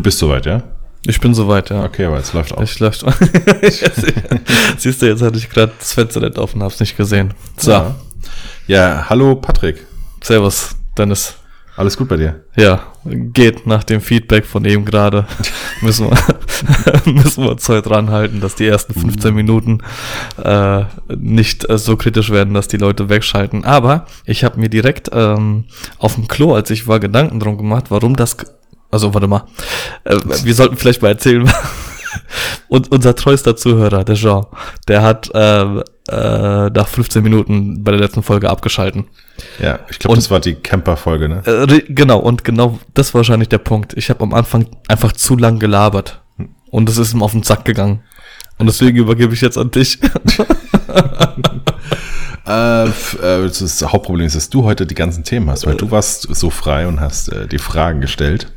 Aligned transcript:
Du 0.00 0.04
bist 0.04 0.18
soweit, 0.18 0.46
ja? 0.46 0.62
Ich 1.04 1.20
bin 1.20 1.34
soweit, 1.34 1.68
ja. 1.68 1.84
Okay, 1.84 2.06
aber 2.06 2.16
jetzt 2.16 2.32
läuft 2.32 2.56
auch. 2.56 2.62
Ich 2.62 2.80
läuft. 2.80 3.04
Siehst 4.78 5.02
du, 5.02 5.06
jetzt 5.06 5.20
hatte 5.20 5.36
ich 5.36 5.50
gerade 5.50 5.72
das 5.78 5.92
Fenster 5.92 6.20
nicht 6.20 6.38
offen, 6.38 6.62
hab's 6.62 6.80
nicht 6.80 6.96
gesehen. 6.96 7.34
So, 7.58 7.72
Ja. 7.72 7.94
ja, 8.66 9.04
hallo 9.10 9.34
Patrick. 9.34 9.86
servus, 10.22 10.74
Dennis. 10.96 11.34
Alles 11.76 11.98
gut 11.98 12.08
bei 12.08 12.16
dir? 12.16 12.44
Ja, 12.56 12.80
geht 13.04 13.66
nach 13.66 13.84
dem 13.84 14.00
Feedback 14.00 14.46
von 14.46 14.64
eben 14.64 14.86
gerade. 14.86 15.26
müssen 15.82 16.08
wir, 16.08 16.16
müssen 17.12 17.44
wir 17.44 17.50
uns 17.50 17.68
heute 17.68 17.86
dran 17.86 18.08
halten, 18.08 18.40
dass 18.40 18.54
die 18.54 18.66
ersten 18.66 18.94
15 18.94 19.34
Minuten 19.34 19.82
äh, 20.42 20.84
nicht 21.14 21.68
äh, 21.68 21.76
so 21.76 21.98
kritisch 21.98 22.30
werden, 22.30 22.54
dass 22.54 22.68
die 22.68 22.78
Leute 22.78 23.10
wegschalten. 23.10 23.66
Aber 23.66 24.06
ich 24.24 24.44
habe 24.44 24.58
mir 24.58 24.70
direkt 24.70 25.10
ähm, 25.12 25.64
auf 25.98 26.14
dem 26.14 26.26
Klo, 26.26 26.54
als 26.54 26.70
ich 26.70 26.88
war, 26.88 27.00
Gedanken 27.00 27.38
drum 27.38 27.58
gemacht, 27.58 27.90
warum 27.90 28.16
das. 28.16 28.38
Also, 28.90 29.14
warte 29.14 29.28
mal. 29.28 29.44
Äh, 30.04 30.16
wir 30.44 30.54
sollten 30.54 30.76
vielleicht 30.76 31.02
mal 31.02 31.08
erzählen. 31.08 31.50
Und 32.68 32.90
unser 32.90 33.14
treuester 33.14 33.56
Zuhörer, 33.56 34.04
der 34.04 34.16
Jean, 34.16 34.46
der 34.88 35.02
hat 35.02 35.30
ähm, 35.34 35.82
äh, 36.08 36.70
nach 36.70 36.88
15 36.88 37.22
Minuten 37.22 37.84
bei 37.84 37.92
der 37.92 38.00
letzten 38.00 38.22
Folge 38.22 38.50
abgeschalten. 38.50 39.06
Ja, 39.60 39.80
ich 39.88 39.98
glaube, 39.98 40.16
das 40.16 40.30
war 40.30 40.40
die 40.40 40.54
Camper-Folge, 40.54 41.28
ne? 41.28 41.42
Äh, 41.46 41.82
genau, 41.88 42.18
und 42.18 42.44
genau 42.44 42.78
das 42.94 43.14
war 43.14 43.20
wahrscheinlich 43.20 43.48
der 43.48 43.58
Punkt. 43.58 43.94
Ich 43.96 44.10
habe 44.10 44.22
am 44.22 44.34
Anfang 44.34 44.66
einfach 44.88 45.12
zu 45.12 45.36
lang 45.36 45.58
gelabert. 45.58 46.20
Und 46.70 46.88
es 46.88 46.98
ist 46.98 47.12
ihm 47.12 47.22
auf 47.22 47.32
den 47.32 47.42
Sack 47.42 47.64
gegangen. 47.64 48.02
Und 48.58 48.66
deswegen 48.66 48.98
übergebe 48.98 49.34
ich 49.34 49.40
jetzt 49.40 49.58
an 49.58 49.70
dich. 49.70 49.98
Äh, 52.46 52.86
äh, 52.86 52.90
das, 53.46 53.80
Hauptproblem 53.82 54.26
ist, 54.26 54.34
dass 54.34 54.50
du 54.50 54.64
heute 54.64 54.84
die 54.84 54.96
ganzen 54.96 55.22
Themen 55.22 55.48
hast, 55.50 55.66
weil 55.66 55.76
du 55.76 55.92
warst 55.92 56.22
so 56.34 56.50
frei 56.50 56.88
und 56.88 56.98
hast 56.98 57.28
äh, 57.28 57.46
die 57.46 57.58
Fragen 57.58 58.00
gestellt. 58.00 58.50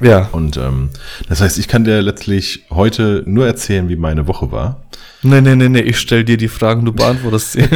Ja. 0.00 0.28
Und 0.32 0.56
ähm, 0.56 0.90
das 1.28 1.40
heißt, 1.40 1.58
ich 1.58 1.68
kann 1.68 1.84
dir 1.84 2.00
letztlich 2.02 2.64
heute 2.70 3.22
nur 3.26 3.46
erzählen, 3.46 3.88
wie 3.88 3.96
meine 3.96 4.26
Woche 4.26 4.50
war. 4.52 4.82
Nee, 5.22 5.40
nee, 5.42 5.54
nee, 5.54 5.68
nee, 5.68 5.80
ich 5.80 5.98
stell 5.98 6.24
dir 6.24 6.36
die 6.36 6.48
Fragen, 6.48 6.84
du 6.84 6.92
beantwortest 6.92 7.52
sie. 7.52 7.64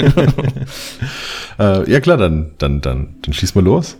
Äh, 1.58 1.88
ja 1.88 2.00
klar, 2.00 2.16
dann, 2.16 2.50
dann, 2.58 2.80
dann, 2.80 3.14
dann 3.22 3.32
schieß 3.32 3.54
mal 3.54 3.62
los. 3.62 3.96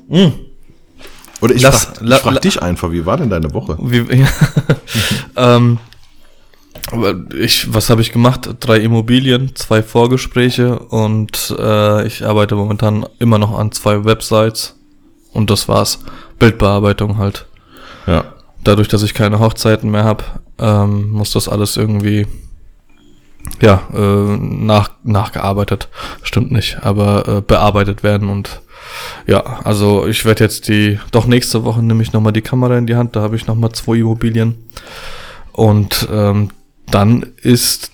Oder 1.40 1.54
ich 1.54 1.62
Lass- 1.62 1.84
frag, 1.84 2.00
la- 2.00 2.16
ich 2.16 2.22
frag 2.22 2.34
la- 2.34 2.40
dich 2.40 2.60
einfach, 2.62 2.90
wie 2.90 3.06
war 3.06 3.16
denn 3.16 3.30
deine 3.30 3.54
Woche? 3.54 3.76
Wie, 3.80 3.98
ja. 4.18 4.26
ähm, 5.36 5.78
ich, 7.38 7.72
was 7.72 7.90
habe 7.90 8.00
ich 8.02 8.12
gemacht? 8.12 8.48
Drei 8.60 8.78
Immobilien, 8.78 9.54
zwei 9.54 9.82
Vorgespräche 9.84 10.78
und 10.80 11.54
äh, 11.58 12.06
ich 12.06 12.26
arbeite 12.26 12.56
momentan 12.56 13.06
immer 13.20 13.38
noch 13.38 13.56
an 13.56 13.70
zwei 13.72 14.04
Websites. 14.04 14.74
Und 15.32 15.50
das 15.50 15.68
war's. 15.68 16.00
Bildbearbeitung 16.38 17.18
halt. 17.18 17.46
Ja. 18.06 18.24
dadurch, 18.62 18.88
dass 18.88 19.02
ich 19.02 19.14
keine 19.14 19.38
Hochzeiten 19.38 19.90
mehr 19.90 20.04
habe, 20.04 20.24
ähm, 20.58 21.10
muss 21.10 21.32
das 21.32 21.48
alles 21.48 21.76
irgendwie 21.76 22.26
ja 23.60 23.82
äh, 23.92 24.36
nach, 24.38 24.90
nachgearbeitet. 25.02 25.88
Stimmt 26.22 26.52
nicht, 26.52 26.78
aber 26.82 27.28
äh, 27.28 27.40
bearbeitet 27.40 28.02
werden 28.02 28.28
und 28.28 28.62
ja, 29.26 29.40
also 29.64 30.06
ich 30.06 30.24
werde 30.24 30.44
jetzt 30.44 30.68
die, 30.68 30.98
doch 31.10 31.26
nächste 31.26 31.64
Woche 31.64 31.82
nehme 31.82 32.02
ich 32.02 32.12
nochmal 32.12 32.32
die 32.32 32.42
Kamera 32.42 32.76
in 32.76 32.86
die 32.86 32.96
Hand, 32.96 33.16
da 33.16 33.22
habe 33.22 33.36
ich 33.36 33.46
nochmal 33.46 33.72
zwei 33.72 33.96
Immobilien 33.96 34.56
und 35.52 36.08
ähm, 36.12 36.50
dann 36.90 37.26
ist 37.42 37.90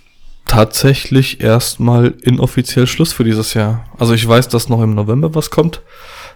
tatsächlich 0.47 1.41
erstmal 1.41 2.15
inoffiziell 2.23 2.89
Schluss 2.89 3.13
für 3.13 3.23
dieses 3.23 3.55
Jahr. 3.55 3.85
Also 3.99 4.15
ich 4.15 4.27
weiß, 4.27 4.49
dass 4.49 4.69
noch 4.69 4.83
im 4.83 4.95
November 4.95 5.35
was 5.35 5.51
kommt, 5.51 5.81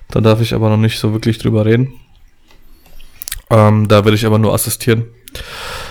da 0.08 0.20
darf 0.20 0.40
ich 0.40 0.54
aber 0.54 0.70
noch 0.70 0.76
nicht 0.76 0.98
so 0.98 1.12
wirklich 1.12 1.38
drüber 1.38 1.66
reden. 1.66 1.94
Ähm, 3.50 3.88
da 3.88 4.04
werde 4.04 4.16
ich 4.16 4.26
aber 4.26 4.38
nur 4.38 4.54
assistieren 4.54 5.04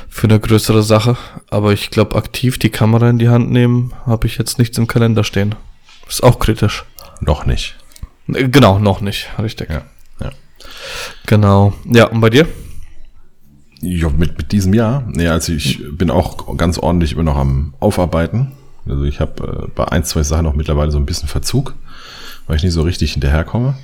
für 0.10 0.28
eine 0.28 0.40
größere 0.40 0.84
Sache. 0.84 1.18
Aber 1.50 1.74
ich 1.74 1.90
glaube, 1.90 2.16
aktiv 2.16 2.58
die 2.60 2.70
Kamera 2.70 3.10
in 3.10 3.20
die 3.20 3.30
Hand 3.30 3.52
nehmen, 3.52 3.94
habe 4.06 4.28
ich 4.28 4.38
jetzt 4.38 4.60
nichts 4.60 4.78
im 4.78 4.88
Kalender 4.88 5.24
stehen. 5.24 5.56
Ist 6.08 6.24
auch 6.24 6.40
kritisch. 6.40 6.86
Noch 7.22 7.46
nicht. 7.46 7.76
Äh, 8.28 8.48
Genau, 8.50 8.80
noch 8.80 9.02
nicht, 9.02 9.30
richtig. 9.40 9.70
Ja. 9.70 9.84
ja. 10.22 10.32
Genau. 11.26 11.74
Ja, 11.86 12.06
und 12.08 12.22
bei 12.22 12.30
dir? 12.30 12.48
Ja, 13.82 14.10
mit, 14.10 14.38
mit 14.38 14.52
diesem 14.52 14.74
Jahr. 14.74 15.04
Nee, 15.08 15.28
also 15.28 15.52
ich 15.52 15.84
bin 15.92 16.10
auch 16.10 16.56
ganz 16.58 16.78
ordentlich 16.78 17.14
immer 17.14 17.24
noch 17.24 17.36
am 17.36 17.74
Aufarbeiten. 17.80 18.54
Also 18.88 19.04
ich 19.04 19.20
habe 19.20 19.66
äh, 19.66 19.72
bei 19.76 19.86
ein, 19.90 20.04
zwei 20.04 20.24
Sachen 20.24 20.46
auch 20.46 20.54
mittlerweile 20.56 20.92
so 20.92 20.98
ein 20.98 21.06
bisschen 21.06 21.28
Verzug, 21.28 21.74
weil 22.48 22.58
ich 22.58 22.64
nicht 22.64 22.74
so 22.74 22.82
richtig 22.84 23.14
hinterherkomme. 23.14 23.76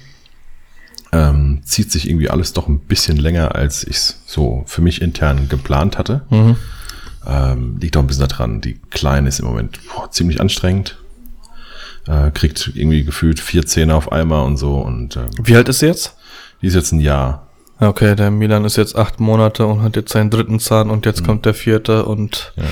Ähm, 1.11 1.61
zieht 1.65 1.91
sich 1.91 2.07
irgendwie 2.07 2.29
alles 2.29 2.53
doch 2.53 2.67
ein 2.67 2.79
bisschen 2.79 3.17
länger, 3.17 3.55
als 3.55 3.83
ich 3.83 3.95
es 3.95 4.21
so 4.27 4.63
für 4.67 4.81
mich 4.81 5.01
intern 5.01 5.49
geplant 5.49 5.97
hatte. 5.97 6.21
Mhm. 6.29 6.55
Ähm, 7.27 7.77
liegt 7.81 7.97
auch 7.97 8.01
ein 8.01 8.07
bisschen 8.07 8.27
daran, 8.27 8.61
die 8.61 8.79
Kleine 8.91 9.27
ist 9.29 9.39
im 9.39 9.47
Moment 9.47 9.79
boah, 9.93 10.09
ziemlich 10.11 10.39
anstrengend. 10.39 10.97
Äh, 12.07 12.31
kriegt 12.31 12.71
irgendwie 12.75 13.03
gefühlt 13.03 13.39
vier 13.39 13.65
Zähne 13.65 13.95
auf 13.95 14.11
einmal 14.11 14.45
und 14.45 14.57
so. 14.57 14.75
Und 14.75 15.15
ähm, 15.17 15.29
Wie 15.43 15.55
alt 15.55 15.67
ist 15.69 15.79
sie 15.79 15.87
jetzt? 15.87 16.15
die 16.61 16.67
ist 16.67 16.75
jetzt 16.75 16.91
ein 16.91 16.99
Jahr. 16.99 17.47
Ja, 17.79 17.87
Okay, 17.89 18.15
der 18.15 18.29
Milan 18.29 18.65
ist 18.65 18.75
jetzt 18.77 18.95
acht 18.95 19.19
Monate 19.19 19.65
und 19.65 19.81
hat 19.81 19.95
jetzt 19.95 20.11
seinen 20.11 20.29
dritten 20.29 20.59
Zahn 20.59 20.89
und 20.89 21.05
jetzt 21.05 21.23
kommt 21.25 21.45
der 21.45 21.53
vierte 21.53 22.05
und 22.05 22.53
Ja. 22.57 22.63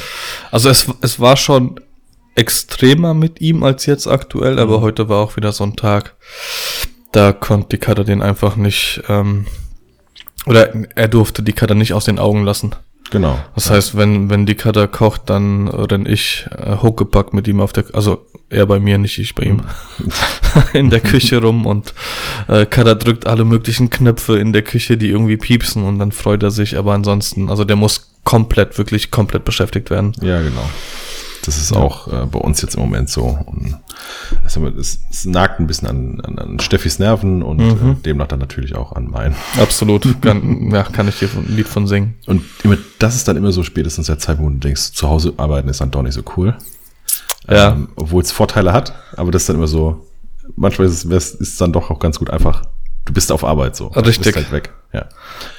also 0.51 0.69
es, 0.69 0.85
es 1.01 1.19
war 1.19 1.37
schon 1.37 1.79
extremer 2.35 3.13
mit 3.13 3.41
ihm 3.41 3.63
als 3.63 3.85
jetzt 3.85 4.05
aktuell, 4.07 4.59
aber 4.59 4.81
heute 4.81 5.07
war 5.09 5.23
auch 5.23 5.37
wieder 5.37 5.51
so 5.53 5.63
ein 5.63 5.75
Tag, 5.75 6.15
da 7.11 7.31
konnte 7.31 7.69
die 7.69 7.77
Kater 7.77 8.03
den 8.03 8.21
einfach 8.21 8.55
nicht, 8.55 9.01
ähm, 9.07 9.45
oder 10.45 10.73
er 10.95 11.07
durfte 11.07 11.43
die 11.43 11.53
Kater 11.53 11.75
nicht 11.75 11.93
aus 11.93 12.05
den 12.05 12.19
Augen 12.19 12.43
lassen. 12.43 12.75
Genau. 13.09 13.39
Das 13.55 13.69
heißt, 13.69 13.97
wenn, 13.97 14.29
wenn 14.29 14.45
die 14.45 14.55
Kater 14.55 14.87
kocht, 14.87 15.29
dann 15.29 15.67
renn 15.69 16.05
ich 16.05 16.45
äh, 16.51 16.77
huckepack 16.81 17.33
mit 17.33 17.47
ihm 17.47 17.61
auf 17.61 17.71
der, 17.71 17.85
also 17.93 18.25
er 18.49 18.65
bei 18.65 18.79
mir, 18.79 18.97
nicht 18.97 19.17
ich 19.17 19.33
bei 19.33 19.43
ihm, 19.43 19.61
in 20.73 20.89
der 20.89 20.99
Küche 20.99 21.41
rum 21.41 21.65
und 21.65 21.93
äh, 22.47 22.65
Kater 22.65 22.95
drückt 22.95 23.25
alle 23.25 23.45
möglichen 23.45 23.89
Knöpfe 23.89 24.37
in 24.39 24.51
der 24.51 24.61
Küche, 24.61 24.97
die 24.97 25.09
irgendwie 25.09 25.37
piepsen 25.37 25.83
und 25.83 25.99
dann 25.99 26.11
freut 26.11 26.43
er 26.43 26.51
sich, 26.51 26.77
aber 26.77 26.93
ansonsten, 26.93 27.49
also 27.49 27.63
der 27.63 27.75
muss 27.75 28.11
komplett, 28.23 28.77
wirklich 28.77 29.09
komplett 29.09 29.45
beschäftigt 29.45 29.89
werden. 29.89 30.13
Ja, 30.21 30.41
genau. 30.41 30.69
Das 31.47 31.57
ist 31.57 31.71
auch 31.73 32.07
äh, 32.09 32.25
bei 32.25 32.37
uns 32.39 32.61
jetzt 32.61 32.75
im 32.75 32.81
Moment 32.81 33.09
so. 33.09 33.23
Und 33.45 33.77
es, 34.45 34.55
es, 34.57 34.99
es 35.09 35.25
nagt 35.25 35.59
ein 35.59 35.65
bisschen 35.65 35.87
an, 35.87 36.21
an, 36.21 36.37
an 36.37 36.59
Steffis 36.59 36.99
Nerven 36.99 37.41
und 37.41 37.57
Mhm. 37.57 37.91
äh, 37.91 37.95
demnach 38.03 38.27
dann 38.27 38.39
natürlich 38.39 38.75
auch 38.75 38.91
an 38.91 39.09
meinen. 39.09 39.33
Absolut, 39.59 40.05
kann, 40.21 40.69
ja, 40.71 40.83
kann 40.83 41.07
ich 41.07 41.17
dir 41.19 41.29
ein 41.35 41.45
Lied 41.55 41.67
von 41.67 41.87
singen. 41.87 42.15
Und 42.27 42.43
immer, 42.63 42.77
das 42.99 43.15
ist 43.15 43.27
dann 43.27 43.37
immer 43.37 43.51
so 43.51 43.63
spätestens 43.63 44.07
der 44.07 44.19
Zeitpunkt, 44.19 44.51
wo 44.51 44.53
du 44.53 44.59
denkst, 44.59 44.91
zu 44.93 45.07
Hause 45.09 45.33
arbeiten 45.37 45.69
ist 45.69 45.81
dann 45.81 45.89
doch 45.89 46.03
nicht 46.03 46.13
so 46.13 46.21
cool. 46.35 46.55
Ja. 47.49 47.71
Ähm, 47.71 47.87
Obwohl 47.95 48.21
es 48.21 48.31
Vorteile 48.31 48.73
hat, 48.73 48.93
aber 49.15 49.31
das 49.31 49.43
ist 49.43 49.49
dann 49.49 49.55
immer 49.55 49.67
so, 49.67 50.05
manchmal 50.57 50.87
ist 50.87 51.05
es 51.05 51.31
ist 51.31 51.61
dann 51.61 51.71
doch 51.71 51.89
auch 51.89 51.99
ganz 51.99 52.19
gut 52.19 52.29
einfach, 52.29 52.63
du 53.05 53.13
bist 53.13 53.31
auf 53.31 53.45
Arbeit 53.45 53.77
so. 53.77 53.89
Du 53.89 53.99
Richtig. 54.01 54.33
bist 54.33 54.35
halt 54.35 54.51
weg. 54.51 54.73
Ja. 54.91 55.05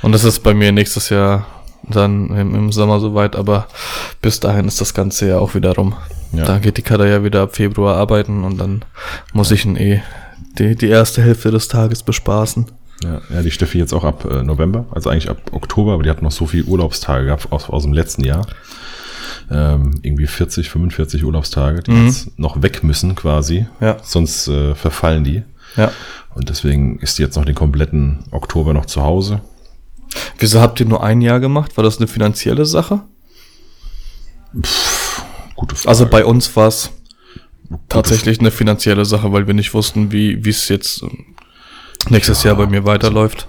Und 0.02 0.12
das 0.12 0.24
ist 0.24 0.40
bei 0.40 0.52
mir 0.52 0.70
nächstes 0.70 1.08
Jahr 1.08 1.46
dann 1.90 2.30
im, 2.30 2.54
im 2.54 2.72
Sommer 2.72 3.00
soweit, 3.00 3.36
aber 3.36 3.66
bis 4.22 4.40
dahin 4.40 4.66
ist 4.66 4.80
das 4.80 4.94
Ganze 4.94 5.28
ja 5.28 5.38
auch 5.38 5.54
wieder 5.54 5.74
rum. 5.74 5.94
Ja. 6.32 6.44
Da 6.44 6.58
geht 6.58 6.76
die 6.76 6.82
Kader 6.82 7.06
ja 7.06 7.24
wieder 7.24 7.42
ab 7.42 7.56
Februar 7.56 7.96
arbeiten 7.96 8.44
und 8.44 8.58
dann 8.58 8.84
muss 9.32 9.50
ich 9.50 9.64
ihn 9.64 9.76
eh 9.76 10.02
die, 10.58 10.76
die 10.76 10.88
erste 10.88 11.22
Hälfte 11.22 11.50
des 11.50 11.68
Tages 11.68 12.02
bespaßen. 12.02 12.66
Ja, 13.02 13.20
ja, 13.32 13.42
die 13.42 13.50
Steffi 13.50 13.78
jetzt 13.78 13.92
auch 13.92 14.04
ab 14.04 14.26
äh, 14.28 14.42
November, 14.42 14.86
also 14.90 15.08
eigentlich 15.08 15.30
ab 15.30 15.38
Oktober, 15.52 15.92
aber 15.92 16.02
die 16.02 16.10
hat 16.10 16.20
noch 16.20 16.32
so 16.32 16.46
viele 16.46 16.64
Urlaubstage 16.64 17.26
gehabt 17.26 17.52
aus, 17.52 17.70
aus 17.70 17.84
dem 17.84 17.92
letzten 17.92 18.24
Jahr. 18.24 18.46
Ähm, 19.50 20.00
irgendwie 20.02 20.26
40, 20.26 20.68
45 20.68 21.24
Urlaubstage, 21.24 21.82
die 21.82 21.92
jetzt 21.92 22.38
noch 22.38 22.60
weg 22.60 22.82
müssen 22.82 23.14
quasi. 23.14 23.66
Ja. 23.80 23.96
Sonst 24.02 24.48
äh, 24.48 24.74
verfallen 24.74 25.24
die. 25.24 25.42
Ja. 25.76 25.92
Und 26.34 26.48
deswegen 26.48 26.98
ist 26.98 27.18
die 27.18 27.22
jetzt 27.22 27.36
noch 27.36 27.44
den 27.44 27.54
kompletten 27.54 28.24
Oktober 28.30 28.74
noch 28.74 28.86
zu 28.86 29.02
Hause. 29.02 29.40
Wieso 30.38 30.60
habt 30.60 30.80
ihr 30.80 30.86
nur 30.86 31.02
ein 31.02 31.20
Jahr 31.20 31.40
gemacht? 31.40 31.76
War 31.76 31.84
das 31.84 31.98
eine 31.98 32.06
finanzielle 32.06 32.64
Sache? 32.64 33.02
Gute 35.54 35.74
Frage. 35.74 35.88
Also 35.88 36.06
bei 36.06 36.24
uns 36.24 36.54
war 36.56 36.68
es 36.68 36.90
tatsächlich 37.88 38.40
eine 38.40 38.50
finanzielle 38.50 39.04
Sache, 39.04 39.32
weil 39.32 39.46
wir 39.46 39.54
nicht 39.54 39.74
wussten, 39.74 40.12
wie 40.12 40.40
es 40.48 40.68
jetzt 40.68 41.02
ähm, 41.02 41.34
nächstes 42.08 42.42
Jahr 42.44 42.54
bei 42.56 42.66
mir 42.66 42.84
weiterläuft. 42.84 43.46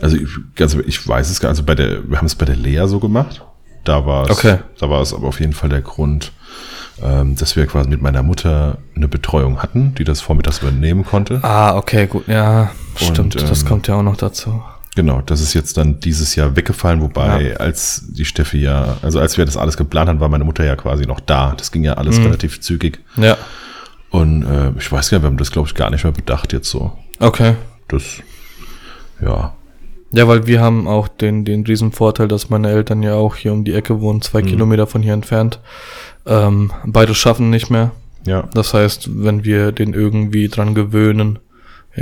Also 0.00 0.16
ich, 0.16 0.28
also 0.60 0.80
ich 0.80 1.06
weiß 1.06 1.28
es 1.30 1.40
gar 1.40 1.48
nicht. 1.50 1.58
Also 1.58 1.64
bei 1.64 1.74
der, 1.74 2.08
wir 2.08 2.18
haben 2.18 2.26
es 2.26 2.34
bei 2.34 2.46
der 2.46 2.56
Lea 2.56 2.86
so 2.86 3.00
gemacht. 3.00 3.42
Da 3.84 4.06
war 4.06 4.24
es, 4.24 4.30
Okay. 4.30 4.58
da 4.78 4.88
war 4.90 5.00
es 5.02 5.12
aber 5.12 5.28
auf 5.28 5.40
jeden 5.40 5.52
Fall 5.52 5.68
der 5.70 5.80
Grund, 5.82 6.32
ähm, 7.02 7.36
dass 7.36 7.56
wir 7.56 7.66
quasi 7.66 7.88
mit 7.88 8.00
meiner 8.02 8.22
Mutter 8.22 8.78
eine 8.94 9.08
Betreuung 9.08 9.62
hatten, 9.62 9.94
die 9.96 10.04
das 10.04 10.20
vormittags 10.20 10.58
übernehmen 10.60 11.04
konnte. 11.04 11.40
Ah, 11.42 11.76
okay, 11.76 12.06
gut. 12.06 12.28
Ja, 12.28 12.70
stimmt. 12.96 13.34
das 13.34 13.62
ähm, 13.62 13.68
kommt 13.68 13.88
ja 13.88 13.94
auch 13.96 14.02
noch 14.02 14.16
dazu. 14.16 14.62
Genau, 14.98 15.22
das 15.24 15.40
ist 15.40 15.54
jetzt 15.54 15.76
dann 15.76 16.00
dieses 16.00 16.34
Jahr 16.34 16.56
weggefallen, 16.56 17.00
wobei 17.00 17.56
als 17.60 18.02
die 18.08 18.24
Steffi 18.24 18.58
ja, 18.58 18.96
also 19.00 19.20
als 19.20 19.38
wir 19.38 19.44
das 19.44 19.56
alles 19.56 19.76
geplant 19.76 20.08
haben, 20.08 20.18
war 20.18 20.28
meine 20.28 20.42
Mutter 20.42 20.64
ja 20.64 20.74
quasi 20.74 21.06
noch 21.06 21.20
da. 21.20 21.54
Das 21.56 21.70
ging 21.70 21.84
ja 21.84 21.94
alles 21.94 22.18
relativ 22.18 22.60
zügig. 22.60 22.98
Ja. 23.16 23.36
Und 24.10 24.42
äh, 24.42 24.72
ich 24.76 24.90
weiß 24.90 25.08
gar 25.10 25.18
nicht, 25.18 25.22
wir 25.22 25.28
haben 25.30 25.36
das, 25.36 25.52
glaube 25.52 25.68
ich, 25.68 25.76
gar 25.76 25.90
nicht 25.90 26.02
mehr 26.02 26.12
bedacht 26.12 26.52
jetzt 26.52 26.68
so. 26.68 26.98
Okay. 27.20 27.54
Das, 27.86 28.02
ja, 29.22 29.54
Ja, 30.10 30.26
weil 30.26 30.48
wir 30.48 30.60
haben 30.60 30.88
auch 30.88 31.06
den, 31.06 31.44
den 31.44 31.62
riesen 31.64 31.92
Vorteil, 31.92 32.26
dass 32.26 32.50
meine 32.50 32.68
Eltern 32.68 33.04
ja 33.04 33.14
auch 33.14 33.36
hier 33.36 33.52
um 33.52 33.62
die 33.62 33.74
Ecke 33.74 34.00
wohnen, 34.00 34.20
zwei 34.20 34.42
Mhm. 34.42 34.46
Kilometer 34.46 34.88
von 34.88 35.00
hier 35.02 35.12
entfernt. 35.12 35.60
Ähm, 36.26 36.72
beide 36.86 37.14
schaffen 37.14 37.50
nicht 37.50 37.70
mehr. 37.70 37.92
Ja. 38.26 38.48
Das 38.52 38.74
heißt, 38.74 39.10
wenn 39.22 39.44
wir 39.44 39.70
den 39.70 39.94
irgendwie 39.94 40.48
dran 40.48 40.74
gewöhnen, 40.74 41.38
ja, 41.38 41.38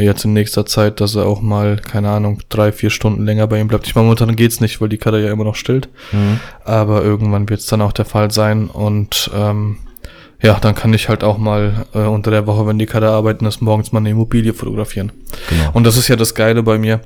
jetzt 0.02 0.24
in 0.24 0.32
nächster 0.32 0.66
Zeit, 0.66 1.00
dass 1.00 1.14
er 1.14 1.26
auch 1.26 1.40
mal, 1.40 1.76
keine 1.76 2.10
Ahnung, 2.10 2.40
drei, 2.48 2.72
vier 2.72 2.90
Stunden 2.90 3.24
länger 3.24 3.46
bei 3.46 3.60
ihm 3.60 3.68
bleibt. 3.68 3.86
Ich 3.86 3.94
meine, 3.94 4.06
momentan 4.06 4.36
geht's 4.36 4.60
nicht, 4.60 4.80
weil 4.80 4.88
die 4.88 4.98
Kader 4.98 5.18
ja 5.18 5.30
immer 5.30 5.44
noch 5.44 5.54
stillt. 5.54 5.88
Mhm. 6.12 6.40
Aber 6.64 7.02
irgendwann 7.02 7.48
wird's 7.48 7.66
dann 7.66 7.82
auch 7.82 7.92
der 7.92 8.04
Fall 8.04 8.30
sein. 8.30 8.68
Und 8.68 9.30
ähm, 9.34 9.78
ja, 10.42 10.58
dann 10.60 10.74
kann 10.74 10.92
ich 10.92 11.08
halt 11.08 11.24
auch 11.24 11.38
mal 11.38 11.86
äh, 11.94 12.00
unter 12.00 12.30
der 12.30 12.46
Woche, 12.46 12.66
wenn 12.66 12.78
die 12.78 12.86
Kader 12.86 13.12
arbeiten, 13.12 13.46
ist 13.46 13.62
morgens 13.62 13.92
mal 13.92 14.00
eine 14.00 14.10
Immobilie 14.10 14.52
fotografieren. 14.52 15.12
Genau. 15.48 15.70
Und 15.72 15.84
das 15.84 15.96
ist 15.96 16.08
ja 16.08 16.16
das 16.16 16.34
Geile 16.34 16.62
bei 16.62 16.78
mir 16.78 17.00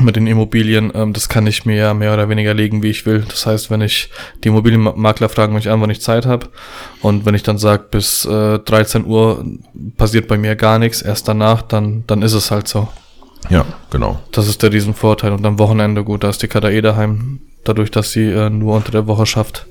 mit 0.00 0.16
den 0.16 0.26
Immobilien. 0.26 0.90
Ähm, 0.94 1.12
das 1.12 1.28
kann 1.28 1.46
ich 1.46 1.66
mir 1.66 1.76
ja 1.76 1.94
mehr 1.94 2.14
oder 2.14 2.28
weniger 2.28 2.54
legen, 2.54 2.82
wie 2.82 2.90
ich 2.90 3.04
will. 3.06 3.24
Das 3.28 3.46
heißt, 3.46 3.70
wenn 3.70 3.80
ich 3.80 4.10
die 4.42 4.48
Immobilienmakler 4.48 5.28
fragen 5.28 5.54
mich 5.54 5.68
an, 5.68 5.80
wann 5.80 5.90
ich 5.90 6.00
Zeit 6.00 6.26
habe. 6.26 6.48
Und 7.00 7.26
wenn 7.26 7.34
ich 7.34 7.42
dann 7.42 7.58
sage, 7.58 7.84
bis 7.90 8.24
äh, 8.24 8.58
13 8.58 9.04
Uhr 9.04 9.44
passiert 9.96 10.28
bei 10.28 10.38
mir 10.38 10.56
gar 10.56 10.78
nichts, 10.78 11.02
erst 11.02 11.28
danach, 11.28 11.62
dann, 11.62 12.04
dann 12.06 12.22
ist 12.22 12.32
es 12.32 12.50
halt 12.50 12.68
so. 12.68 12.88
ja, 13.50 13.64
genau. 13.90 14.18
Das 14.30 14.48
ist 14.48 14.62
der 14.62 14.72
Riesenvorteil. 14.72 15.32
Und 15.32 15.44
am 15.44 15.58
Wochenende, 15.58 16.04
gut, 16.04 16.24
da 16.24 16.30
ist 16.30 16.42
die 16.42 16.48
Kada 16.48 16.70
eh 16.70 16.80
daheim, 16.80 17.40
dadurch, 17.64 17.90
dass 17.90 18.12
sie 18.12 18.30
äh, 18.30 18.50
nur 18.50 18.76
unter 18.76 18.92
der 18.92 19.06
Woche 19.06 19.26
schafft. 19.26 19.66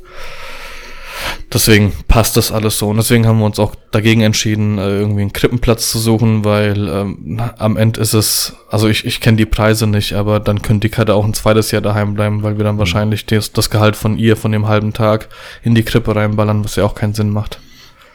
Deswegen 1.54 1.92
passt 2.08 2.38
das 2.38 2.52
alles 2.52 2.80
so. 2.80 2.88
Und 2.90 2.98
deswegen 2.98 3.28
haben 3.28 3.40
wir 3.40 3.46
uns 3.46 3.60
auch 3.60 3.76
dagegen 3.92 4.22
entschieden, 4.22 4.78
äh, 4.78 5.00
irgendwie 5.00 5.22
einen 5.22 5.34
Krippenplatz 5.34 5.92
zu 5.92 6.00
suchen, 6.00 6.46
weil 6.46 6.88
ähm, 6.88 7.42
am 7.58 7.76
Ende 7.76 8.00
ist 8.00 8.14
es, 8.14 8.54
also 8.70 8.88
ich, 8.88 9.06
ich 9.06 9.20
kenne 9.20 9.36
die 9.38 9.46
Preise 9.46 9.86
nicht, 9.86 10.14
aber 10.14 10.40
dann 10.40 10.62
könnte 10.62 10.88
die 10.88 10.94
Katte 10.94 11.14
auch 11.14 11.26
ein 11.26 11.34
zweites 11.34 11.72
Jahr 11.72 11.82
daheim 11.82 12.14
bleiben, 12.14 12.42
weil 12.44 12.58
wir 12.58 12.64
dann 12.64 12.78
wahrscheinlich 12.78 13.26
das, 13.26 13.52
das 13.52 13.70
Gehalt 13.70 13.98
von 13.98 14.18
ihr 14.18 14.38
von 14.38 14.54
dem 14.54 14.68
halben 14.70 14.94
Tag 14.94 15.28
in 15.62 15.76
die 15.76 15.84
Krippe 15.84 16.16
reinballern, 16.16 16.64
was 16.64 16.78
ja 16.78 16.86
auch 16.86 16.96
keinen 16.96 17.14
Sinn 17.14 17.30
macht. 17.30 17.60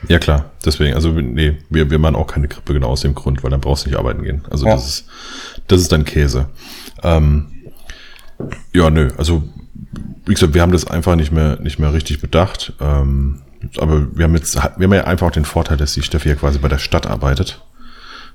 Ja, 0.09 0.19
klar. 0.19 0.51
Deswegen, 0.65 0.95
also, 0.95 1.11
nee, 1.11 1.57
wir, 1.69 1.91
wir 1.91 1.99
machen 1.99 2.17
auch 2.17 2.27
keine 2.27 2.49
Krippe 2.49 2.73
genau 2.73 2.89
aus 2.89 3.01
dem 3.01 3.15
Grund, 3.15 3.43
weil 3.43 3.51
dann 3.51 3.61
brauchst 3.61 3.85
du 3.85 3.91
nicht 3.91 3.99
arbeiten 3.99 4.23
gehen. 4.23 4.45
Also, 4.51 4.67
Ja. 4.67 4.75
das 4.75 4.87
ist, 4.89 5.05
das 5.69 5.81
ist 5.83 5.93
dann 5.93 6.05
Käse. 6.05 6.49
Ähm, 7.03 7.47
ja, 8.73 8.89
nö, 8.91 9.11
also, 9.17 9.43
wie 10.25 10.35
gesagt, 10.35 10.55
wir 10.55 10.63
haben 10.63 10.73
das 10.73 10.87
einfach 10.87 11.17
nicht 11.17 11.33
mehr, 11.33 11.59
nicht 11.61 11.79
mehr 11.79 11.93
richtig 11.93 12.21
bedacht. 12.21 12.73
Ähm, 12.81 13.43
aber 13.79 14.07
wir 14.17 14.25
haben 14.25 14.35
jetzt, 14.35 14.55
wir 14.57 14.63
haben 14.85 14.93
ja 14.95 15.05
einfach 15.05 15.29
auch 15.29 15.33
den 15.33 15.45
Vorteil, 15.45 15.77
dass 15.77 15.95
die 15.95 16.03
Steffi 16.03 16.29
ja 16.29 16.35
quasi 16.35 16.59
bei 16.59 16.69
der 16.69 16.79
Stadt 16.79 17.07
arbeitet. 17.07 17.63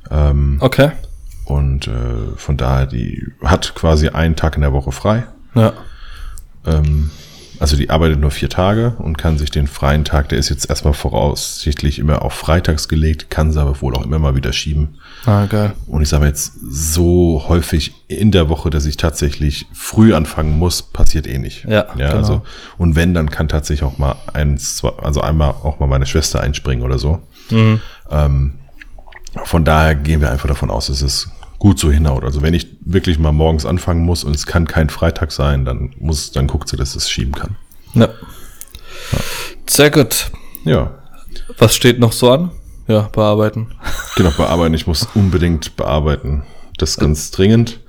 Ähm, 0.10 0.58
Okay. 0.60 0.92
und 1.46 1.88
äh, 1.88 2.36
von 2.36 2.58
daher, 2.58 2.88
die 2.88 3.28
hat 3.44 3.74
quasi 3.76 4.10
einen 4.10 4.36
Tag 4.36 4.56
in 4.56 4.62
der 4.62 4.74
Woche 4.74 4.92
frei. 4.92 5.26
Ja. 5.56 5.74
Ähm, 6.66 6.91
also 7.62 7.78
die 7.78 7.92
arbeitet 7.92 8.20
nur 8.20 8.32
vier 8.32 8.50
Tage 8.50 8.96
und 8.98 9.20
kann 9.20 9.38
sich 9.38 9.52
den 9.52 9.68
freien 9.68 10.04
Tag, 10.04 10.30
der 10.30 10.40
ist 10.40 10.50
jetzt 10.50 10.68
erstmal 10.68 10.94
voraussichtlich 10.94 12.00
immer 12.00 12.24
auf 12.24 12.34
freitags 12.34 12.88
gelegt, 12.88 13.30
kann 13.30 13.52
sie 13.52 13.62
aber 13.62 13.80
wohl 13.82 13.96
auch 13.96 14.04
immer 14.04 14.18
mal 14.18 14.36
wieder 14.36 14.52
schieben. 14.52 14.98
Ah, 15.28 15.46
geil. 15.46 15.74
Und 15.86 16.02
ich 16.02 16.10
sage 16.10 16.26
jetzt, 16.26 16.54
so 16.60 17.46
häufig 17.48 17.94
in 18.08 18.32
der 18.32 18.50
Woche, 18.50 18.72
dass 18.72 18.86
ich 18.86 18.98
tatsächlich 18.98 19.68
früh 19.74 20.16
anfangen 20.16 20.58
muss, 20.58 20.82
passiert 20.82 21.28
eh 21.28 21.38
nicht. 21.38 21.66
Ja, 21.66 21.86
ja 21.96 22.08
genau. 22.08 22.16
also, 22.16 22.42
und 22.80 22.96
wenn, 22.96 23.14
dann 23.14 23.30
kann 23.30 23.48
tatsächlich 23.48 23.88
auch 23.88 24.00
mal 24.00 24.16
eins, 24.34 24.78
zwei, 24.78 24.90
also 24.98 25.22
einmal 25.22 25.52
auch 25.52 25.80
mal 25.80 25.88
meine 25.88 26.08
Schwester 26.08 26.42
einspringen 26.42 26.84
oder 26.84 26.98
so. 26.98 27.20
Mhm. 27.52 27.80
Ähm, 28.10 28.54
von 29.46 29.64
daher 29.64 29.94
gehen 29.94 30.20
wir 30.20 30.32
einfach 30.32 30.48
davon 30.48 30.72
aus, 30.72 30.88
dass 30.88 31.04
es 31.04 31.30
gut 31.62 31.78
so 31.78 31.92
hinhaut. 31.92 32.24
Also 32.24 32.42
wenn 32.42 32.56
ich 32.56 32.66
wirklich 32.84 33.20
mal 33.20 33.32
morgens 33.32 33.68
anfangen 33.68 34.04
muss 34.04 34.24
und 34.24 34.36
es 34.36 34.48
kann 34.48 34.66
kein 34.68 34.90
Freitag 34.90 35.32
sein, 35.32 35.64
dann 35.64 35.94
muss, 36.00 36.32
dann 36.32 36.48
guckt 36.48 36.68
sie, 36.68 36.76
dass 36.76 36.96
es 36.96 37.08
schieben 37.08 37.34
kann. 37.36 37.56
Ja. 37.94 38.10
Sehr 39.70 39.92
gut. 39.92 40.32
Ja, 40.66 40.96
Was 41.60 41.76
steht 41.76 42.00
noch 42.00 42.14
so 42.14 42.32
an? 42.32 42.50
Ja, 42.88 43.02
bearbeiten. 43.14 43.68
genau, 44.16 44.32
bearbeiten. 44.32 44.74
Ich 44.74 44.88
muss 44.88 45.08
unbedingt 45.14 45.76
bearbeiten. 45.76 46.42
Das 46.80 46.92
ist 46.92 46.98
ganz 47.00 47.30
dringend. 47.30 47.80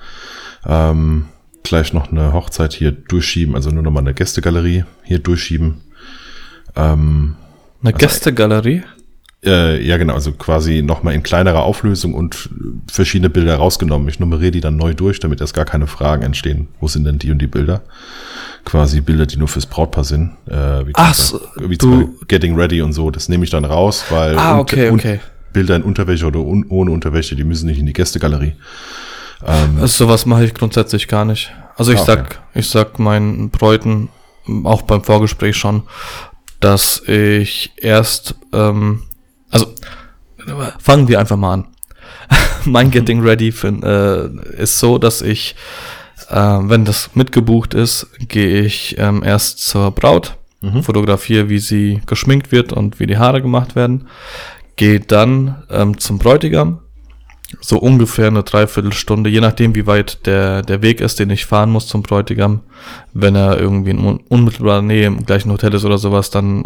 Ähm, 0.67 1.29
gleich 1.63 1.95
noch 1.95 2.13
eine 2.13 2.35
Hochzeit 2.35 2.75
hier 2.75 2.93
durchschieben, 2.93 3.55
also 3.55 3.71
nur 3.71 3.83
noch 3.83 3.91
mal 3.91 4.01
eine 4.01 4.13
Gästegalerie 4.13 4.85
hier 5.03 5.19
durchschieben. 5.19 5.81
Ähm, 6.77 7.37
Eine 7.83 7.95
Gästegalerie? 7.95 8.83
Äh, 9.45 9.85
ja, 9.85 9.97
genau, 9.97 10.15
also 10.15 10.33
quasi 10.33 10.83
noch 10.83 11.03
mal 11.03 11.13
in 11.15 11.23
kleinerer 11.23 11.63
Auflösung 11.63 12.15
und 12.15 12.49
verschiedene 12.91 13.31
Bilder 13.31 13.57
rausgenommen. 13.57 14.09
Ich 14.09 14.21
nummeriere 14.21 14.53
die 14.53 14.61
dann 14.61 14.77
neu 14.77 14.95
durch, 14.95 15.19
damit 15.21 15.41
erst 15.41 15.55
gar 15.55 15.65
keine 15.65 15.87
Fragen 15.87 16.23
entstehen. 16.23 16.69
Wo 16.81 16.89
sind 16.89 17.05
denn 17.05 17.19
die 17.19 17.31
und 17.31 17.39
die 17.41 17.47
Bilder? 17.49 17.83
Quasi 18.65 19.01
Bilder, 19.01 19.27
die 19.27 19.37
nur 19.39 19.49
fürs 19.49 19.67
Brautpaar 19.67 20.05
sind. 20.05 20.31
Äh, 20.47 20.87
wie 20.87 20.93
Ach 20.95 21.15
zum 21.15 21.41
so, 21.57 21.69
wie 21.71 21.77
du- 21.77 22.15
Getting 22.29 22.55
Ready 22.55 22.83
und 22.83 22.93
so. 22.93 23.11
Das 23.11 23.29
nehme 23.29 23.43
ich 23.45 23.51
dann 23.51 23.65
raus, 23.65 24.05
weil 24.11 24.39
Ah, 24.39 24.59
okay, 24.59 24.89
un- 24.91 24.95
okay. 25.01 25.21
Bilder 25.53 25.77
in 25.77 25.83
Unterwäsche 25.83 26.27
oder 26.27 26.39
un 26.41 26.65
ohne 26.69 26.93
Unterwäsche, 26.93 27.35
die 27.37 27.45
müssen 27.45 27.67
nicht 27.67 27.79
in 27.79 27.87
die 27.87 27.93
Gästegalerie. 27.93 28.55
Also 29.45 30.07
sowas 30.07 30.25
mache 30.25 30.45
ich 30.45 30.55
grundsätzlich 30.55 31.09
gar 31.09 31.25
nicht. 31.25 31.53
Also 31.77 31.91
ich 31.93 31.99
Ah, 31.99 32.03
okay. 32.03 32.13
sag, 32.15 32.41
ich 32.55 32.69
sag 32.69 32.99
meinen 33.01 33.51
Bräuten 33.51 34.09
auch 34.63 34.83
beim 34.83 35.03
Vorgespräch 35.03 35.57
schon, 35.57 35.83
dass 36.61 37.03
ich 37.09 37.73
erst, 37.77 38.37
ähm, 38.53 39.03
also 39.53 39.73
fangen 40.81 41.07
wir 41.07 41.21
einfach 41.21 41.37
mal 41.37 41.55
an. 41.55 41.67
mein 42.65 42.91
Getting 42.91 43.21
Ready 43.21 43.53
für, 43.53 43.69
äh, 43.69 44.61
ist 44.63 44.79
so, 44.79 44.99
dass 44.99 45.23
ich, 45.23 45.55
äh, 46.29 46.35
wenn 46.37 46.85
das 46.85 47.11
mitgebucht 47.15 47.75
ist, 47.75 48.09
gehe 48.29 48.63
ich 48.63 48.97
ähm, 48.99 49.23
erst 49.25 49.61
zur 49.61 49.93
Braut, 49.93 50.37
fotografiere, 50.83 51.49
wie 51.49 51.59
sie 51.59 52.03
geschminkt 52.07 52.53
wird 52.53 52.73
und 52.73 53.01
wie 53.01 53.09
die 53.09 53.19
Haare 53.19 53.43
gemacht 53.43 53.75
werden, 53.75 54.07
gehe 54.77 55.01
dann 55.01 55.65
ähm, 55.71 55.99
zum 55.99 56.21
Bräutigam, 56.21 56.82
so 57.61 57.79
ungefähr 57.79 58.29
eine 58.29 58.43
Dreiviertelstunde, 58.43 59.31
je 59.31 59.41
nachdem, 59.41 59.75
wie 59.75 59.87
weit 59.87 60.27
der, 60.27 60.63
der 60.63 60.83
Weg 60.83 61.01
ist, 61.01 61.19
den 61.19 61.31
ich 61.31 61.47
fahren 61.47 61.71
muss 61.71 61.87
zum 61.87 62.03
Bräutigam. 62.03 62.61
Wenn 63.13 63.35
er 63.35 63.59
irgendwie 63.59 63.91
in 63.91 63.99
un 63.99 64.21
unmittelbarer 64.29 64.83
Nähe 64.83 65.07
im 65.07 65.25
gleichen 65.25 65.53
Hotel 65.53 65.75
ist 65.75 65.85
oder 65.85 65.99
sowas, 65.99 66.31
dann 66.31 66.65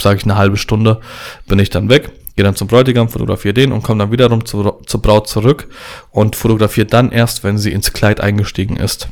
sage 0.00 0.18
ich 0.18 0.24
eine 0.24 0.36
halbe 0.36 0.56
Stunde, 0.56 1.00
bin 1.46 1.58
ich 1.58 1.70
dann 1.70 1.88
weg, 1.88 2.10
gehe 2.36 2.44
dann 2.44 2.56
zum 2.56 2.68
Bräutigam, 2.68 3.08
fotografiere 3.08 3.54
den 3.54 3.72
und 3.72 3.82
komme 3.82 3.98
dann 3.98 4.12
wiederum 4.12 4.44
zu, 4.44 4.78
zur 4.86 5.02
Braut 5.02 5.28
zurück 5.28 5.68
und 6.10 6.36
fotografiere 6.36 6.86
dann 6.86 7.12
erst, 7.12 7.44
wenn 7.44 7.58
sie 7.58 7.72
ins 7.72 7.92
Kleid 7.92 8.20
eingestiegen 8.20 8.76
ist. 8.76 9.08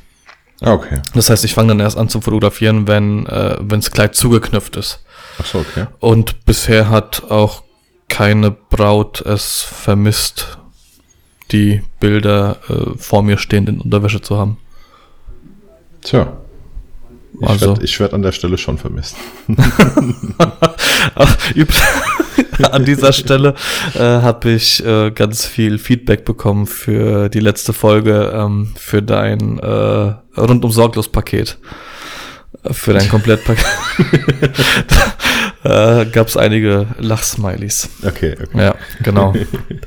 Ah, 0.61 0.73
okay. 0.73 1.01
Das 1.15 1.31
heißt, 1.31 1.45
ich 1.45 1.55
fange 1.55 1.69
dann 1.69 1.81
erst 1.81 1.97
an 1.97 2.09
zu 2.09 2.21
fotografieren, 2.21 2.89
wenn 2.89 3.27
äh, 3.27 3.57
wenn 3.61 3.81
das 3.81 3.93
Kleid 3.93 4.17
zugeknüpft 4.17 4.77
ist. 4.77 5.05
Ach 5.41 5.47
so, 5.47 5.59
okay. 5.59 5.87
Und 6.01 6.45
bisher 6.47 6.89
hat 6.89 7.31
auch 7.31 7.63
keine 8.09 8.51
Braut 8.51 9.21
es 9.21 9.61
vermisst, 9.63 10.58
die 11.53 11.83
Bilder 12.01 12.59
äh, 12.69 12.97
vor 12.99 13.23
mir 13.23 13.39
stehend 13.39 13.69
in 13.69 13.81
Unterwäsche 13.81 14.21
zu 14.21 14.37
haben. 14.37 14.59
Tja. 16.03 16.37
Ich 17.41 17.49
Also- 17.49 17.69
werd 17.77 17.83
ich 17.85 18.01
werd 18.01 18.15
an 18.15 18.23
der 18.23 18.33
Stelle 18.33 18.59
schon 18.59 18.79
vermisst. 18.79 19.17
An 22.73 22.85
dieser 22.85 23.13
Stelle 23.13 23.55
äh, 23.95 23.99
habe 24.01 24.51
ich 24.51 24.85
äh, 24.85 25.11
ganz 25.11 25.47
viel 25.47 25.79
Feedback 25.79 26.25
bekommen 26.25 26.67
für 26.67 27.29
die 27.29 27.41
letzte 27.41 27.73
Folge, 27.73 28.33
ähm, 28.35 28.73
für 28.77 29.03
dein 29.03 29.59
äh, 29.59 30.15
rundum 30.37 30.71
sorglos 30.73 31.09
Paket. 31.09 31.59
Für 32.71 32.95
dein 32.95 33.09
Komplettpaket. 33.11 33.65
Äh, 35.65 36.07
gab 36.07 36.29
es 36.29 36.37
einige 36.37 36.87
Lachsmilies. 36.99 37.89
Okay, 38.07 38.37
okay. 38.41 38.59
Ja, 38.65 38.75
genau. 39.03 39.35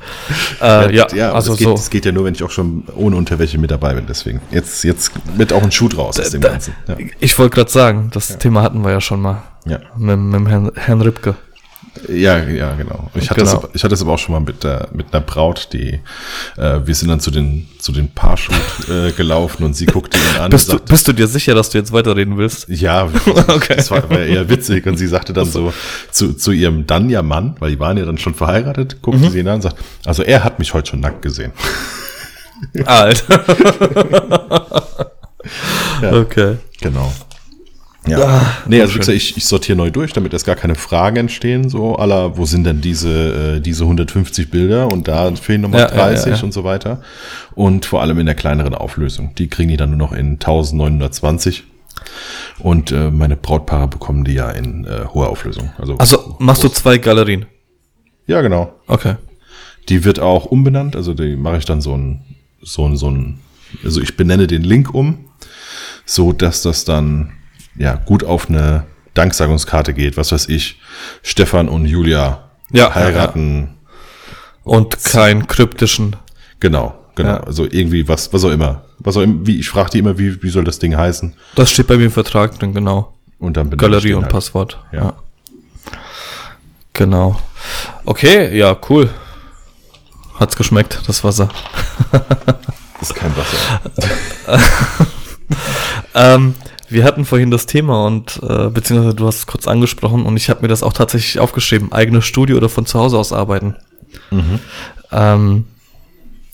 äh, 0.62 0.96
ja, 0.96 1.06
aber 1.06 1.36
also 1.36 1.52
das, 1.52 1.60
geht, 1.60 1.68
so. 1.68 1.74
das 1.74 1.90
geht 1.90 2.06
ja 2.06 2.12
nur, 2.12 2.26
wenn 2.26 2.34
ich 2.36 2.44
auch 2.44 2.50
schon 2.52 2.84
ohne 2.96 3.16
Unterwäsche 3.16 3.58
mit 3.58 3.72
dabei 3.72 3.94
bin. 3.94 4.06
Deswegen. 4.08 4.42
Jetzt, 4.52 4.84
jetzt 4.84 5.12
wird 5.38 5.54
auch 5.54 5.64
ein 5.64 5.72
Schuh 5.72 5.88
draus 5.88 6.20
aus 6.20 6.30
dem 6.32 6.42
Da- 6.42 6.50
Ganzen. 6.50 6.74
Ja. 6.88 6.96
Ich 7.20 7.38
wollte 7.40 7.56
gerade 7.56 7.72
sagen, 7.72 8.10
das 8.14 8.38
Thema 8.38 8.62
hatten 8.64 8.84
wir 8.84 8.92
ja 8.92 9.02
schon 9.02 9.22
mal 9.22 9.44
Ja. 9.66 9.80
mit, 9.98 10.18
mit 10.20 10.48
Herrn, 10.50 10.72
Herrn 10.76 11.02
Ripke. 11.02 11.36
Ja, 12.08 12.38
ja, 12.48 12.74
genau. 12.76 13.10
Ich 13.16 13.30
hatte, 13.30 13.42
Genau. 13.42 13.58
Das, 13.60 13.70
ich 13.74 13.84
hatte 13.84 13.90
das 13.92 14.02
aber 14.02 14.14
auch 14.14 14.18
schon 14.20 14.34
mal 14.34 14.40
mit, 14.40 14.64
der, 14.64 14.88
mit 14.94 15.14
einer 15.14 15.22
Braut, 15.22 15.70
die, 15.74 16.00
äh, 16.58 16.80
wir 16.86 16.96
sind 16.96 17.10
dann 17.10 17.20
zu 17.20 17.32
den, 17.32 17.68
zu 17.80 17.92
den 17.92 18.10
Paarshoot 18.14 18.56
äh, 18.90 19.12
gelaufen 19.12 19.64
und 19.66 19.74
sie 19.76 19.88
guckte 19.88 20.18
ihn 20.18 20.40
an 20.42 20.52
Bist 20.52 20.70
und 20.70 20.74
du, 20.74 20.78
sagte, 20.80 20.92
bist 20.94 21.08
du 21.10 21.14
dir 21.14 21.28
sicher, 21.28 21.54
dass 21.54 21.70
du 21.70 21.78
jetzt 21.78 21.92
weiterreden 21.92 22.38
willst? 22.38 22.70
ja, 22.70 23.10
Okay. 23.48 23.76
das 23.76 23.92
war, 23.92 24.10
war 24.10 24.20
eher 24.20 24.48
witzig 24.50 24.86
und 24.88 24.96
sie 24.98 25.08
sagte 25.08 25.34
dann 25.34 25.46
so 25.52 25.74
zu, 26.12 26.34
zu 26.34 26.52
ihrem 26.54 26.88
dann 26.88 27.10
ja 27.10 27.22
Mann, 27.22 27.56
weil 27.60 27.72
die 27.72 27.80
waren 27.80 27.98
ja 27.98 28.06
dann 28.06 28.18
schon 28.18 28.36
verheiratet, 28.36 29.02
guckte 29.02 29.26
Mhm. 29.26 29.30
sie 29.30 29.40
ihn 29.40 29.48
an 29.50 29.56
und 29.56 29.62
sagt, 29.64 29.76
also 30.06 30.24
er 30.24 30.44
hat 30.46 30.60
mich 30.60 30.74
heute 30.74 30.92
schon 30.92 31.02
nackt 31.02 31.22
gesehen. 31.22 31.52
Alter. 32.86 33.44
Ja. 36.02 36.14
Okay. 36.14 36.58
Genau. 36.80 37.12
Ja. 38.08 38.20
Ah, 38.20 38.58
nee, 38.68 38.82
also 38.82 38.98
gesagt, 38.98 39.16
ich, 39.16 39.38
ich 39.38 39.46
sortiere 39.46 39.78
neu 39.78 39.92
durch, 39.92 40.12
damit 40.12 40.34
erst 40.34 40.46
gar 40.48 40.56
keine 40.56 40.74
Fragen 40.74 41.18
entstehen, 41.18 41.70
so 41.70 41.96
aller, 41.98 42.36
wo 42.36 42.46
sind 42.46 42.64
denn 42.64 42.82
diese, 42.82 43.58
äh, 43.58 43.62
diese 43.62 43.84
150 43.84 44.50
Bilder 44.50 44.88
und 44.88 45.08
da 45.08 45.34
fehlen 45.36 45.62
nochmal 45.62 45.82
Ja, 45.82 45.90
ja, 45.90 45.96
30 45.96 46.38
ja, 46.40 46.44
und 46.44 46.52
so 46.52 46.64
weiter. 46.64 47.02
Und 47.54 47.86
vor 47.86 48.02
allem 48.02 48.18
in 48.18 48.26
der 48.26 48.34
kleineren 48.34 48.74
Auflösung. 48.74 49.36
Die 49.36 49.50
kriegen 49.50 49.70
die 49.70 49.78
dann 49.78 49.90
nur 49.92 50.00
noch 50.00 50.14
in 50.14 50.34
1920. 50.34 51.64
Und 52.58 52.92
äh, 52.92 53.12
meine 53.12 53.38
Brautpaare 53.38 53.88
bekommen 53.88 54.24
die 54.24 54.34
ja 54.34 54.50
in 54.50 54.86
äh, 54.86 55.06
hoher 55.14 55.30
Auflösung. 55.30 55.70
Also, 55.78 55.96
Also 55.98 56.36
machst 56.40 56.64
du 56.64 56.70
zwei 56.70 56.98
Galerien. 56.98 57.46
ja, 58.26 58.42
genau. 58.42 58.74
Okay. 58.88 59.16
Die 59.90 60.04
wird 60.04 60.20
auch 60.20 60.46
umbenannt, 60.46 60.96
also 60.96 61.14
die 61.14 61.36
mache 61.36 61.58
ich 61.58 61.66
dann 61.66 61.82
so 61.82 61.96
ein, 61.96 62.22
so 62.62 62.86
ein, 62.88 62.98
so 62.98 63.10
ein, 63.10 63.40
also 63.84 64.00
ich 64.02 64.16
benenne 64.16 64.48
den 64.48 64.64
Link 64.64 64.94
um, 64.94 65.26
so 66.06 66.34
dass 66.34 66.62
das 66.62 66.86
dann 66.86 67.34
ja 67.76 67.96
gut 67.96 68.24
auf 68.24 68.50
eine 68.50 68.86
Danksagungskarte 69.14 69.94
geht, 69.94 70.18
was 70.18 70.32
weiß 70.32 70.48
ich, 70.50 70.80
Stefan 71.24 71.68
und 71.70 71.86
Julia 71.86 72.50
Ja, 72.72 72.94
heiraten, 72.96 73.78
Und 74.64 75.04
keinen 75.04 75.48
kryptischen. 75.48 76.16
genau, 76.60 76.96
genau, 77.16 77.30
Ja. 77.30 77.40
also 77.44 77.66
irgendwie 77.66 78.08
was, 78.08 78.32
was 78.34 78.44
auch 78.46 78.52
immer, 78.52 78.84
was 79.00 79.18
auch 79.18 79.22
immer, 79.22 79.46
wie 79.46 79.60
ich 79.60 79.68
frage 79.70 79.90
die 79.92 80.00
immer, 80.00 80.18
wie, 80.18 80.42
wie 80.44 80.50
soll 80.50 80.64
das 80.64 80.80
Ding 80.80 80.96
heißen 80.96 81.36
Das 81.56 81.70
steht 81.72 81.88
bei 81.88 81.98
mir 81.98 82.06
im 82.06 82.12
Vertrag 82.12 82.58
drin, 82.60 82.74
genau. 82.74 83.14
und 83.40 83.58
dann 83.58 83.72
ich 83.72 83.78
Galerie 83.78 84.14
und 84.14 84.24
halt. 84.24 84.32
Passwort. 84.32 84.80
Ja. 84.94 85.14
Genau. 86.94 87.40
Okay, 88.06 88.56
ja, 88.58 88.76
cool. 88.90 89.10
Hat's 90.40 90.56
geschmeckt, 90.56 91.02
das 91.08 91.24
Wasser. 91.24 91.50
Das 93.00 93.10
ist 93.10 93.16
kein 93.16 93.32
Wasser. 93.36 94.60
Ähm, 96.14 96.56
wir 96.92 97.04
hatten 97.04 97.26
vorhin 97.26 97.52
das 97.52 97.66
Thema 97.66 98.06
und 98.06 98.40
äh, 98.44 98.70
beziehungsweise 98.70 99.16
du 99.16 99.28
hast 99.28 99.38
es 99.38 99.48
kurz 99.48 99.68
angesprochen 99.68 100.26
und 100.26 100.38
ich 100.38 100.50
habe 100.50 100.62
mir 100.62 100.68
das 100.68 100.84
auch 100.84 100.94
tatsächlich 100.94 101.40
aufgeschrieben. 101.40 101.92
Eigenes 101.92 102.26
Studio 102.26 102.58
oder 102.58 102.70
von 102.70 102.86
zu 102.86 103.00
Hause 103.00 103.18
aus 103.18 103.34
arbeiten. 103.34 103.76
Ähm, 105.12 105.66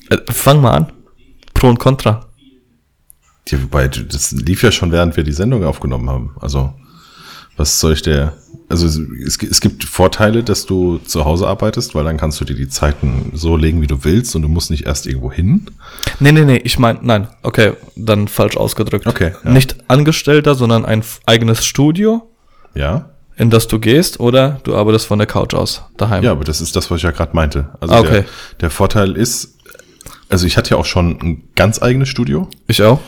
äh, 0.10 0.18
fang 0.30 0.62
mal 0.62 0.72
an. 0.72 0.92
Pro 1.54 1.70
und 1.70 1.80
Contra. 1.80 2.28
Ja, 3.48 3.62
wobei, 3.64 3.88
das 3.88 4.32
lief 4.32 4.62
ja 4.64 4.72
schon, 4.72 4.92
während 4.92 5.16
wir 5.16 5.24
die 5.24 5.32
Sendung 5.32 5.64
aufgenommen 5.64 6.10
haben. 6.10 6.36
Also, 6.40 6.74
was 7.58 7.80
soll 7.80 7.94
ich 7.94 8.02
der. 8.02 8.34
Also, 8.70 8.86
es, 8.86 9.42
es 9.42 9.62
gibt 9.62 9.86
Vorteile, 9.86 10.44
dass 10.44 10.66
du 10.66 10.98
zu 10.98 11.24
Hause 11.24 11.48
arbeitest, 11.48 11.96
weil 11.96 12.04
dann 12.04 12.18
kannst 12.18 12.42
du 12.42 12.46
dir 12.46 12.54
die 12.56 12.68
Zeiten 12.68 13.32
so 13.34 13.56
legen, 13.56 13.82
wie 13.82 13.88
du 13.88 14.04
willst 14.04 14.36
und 14.36 14.42
du 14.42 14.50
musst 14.50 14.72
nicht 14.72 14.86
erst 14.86 15.08
irgendwo 15.08 15.32
hin. 15.32 15.68
Nee, 16.20 16.34
nee, 16.34 16.44
nee, 16.44 16.58
ich 16.58 16.78
meine, 16.78 17.00
nein, 17.02 17.28
okay, 17.44 17.74
dann 17.96 18.28
falsch 18.28 18.58
ausgedrückt. 18.58 19.08
Okay, 19.08 19.32
ja. 19.44 19.52
Nicht 19.52 19.78
Angestellter, 19.88 20.54
sondern 20.56 20.84
ein 20.86 21.02
eigenes 21.26 21.66
Studio, 21.66 22.30
Ja. 22.76 23.10
in 23.38 23.50
das 23.50 23.70
du 23.70 23.80
gehst 23.80 24.20
oder 24.20 24.60
du 24.66 24.76
arbeitest 24.76 25.06
von 25.06 25.18
der 25.20 25.28
Couch 25.28 25.54
aus, 25.54 25.84
daheim. 25.96 26.22
Ja, 26.26 26.32
aber 26.34 26.44
das 26.44 26.60
ist 26.60 26.76
das, 26.76 26.92
was 26.92 26.98
ich 26.98 27.04
ja 27.04 27.12
gerade 27.12 27.34
meinte. 27.34 27.70
Also, 27.80 27.94
Ah, 27.94 28.00
okay. 28.02 28.12
der, 28.12 28.26
der 28.60 28.70
Vorteil 28.70 29.16
ist, 29.16 29.56
also 30.28 30.46
ich 30.46 30.58
hatte 30.58 30.72
ja 30.72 30.78
auch 30.78 30.86
schon 30.86 31.12
ein 31.22 31.44
ganz 31.56 31.82
eigenes 31.82 32.10
Studio 32.10 32.50
Ich 32.68 32.84
auch. 32.84 33.00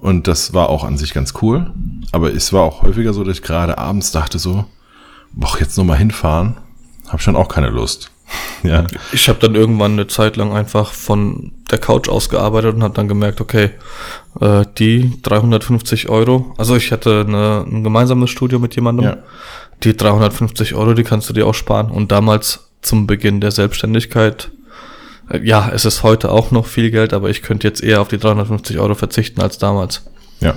Und 0.00 0.26
das 0.26 0.52
war 0.54 0.68
auch 0.68 0.84
an 0.84 0.98
sich 0.98 1.12
ganz 1.14 1.34
cool. 1.42 1.70
Aber 2.12 2.32
es 2.34 2.52
war 2.52 2.62
auch 2.62 2.82
häufiger 2.82 3.12
so, 3.12 3.22
dass 3.24 3.36
ich 3.38 3.42
gerade 3.42 3.78
abends 3.78 4.12
dachte 4.12 4.38
so, 4.38 4.64
boah, 5.32 5.56
jetzt 5.60 5.76
noch 5.78 5.84
mal 5.84 5.96
hinfahren, 5.98 6.56
hab 7.08 7.20
schon 7.22 7.36
auch 7.36 7.48
keine 7.48 7.70
Lust. 7.70 8.10
Ja. 8.62 8.84
Ich 9.12 9.28
habe 9.30 9.38
dann 9.40 9.54
irgendwann 9.54 9.92
eine 9.92 10.06
Zeit 10.06 10.36
lang 10.36 10.52
einfach 10.52 10.92
von 10.92 11.50
der 11.70 11.78
Couch 11.78 12.10
aus 12.10 12.28
gearbeitet 12.28 12.74
und 12.74 12.82
habe 12.82 12.92
dann 12.92 13.08
gemerkt, 13.08 13.40
okay, 13.40 13.70
äh, 14.38 14.66
die 14.76 15.18
350 15.22 16.10
Euro, 16.10 16.54
also 16.58 16.76
ich 16.76 16.92
hatte 16.92 17.24
eine, 17.26 17.64
ein 17.66 17.82
gemeinsames 17.82 18.28
Studio 18.28 18.58
mit 18.58 18.74
jemandem, 18.76 19.06
Ja. 19.06 19.16
die 19.82 19.96
350 19.96 20.74
Euro, 20.74 20.92
die 20.92 21.04
kannst 21.04 21.28
du 21.30 21.32
dir 21.32 21.46
auch 21.46 21.54
sparen. 21.54 21.90
Und 21.90 22.12
damals 22.12 22.68
zum 22.82 23.06
Beginn 23.06 23.40
der 23.40 23.50
Selbstständigkeit, 23.50 24.50
ja, 25.42 25.70
es 25.72 25.84
ist 25.84 26.02
heute 26.02 26.30
auch 26.30 26.50
noch 26.50 26.66
viel 26.66 26.90
Geld, 26.90 27.12
aber 27.12 27.30
ich 27.30 27.42
könnte 27.42 27.66
jetzt 27.66 27.82
eher 27.82 28.00
auf 28.00 28.08
die 28.08 28.18
350 28.18 28.78
Euro 28.78 28.94
verzichten 28.94 29.40
als 29.40 29.58
damals. 29.58 30.02
Ja. 30.40 30.54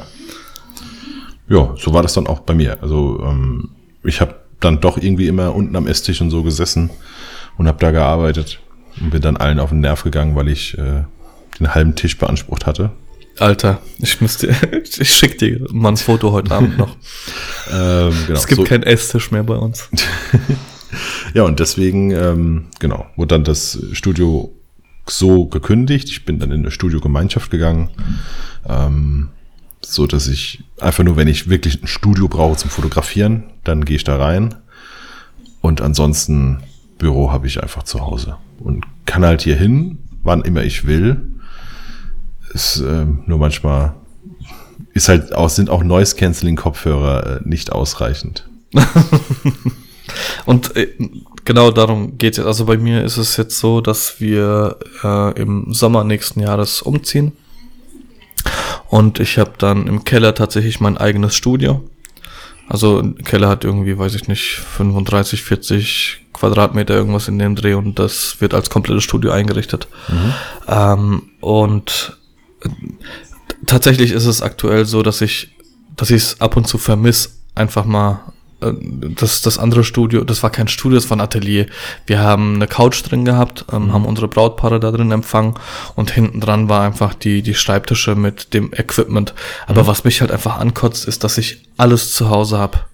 Ja, 1.47 1.75
so 1.77 1.93
war 1.93 2.01
das 2.01 2.13
dann 2.13 2.27
auch 2.27 2.39
bei 2.39 2.53
mir. 2.53 2.81
Also 2.81 3.21
ähm, 3.23 3.69
ich 4.03 4.21
habe 4.21 4.35
dann 4.59 4.79
doch 4.79 4.97
irgendwie 4.97 5.27
immer 5.27 5.53
unten 5.53 5.75
am 5.75 5.87
Esstisch 5.87 6.21
und 6.21 6.29
so 6.29 6.43
gesessen 6.43 6.89
und 7.57 7.67
habe 7.67 7.79
da 7.79 7.91
gearbeitet 7.91 8.59
und 8.99 9.11
bin 9.11 9.21
dann 9.21 9.37
allen 9.37 9.59
auf 9.59 9.69
den 9.69 9.81
Nerv 9.81 10.03
gegangen, 10.03 10.35
weil 10.35 10.47
ich 10.47 10.77
äh, 10.77 11.03
den 11.59 11.75
halben 11.75 11.95
Tisch 11.95 12.17
beansprucht 12.17 12.65
hatte. 12.65 12.91
Alter, 13.39 13.81
ich 13.99 14.21
müsste, 14.21 14.55
ich 14.99 15.09
schick 15.09 15.37
dir 15.39 15.65
mal 15.71 15.89
ein 15.89 15.97
Foto 15.97 16.31
heute 16.31 16.51
Abend 16.53 16.77
noch. 16.77 16.95
Ähm, 17.71 18.13
genau. 18.27 18.39
Es 18.39 18.47
gibt 18.47 18.61
so, 18.61 18.63
keinen 18.63 18.83
Esstisch 18.83 19.31
mehr 19.31 19.43
bei 19.43 19.55
uns. 19.55 19.89
ja, 21.33 21.43
und 21.43 21.59
deswegen, 21.59 22.11
ähm, 22.11 22.65
genau, 22.79 23.07
wurde 23.15 23.35
dann 23.35 23.43
das 23.43 23.79
Studio 23.93 24.52
so 25.07 25.45
gekündigt. 25.45 26.09
Ich 26.09 26.25
bin 26.25 26.39
dann 26.39 26.51
in 26.51 26.61
eine 26.61 26.71
Studiogemeinschaft 26.71 27.51
gegangen, 27.51 27.89
ähm, 28.67 29.29
so 29.81 30.07
dass 30.07 30.27
ich 30.27 30.63
einfach 30.79 31.03
nur, 31.03 31.17
wenn 31.17 31.27
ich 31.27 31.49
wirklich 31.49 31.81
ein 31.81 31.87
Studio 31.87 32.27
brauche 32.27 32.57
zum 32.57 32.69
Fotografieren, 32.69 33.51
dann 33.63 33.85
gehe 33.85 33.97
ich 33.97 34.03
da 34.03 34.17
rein. 34.17 34.55
Und 35.61 35.81
ansonsten 35.81 36.63
Büro 36.97 37.31
habe 37.31 37.47
ich 37.47 37.61
einfach 37.61 37.83
zu 37.83 38.01
Hause 38.01 38.37
und 38.59 38.85
kann 39.05 39.25
halt 39.25 39.41
hier 39.41 39.55
hin, 39.55 39.99
wann 40.23 40.41
immer 40.41 40.63
ich 40.63 40.85
will. 40.87 41.21
Ist 42.53 42.83
ähm, 42.85 43.23
nur 43.25 43.39
manchmal 43.39 43.95
ist 44.93 45.09
halt 45.09 45.33
auch, 45.33 45.49
sind 45.49 45.69
auch 45.69 45.83
Noise 45.83 46.15
Cancelling 46.15 46.55
Kopfhörer 46.55 47.37
äh, 47.37 47.39
nicht 47.43 47.71
ausreichend. 47.71 48.47
Und 50.45 50.75
äh, 50.75 50.89
genau 51.45 51.71
darum 51.71 52.17
geht 52.17 52.37
es. 52.37 52.45
Also 52.45 52.65
bei 52.65 52.77
mir 52.77 53.03
ist 53.03 53.17
es 53.17 53.37
jetzt 53.37 53.59
so, 53.59 53.81
dass 53.81 54.19
wir 54.19 54.77
äh, 55.03 55.39
im 55.39 55.73
Sommer 55.73 56.03
nächsten 56.03 56.39
Jahres 56.39 56.81
umziehen. 56.81 57.33
Und 58.89 59.19
ich 59.19 59.37
habe 59.37 59.53
dann 59.57 59.87
im 59.87 60.03
Keller 60.03 60.35
tatsächlich 60.35 60.79
mein 60.79 60.97
eigenes 60.97 61.35
Studio. 61.35 61.83
Also 62.67 63.03
Keller 63.23 63.49
hat 63.49 63.63
irgendwie, 63.63 63.97
weiß 63.97 64.15
ich 64.15 64.27
nicht, 64.27 64.59
35, 64.77 65.43
40 65.43 66.25
Quadratmeter 66.33 66.93
irgendwas 66.93 67.27
in 67.27 67.39
dem 67.39 67.55
Dreh 67.55 67.73
und 67.73 67.99
das 67.99 68.37
wird 68.39 68.53
als 68.53 68.69
komplettes 68.69 69.03
Studio 69.03 69.31
eingerichtet. 69.31 69.87
Ähm, 70.67 71.29
und 71.39 72.17
äh, 72.61 72.69
tatsächlich 73.65 74.11
ist 74.11 74.25
es 74.25 74.41
aktuell 74.41 74.85
so, 74.85 75.03
dass 75.03 75.21
ich, 75.21 75.55
dass 75.95 76.09
ich 76.09 76.17
es 76.17 76.41
ab 76.41 76.57
und 76.57 76.67
zu 76.67 76.77
vermisse, 76.77 77.29
einfach 77.55 77.85
mal 77.85 78.32
das, 78.71 79.41
das 79.41 79.57
andere 79.59 79.83
Studio, 79.83 80.23
das 80.23 80.43
war 80.43 80.49
kein 80.49 80.67
Studio, 80.67 80.97
das 80.97 81.09
war 81.09 81.17
ein 81.17 81.21
Atelier. 81.21 81.67
Wir 82.05 82.19
haben 82.19 82.55
eine 82.55 82.67
Couch 82.67 83.03
drin 83.03 83.25
gehabt, 83.25 83.65
ähm, 83.71 83.91
haben 83.91 84.05
unsere 84.05 84.27
Brautpaare 84.27 84.79
da 84.79 84.91
drin 84.91 85.11
empfangen 85.11 85.55
und 85.95 86.11
hinten 86.11 86.39
dran 86.39 86.69
war 86.69 86.81
einfach 86.81 87.13
die, 87.13 87.41
die 87.41 87.55
Schreibtische 87.55 88.15
mit 88.15 88.53
dem 88.53 88.71
Equipment. 88.73 89.33
Aber 89.67 89.87
was 89.87 90.03
mich 90.03 90.21
halt 90.21 90.31
einfach 90.31 90.57
ankotzt, 90.57 91.07
ist, 91.07 91.23
dass 91.23 91.37
ich 91.37 91.63
alles 91.77 92.13
zu 92.13 92.29
Hause 92.29 92.59
hab. 92.59 92.92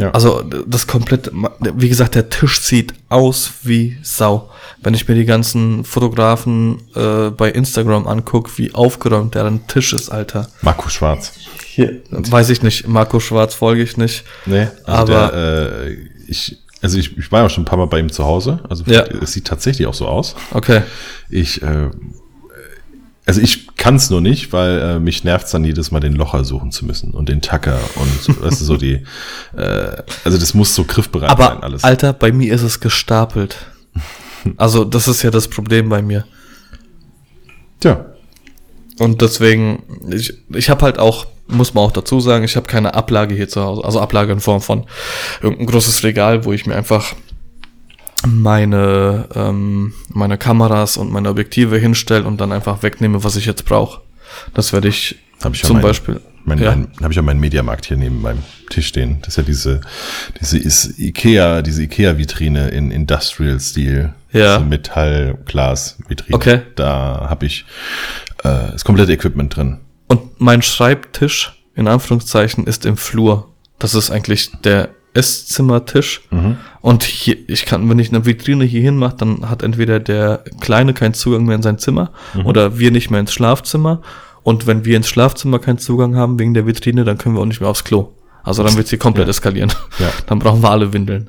Ja. 0.00 0.10
Also 0.12 0.42
das 0.66 0.86
komplett, 0.86 1.30
wie 1.74 1.88
gesagt, 1.88 2.14
der 2.14 2.28
Tisch 2.30 2.60
sieht 2.60 2.94
aus 3.08 3.50
wie 3.62 3.98
Sau. 4.02 4.50
Wenn 4.82 4.94
ich 4.94 5.06
mir 5.08 5.14
die 5.14 5.24
ganzen 5.26 5.84
Fotografen 5.84 6.78
äh, 6.94 7.30
bei 7.30 7.50
Instagram 7.50 8.06
anguck, 8.06 8.56
wie 8.58 8.72
aufgeräumt 8.74 9.34
deren 9.34 9.66
Tisch 9.66 9.92
ist, 9.92 10.08
Alter. 10.10 10.48
Marco 10.62 10.88
Schwarz. 10.88 11.32
Hier, 11.66 12.00
weiß 12.10 12.50
ich 12.50 12.62
nicht, 12.62 12.88
Marco 12.88 13.20
Schwarz 13.20 13.54
folge 13.54 13.82
ich 13.82 13.96
nicht. 13.96 14.24
Nee, 14.46 14.68
also 14.84 15.12
Aber- 15.14 15.28
der, 15.32 15.86
äh, 15.88 15.96
ich, 16.26 16.58
also 16.82 16.96
ich, 16.98 17.16
ich 17.18 17.30
war 17.30 17.42
ja 17.42 17.48
schon 17.48 17.62
ein 17.62 17.66
paar 17.66 17.78
Mal 17.78 17.86
bei 17.86 17.98
ihm 17.98 18.10
zu 18.10 18.24
Hause. 18.24 18.60
Also 18.68 18.84
Ja. 18.86 19.02
es 19.02 19.32
sieht 19.32 19.46
tatsächlich 19.46 19.86
auch 19.86 19.94
so 19.94 20.06
aus. 20.08 20.34
Okay. 20.52 20.82
Ich, 21.28 21.62
äh, 21.62 21.90
also 23.30 23.42
ich 23.42 23.76
kann 23.76 23.94
es 23.94 24.10
nur 24.10 24.20
nicht, 24.20 24.52
weil 24.52 24.80
äh, 24.80 24.98
mich 24.98 25.22
nervt 25.22 25.54
dann 25.54 25.62
jedes 25.62 25.92
Mal 25.92 26.00
den 26.00 26.14
Locher 26.14 26.42
suchen 26.42 26.72
zu 26.72 26.84
müssen 26.84 27.12
und 27.12 27.28
den 27.28 27.40
Tacker 27.40 27.78
und 27.94 28.22
so, 28.22 28.42
weißt 28.42 28.60
du, 28.60 28.64
so 28.64 28.76
die, 28.76 29.04
äh, 29.56 30.02
also 30.24 30.36
das 30.36 30.52
muss 30.52 30.74
so 30.74 30.82
griffbereit 30.82 31.30
sein 31.30 31.38
Aber 31.38 31.62
alles. 31.62 31.84
Alter, 31.84 32.12
bei 32.12 32.32
mir 32.32 32.52
ist 32.52 32.62
es 32.62 32.80
gestapelt. 32.80 33.56
Also 34.56 34.84
das 34.84 35.06
ist 35.06 35.22
ja 35.22 35.30
das 35.30 35.48
Problem 35.48 35.90
bei 35.90 36.00
mir. 36.00 36.24
Tja, 37.78 38.06
Und 38.98 39.20
deswegen, 39.20 39.82
ich, 40.10 40.32
ich 40.48 40.70
habe 40.70 40.80
halt 40.80 40.98
auch, 40.98 41.26
muss 41.46 41.74
man 41.74 41.84
auch 41.84 41.92
dazu 41.92 42.20
sagen, 42.20 42.42
ich 42.42 42.56
habe 42.56 42.66
keine 42.66 42.94
Ablage 42.94 43.34
hier 43.34 43.50
zu 43.50 43.62
Hause. 43.62 43.84
Also 43.84 44.00
Ablage 44.00 44.32
in 44.32 44.40
Form 44.40 44.62
von 44.62 44.86
irgendein 45.42 45.66
großes 45.66 46.04
Regal, 46.04 46.46
wo 46.46 46.54
ich 46.54 46.64
mir 46.64 46.74
einfach 46.74 47.14
meine, 48.26 49.28
ähm, 49.34 49.92
meine 50.08 50.38
Kameras 50.38 50.96
und 50.96 51.10
meine 51.12 51.28
Objektive 51.28 51.78
hinstelle 51.78 52.24
und 52.24 52.40
dann 52.40 52.52
einfach 52.52 52.82
wegnehme, 52.82 53.24
was 53.24 53.36
ich 53.36 53.46
jetzt 53.46 53.64
brauche. 53.64 54.00
Das 54.54 54.72
werde 54.72 54.88
ich, 54.88 55.16
habe 55.42 55.54
ich 55.54 55.62
zum 55.62 55.76
mein, 55.76 55.82
Beispiel. 55.82 56.20
mein, 56.44 56.58
ja. 56.58 56.72
habe 57.02 57.10
ich 57.10 57.16
ja 57.16 57.22
meinen 57.22 57.40
Mediamarkt 57.40 57.86
hier 57.86 57.96
neben 57.96 58.20
meinem 58.22 58.42
Tisch 58.68 58.88
stehen. 58.88 59.18
Das 59.22 59.30
ist 59.30 59.36
ja 59.36 59.42
diese, 59.42 59.80
diese 60.40 60.58
ist 60.58 60.98
Ikea, 60.98 61.62
diese 61.62 61.82
Ikea-Vitrine 61.82 62.68
in 62.68 62.90
Industrial-Stil. 62.90 64.12
Ja. 64.32 64.58
So 64.58 64.64
Metall, 64.64 65.38
Glas-Vitrine. 65.44 66.36
Okay. 66.36 66.60
Da 66.76 67.26
habe 67.28 67.46
ich 67.46 67.64
äh, 68.44 68.72
das 68.72 68.84
komplette 68.84 69.12
Equipment 69.12 69.56
drin. 69.56 69.78
Und 70.06 70.40
mein 70.40 70.62
Schreibtisch 70.62 71.52
in 71.80 71.88
Anführungszeichen, 71.88 72.66
ist 72.66 72.84
im 72.84 72.96
Flur. 72.96 73.48
Das 73.78 73.94
ist 73.94 74.10
eigentlich 74.10 74.50
der 74.64 74.90
Esszimmertisch. 75.14 76.22
Mhm. 76.30 76.56
Und 76.80 77.02
hier, 77.02 77.36
ich 77.48 77.66
kann, 77.66 77.88
wenn 77.88 77.98
ich 77.98 78.10
eine 78.10 78.24
Vitrine 78.26 78.64
hier 78.64 78.80
hinmache, 78.82 79.16
dann 79.18 79.48
hat 79.50 79.62
entweder 79.62 80.00
der 80.00 80.44
Kleine 80.60 80.94
keinen 80.94 81.14
Zugang 81.14 81.44
mehr 81.44 81.56
in 81.56 81.62
sein 81.62 81.78
Zimmer 81.78 82.10
Mhm. 82.34 82.46
oder 82.46 82.78
wir 82.78 82.90
nicht 82.90 83.10
mehr 83.10 83.20
ins 83.20 83.32
Schlafzimmer. 83.32 84.02
Und 84.42 84.66
wenn 84.66 84.84
wir 84.84 84.96
ins 84.96 85.08
Schlafzimmer 85.08 85.58
keinen 85.58 85.78
Zugang 85.78 86.16
haben 86.16 86.38
wegen 86.38 86.54
der 86.54 86.66
Vitrine, 86.66 87.04
dann 87.04 87.18
können 87.18 87.34
wir 87.34 87.42
auch 87.42 87.46
nicht 87.46 87.60
mehr 87.60 87.68
aufs 87.70 87.84
Klo. 87.84 88.08
Also 88.42 88.62
dann 88.62 88.74
wird 88.76 88.88
sie 88.88 88.96
komplett 88.96 89.26
Ja. 89.26 89.30
eskalieren. 89.30 89.70
Ja. 89.98 90.08
Dann 90.26 90.38
brauchen 90.38 90.62
wir 90.62 90.70
alle 90.70 90.94
Windeln. 90.94 91.28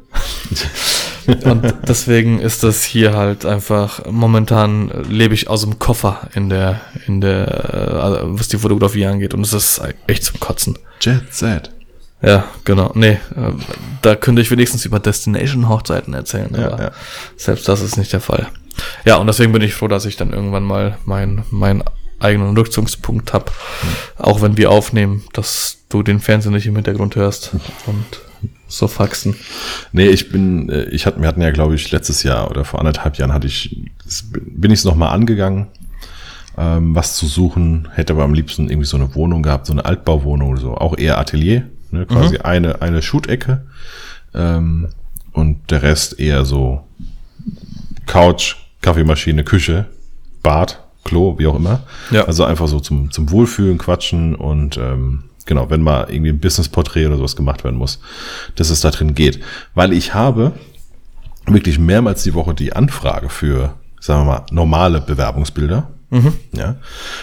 Und 1.43 1.73
deswegen 1.87 2.39
ist 2.39 2.63
das 2.63 2.83
hier 2.85 3.13
halt 3.17 3.45
einfach, 3.45 4.01
momentan 4.09 4.89
lebe 5.09 5.33
ich 5.33 5.49
aus 5.49 5.61
dem 5.61 5.77
Koffer 5.77 6.29
in 6.35 6.49
der, 6.49 6.79
in 7.07 7.19
der, 7.19 8.23
äh, 8.23 8.27
was 8.39 8.47
die 8.47 8.57
Fotografie 8.57 9.05
angeht. 9.05 9.33
Und 9.33 9.41
es 9.45 9.51
ist 9.53 9.81
echt 10.07 10.23
zum 10.23 10.39
Kotzen. 10.39 10.79
Jet 11.01 11.33
Set. 11.33 11.71
Ja, 12.21 12.45
genau. 12.65 12.91
Nee, 12.93 13.19
äh, 13.35 13.53
da 14.01 14.15
könnte 14.15 14.41
ich 14.41 14.51
wenigstens 14.51 14.85
über 14.85 14.99
Destination-Hochzeiten 14.99 16.13
erzählen, 16.13 16.53
Ja, 16.55 16.67
aber 16.71 16.83
ja. 16.83 16.91
selbst 17.35 17.67
das 17.67 17.81
ist 17.81 17.97
nicht 17.97 18.13
der 18.13 18.21
Fall. 18.21 18.47
Ja, 19.05 19.17
und 19.17 19.27
deswegen 19.27 19.51
bin 19.51 19.61
ich 19.61 19.73
froh, 19.73 19.87
dass 19.87 20.05
ich 20.05 20.17
dann 20.17 20.31
irgendwann 20.31 20.63
mal 20.63 20.97
meinen 21.05 21.43
meinen 21.49 21.83
eigenen 22.19 22.55
Rückzugspunkt 22.55 23.33
habe. 23.33 23.45
Auch 24.17 24.41
wenn 24.41 24.57
wir 24.57 24.71
aufnehmen, 24.71 25.23
dass 25.33 25.79
du 25.89 26.03
den 26.03 26.19
Fernseher 26.19 26.51
nicht 26.51 26.67
im 26.67 26.75
Hintergrund 26.75 27.15
hörst 27.15 27.51
und 27.87 28.05
so 28.67 28.87
faxen. 28.87 29.35
Nee, 29.91 30.07
ich 30.07 30.31
bin, 30.31 30.69
äh, 30.69 30.83
ich 30.85 31.05
hatte, 31.05 31.19
wir 31.19 31.27
hatten 31.27 31.41
ja, 31.41 31.51
glaube 31.51 31.75
ich, 31.75 31.91
letztes 31.91 32.23
Jahr 32.23 32.49
oder 32.49 32.63
vor 32.63 32.79
anderthalb 32.79 33.17
Jahren 33.17 33.33
hatte 33.33 33.47
ich, 33.47 33.83
bin 34.31 34.71
ich 34.71 34.79
es 34.79 34.85
nochmal 34.85 35.09
angegangen, 35.09 35.67
ähm, 36.57 36.95
was 36.95 37.15
zu 37.17 37.25
suchen, 37.27 37.89
hätte 37.93 38.13
aber 38.13 38.23
am 38.23 38.33
liebsten 38.33 38.69
irgendwie 38.69 38.87
so 38.87 38.97
eine 38.97 39.13
Wohnung 39.15 39.43
gehabt, 39.43 39.65
so 39.65 39.73
eine 39.73 39.85
Altbauwohnung 39.85 40.51
oder 40.51 40.61
so, 40.61 40.75
auch 40.75 40.97
eher 40.97 41.17
Atelier, 41.17 41.69
ne, 41.91 42.05
quasi 42.05 42.37
eine, 42.37 42.81
eine 42.81 43.01
Shoot-Ecke, 43.01 43.63
ähm, 44.33 44.89
und 45.33 45.71
der 45.71 45.83
Rest 45.83 46.19
eher 46.19 46.45
so 46.45 46.85
Couch, 48.05 48.55
Kaffeemaschine, 48.81 49.43
Küche, 49.43 49.87
Bad, 50.43 50.83
Klo, 51.03 51.37
wie 51.37 51.47
auch 51.47 51.55
immer. 51.55 51.83
Ja. 52.11 52.25
Also 52.25 52.43
einfach 52.43 52.67
so 52.67 52.79
zum, 52.79 53.11
zum 53.11 53.31
Wohlfühlen, 53.31 53.77
Quatschen 53.77 54.35
und 54.35 54.77
ähm, 54.77 55.23
genau, 55.45 55.69
wenn 55.69 55.81
mal 55.81 56.07
irgendwie 56.09 56.31
ein 56.31 56.39
Business-Porträt 56.39 57.07
oder 57.07 57.17
sowas 57.17 57.35
gemacht 57.35 57.63
werden 57.63 57.77
muss, 57.77 57.99
dass 58.55 58.69
es 58.69 58.81
da 58.81 58.91
drin 58.91 59.15
geht. 59.15 59.39
Weil 59.73 59.93
ich 59.93 60.13
habe 60.13 60.53
wirklich 61.45 61.79
mehrmals 61.79 62.23
die 62.23 62.33
Woche 62.33 62.53
die 62.53 62.73
Anfrage 62.73 63.29
für, 63.29 63.75
sagen 63.99 64.21
wir 64.21 64.33
mal, 64.33 64.45
normale 64.51 65.01
Bewerbungsbilder. 65.01 65.89
Ja. 66.53 66.75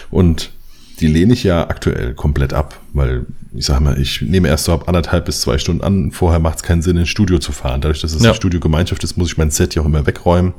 Und 0.09 0.51
die 0.99 1.07
lehne 1.07 1.33
ich 1.33 1.43
ja 1.43 1.67
aktuell 1.69 2.13
komplett 2.13 2.53
ab, 2.53 2.79
weil 2.93 3.25
ich 3.55 3.65
sage 3.65 3.83
mal, 3.83 3.99
ich 3.99 4.21
nehme 4.21 4.47
erst 4.47 4.65
so 4.65 4.73
ab 4.73 4.87
anderthalb 4.87 5.25
bis 5.25 5.41
zwei 5.41 5.57
Stunden 5.57 5.83
an. 5.83 6.11
Vorher 6.11 6.39
macht 6.39 6.57
es 6.57 6.63
keinen 6.63 6.83
Sinn, 6.83 6.97
ins 6.97 7.09
Studio 7.09 7.39
zu 7.39 7.51
fahren. 7.51 7.81
Dadurch, 7.81 7.99
dass 8.01 8.13
es 8.13 8.21
Ja. 8.21 8.29
eine 8.29 8.35
Studiogemeinschaft 8.35 9.03
ist, 9.03 9.17
muss 9.17 9.29
ich 9.31 9.37
mein 9.39 9.49
Set 9.49 9.73
ja 9.73 9.81
auch 9.81 9.87
immer 9.87 10.05
wegräumen. 10.05 10.53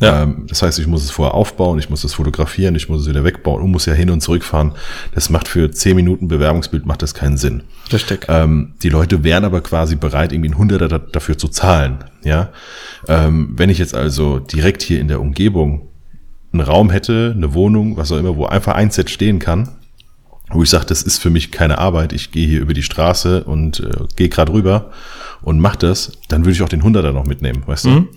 Ja. 0.00 0.22
Ähm, 0.22 0.46
das 0.48 0.62
heißt, 0.62 0.78
ich 0.78 0.86
muss 0.86 1.02
es 1.02 1.10
vorher 1.10 1.34
aufbauen, 1.34 1.80
ich 1.80 1.90
muss 1.90 2.04
es 2.04 2.14
fotografieren, 2.14 2.76
ich 2.76 2.88
muss 2.88 3.02
es 3.02 3.08
wieder 3.08 3.24
wegbauen 3.24 3.60
und 3.62 3.72
muss 3.72 3.86
ja 3.86 3.92
hin 3.92 4.10
und 4.10 4.20
zurück 4.20 4.44
fahren. 4.44 4.72
Das 5.14 5.30
macht 5.30 5.48
für 5.48 5.70
zehn 5.72 5.96
Minuten 5.96 6.28
Bewerbungsbild 6.28 6.86
macht 6.86 7.02
das 7.02 7.12
keinen 7.14 7.36
Sinn. 7.36 7.64
Richtig. 7.92 8.26
Ähm, 8.28 8.74
die 8.82 8.88
Leute 8.90 9.24
wären 9.24 9.44
aber 9.44 9.60
quasi 9.60 9.96
bereit, 9.96 10.32
irgendwie 10.32 10.50
ein 10.50 10.58
Hunderter 10.58 10.86
da- 10.88 10.98
dafür 10.98 11.38
zu 11.38 11.48
zahlen. 11.48 11.98
Ja, 12.22 12.50
ähm, 13.08 13.54
wenn 13.56 13.68
ich 13.70 13.78
jetzt 13.78 13.94
also 13.94 14.38
direkt 14.38 14.82
hier 14.82 15.00
in 15.00 15.08
der 15.08 15.20
Umgebung 15.20 15.88
einen 16.52 16.62
Raum 16.62 16.90
hätte, 16.90 17.34
eine 17.36 17.52
Wohnung, 17.52 17.96
was 17.96 18.10
auch 18.12 18.16
immer, 18.18 18.36
wo 18.36 18.46
einfach 18.46 18.74
ein 18.74 18.90
Set 18.90 19.10
stehen 19.10 19.38
kann, 19.38 19.68
wo 20.50 20.62
ich 20.62 20.70
sage, 20.70 20.86
das 20.86 21.02
ist 21.02 21.18
für 21.18 21.30
mich 21.30 21.50
keine 21.52 21.78
Arbeit, 21.78 22.12
ich 22.12 22.30
gehe 22.32 22.46
hier 22.46 22.60
über 22.60 22.74
die 22.74 22.82
Straße 22.82 23.44
und 23.44 23.80
äh, 23.80 23.90
gehe 24.16 24.28
gerade 24.28 24.52
rüber 24.52 24.90
und 25.42 25.60
mach 25.60 25.76
das, 25.76 26.12
dann 26.28 26.44
würde 26.44 26.52
ich 26.52 26.62
auch 26.62 26.68
den 26.68 26.82
Hunderter 26.82 27.12
noch 27.12 27.26
mitnehmen, 27.26 27.62
weißt 27.66 27.84
du? 27.86 28.08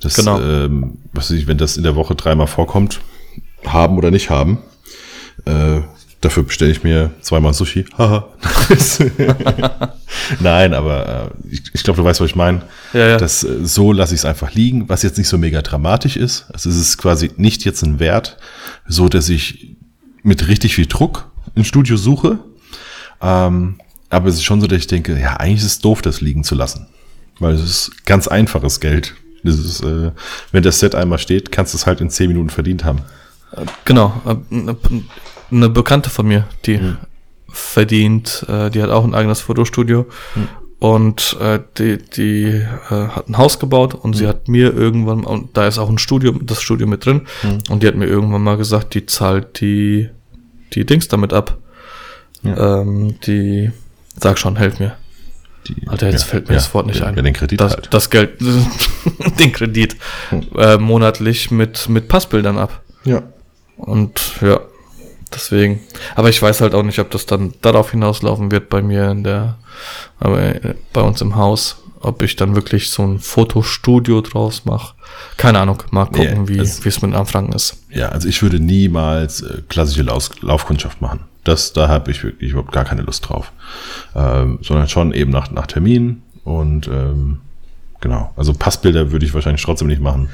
Das, 0.00 0.14
Genau. 0.16 0.40
ähm, 0.40 0.98
was 1.12 1.30
weiß 1.30 1.38
ich, 1.38 1.46
wenn 1.46 1.58
das 1.58 1.76
in 1.76 1.82
der 1.82 1.94
Woche 1.96 2.14
dreimal 2.14 2.46
vorkommt, 2.46 3.00
haben 3.66 3.96
oder 3.96 4.10
nicht 4.10 4.28
haben, 4.30 4.58
äh, 5.46 5.80
dafür 6.20 6.42
bestelle 6.42 6.70
ich 6.70 6.82
mir 6.82 7.10
zweimal 7.20 7.52
Sushi. 7.54 7.84
Haha. 7.98 8.28
Nein, 10.40 10.74
aber 10.74 11.32
äh, 11.48 11.48
ich, 11.54 11.62
ich 11.74 11.82
glaube, 11.82 11.98
du 11.98 12.04
weißt, 12.04 12.20
was 12.20 12.30
ich 12.30 12.36
meine. 12.36 12.62
Ja, 12.92 13.08
ja. 13.08 13.16
Das, 13.18 13.44
äh, 13.44 13.64
so 13.64 13.92
lasse 13.92 14.14
ich 14.14 14.20
es 14.20 14.24
einfach 14.24 14.52
liegen, 14.54 14.88
was 14.88 15.02
jetzt 15.02 15.18
nicht 15.18 15.28
so 15.28 15.38
mega 15.38 15.62
dramatisch 15.62 16.16
ist. 16.16 16.46
Also 16.52 16.70
es 16.70 16.76
ist 16.76 16.98
quasi 16.98 17.30
nicht 17.36 17.64
jetzt 17.64 17.82
ein 17.82 18.00
Wert, 18.00 18.38
so 18.86 19.08
dass 19.08 19.28
ich 19.28 19.76
mit 20.22 20.48
richtig 20.48 20.74
viel 20.74 20.86
Druck 20.86 21.30
ein 21.56 21.64
Studio 21.64 21.96
suche. 21.96 22.38
Ähm, 23.20 23.76
aber 24.10 24.28
es 24.28 24.36
ist 24.36 24.44
schon 24.44 24.60
so, 24.60 24.66
dass 24.66 24.78
ich 24.78 24.86
denke, 24.86 25.18
ja, 25.18 25.36
eigentlich 25.36 25.60
ist 25.60 25.66
es 25.66 25.78
doof, 25.80 26.02
das 26.02 26.20
liegen 26.20 26.44
zu 26.44 26.54
lassen. 26.54 26.86
Weil 27.38 27.54
es 27.54 27.62
ist 27.62 28.06
ganz 28.06 28.28
einfaches 28.28 28.80
Geld. 28.80 29.14
Das 29.42 29.58
ist, 29.58 29.82
äh, 29.82 30.12
wenn 30.52 30.62
das 30.62 30.78
Set 30.78 30.94
einmal 30.94 31.18
steht, 31.18 31.52
kannst 31.52 31.74
du 31.74 31.78
es 31.78 31.86
halt 31.86 32.00
in 32.00 32.10
zehn 32.10 32.28
Minuten 32.28 32.50
verdient 32.50 32.84
haben. 32.84 33.00
Genau. 33.84 34.20
äh, 34.24 34.74
Eine, 35.50 35.68
Bekannte 35.68 36.10
von 36.10 36.26
mir, 36.26 36.46
die 36.64 36.80
verdient, 37.48 38.44
äh, 38.48 38.70
die 38.70 38.82
hat 38.82 38.90
auch 38.90 39.04
ein 39.04 39.14
eigenes 39.14 39.40
Fotostudio. 39.40 40.06
Und 40.78 41.36
äh, 41.40 41.60
die, 41.78 41.98
die 41.98 42.44
äh, 42.44 43.08
hat 43.08 43.28
ein 43.28 43.38
Haus 43.38 43.58
gebaut 43.58 43.94
und 43.94 44.14
sie 44.14 44.26
hat 44.26 44.48
mir 44.48 44.74
irgendwann, 44.74 45.24
und 45.24 45.56
da 45.56 45.66
ist 45.66 45.78
auch 45.78 45.88
ein 45.88 45.98
Studio, 45.98 46.32
das 46.42 46.60
Studio 46.60 46.86
mit 46.86 47.06
drin, 47.06 47.22
und 47.70 47.82
die 47.82 47.86
hat 47.86 47.94
mir 47.94 48.06
irgendwann 48.06 48.42
mal 48.42 48.56
gesagt, 48.56 48.94
die 48.94 49.06
zahlt 49.06 49.60
die, 49.60 50.10
die 50.74 50.84
Dings 50.84 51.08
damit 51.08 51.32
ab. 51.32 51.58
Ähm, 52.44 53.18
die, 53.26 53.70
sag 54.20 54.38
schon, 54.38 54.56
helf 54.56 54.78
mir. 54.78 54.96
Die, 55.66 55.88
Alter, 55.88 56.10
jetzt 56.10 56.22
ja, 56.22 56.28
fällt 56.28 56.48
mir 56.48 56.54
ja, 56.54 56.60
das 56.60 56.74
Wort 56.74 56.86
nicht 56.86 57.00
ja, 57.00 57.06
ein. 57.06 57.16
Ja, 57.16 57.22
den 57.22 57.32
Kredit 57.32 57.58
das, 57.58 57.72
halt. 57.72 57.88
das 57.90 58.10
Geld, 58.10 58.38
den 59.38 59.52
Kredit, 59.52 59.96
äh, 60.56 60.76
monatlich 60.76 61.50
mit, 61.50 61.88
mit 61.88 62.08
Passbildern 62.08 62.58
ab. 62.58 62.82
ja. 63.04 63.22
Und 63.76 64.40
ja, 64.40 64.60
deswegen. 65.34 65.80
Aber 66.14 66.28
ich 66.28 66.40
weiß 66.40 66.60
halt 66.60 66.74
auch 66.74 66.84
nicht, 66.84 67.00
ob 67.00 67.10
das 67.10 67.26
dann 67.26 67.54
darauf 67.60 67.90
hinauslaufen 67.90 68.52
wird 68.52 68.68
bei 68.68 68.82
mir 68.82 69.10
in 69.10 69.24
der, 69.24 69.58
aber 70.20 70.40
äh, 70.40 70.74
bei 70.92 71.00
uns 71.00 71.20
im 71.20 71.34
Haus, 71.34 71.82
ob 72.04 72.22
ich 72.22 72.36
dann 72.36 72.54
wirklich 72.54 72.90
so 72.90 73.02
ein 73.02 73.18
Fotostudio 73.18 74.20
draus 74.20 74.64
mache. 74.64 74.94
Keine 75.36 75.58
Ahnung, 75.60 75.82
mal 75.90 76.08
Nee, 76.12 76.26
gucken, 76.28 76.48
wie 76.48 76.58
es- 76.58 76.84
wie 76.84 76.88
es 76.88 77.00
mit 77.02 77.14
Anfragen 77.14 77.52
ist. 77.52 77.82
Ja, 77.90 78.08
also 78.10 78.28
ich 78.28 78.42
würde 78.42 78.60
niemals 78.60 79.42
äh, 79.42 79.62
klassische 79.68 80.02
Laus 80.02 80.30
Laufkundschaft 80.40 81.00
machen. 81.00 81.20
Das, 81.44 81.72
da 81.72 81.88
habe 81.88 82.10
ich 82.10 82.22
wirklich 82.24 82.52
überhaupt 82.52 82.72
gar 82.72 82.84
keine 82.84 83.02
Lust 83.02 83.28
drauf. 83.28 83.52
Ähm, 84.14 84.58
sondern 84.62 84.88
schon 84.88 85.12
eben 85.12 85.30
nach, 85.30 85.50
nach 85.50 85.66
Termin 85.66 86.22
und 86.44 86.88
ähm, 86.88 87.40
genau. 88.00 88.32
Also 88.36 88.52
Passbilder 88.54 89.12
würde 89.12 89.26
ich 89.26 89.34
wahrscheinlich 89.34 89.62
trotzdem 89.62 89.88
nicht 89.88 90.00
machen. 90.00 90.28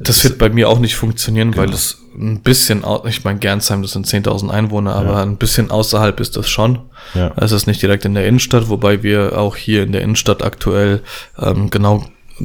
Das 0.00 0.22
wird 0.24 0.38
bei 0.38 0.48
mir 0.50 0.68
auch 0.68 0.78
nicht 0.78 0.96
funktionieren, 0.96 1.56
weil 1.56 1.66
Genau. 1.66 1.76
es 1.76 1.98
ein 2.16 2.40
bisschen, 2.40 2.84
ich 3.06 3.24
meine, 3.24 3.38
Gernsheim, 3.38 3.82
das 3.82 3.92
sind 3.92 4.06
10.000 4.06 4.50
Einwohner, 4.50 4.94
aber 4.96 5.18
ein 5.22 5.36
bisschen 5.36 5.70
außerhalb 5.70 6.18
ist 6.20 6.36
das 6.36 6.48
schon. 6.48 6.80
Ja. 7.14 7.32
Es 7.36 7.52
ist 7.52 7.66
nicht 7.66 7.80
direkt 7.80 8.04
in 8.04 8.14
der 8.14 8.26
Innenstadt, 8.26 8.68
wobei 8.68 9.02
wir 9.02 9.38
auch 9.38 9.54
hier 9.56 9.82
in 9.84 9.92
der 9.92 10.02
Innenstadt 10.02 10.42
aktuell 10.42 11.02
ähm, 11.38 11.70
genau, 11.70 12.04
äh, 12.40 12.44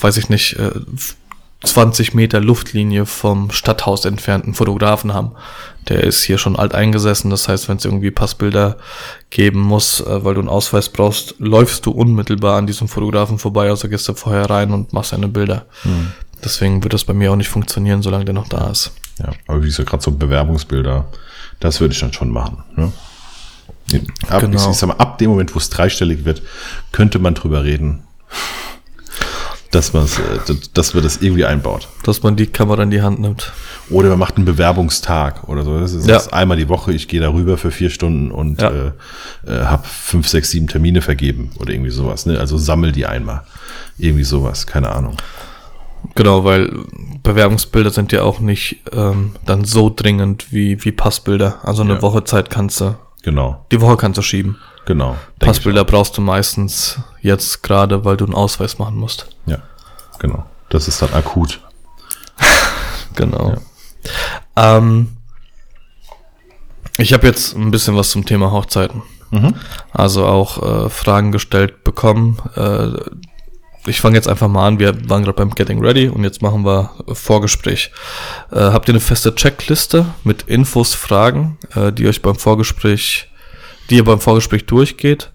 weiß 0.00 0.16
ich 0.16 0.28
nicht, 0.30 0.58
äh, 0.58 0.70
20 1.64 2.14
Meter 2.14 2.38
Luftlinie 2.40 3.06
vom 3.06 3.50
Stadthaus 3.50 4.04
entfernten 4.04 4.54
Fotografen 4.54 5.14
haben. 5.14 5.32
Der 5.88 6.04
ist 6.04 6.22
hier 6.22 6.36
schon 6.38 6.56
alt 6.56 6.74
eingesessen, 6.74 7.30
das 7.30 7.48
heißt, 7.48 7.68
wenn 7.68 7.76
es 7.78 7.84
irgendwie 7.84 8.10
Passbilder 8.10 8.76
geben 9.30 9.60
muss, 9.60 10.00
äh, 10.00 10.24
weil 10.24 10.34
du 10.34 10.40
einen 10.40 10.48
Ausweis 10.48 10.88
brauchst, 10.88 11.34
läufst 11.38 11.86
du 11.86 11.90
unmittelbar 11.92 12.56
an 12.58 12.66
diesem 12.66 12.88
Fotografen 12.88 13.38
vorbei, 13.38 13.68
also 13.68 13.88
gehst 13.88 14.08
du 14.08 14.14
vorher 14.14 14.48
rein 14.50 14.72
und 14.72 14.92
machst 14.92 15.12
deine 15.12 15.28
Bilder. 15.28 15.66
Deswegen 16.44 16.82
wird 16.82 16.92
das 16.92 17.04
bei 17.04 17.12
mir 17.14 17.32
auch 17.32 17.36
nicht 17.36 17.48
funktionieren, 17.48 18.02
solange 18.02 18.24
der 18.24 18.34
noch 18.34 18.48
da 18.48 18.70
ist. 18.70 18.92
Ja, 19.18 19.30
aber 19.46 19.62
wie 19.62 19.66
gesagt, 19.66 19.88
gerade 19.88 20.02
so 20.02 20.10
Bewerbungsbilder, 20.12 21.06
das 21.60 21.80
würde 21.80 21.94
ich 21.94 22.00
dann 22.00 22.12
schon 22.12 22.30
machen. 22.30 22.62
Ne? 22.76 22.92
Ab, 24.28 24.40
Genau. 24.42 24.70
ich, 24.70 24.76
sag 24.76 24.88
mal, 24.88 24.96
ab 24.98 25.18
dem 25.18 25.30
Moment, 25.30 25.54
wo 25.54 25.58
es 25.58 25.70
dreistellig 25.70 26.24
wird, 26.24 26.42
könnte 26.92 27.18
man 27.18 27.34
drüber 27.34 27.64
reden, 27.64 28.02
dass, 29.70 29.92
man's, 29.92 30.18
äh, 30.18 30.54
dass 30.74 30.94
wir 30.94 31.02
das 31.02 31.18
irgendwie 31.18 31.44
einbaut. 31.44 31.88
Dass 32.04 32.22
man 32.22 32.36
die 32.36 32.46
Kamera 32.46 32.82
in 32.82 32.90
die 32.90 33.02
Hand 33.02 33.20
nimmt. 33.20 33.52
Oder 33.90 34.10
man 34.10 34.18
macht 34.18 34.36
einen 34.36 34.44
Bewerbungstag 34.44 35.48
oder 35.48 35.64
so. 35.64 35.78
Das 35.78 35.92
ist 35.92 36.06
Ja. 36.08 36.18
einmal 36.32 36.56
die 36.56 36.68
Woche, 36.68 36.92
ich 36.92 37.08
gehe 37.08 37.20
darüber 37.20 37.56
für 37.58 37.70
vier 37.70 37.90
Stunden 37.90 38.30
und 38.30 38.60
Ja. 38.60 38.70
äh, 38.70 38.92
äh, 39.46 39.64
habe 39.64 39.86
fünf, 39.86 40.28
sechs, 40.28 40.50
sieben 40.50 40.66
Termine 40.68 41.02
vergeben 41.02 41.50
oder 41.58 41.72
irgendwie 41.72 41.90
sowas. 41.90 42.26
Ne? 42.26 42.38
Also 42.38 42.58
sammel 42.58 42.92
die 42.92 43.06
einmal. 43.06 43.42
Irgendwie 43.98 44.24
sowas, 44.24 44.66
keine 44.66 44.90
Ahnung. 44.90 45.16
Genau, 46.14 46.44
weil 46.44 46.72
Bewerbungsbilder 47.22 47.90
sind 47.90 48.12
ja 48.12 48.22
auch 48.22 48.38
nicht 48.40 48.82
ähm, 48.92 49.34
dann 49.44 49.64
so 49.64 49.92
dringend 49.94 50.52
wie, 50.52 50.82
wie 50.84 50.92
Passbilder. 50.92 51.58
Also 51.62 51.82
eine 51.82 51.94
Ja. 51.94 52.02
Woche 52.02 52.24
Zeit 52.24 52.50
kannst 52.50 52.80
du, 52.80 52.96
Genau, 53.22 53.64
die 53.72 53.80
Woche 53.80 53.96
kannst 53.96 54.18
du 54.18 54.22
schieben. 54.22 54.56
genau. 54.86 55.16
Passbilder 55.40 55.84
brauchst 55.84 56.16
du 56.16 56.20
meistens 56.20 56.98
jetzt 57.20 57.62
gerade, 57.62 58.04
weil 58.04 58.16
du 58.16 58.24
einen 58.24 58.34
Ausweis 58.34 58.78
machen 58.78 58.96
musst. 58.96 59.26
Ja, 59.46 59.58
genau. 60.18 60.44
Das 60.68 60.88
ist 60.88 61.02
dann 61.02 61.12
akut. 61.12 61.60
Genau. 63.14 63.54
Ähm, 64.56 65.16
ich 66.98 67.12
habe 67.14 67.26
jetzt 67.26 67.56
ein 67.56 67.70
bisschen 67.70 67.96
was 67.96 68.10
zum 68.10 68.24
Thema 68.26 68.50
Hochzeiten. 68.52 69.02
Also 69.92 70.24
auch 70.26 70.86
äh, 70.86 70.88
Fragen 70.90 71.32
gestellt 71.32 71.82
bekommen. 71.82 72.38
Äh, 72.54 72.90
ich 73.86 74.00
fange 74.00 74.16
jetzt 74.16 74.28
einfach 74.28 74.48
mal 74.48 74.66
an. 74.66 74.78
Wir 74.78 75.08
waren 75.08 75.22
gerade 75.22 75.36
beim 75.36 75.50
Getting 75.50 75.80
Ready 75.80 76.08
und 76.08 76.24
jetzt 76.24 76.42
machen 76.42 76.64
wir 76.64 76.90
Vorgespräch. 77.12 77.90
Äh, 78.50 78.56
habt 78.56 78.88
ihr 78.88 78.94
eine 78.94 79.00
feste 79.00 79.34
Checkliste 79.34 80.06
mit 80.24 80.42
Infos, 80.42 80.94
Fragen, 80.94 81.58
äh, 81.74 81.92
die 81.92 82.06
euch 82.06 82.22
beim 82.22 82.36
Vorgespräch, 82.36 83.30
die 83.90 83.96
ihr 83.96 84.04
beim 84.04 84.20
Vorgespräch 84.20 84.66
durchgeht? 84.66 85.32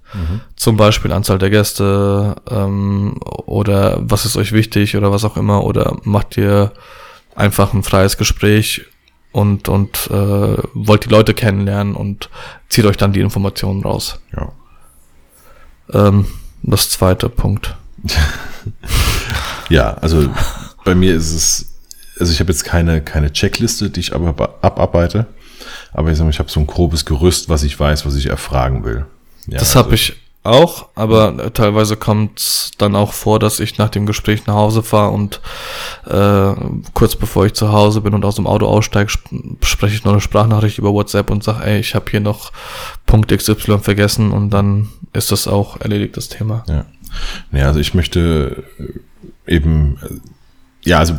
Zum 0.55 0.77
Beispiel 0.77 1.13
Anzahl 1.13 1.37
der 1.37 1.49
Gäste 1.49 2.35
ähm, 2.49 3.17
oder 3.23 3.99
was 4.01 4.25
ist 4.25 4.35
euch 4.35 4.51
wichtig 4.51 4.97
oder 4.97 5.11
was 5.11 5.23
auch 5.23 5.37
immer 5.37 5.63
oder 5.63 5.97
macht 6.03 6.37
ihr 6.37 6.73
einfach 7.35 7.73
ein 7.73 7.83
freies 7.83 8.17
Gespräch 8.17 8.85
und 9.31 9.69
und 9.69 10.09
äh, 10.11 10.57
wollt 10.73 11.05
die 11.05 11.09
Leute 11.09 11.33
kennenlernen 11.33 11.95
und 11.95 12.29
zieht 12.67 12.85
euch 12.85 12.97
dann 12.97 13.13
die 13.13 13.21
Informationen 13.21 13.83
raus. 13.83 14.19
Ja. 14.35 14.51
Ähm, 15.93 16.25
das 16.61 16.89
zweite 16.89 17.29
Punkt. 17.29 17.75
Ja, 19.71 19.93
also 20.01 20.27
bei 20.83 20.95
mir 20.95 21.15
ist 21.15 21.31
es, 21.33 21.65
also 22.19 22.33
ich 22.33 22.41
habe 22.41 22.51
jetzt 22.51 22.65
keine, 22.65 23.01
keine 23.01 23.31
Checkliste, 23.31 23.89
die 23.89 24.01
ich 24.01 24.13
aber 24.13 24.57
abarbeite, 24.61 25.27
aber 25.93 26.11
ich 26.11 26.17
sag 26.17 26.25
mal, 26.25 26.29
ich 26.29 26.39
habe 26.39 26.51
so 26.51 26.59
ein 26.59 26.67
grobes 26.67 27.05
Gerüst, 27.05 27.47
was 27.47 27.63
ich 27.63 27.79
weiß, 27.79 28.05
was 28.05 28.15
ich 28.15 28.27
erfragen 28.27 28.83
will. 28.83 29.05
Ja, 29.47 29.59
das 29.59 29.69
also, 29.69 29.79
habe 29.79 29.95
ich 29.95 30.17
auch, 30.43 30.89
aber 30.95 31.37
äh, 31.37 31.51
teilweise 31.51 31.95
kommt 31.95 32.71
dann 32.79 32.95
auch 32.95 33.13
vor, 33.13 33.39
dass 33.39 33.61
ich 33.61 33.77
nach 33.77 33.89
dem 33.89 34.05
Gespräch 34.05 34.45
nach 34.45 34.55
Hause 34.55 34.83
fahre 34.83 35.11
und 35.11 35.39
äh, 36.05 36.53
kurz 36.93 37.15
bevor 37.15 37.45
ich 37.45 37.53
zu 37.53 37.71
Hause 37.71 38.01
bin 38.01 38.13
und 38.13 38.25
aus 38.25 38.35
dem 38.35 38.47
Auto 38.47 38.65
aussteige, 38.65 39.09
sp 39.13 39.23
spreche 39.63 39.95
ich 39.95 40.03
noch 40.03 40.11
eine 40.11 40.21
Sprachnachricht 40.21 40.79
über 40.79 40.91
WhatsApp 40.91 41.29
und 41.29 41.43
sage, 41.43 41.63
ey, 41.63 41.79
ich 41.79 41.95
habe 41.95 42.09
hier 42.09 42.19
noch 42.19 42.51
Punkt 43.05 43.31
XY 43.31 43.79
vergessen 43.79 44.31
und 44.31 44.49
dann 44.49 44.89
ist 45.13 45.31
das 45.31 45.47
auch 45.47 45.79
erledigt, 45.79 46.17
das 46.17 46.27
Thema. 46.27 46.63
Ja. 46.67 46.85
Ja, 47.51 47.67
also 47.67 47.79
ich 47.79 47.93
möchte 47.93 48.63
äh, 49.47 49.55
eben, 49.55 49.97
äh, 50.03 50.89
ja, 50.89 50.99
also 50.99 51.17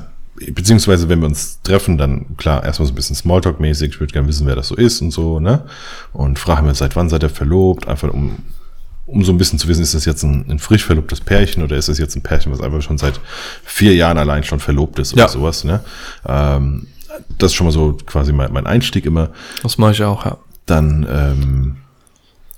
beziehungsweise 0.52 1.08
wenn 1.08 1.20
wir 1.20 1.26
uns 1.26 1.60
treffen, 1.62 1.98
dann 1.98 2.36
klar, 2.36 2.64
erstmal 2.64 2.86
so 2.86 2.92
ein 2.92 2.96
bisschen 2.96 3.16
Smalltalk-mäßig, 3.16 3.88
ich 3.90 4.00
würde 4.00 4.12
gerne 4.12 4.28
wissen, 4.28 4.46
wer 4.46 4.56
das 4.56 4.68
so 4.68 4.74
ist 4.74 5.00
und 5.00 5.10
so, 5.10 5.38
ne? 5.40 5.66
Und 6.12 6.38
fragen 6.38 6.66
wir, 6.66 6.74
seit 6.74 6.96
wann 6.96 7.08
seid 7.08 7.22
ihr 7.22 7.28
verlobt? 7.30 7.86
Einfach 7.86 8.12
um, 8.12 8.38
um 9.06 9.24
so 9.24 9.32
ein 9.32 9.38
bisschen 9.38 9.58
zu 9.58 9.68
wissen, 9.68 9.82
ist 9.82 9.94
das 9.94 10.04
jetzt 10.04 10.22
ein, 10.24 10.46
ein 10.50 10.58
frisch 10.58 10.84
verlobtes 10.84 11.20
Pärchen 11.20 11.62
oder 11.62 11.76
ist 11.76 11.88
das 11.88 11.98
jetzt 11.98 12.16
ein 12.16 12.22
Pärchen, 12.22 12.50
was 12.52 12.60
einfach 12.60 12.82
schon 12.82 12.98
seit 12.98 13.20
vier 13.64 13.94
Jahren 13.94 14.18
allein 14.18 14.42
schon 14.42 14.58
verlobt 14.58 14.98
ist 14.98 15.12
oder 15.12 15.22
Ja. 15.24 15.28
sowas, 15.28 15.64
ne? 15.64 15.80
Ähm, 16.26 16.88
das 17.38 17.50
ist 17.52 17.54
schon 17.54 17.66
mal 17.66 17.72
so 17.72 17.96
quasi 18.06 18.32
mein, 18.32 18.52
mein 18.52 18.66
Einstieg 18.66 19.04
immer. 19.04 19.30
Das 19.62 19.76
mache 19.78 19.92
ich 19.92 20.02
auch, 20.02 20.24
ja. 20.24 20.38
Dann, 20.66 21.06
ähm, 21.10 21.76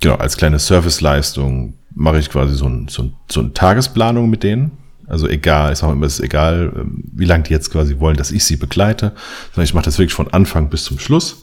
genau, 0.00 0.14
als 0.14 0.36
kleine 0.36 0.58
Serviceleistung 0.60 1.74
mache 1.94 2.18
ich 2.18 2.30
quasi 2.30 2.54
so, 2.54 2.66
ein, 2.66 2.88
so, 2.88 3.04
ein, 3.04 3.14
so 3.30 3.40
eine 3.40 3.52
Tagesplanung 3.52 4.28
mit 4.28 4.42
denen. 4.42 4.72
Also 5.06 5.28
egal, 5.28 5.72
ich 5.72 5.78
sage 5.78 5.92
immer, 5.92 6.06
es 6.06 6.14
ist 6.14 6.24
egal, 6.24 6.72
ähm, 6.76 7.04
wie 7.12 7.26
lange 7.26 7.44
die 7.44 7.52
jetzt 7.52 7.70
quasi 7.70 8.00
wollen, 8.00 8.16
dass 8.16 8.30
ich 8.30 8.44
sie 8.44 8.56
begleite, 8.56 9.12
sondern 9.52 9.64
ich 9.64 9.74
mache 9.74 9.84
das 9.84 9.98
wirklich 9.98 10.14
von 10.14 10.28
Anfang 10.28 10.70
bis 10.70 10.84
zum 10.84 10.98
Schluss. 10.98 11.42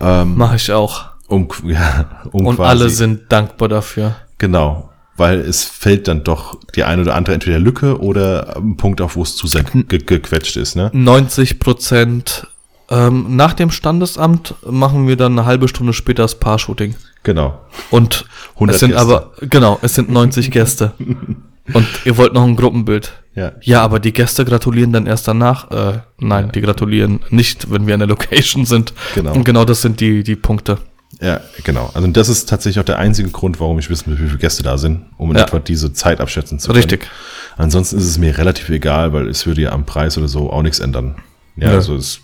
Ähm, 0.00 0.36
Mache 0.36 0.56
ich 0.56 0.70
auch. 0.70 1.06
um, 1.26 1.48
ja, 1.64 2.22
um 2.30 2.46
Und 2.46 2.60
alle 2.60 2.88
sind 2.88 3.22
dankbar 3.30 3.68
dafür. 3.68 4.16
Genau, 4.38 4.90
weil 5.16 5.40
es 5.40 5.64
fällt 5.64 6.08
dann 6.08 6.24
doch 6.24 6.58
die 6.74 6.84
eine 6.84 7.02
oder 7.02 7.14
andere 7.14 7.34
entweder 7.34 7.58
Lücke 7.58 8.00
oder 8.00 8.56
ein 8.56 8.76
Punkt 8.76 9.00
auf, 9.00 9.16
wo 9.16 9.22
es 9.22 9.36
zu 9.36 9.46
sehr 9.46 9.64
ge 9.64 9.98
gequetscht 9.98 10.56
ist. 10.56 10.76
Ne? 10.76 10.90
90 10.92 11.58
Prozent 11.58 12.46
ähm, 12.90 13.36
nach 13.36 13.52
dem 13.54 13.70
Standesamt 13.70 14.54
machen 14.68 15.06
wir 15.08 15.16
dann 15.16 15.38
eine 15.38 15.46
halbe 15.46 15.68
Stunde 15.68 15.92
später 15.92 16.22
das 16.22 16.34
Paar-Shooting. 16.34 16.94
Genau. 17.22 17.58
Und 17.90 18.24
100 18.54 18.74
es 18.74 18.80
sind 18.80 18.90
Gäste. 18.90 19.02
aber, 19.02 19.32
genau, 19.42 19.78
es 19.82 19.94
sind 19.94 20.10
90 20.10 20.50
Gäste. 20.50 20.92
Und 21.72 21.86
ihr 22.04 22.16
wollt 22.16 22.32
noch 22.32 22.42
ein 22.42 22.56
Gruppenbild. 22.56 23.12
Ja. 23.36 23.52
Ja, 23.60 23.82
aber 23.82 24.00
die 24.00 24.12
Gäste 24.12 24.44
gratulieren 24.44 24.92
dann 24.92 25.06
erst 25.06 25.28
danach. 25.28 25.70
Äh, 25.70 26.00
nein, 26.18 26.50
die 26.52 26.60
gratulieren 26.62 27.20
nicht, 27.30 27.70
wenn 27.70 27.86
wir 27.86 27.94
in 27.94 28.00
der 28.00 28.08
Location 28.08 28.64
sind. 28.66 28.92
Genau. 29.14 29.34
Und 29.34 29.44
genau 29.44 29.64
das 29.64 29.82
sind 29.82 30.00
die, 30.00 30.24
die 30.24 30.34
Punkte. 30.34 30.78
Ja, 31.20 31.40
genau. 31.62 31.90
Also 31.94 32.08
das 32.08 32.28
ist 32.28 32.48
tatsächlich 32.48 32.80
auch 32.80 32.84
der 32.86 32.98
einzige 32.98 33.28
Grund, 33.28 33.60
warum 33.60 33.78
ich 33.78 33.88
wissen 33.90 34.10
will, 34.10 34.18
wie 34.18 34.26
viele 34.26 34.38
Gäste 34.38 34.62
da 34.64 34.78
sind, 34.78 35.02
um 35.16 35.30
in 35.30 35.36
Ja. 35.36 35.44
etwa 35.44 35.60
diese 35.60 35.92
Zeit 35.92 36.20
abschätzen 36.20 36.58
zu 36.58 36.68
können. 36.68 36.78
Richtig. 36.78 37.08
Ansonsten 37.56 37.98
ist 37.98 38.04
es 38.04 38.18
mir 38.18 38.36
relativ 38.36 38.68
egal, 38.70 39.12
weil 39.12 39.28
es 39.28 39.46
würde 39.46 39.60
ja 39.60 39.70
am 39.72 39.84
Preis 39.84 40.18
oder 40.18 40.28
so 40.28 40.50
auch 40.50 40.62
nichts 40.62 40.80
ändern. 40.80 41.16
Ja, 41.56 41.68
Ja. 41.68 41.74
also 41.74 41.94
es 41.94 42.20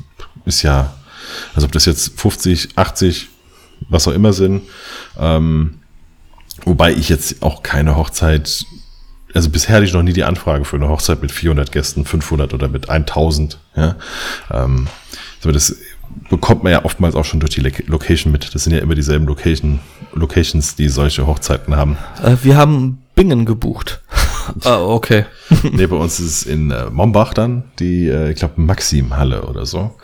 ist 0.47 0.63
ja, 0.63 0.95
also 1.55 1.67
ob 1.67 1.73
das 1.73 1.85
jetzt 1.85 2.19
50, 2.19 2.71
80, 2.77 3.29
was 3.89 4.09
auch 4.09 4.13
immer 4.13 4.33
sind. 4.33 4.63
Ähm, 5.19 5.81
wobei 6.65 6.93
ich 6.93 7.09
jetzt 7.09 7.43
auch 7.43 7.63
keine 7.63 7.97
Hochzeit, 7.97 8.65
also 9.35 9.51
bisher 9.51 9.75
hatte 9.77 9.85
ich 9.85 9.93
noch 9.93 10.03
nie 10.03 10.15
die 10.15 10.25
Anfrage 10.25 10.65
für 10.65 10.77
eine 10.77 10.89
Hochzeit 10.89 11.21
mit 11.21 11.31
400 11.33 11.71
Gästen, 11.71 12.05
500 12.05 12.55
oder 12.55 12.69
mit 12.69 12.89
1000. 12.89 13.59
Ja, 13.77 13.97
ähm, 14.51 14.87
so 15.41 15.53
das 15.53 15.77
bekommt 16.31 16.63
man 16.63 16.73
ja 16.73 16.85
oftmals 16.85 17.15
auch 17.15 17.25
schon 17.25 17.41
durch 17.41 17.51
die 17.55 17.61
Loc- 17.61 17.87
Location 17.87 18.33
mit. 18.33 18.55
Das 18.55 18.65
sind 18.65 18.73
ja 18.73 18.79
immer 18.79 18.95
dieselben 18.95 19.27
Location, 19.27 19.81
Locations, 20.15 20.75
die 20.77 20.89
solche 20.89 21.27
Hochzeiten 21.27 21.77
haben. 21.77 21.99
Äh, 22.23 22.37
wir 22.43 22.57
haben 22.57 23.03
Bingen 23.15 23.45
gebucht. 23.45 24.03
ah, 24.65 24.81
okay. 24.81 25.27
nee, 25.73 25.87
bei 25.87 25.97
uns 25.97 26.19
ist 26.21 26.27
es 26.27 26.43
in 26.45 26.71
äh, 26.71 26.91
Mombach 26.91 27.35
dann, 27.35 27.65
die, 27.79 28.09
äh, 28.09 28.31
ich 28.31 28.37
glaube, 28.37 28.61
Maxim-Halle 28.61 29.43
oder 29.43 29.67
so. 29.67 29.95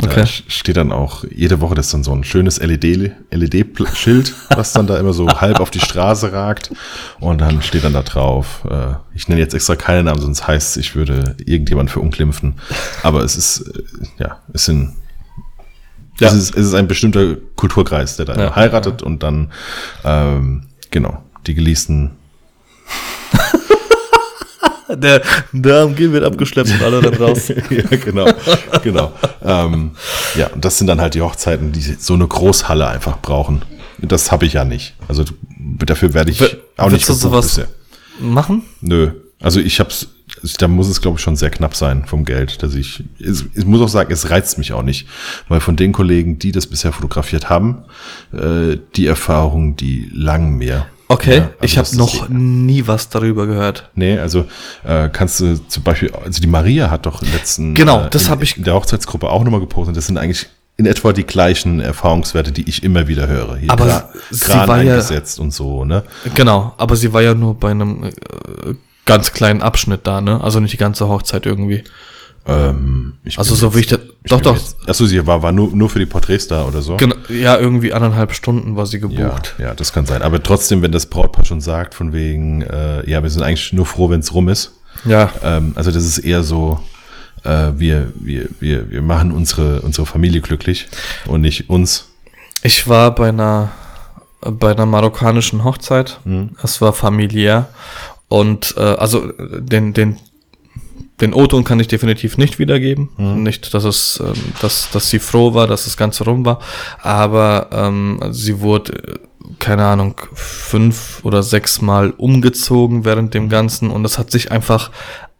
Da 0.00 0.06
Okay. 0.10 0.24
steht 0.26 0.76
dann 0.76 0.92
auch 0.92 1.24
jede 1.28 1.60
Woche 1.60 1.74
das 1.74 1.86
ist 1.86 1.94
dann 1.94 2.04
so 2.04 2.12
ein 2.12 2.22
schönes 2.22 2.60
LED, 2.60 3.10
LED-Schild, 3.32 4.32
was 4.54 4.72
dann 4.72 4.86
da 4.86 4.96
immer 4.98 5.12
so 5.12 5.26
halb 5.28 5.58
auf 5.60 5.70
die 5.70 5.80
Straße 5.80 6.32
ragt. 6.32 6.70
Und 7.18 7.40
dann 7.40 7.62
steht 7.62 7.82
dann 7.84 7.92
da 7.94 8.02
drauf, 8.02 8.62
äh, 8.70 8.94
ich 9.14 9.28
nenne 9.28 9.40
jetzt 9.40 9.54
extra 9.54 9.74
keinen 9.74 10.04
Namen, 10.04 10.20
sonst 10.20 10.46
heißt 10.46 10.70
es, 10.70 10.76
ich 10.76 10.94
würde 10.94 11.34
irgendjemand 11.44 11.90
verunglimpfen. 11.90 12.54
Aber 13.02 13.24
es 13.24 13.36
ist, 13.36 13.60
äh, 13.62 13.82
ja, 14.20 14.38
es 14.52 14.66
sind, 14.66 14.94
Ja. 16.20 16.28
es, 16.28 16.34
ist, 16.34 16.56
es 16.56 16.66
ist 16.68 16.74
ein 16.74 16.86
bestimmter 16.86 17.34
Kulturkreis, 17.56 18.16
der 18.16 18.26
da 18.26 18.36
Ja. 18.40 18.54
heiratet 18.56 19.02
und 19.02 19.22
dann, 19.24 19.50
ähm, 20.04 20.64
genau, 20.92 21.22
die 21.48 21.54
geleasten 21.54 22.10
Der, 24.94 25.22
AMG 25.82 25.98
wird 26.12 26.24
abgeschleppt 26.24 26.70
und 26.70 26.82
alle 26.82 27.00
dann 27.02 27.14
raus. 27.14 27.48
ja, 27.70 27.82
genau, 28.04 28.26
genau. 28.82 29.12
ähm, 29.42 29.90
ja, 30.34 30.48
und 30.48 30.64
das 30.64 30.78
sind 30.78 30.86
dann 30.86 31.00
halt 31.00 31.14
die 31.14 31.20
Hochzeiten, 31.22 31.72
die 31.72 31.80
so 31.80 32.14
eine 32.14 32.26
Großhalle 32.26 32.88
einfach 32.88 33.18
brauchen. 33.20 33.62
Das 34.00 34.30
habe 34.32 34.46
ich 34.46 34.54
ja 34.54 34.64
nicht. 34.64 34.94
Also 35.08 35.24
dafür 35.84 36.14
werde 36.14 36.30
ich 36.30 36.40
Wi- 36.40 36.56
auch 36.76 36.90
nicht 36.90 37.04
sowas- 37.06 37.46
bisher. 37.46 37.68
Machen? 38.20 38.62
Nö. 38.80 39.10
Also 39.40 39.60
ich 39.60 39.78
hab's, 39.78 40.08
da 40.58 40.66
muss 40.68 40.88
es, 40.88 41.00
glaube 41.00 41.18
ich, 41.18 41.22
schon 41.22 41.36
sehr 41.36 41.50
knapp 41.50 41.74
sein 41.76 42.04
vom 42.06 42.24
Geld, 42.24 42.62
dass 42.62 42.74
ich, 42.74 43.04
es, 43.20 43.44
ich 43.54 43.64
muss 43.64 43.80
auch 43.80 43.88
sagen, 43.88 44.12
es 44.12 44.30
reizt 44.30 44.58
mich 44.58 44.72
auch 44.72 44.82
nicht, 44.82 45.06
weil 45.48 45.60
von 45.60 45.76
den 45.76 45.92
Kollegen, 45.92 46.38
die 46.38 46.50
das 46.52 46.66
bisher 46.66 46.92
fotografiert 46.92 47.48
haben, 47.48 47.78
äh, 48.32 48.78
die 48.96 49.06
Erfahrung, 49.06 49.76
die 49.76 50.10
lang 50.12 50.56
mehr. 50.56 50.86
Okay, 51.10 51.38
Ja, 51.38 51.42
also 51.44 51.54
ich 51.62 51.78
habe 51.78 51.96
noch 51.96 52.28
nie 52.28 52.86
was 52.86 53.08
darüber 53.08 53.46
gehört. 53.46 53.88
Nee, 53.94 54.18
also 54.18 54.44
äh, 54.84 55.08
kannst 55.10 55.40
du 55.40 55.56
zum 55.66 55.82
Beispiel, 55.82 56.12
also 56.24 56.40
die 56.40 56.46
Maria 56.46 56.90
hat 56.90 57.06
doch 57.06 57.22
im 57.22 57.32
letzten 57.32 57.74
Genau, 57.74 58.04
äh, 58.04 58.10
das 58.10 58.24
in, 58.24 58.30
hab 58.30 58.42
ich- 58.42 58.58
in 58.58 58.64
der 58.64 58.74
Hochzeitsgruppe 58.74 59.28
auch 59.30 59.42
nochmal 59.42 59.60
gepostet. 59.60 59.96
Das 59.96 60.06
sind 60.06 60.18
eigentlich 60.18 60.46
in 60.76 60.86
etwa 60.86 61.12
die 61.12 61.24
gleichen 61.24 61.80
Erfahrungswerte, 61.80 62.52
die 62.52 62.68
ich 62.68 62.82
immer 62.84 63.08
wieder 63.08 63.26
höre. 63.26 63.56
Hier 63.56 63.70
Aber 63.70 63.84
Kra- 63.86 64.04
sie 64.30 64.48
war 64.48 64.82
ja- 64.82 64.92
eingesetzt 64.92 65.40
und 65.40 65.50
so, 65.52 65.84
ne? 65.84 66.04
Genau, 66.34 66.74
aber 66.76 66.94
sie 66.94 67.12
war 67.12 67.22
ja 67.22 67.34
nur 67.34 67.54
bei 67.54 67.70
einem 67.70 68.04
äh, 68.04 68.10
ganz 69.06 69.32
kleinen 69.32 69.62
Abschnitt 69.62 70.00
da, 70.06 70.20
ne? 70.20 70.40
Also 70.44 70.60
nicht 70.60 70.74
die 70.74 70.76
ganze 70.76 71.08
Hochzeit 71.08 71.46
irgendwie. 71.46 71.84
Ähm, 72.48 73.14
ich 73.24 73.38
Also 73.38 73.54
so 73.54 73.66
jetzt- 73.66 73.76
wie 73.76 73.80
ich 73.80 73.86
das. 73.88 74.00
ich 74.24 74.30
Doch, 74.30 74.40
doch. 74.40 74.56
Jetzt, 74.56 74.76
achso, 74.88 75.04
sie 75.06 75.26
war, 75.26 75.42
war 75.42 75.52
nur, 75.52 75.70
nur 75.76 75.90
für 75.90 75.98
die 75.98 76.06
Porträts 76.06 76.48
da 76.48 76.64
oder 76.64 76.80
so? 76.82 76.96
Genau, 76.96 77.14
ja, 77.28 77.58
irgendwie 77.58 77.92
anderthalb 77.92 78.32
Stunden 78.32 78.74
war 78.74 78.86
sie 78.86 78.96
Ja, 78.98 79.06
gebucht. 79.06 79.54
ja, 79.58 79.74
das 79.74 79.92
kann 79.92 80.06
sein. 80.06 80.22
Aber 80.22 80.42
trotzdem, 80.42 80.80
wenn 80.82 80.92
das 80.92 81.06
Brautpaar 81.06 81.44
schon 81.44 81.60
sagt, 81.60 81.94
von 81.94 82.12
wegen, 82.12 82.62
äh, 82.62 83.08
ja, 83.08 83.22
wir 83.22 83.30
sind 83.30 83.42
eigentlich 83.42 83.72
nur 83.72 83.84
froh, 83.86 84.08
wenn 84.10 84.20
es 84.20 84.32
rum 84.32 84.48
ist. 84.48 84.72
Ja. 85.04 85.30
Ähm, 85.44 85.72
also 85.76 85.90
das 85.90 86.04
ist 86.04 86.18
eher 86.18 86.42
so, 86.42 86.80
äh, 87.44 87.72
wir, 87.76 88.12
wir, 88.14 88.48
wir, 88.60 88.90
wir 88.90 89.02
machen 89.02 89.30
unsere, 89.32 89.82
unsere 89.82 90.06
Familie 90.06 90.40
glücklich 90.40 90.88
und 91.26 91.42
nicht 91.42 91.68
uns. 91.68 92.08
Ich 92.62 92.88
war 92.88 93.14
bei 93.14 93.28
einer 93.28 93.70
bei 94.40 94.70
einer 94.70 94.86
marokkanischen 94.86 95.64
Hochzeit. 95.64 96.20
Es 96.62 96.80
war 96.80 96.92
familiär 96.92 97.68
und 98.28 98.74
äh, 98.76 98.80
also 98.80 99.32
den 99.38 99.92
den 99.94 100.16
den 101.20 101.34
O-Ton 101.34 101.64
kann 101.64 101.80
ich 101.80 101.88
definitiv 101.88 102.38
nicht 102.38 102.58
wiedergeben. 102.58 103.08
Nicht, 103.42 103.74
dass 103.74 103.84
es, 103.84 104.22
ähm, 104.24 104.34
dass, 104.60 104.90
dass 104.90 105.10
sie 105.10 105.18
froh 105.18 105.54
war, 105.54 105.66
dass 105.66 105.84
das 105.84 105.96
Ganze 105.96 106.24
rum 106.24 106.44
war. 106.44 106.60
Aber 107.02 107.70
ähm, 107.72 108.20
sie 108.30 108.60
wurde, 108.60 109.20
keine 109.58 109.84
Ahnung, 109.84 110.20
fünf 110.34 111.20
oder 111.24 111.42
sechs 111.42 111.80
Mal 111.80 112.10
umgezogen 112.10 113.04
während 113.04 113.34
dem 113.34 113.48
Ganzen 113.48 113.90
und 113.90 114.04
es 114.04 114.18
hat 114.18 114.30
sich 114.30 114.52
einfach 114.52 114.90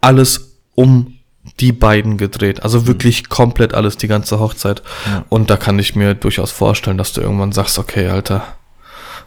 alles 0.01 0.59
um 0.75 1.15
die 1.61 1.73
beiden 1.73 2.19
gedreht. 2.19 2.63
Also 2.63 2.87
wirklich 2.87 3.29
komplett 3.29 3.73
alles, 3.73 3.97
die 3.97 4.09
ganze 4.09 4.39
Hochzeit. 4.39 4.83
Und 5.29 5.51
da 5.51 5.57
kann 5.57 5.79
ich 5.79 5.97
mir 5.97 6.15
durchaus 6.15 6.51
vorstellen, 6.51 6.99
dass 6.99 7.13
du 7.13 7.21
irgendwann 7.21 7.53
sagst, 7.53 7.79
okay, 7.79 8.09
Alter, 8.09 8.43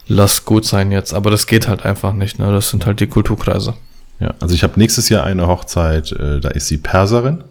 lass 0.07 0.45
gut 0.45 0.65
sein 0.65 0.91
jetzt. 0.91 1.13
Aber 1.13 1.31
das 1.31 1.47
geht 1.47 1.67
halt 1.67 1.83
einfach 1.83 2.13
nicht, 2.13 2.37
ne? 2.39 2.51
Das 2.51 2.69
sind 2.69 2.85
halt 2.85 2.99
die 2.99 3.07
Kulturkreise. 3.07 3.73
Ja, 4.21 4.33
also 4.39 4.53
ich 4.55 4.63
habe 4.63 4.79
nächstes 4.79 5.09
Jahr 5.09 5.23
eine 5.25 5.47
Hochzeit, 5.47 6.11
äh, 6.13 6.39
da 6.39 6.49
ist 6.49 6.67
sie 6.67 6.77
Perserin. 6.77 7.43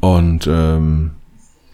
Und 0.00 0.46
ähm, 0.50 1.12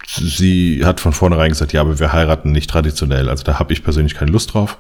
sie 0.07 0.85
hat 0.85 1.01
von 1.01 1.13
vornherein 1.13 1.49
gesagt, 1.51 1.73
ja, 1.73 1.81
aber 1.81 1.99
wir 1.99 2.13
heiraten 2.13 2.53
nicht 2.53 2.69
traditionell. 2.71 3.29
Also 3.29 3.45
da 3.45 3.59
habe 3.59 3.73
ich 3.73 3.83
persönlich 3.83 4.15
keine 4.15 4.31
Lust 4.33 4.53
drauf. 4.55 4.79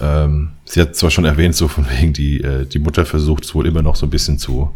Ähm, 0.00 0.50
sie 0.64 0.80
hat 0.80 0.96
zwar 0.96 1.10
schon 1.10 1.24
erwähnt, 1.24 1.54
so 1.54 1.68
von 1.68 1.86
wegen, 1.90 2.12
die, 2.12 2.40
äh, 2.40 2.64
die 2.66 2.78
Mutter 2.78 3.04
versucht 3.04 3.44
es 3.44 3.54
wohl 3.54 3.66
immer 3.66 3.82
noch 3.82 3.96
so 3.96 4.06
ein 4.06 4.10
bisschen 4.10 4.38
zu 4.38 4.74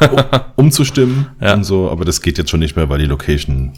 um, 0.00 0.24
umzustimmen 0.56 1.26
Ja. 1.40 1.54
und 1.54 1.64
so, 1.64 1.90
aber 1.90 2.04
das 2.04 2.20
geht 2.22 2.38
jetzt 2.38 2.50
schon 2.50 2.60
nicht 2.60 2.76
mehr, 2.76 2.88
weil 2.88 2.98
die 2.98 3.06
Location 3.06 3.72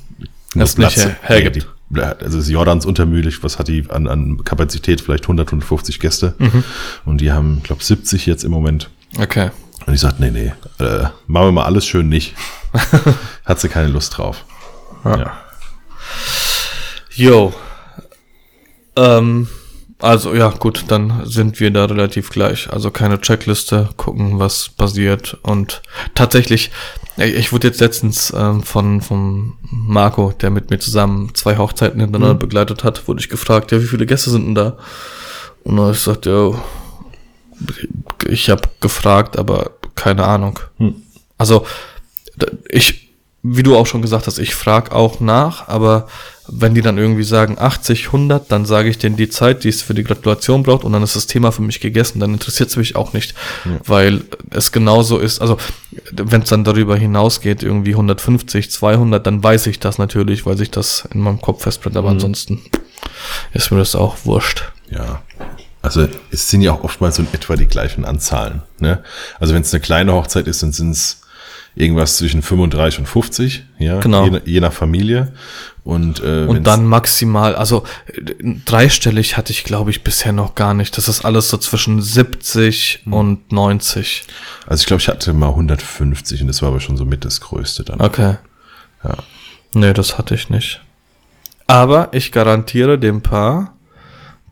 Das 0.54 0.76
nicht 0.76 0.96
her- 0.96 1.16
hergibt. 1.22 1.66
die, 1.90 2.00
also 2.00 2.38
ist 2.38 2.48
Jordans 2.48 2.86
untermüdig, 2.86 3.42
was 3.42 3.58
hat 3.58 3.68
die 3.68 3.84
an, 3.88 4.06
an 4.08 4.42
Kapazität? 4.44 5.00
Vielleicht 5.00 5.24
100, 5.24 5.48
150 5.48 5.98
Gäste. 6.00 6.34
Mhm. 6.38 6.64
Und 7.04 7.20
die 7.20 7.32
haben, 7.32 7.62
glaube 7.62 7.82
70 7.82 8.26
jetzt 8.26 8.44
im 8.44 8.50
Moment. 8.50 8.90
Okay. 9.18 9.50
Und 9.86 9.94
ich 9.94 10.00
sagte, 10.00 10.22
nee, 10.22 10.30
nee, 10.30 10.52
äh, 10.84 11.08
machen 11.26 11.46
wir 11.48 11.52
mal 11.52 11.64
alles 11.64 11.86
schön 11.86 12.08
nicht. 12.08 12.34
Hat 13.44 13.60
sie 13.60 13.68
keine 13.68 13.88
Lust 13.88 14.16
drauf. 14.16 14.44
Ja. 15.04 15.32
Yo. 17.14 17.52
Ähm, 18.96 19.48
also 19.98 20.34
ja, 20.34 20.48
gut, 20.48 20.86
dann 20.88 21.26
sind 21.26 21.60
wir 21.60 21.70
da 21.70 21.84
relativ 21.84 22.30
gleich. 22.30 22.72
Also 22.72 22.90
keine 22.90 23.20
Checkliste, 23.20 23.90
gucken, 23.96 24.38
was 24.38 24.70
passiert. 24.70 25.38
Und 25.42 25.82
tatsächlich, 26.14 26.70
ich 27.16 27.52
wurde 27.52 27.68
jetzt 27.68 27.80
letztens 27.80 28.32
ähm, 28.34 28.62
von, 28.62 29.02
von 29.02 29.54
Marco, 29.70 30.32
der 30.40 30.50
mit 30.50 30.70
mir 30.70 30.78
zusammen 30.78 31.34
zwei 31.34 31.58
Hochzeiten 31.58 32.00
hintereinander 32.00 32.34
begleitet 32.34 32.82
hat, 32.84 33.06
wurde 33.08 33.20
ich 33.20 33.28
gefragt, 33.28 33.72
ja, 33.72 33.82
wie 33.82 33.86
viele 33.86 34.06
Gäste 34.06 34.30
sind 34.30 34.46
denn 34.46 34.54
da? 34.54 34.76
Und 35.64 35.76
dann 35.76 35.86
hab 35.86 35.92
ich 35.92 35.98
gesagt, 35.98 36.26
ja, 36.26 36.52
ich 38.28 38.50
habe 38.50 38.62
gefragt, 38.80 39.38
aber 39.38 39.72
keine 39.94 40.24
Ahnung. 40.24 40.58
Also 41.38 41.66
d- 42.36 42.46
ich, 42.68 43.08
wie 43.42 43.62
du 43.62 43.76
auch 43.76 43.86
schon 43.86 44.02
gesagt 44.02 44.26
hast, 44.26 44.38
ich 44.38 44.54
frag 44.54 44.92
auch 44.92 45.20
nach, 45.20 45.68
aber 45.68 46.06
wenn 46.52 46.74
die 46.74 46.82
dann 46.82 46.98
irgendwie 46.98 47.22
sagen 47.22 47.58
80, 47.60 48.06
100, 48.06 48.50
dann 48.50 48.66
sage 48.66 48.88
ich 48.88 48.98
denen 48.98 49.14
die 49.16 49.28
Zeit, 49.28 49.62
die 49.62 49.68
es 49.68 49.82
für 49.82 49.94
die 49.94 50.02
Gratulation 50.02 50.64
braucht 50.64 50.82
und 50.82 50.92
dann 50.92 51.02
ist 51.04 51.14
das 51.14 51.28
Thema 51.28 51.52
für 51.52 51.62
mich 51.62 51.78
gegessen. 51.78 52.18
Dann 52.18 52.32
interessiert 52.32 52.70
es 52.70 52.76
mich 52.76 52.96
auch 52.96 53.12
nicht, 53.12 53.34
weil 53.86 54.24
es 54.50 54.72
genauso 54.72 55.18
ist. 55.18 55.40
Also 55.40 55.58
wenn 56.10 56.42
es 56.42 56.48
dann 56.48 56.64
darüber 56.64 56.96
hinausgeht, 56.96 57.62
irgendwie 57.62 57.92
150, 57.92 58.68
200, 58.70 59.24
dann 59.24 59.44
weiß 59.44 59.68
ich 59.68 59.78
das 59.78 59.98
natürlich, 59.98 60.44
weil 60.44 60.56
sich 60.56 60.72
das 60.72 61.06
in 61.14 61.20
meinem 61.20 61.40
Kopf 61.40 61.62
festbrennt. 61.62 61.96
Aber 61.96 62.08
ansonsten 62.10 62.60
ist 63.54 63.70
mir 63.70 63.78
das 63.78 63.94
auch 63.94 64.16
wurscht. 64.24 64.64
Ja. 64.90 65.22
Also 65.82 66.06
es 66.30 66.50
sind 66.50 66.60
ja 66.60 66.72
auch 66.72 66.84
oftmals 66.84 67.16
so 67.16 67.22
in 67.22 67.28
etwa 67.32 67.56
die 67.56 67.66
gleichen 67.66 68.04
Anzahlen. 68.04 68.62
Ne? 68.78 69.02
Also 69.38 69.54
wenn 69.54 69.62
es 69.62 69.72
eine 69.72 69.80
kleine 69.80 70.12
Hochzeit 70.12 70.46
ist, 70.46 70.62
dann 70.62 70.72
sind 70.72 70.90
es 70.90 71.22
irgendwas 71.74 72.16
zwischen 72.18 72.42
35 72.42 72.98
und 73.00 73.06
50, 73.06 73.64
ja, 73.78 74.00
Genau. 74.00 74.26
je, 74.26 74.40
je 74.44 74.60
nach 74.60 74.72
Familie. 74.72 75.32
Und, 75.84 76.20
äh, 76.22 76.44
Und 76.46 76.64
dann 76.66 76.84
maximal, 76.84 77.54
also 77.54 77.84
äh, 78.08 78.34
dreistellig 78.66 79.36
hatte 79.38 79.52
ich, 79.52 79.64
glaube 79.64 79.90
ich, 79.90 80.04
bisher 80.04 80.32
noch 80.32 80.54
gar 80.54 80.74
nicht. 80.74 80.98
Das 80.98 81.08
ist 81.08 81.24
alles 81.24 81.48
so 81.48 81.56
zwischen 81.56 82.02
70 82.02 83.04
und 83.10 83.50
90. 83.50 84.24
also 84.66 84.82
ich 84.82 84.86
glaube, 84.86 85.00
ich 85.00 85.08
hatte 85.08 85.32
mal 85.32 85.48
150 85.48 86.42
und 86.42 86.48
das 86.48 86.60
war 86.60 86.68
aber 86.68 86.80
schon 86.80 86.96
so 86.98 87.04
mit 87.06 87.24
das 87.24 87.40
Größte 87.40 87.84
dann. 87.84 88.00
Okay. 88.00 88.36
Ja. 89.02 89.16
Nee, 89.72 89.94
das 89.94 90.18
hatte 90.18 90.34
ich 90.34 90.50
nicht. 90.50 90.82
Aber 91.66 92.08
ich 92.12 92.32
garantiere 92.32 92.98
dem 92.98 93.22
Paar, 93.22 93.74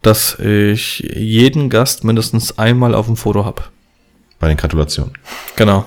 dass 0.02 0.38
ich 0.38 1.00
jeden 1.00 1.70
Gast 1.70 2.04
mindestens 2.04 2.58
einmal 2.58 2.94
auf 2.94 3.06
dem 3.06 3.16
Foto 3.16 3.44
hab. 3.44 3.70
Bei 4.38 4.48
den 4.48 4.56
Gratulationen. 4.56 5.14
Genau. 5.56 5.86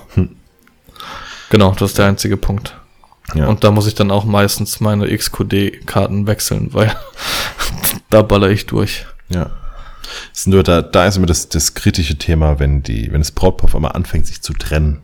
Genau, 1.50 1.72
das 1.72 1.90
ist 1.90 1.98
der 1.98 2.06
einzige 2.06 2.36
Punkt. 2.36 2.76
Ja. 3.34 3.46
Und 3.46 3.64
da 3.64 3.70
muss 3.70 3.86
ich 3.86 3.94
dann 3.94 4.10
auch 4.10 4.24
meistens 4.24 4.80
meine 4.80 5.14
XQD-Karten 5.16 6.26
wechseln, 6.26 6.68
weil 6.72 6.94
da 8.10 8.22
baller 8.22 8.50
ich 8.50 8.66
durch. 8.66 9.06
Ja. 9.28 9.50
Ist 10.34 10.48
nur 10.48 10.62
da, 10.62 10.82
da 10.82 11.06
ist 11.06 11.16
immer 11.16 11.26
das, 11.26 11.48
das 11.48 11.74
kritische 11.74 12.18
Thema, 12.18 12.58
wenn 12.58 12.82
die, 12.82 13.10
wenn 13.12 13.20
das 13.20 13.30
Brautpaar 13.32 13.66
auf 13.66 13.74
einmal 13.74 13.92
anfängt, 13.92 14.26
sich 14.26 14.42
zu 14.42 14.52
trennen. 14.52 15.00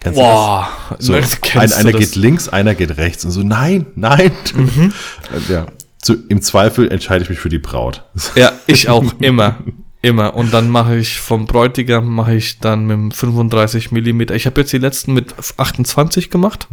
Kennst 0.00 0.18
du 0.18 0.22
das? 0.22 0.66
So, 0.98 1.12
Kennst 1.42 1.56
ein, 1.56 1.72
einer 1.72 1.92
das? 1.92 2.00
geht 2.00 2.16
links, 2.16 2.48
einer 2.48 2.74
geht 2.74 2.96
rechts 2.96 3.24
und 3.24 3.32
so, 3.32 3.42
nein, 3.42 3.86
nein. 3.94 4.32
Mhm. 4.54 4.92
Ja. 5.48 5.66
So, 6.02 6.14
Im 6.28 6.40
Zweifel 6.42 6.90
entscheide 6.90 7.24
ich 7.24 7.30
mich 7.30 7.38
für 7.38 7.48
die 7.48 7.58
Braut. 7.58 8.04
Ja, 8.34 8.52
ich 8.66 8.88
auch, 8.88 9.04
immer. 9.20 9.58
Immer. 10.02 10.34
Und 10.34 10.54
dann 10.54 10.70
mache 10.70 10.96
ich 10.96 11.20
vom 11.20 11.44
Bräutigam, 11.44 12.06
mache 12.06 12.34
ich 12.34 12.58
dann 12.58 12.86
mit 12.86 12.96
dem 12.96 13.10
35 13.10 13.92
Millimeter. 13.92 14.34
Ich 14.34 14.46
habe 14.46 14.58
jetzt 14.62 14.72
die 14.72 14.78
letzten 14.78 15.12
mit 15.12 15.34
28 15.58 16.30
gemacht. 16.30 16.68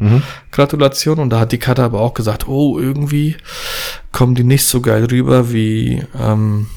Gratulation. 0.52 1.20
Und 1.20 1.32
da 1.32 1.42
hat 1.42 1.52
die 1.52 1.58
Karte 1.58 1.84
aber 1.84 2.00
auch 2.00 2.14
gesagt, 2.14 2.48
oh, 2.48 2.80
irgendwie 2.80 3.36
kommen 4.14 4.34
die 4.34 4.46
nicht 4.46 4.66
so 4.66 4.80
geil 4.80 5.06
rüber 5.12 5.52
wie, 5.52 6.04
ähm, 6.18 6.68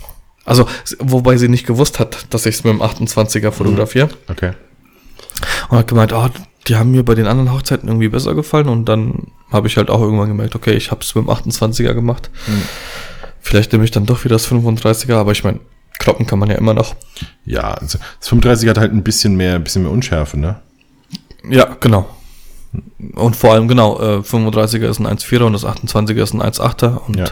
also, 0.45 0.67
wobei 0.99 1.37
sie 1.37 1.49
nicht 1.49 1.67
gewusst 1.67 2.01
hat, 2.01 2.27
dass 2.31 2.47
ich 2.47 2.57
es 2.57 2.65
mit 2.65 2.73
dem 2.73 2.83
28er 2.83 3.53
fotografiere. 3.53 4.09
Okay. 4.29 4.53
Und 5.69 5.79
hat 5.79 5.87
gemeint, 5.87 6.13
oh, 6.13 6.29
die 6.69 6.77
haben 6.77 6.91
mir 6.91 7.05
bei 7.05 7.15
den 7.15 7.27
anderen 7.27 7.53
Hochzeiten 7.53 7.89
irgendwie 7.89 8.09
besser 8.09 8.35
gefallen. 8.35 8.69
Und 8.69 8.85
dann 8.87 9.29
habe 9.51 9.67
ich 9.67 9.77
halt 9.77 9.91
auch 9.91 10.01
irgendwann 10.01 10.29
gemerkt, 10.29 10.55
okay, 10.55 10.75
ich 10.75 10.91
habe 10.91 11.01
es 11.03 11.15
mit 11.15 11.25
dem 11.27 11.31
28er 11.31 11.95
gemacht. 11.95 12.31
Vielleicht 13.41 13.73
nehme 13.73 13.85
ich 13.85 13.91
dann 13.91 14.07
doch 14.07 14.25
wieder 14.25 14.35
das 14.35 14.51
35er, 14.51 15.15
aber 15.15 15.33
ich 15.33 15.43
meine, 15.45 15.61
kloppen 15.99 16.27
kann 16.27 16.39
man 16.39 16.51
ja 16.51 16.57
immer 16.57 16.75
noch. 16.75 16.95
Ja, 17.45 17.73
also 17.75 17.99
das 18.19 18.29
35 18.29 18.69
hat 18.69 18.79
halt 18.79 18.93
ein 18.93 19.03
bisschen 19.03 19.37
mehr, 19.37 19.55
ein 19.57 19.65
bisschen 19.65 19.83
mehr 19.83 19.91
Unschärfe, 19.93 20.39
ne? 20.39 20.61
Ja, 21.49 21.77
genau. 21.81 22.09
Und 23.15 23.35
vor 23.35 23.55
allem, 23.55 23.67
genau, 23.67 23.99
äh, 24.01 24.19
35er 24.19 24.89
ist 24.89 25.01
ein 25.01 25.07
1,4er 25.07 25.45
und 25.45 25.55
das 25.55 25.65
28er 25.65 26.23
ist 26.23 26.35
ein 26.35 26.43
1,8er. 26.43 26.99
Und 27.07 27.17
Ja. 27.17 27.25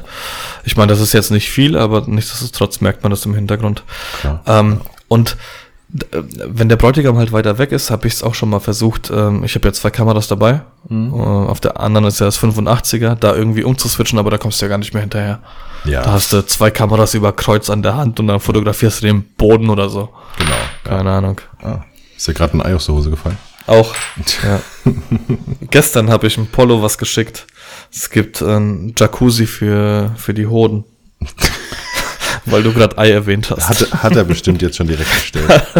ich 0.65 0.77
meine, 0.77 0.89
das 0.91 1.01
ist 1.01 1.13
jetzt 1.13 1.31
nicht 1.31 1.49
viel, 1.51 1.77
aber 1.77 2.03
nichtsdestotrotz 2.07 2.81
merkt 2.81 3.03
man 3.05 3.11
das 3.11 3.25
im 3.27 3.35
Hintergrund. 3.35 3.85
Klar. 4.21 4.43
Ähm, 4.47 4.81
und 5.07 5.37
wenn 5.91 6.69
der 6.69 6.77
Bräutigam 6.77 7.17
halt 7.17 7.33
weiter 7.33 7.57
weg 7.57 7.73
ist, 7.73 7.91
habe 7.91 8.07
ich 8.07 8.15
es 8.15 8.23
auch 8.23 8.35
schon 8.35 8.51
mal 8.51 8.61
versucht. 8.61 9.11
Ähm, 9.11 9.43
ich 9.45 9.55
habe 9.55 9.67
jetzt 9.69 9.81
zwei 9.81 9.91
Kameras 9.91 10.29
dabei. 10.29 10.61
Mhm. 10.89 11.15
Äh, 11.15 11.17
auf 11.17 11.61
der 11.61 11.81
anderen 11.81 12.07
ist 12.07 12.21
ja 12.21 12.27
das 12.27 12.39
85er, 12.39 13.15
da 13.15 13.35
irgendwie 13.35 13.65
umzuswitchen, 13.65 14.19
aber 14.19 14.31
da 14.31 14.37
kommst 14.37 14.61
du 14.61 14.67
ja 14.67 14.69
gar 14.69 14.79
nicht 14.79 14.93
mehr 14.93 15.01
hinterher. 15.01 15.41
Ja. 15.85 16.03
Da 16.03 16.13
hast 16.13 16.33
du 16.33 16.45
zwei 16.45 16.71
Kameras 16.71 17.15
über 17.15 17.33
Kreuz 17.33 17.71
an 17.71 17.83
der 17.83 17.97
Hand 17.97 18.21
und 18.21 18.27
dann 18.27 18.41
fotografierst 18.41 19.03
du 19.03 19.07
den 19.07 19.23
Boden 19.23 19.71
oder 19.71 19.89
so. 19.89 20.11
Genau. 20.37 20.51
Keine 20.85 21.11
Ahnung. 21.11 21.41
Ah, 21.63 21.81
ist 22.15 22.29
dir 22.29 22.35
gerade 22.35 22.59
ein 22.59 22.63
Ei 22.63 22.75
aus 22.75 22.85
der 22.85 22.95
Hose 22.95 23.11
gefallen? 23.11 23.39
Auch. 23.67 23.95
Ja. 24.43 24.61
Gestern 25.71 26.11
habe 26.11 26.27
ich 26.27 26.39
ein 26.39 26.47
Polo 26.47 26.83
was 26.83 26.97
geschickt. 26.97 27.47
Es 27.93 28.09
gibt 28.09 28.41
ein 28.41 28.95
Jacuzzi 28.97 29.47
für, 29.47 30.11
für 30.17 30.33
die 30.33 30.47
Hoden. 30.47 30.85
Weil 32.51 32.63
du 32.63 32.73
gerade 32.73 32.97
Ei 32.99 33.11
erwähnt 33.11 33.51
hast. 33.51 33.69
Hat, 33.69 34.03
hat 34.03 34.17
er 34.17 34.25
bestimmt 34.25 34.63
jetzt 34.63 34.77
schon 34.77 34.87
direkt 34.89 35.11
bestellt. 35.13 35.63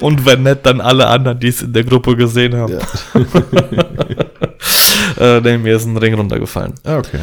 Und 0.00 0.24
wenn 0.26 0.42
nicht, 0.44 0.64
dann 0.64 0.80
alle 0.80 1.06
anderen, 1.08 1.38
die 1.40 1.48
es 1.48 1.60
in 1.62 1.72
der 1.72 1.82
Gruppe 1.84 2.14
gesehen 2.16 2.54
haben. 2.56 2.72
äh, 5.18 5.40
nee, 5.40 5.58
mir 5.58 5.74
ist 5.76 5.86
ein 5.86 5.96
Ring 5.96 6.14
runtergefallen. 6.14 6.74
Ah, 6.84 6.98
okay. 6.98 7.18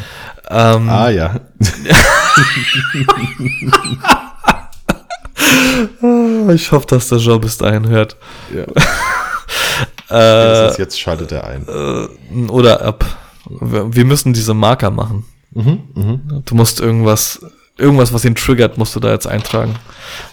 Ähm, 0.50 0.90
Ah, 0.90 1.10
ja. 1.10 1.36
Ich 6.54 6.72
hoffe, 6.72 6.88
dass 6.88 7.10
der 7.10 7.18
Joe 7.20 7.40
bis 7.40 7.58
dahin 7.58 7.88
hört. 7.88 8.16
ja. 8.54 8.64
Äh, 10.12 10.76
Jetzt, 10.78 11.00
schaltet 11.00 11.32
er 11.32 11.44
ein. 11.46 11.68
oder 12.50 12.82
ab. 12.82 13.06
Wir 13.48 14.06
müssen 14.06 14.34
diese 14.34 14.54
Marker 14.56 14.90
machen. 14.92 15.24
Mhm, 15.52 16.42
Du 16.46 16.56
musst 16.56 16.80
irgendwas, 16.80 17.40
irgendwas, 17.80 18.14
was 18.14 18.26
ihn 18.26 18.36
triggert, 18.36 18.78
musst 18.78 18.96
du 18.96 19.00
da 19.00 19.12
jetzt 19.12 19.28
eintragen, 19.28 19.76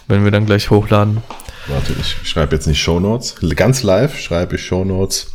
wenn 0.07 0.23
wir 0.23 0.31
dann 0.31 0.45
gleich 0.45 0.69
hochladen. 0.69 1.21
Warte, 1.67 1.93
ich 1.99 2.29
schreibe 2.29 2.55
jetzt 2.55 2.67
nicht 2.67 2.81
Shownotes. 2.81 3.35
Ganz 3.55 3.83
live 3.83 4.17
schreibe 4.17 4.55
ich 4.55 4.65
Shownotes. 4.65 5.33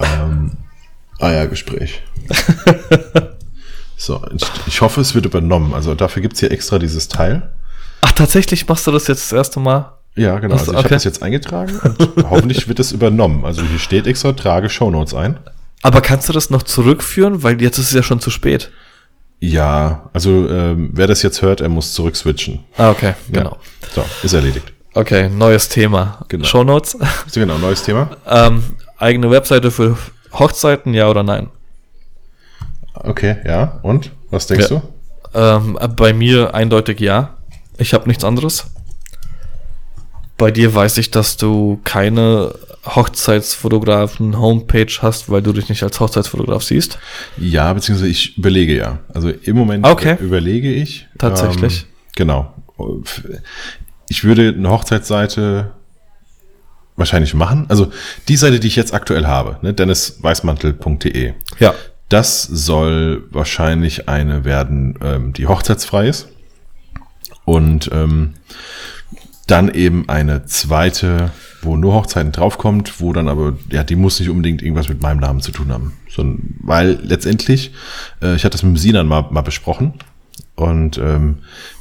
Ähm, 0.00 0.52
Eiergespräch. 1.20 2.02
so, 3.96 4.22
ich, 4.34 4.42
ich 4.66 4.80
hoffe, 4.80 5.00
es 5.00 5.14
wird 5.14 5.26
übernommen. 5.26 5.72
Also 5.72 5.94
dafür 5.94 6.22
gibt's 6.22 6.40
hier 6.40 6.50
extra 6.50 6.78
dieses 6.78 7.08
Teil. 7.08 7.50
Ach, 8.02 8.12
tatsächlich 8.12 8.66
machst 8.68 8.86
du 8.86 8.92
das 8.92 9.06
jetzt 9.06 9.30
das 9.30 9.36
erste 9.36 9.60
Mal? 9.60 9.92
Ja, 10.16 10.38
genau. 10.38 10.54
Also 10.54 10.64
ich 10.64 10.68
okay. 10.70 10.78
habe 10.78 10.88
das 10.88 11.04
jetzt 11.04 11.22
eingetragen 11.22 11.78
und 11.78 12.24
hoffentlich 12.30 12.68
wird 12.68 12.80
es 12.80 12.92
übernommen. 12.92 13.44
Also 13.44 13.62
hier 13.62 13.78
steht 13.78 14.06
extra, 14.06 14.32
trage 14.32 14.68
Shownotes 14.68 15.14
ein. 15.14 15.38
Aber 15.82 16.00
kannst 16.00 16.28
du 16.28 16.32
das 16.32 16.50
noch 16.50 16.62
zurückführen? 16.62 17.42
Weil 17.42 17.60
jetzt 17.62 17.78
ist 17.78 17.86
es 17.86 17.92
ja 17.92 18.02
schon 18.02 18.20
zu 18.20 18.30
spät. 18.30 18.70
Ja, 19.40 20.08
also 20.12 20.48
ähm, 20.48 20.90
wer 20.92 21.06
das 21.06 21.22
jetzt 21.22 21.42
hört, 21.42 21.60
er 21.60 21.68
muss 21.68 21.92
zurück 21.92 22.16
switchen. 22.16 22.64
Ah, 22.76 22.90
okay, 22.90 23.14
genau. 23.30 23.50
Ja. 23.50 23.88
So, 23.94 24.04
ist 24.22 24.32
erledigt. 24.32 24.72
Okay, 24.94 25.28
neues 25.28 25.68
Thema. 25.68 26.24
Genau. 26.28 26.44
Shownotes. 26.44 26.96
Genau, 27.34 27.58
neues 27.58 27.82
Thema. 27.82 28.16
ähm, 28.26 28.62
eigene 28.98 29.30
Webseite 29.30 29.70
für 29.70 29.96
Hochzeiten, 30.32 30.94
ja 30.94 31.08
oder 31.08 31.22
nein? 31.22 31.48
Okay, 32.94 33.36
ja. 33.44 33.78
Und? 33.82 34.10
Was 34.30 34.46
denkst 34.46 34.70
Ja. 34.70 34.82
Ähm, 35.34 35.78
bei 35.96 36.14
mir 36.14 36.54
eindeutig 36.54 36.98
ja. 37.00 37.34
Ich 37.76 37.92
habe 37.92 38.08
nichts 38.08 38.24
anderes. 38.24 38.70
Bei 40.38 40.50
dir 40.50 40.74
weiß 40.74 40.96
ich, 40.98 41.10
dass 41.10 41.36
du 41.36 41.78
keine 41.84 42.54
Hochzeitsfotografen-Homepage 42.86 44.92
hast, 45.02 45.30
weil 45.30 45.42
du 45.42 45.52
dich 45.52 45.68
nicht 45.68 45.82
als 45.82 46.00
Hochzeitsfotograf 46.00 46.62
siehst. 46.62 46.98
Ja, 47.36 47.72
beziehungsweise 47.72 48.10
ich 48.10 48.38
überlege 48.38 48.76
ja. 48.76 49.00
Also 49.12 49.30
im 49.30 49.56
Moment 49.56 49.84
Okay. 49.86 50.16
überlege 50.20 50.72
ich. 50.72 51.06
Tatsächlich. 51.18 51.82
Ähm, 51.82 51.86
genau. 52.14 52.54
Ich 54.08 54.24
würde 54.24 54.54
eine 54.56 54.70
Hochzeitsseite 54.70 55.72
wahrscheinlich 56.96 57.34
machen. 57.34 57.66
Also 57.68 57.90
die 58.28 58.36
Seite, 58.36 58.60
die 58.60 58.68
ich 58.68 58.76
jetzt 58.76 58.94
aktuell 58.94 59.26
habe, 59.26 59.58
ne, 59.62 59.74
dennisweißmantel.de. 59.74 61.34
Ja. 61.58 61.74
Das 62.08 62.42
soll 62.44 63.24
wahrscheinlich 63.30 64.08
eine 64.08 64.44
werden, 64.44 64.98
ähm, 65.02 65.32
die 65.32 65.46
hochzeitsfrei 65.46 66.08
ist. 66.08 66.28
Und 67.44 67.90
ähm, 67.92 68.34
dann 69.46 69.72
eben 69.72 70.08
eine 70.08 70.44
zweite, 70.46 71.30
wo 71.62 71.76
nur 71.76 71.94
Hochzeiten 71.94 72.32
draufkommt, 72.32 73.00
wo 73.00 73.12
dann 73.12 73.28
aber, 73.28 73.56
ja, 73.70 73.84
die 73.84 73.96
muss 73.96 74.20
nicht 74.20 74.28
unbedingt 74.28 74.62
irgendwas 74.62 74.88
mit 74.88 75.02
meinem 75.02 75.20
Namen 75.20 75.40
zu 75.40 75.52
tun 75.52 75.72
haben. 75.72 75.92
Sondern, 76.08 76.54
weil 76.60 76.98
letztendlich, 77.02 77.72
äh, 78.22 78.36
ich 78.36 78.44
hatte 78.44 78.52
das 78.52 78.62
mit 78.62 78.74
dem 78.74 78.78
Sinan 78.78 79.06
mal, 79.06 79.26
mal 79.30 79.42
besprochen 79.42 79.94
und 80.54 80.98
ähm, 80.98 81.38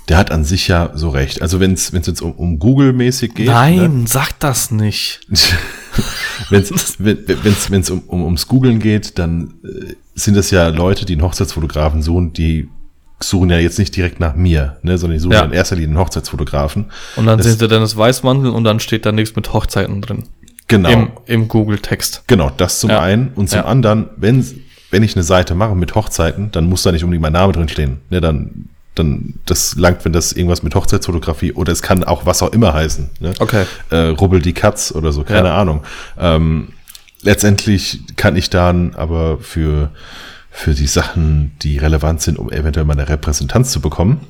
der 0.10 0.18
hat 0.18 0.32
an 0.32 0.44
sich 0.44 0.68
ja 0.68 0.92
so 0.94 1.10
recht. 1.10 1.42
Also 1.42 1.60
wenn 1.60 1.74
es 1.74 1.92
jetzt 1.92 2.22
um, 2.22 2.34
um 2.34 2.60
Google-mäßig 2.60 3.34
geht. 3.34 3.48
Nein, 3.48 4.02
Ne? 4.02 4.08
sag 4.08 4.40
das 4.40 4.70
nicht. 4.70 5.22
wenn's, 6.50 6.98
wenn 7.00 7.18
es 7.44 7.72
wenn's 7.72 7.90
um, 7.90 8.02
um, 8.08 8.24
ums 8.24 8.48
Googlen 8.48 8.80
geht, 8.80 9.18
dann 9.18 9.56
äh, 9.64 9.96
sind 10.14 10.36
das 10.36 10.52
ja 10.52 10.68
Leute, 10.68 11.06
die 11.06 11.14
einen 11.14 11.24
Hochzeitsfotografen 11.24 12.02
suchen, 12.02 12.34
die 12.34 12.70
suchen 13.21 13.49
ja 13.49 13.58
jetzt 13.58 13.80
nicht 13.80 13.95
direkt 13.95 14.19
nach 14.19 14.36
mir, 14.36 14.78
ne, 14.84 14.97
sondern 14.97 15.17
die 15.17 15.21
suchen 15.21 15.34
Ja. 15.34 15.43
in 15.45 15.51
erster 15.54 15.75
Linie 15.75 15.89
einen 15.89 15.97
Hochzeitsfotografen. 15.99 16.86
Und 17.15 17.25
dann 17.25 17.38
Das- 17.38 17.47
sehen 17.47 17.58
sie 17.60 17.67
Dennis 17.67 17.95
Weißmantel 17.97 18.49
und 18.51 18.63
dann 18.63 18.80
steht 18.80 19.06
da 19.06 19.12
nichts 19.12 19.36
mit 19.36 19.51
Hochzeiten 19.54 20.01
drin. 20.01 20.23
Genau. 20.67 20.89
Im, 20.89 21.10
im 21.25 21.47
Google-Text. 21.47 22.23
Genau, 22.28 22.51
das 22.58 22.80
zum 22.80 22.89
Ja. 22.89 23.01
einen. 23.01 23.30
Und 23.36 23.49
zum 23.49 23.60
Ja. 23.60 23.65
anderen, 23.65 24.10
wenn, 24.17 24.43
wenn 24.91 25.04
ich 25.04 25.15
eine 25.15 25.23
Seite 25.23 25.54
mache 25.56 25.75
mit 25.75 25.93
Hochzeiten, 25.95 26.51
dann 26.51 26.65
muss 26.65 26.84
da 26.84 26.91
nicht 26.91 27.04
unbedingt 27.04 27.21
mein 27.21 27.34
Name 27.34 27.54
drin 27.54 27.69
stehen. 27.69 27.99
Ne, 28.10 28.19
dann, 28.19 28.69
dann, 28.95 29.36
das 29.45 29.75
langt, 29.75 30.04
wenn 30.06 30.13
das 30.13 30.32
irgendwas 30.34 30.63
mit 30.63 30.73
Hochzeitsfotografie 30.73 31.51
oder 31.54 31.71
es 31.71 31.82
kann 31.82 32.04
auch 32.04 32.25
was 32.25 32.41
auch 32.41 32.51
immer 32.51 32.73
heißen. 32.73 33.10
Ne? 33.19 33.34
Okay. 33.39 33.65
Äh, 33.91 33.97
Rubbel 34.08 34.41
die 34.41 34.54
Katz 34.54 34.91
oder 34.91 35.12
so, 35.12 35.23
keine. 35.23 35.51
Ahnung. 35.51 35.84
Ähm, 36.19 36.69
letztendlich 37.21 37.99
kann 38.15 38.36
ich 38.36 38.49
dann 38.49 38.95
aber 38.95 39.38
für, 39.39 39.91
für 40.56 40.74
die 40.74 40.88
Sachen, 40.88 41.52
die 41.62 41.78
relevant 41.78 42.22
sind, 42.22 42.39
um 42.39 42.50
eventuell 42.50 42.86
mal 42.86 42.94
eine 42.94 43.10
Repräsentanz 43.10 43.72
zu 43.72 43.82
bekommen, 43.82 44.22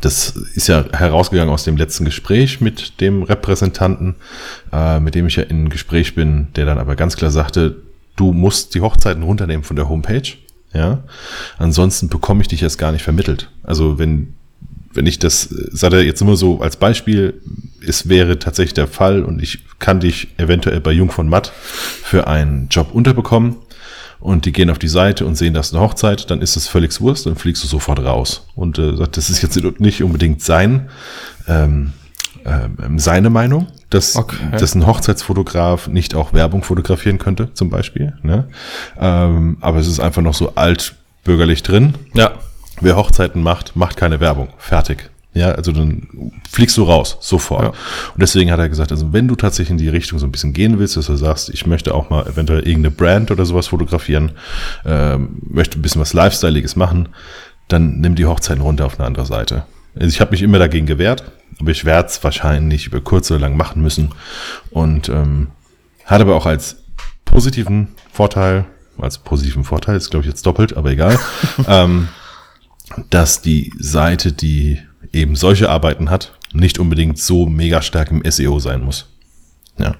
das 0.00 0.30
ist 0.54 0.68
ja 0.68 0.84
herausgegangen 0.92 1.52
aus 1.52 1.64
dem 1.64 1.76
letzten 1.76 2.04
Gespräch 2.04 2.60
mit 2.60 3.00
dem 3.00 3.24
Repräsentanten, 3.24 4.14
äh, 4.72 5.00
mit 5.00 5.16
dem 5.16 5.26
ich 5.26 5.36
ja 5.36 5.42
in 5.42 5.68
Gespräch 5.68 6.14
bin, 6.14 6.48
der 6.54 6.64
dann 6.64 6.78
aber 6.78 6.94
ganz 6.94 7.16
klar 7.16 7.32
sagte, 7.32 7.76
du 8.14 8.32
musst 8.32 8.74
die 8.76 8.82
Hochzeiten 8.82 9.24
runternehmen 9.24 9.64
von 9.64 9.76
der 9.76 9.88
Homepage. 9.88 10.34
Ja, 10.72 11.02
ansonsten 11.56 12.08
bekomme 12.08 12.42
ich 12.42 12.48
dich 12.48 12.60
jetzt 12.60 12.78
gar 12.78 12.92
nicht 12.92 13.02
vermittelt. 13.02 13.50
Also 13.62 13.98
wenn 13.98 14.34
wenn 14.94 15.06
ich 15.06 15.18
das, 15.18 15.42
sagt 15.42 15.92
er 15.92 16.02
jetzt 16.02 16.22
immer 16.22 16.36
so 16.36 16.60
als 16.60 16.76
Beispiel, 16.76 17.40
es 17.86 18.08
wäre 18.08 18.38
tatsächlich 18.38 18.74
der 18.74 18.88
Fall 18.88 19.22
und 19.22 19.42
ich 19.42 19.64
kann 19.78 20.00
dich 20.00 20.28
eventuell 20.38 20.80
bei 20.80 20.92
Jung 20.92 21.10
von 21.10 21.28
Matt 21.28 21.52
für 22.02 22.26
einen 22.26 22.68
Job 22.68 22.92
unterbekommen 22.92 23.56
und 24.20 24.44
die 24.46 24.52
gehen 24.52 24.70
auf 24.70 24.78
die 24.78 24.88
Seite 24.88 25.26
und 25.26 25.36
sehen, 25.36 25.54
das 25.54 25.68
ist 25.68 25.74
eine 25.74 25.82
Hochzeit, 25.82 26.30
dann 26.30 26.40
ist 26.40 26.56
es 26.56 26.66
völlig 26.68 27.00
Wurst, 27.00 27.26
dann 27.26 27.36
fliegst 27.36 27.62
du 27.62 27.68
sofort 27.68 28.00
raus. 28.00 28.46
Und 28.54 28.78
äh, 28.78 28.96
sagt, 28.96 29.16
das 29.16 29.30
ist 29.30 29.42
jetzt 29.42 29.56
nicht 29.80 30.02
unbedingt 30.02 30.42
sein, 30.42 30.88
ähm, 31.46 31.92
ähm, 32.44 32.98
seine 32.98 33.30
Meinung, 33.30 33.68
dass, 33.90 34.16
Okay. 34.16 34.36
dass 34.58 34.74
ein 34.74 34.86
Hochzeitsfotograf 34.86 35.88
nicht 35.88 36.14
auch 36.14 36.32
Werbung 36.32 36.62
fotografieren 36.62 37.18
könnte, 37.18 37.52
zum 37.54 37.70
Beispiel. 37.70 38.14
Ne? 38.22 38.48
Ähm, 38.98 39.58
aber 39.60 39.78
es 39.78 39.86
ist 39.86 40.00
einfach 40.00 40.22
noch 40.22 40.34
so 40.34 40.54
altbürgerlich 40.54 41.62
drin. 41.62 41.94
Ja. 42.14 42.32
Wer 42.80 42.96
Hochzeiten 42.96 43.42
macht, 43.42 43.74
macht 43.76 43.96
keine 43.96 44.20
Werbung. 44.20 44.48
Fertig. 44.58 45.10
Ja, 45.38 45.52
also 45.52 45.70
dann 45.70 46.08
fliegst 46.50 46.76
du 46.76 46.82
raus, 46.82 47.16
sofort. 47.20 47.62
Ja. 47.62 47.68
Und 47.68 48.20
deswegen 48.20 48.50
hat 48.50 48.58
er 48.58 48.68
gesagt, 48.68 48.90
also 48.90 49.12
wenn 49.12 49.28
du 49.28 49.36
tatsächlich 49.36 49.70
in 49.70 49.78
die 49.78 49.88
Richtung 49.88 50.18
so 50.18 50.26
ein 50.26 50.32
bisschen 50.32 50.52
gehen 50.52 50.78
willst, 50.80 50.96
dass 50.96 51.06
du 51.06 51.14
sagst, 51.14 51.48
ich 51.50 51.64
möchte 51.66 51.94
auch 51.94 52.10
mal 52.10 52.26
eventuell 52.26 52.60
irgendeine 52.60 52.90
Brand 52.90 53.30
oder 53.30 53.46
sowas 53.46 53.68
fotografieren, 53.68 54.32
ähm, 54.84 55.38
möchte 55.48 55.78
ein 55.78 55.82
bisschen 55.82 56.00
was 56.00 56.12
Lifestyleiges 56.12 56.74
machen, 56.74 57.10
dann 57.68 58.00
nimm 58.00 58.16
die 58.16 58.26
Hochzeiten 58.26 58.62
runter 58.62 58.86
auf 58.86 58.98
eine 58.98 59.06
andere 59.06 59.26
Seite. 59.26 59.64
Also 59.94 60.08
ich 60.08 60.20
habe 60.20 60.32
mich 60.32 60.42
immer 60.42 60.58
dagegen 60.58 60.86
gewehrt, 60.86 61.24
aber 61.60 61.70
ich 61.70 61.84
werde 61.84 62.08
es 62.08 62.22
wahrscheinlich 62.24 62.86
über 62.86 63.00
kurz 63.00 63.30
oder 63.30 63.40
lang 63.40 63.56
machen 63.56 63.80
müssen. 63.80 64.10
Und 64.70 65.08
ähm, 65.08 65.48
hat 66.04 66.20
aber 66.20 66.34
auch 66.34 66.46
als 66.46 66.82
positiven 67.24 67.88
Vorteil, 68.10 68.64
als 68.98 69.18
positiven 69.18 69.62
Vorteil, 69.62 69.96
ist 69.96 70.10
glaube 70.10 70.24
ich 70.24 70.30
jetzt 70.30 70.46
doppelt, 70.46 70.76
aber 70.76 70.90
egal, 70.90 71.18
ähm, 71.68 72.08
dass 73.10 73.42
die 73.42 73.72
Seite, 73.78 74.32
die 74.32 74.80
eben 75.12 75.36
solche 75.36 75.68
Arbeiten 75.70 76.10
hat, 76.10 76.32
nicht 76.52 76.78
unbedingt 76.78 77.18
so 77.18 77.46
mega 77.46 77.82
stark 77.82 78.10
im 78.10 78.22
SEO 78.30 78.58
sein 78.58 78.82
muss. 78.82 79.06
Ja, 79.78 79.94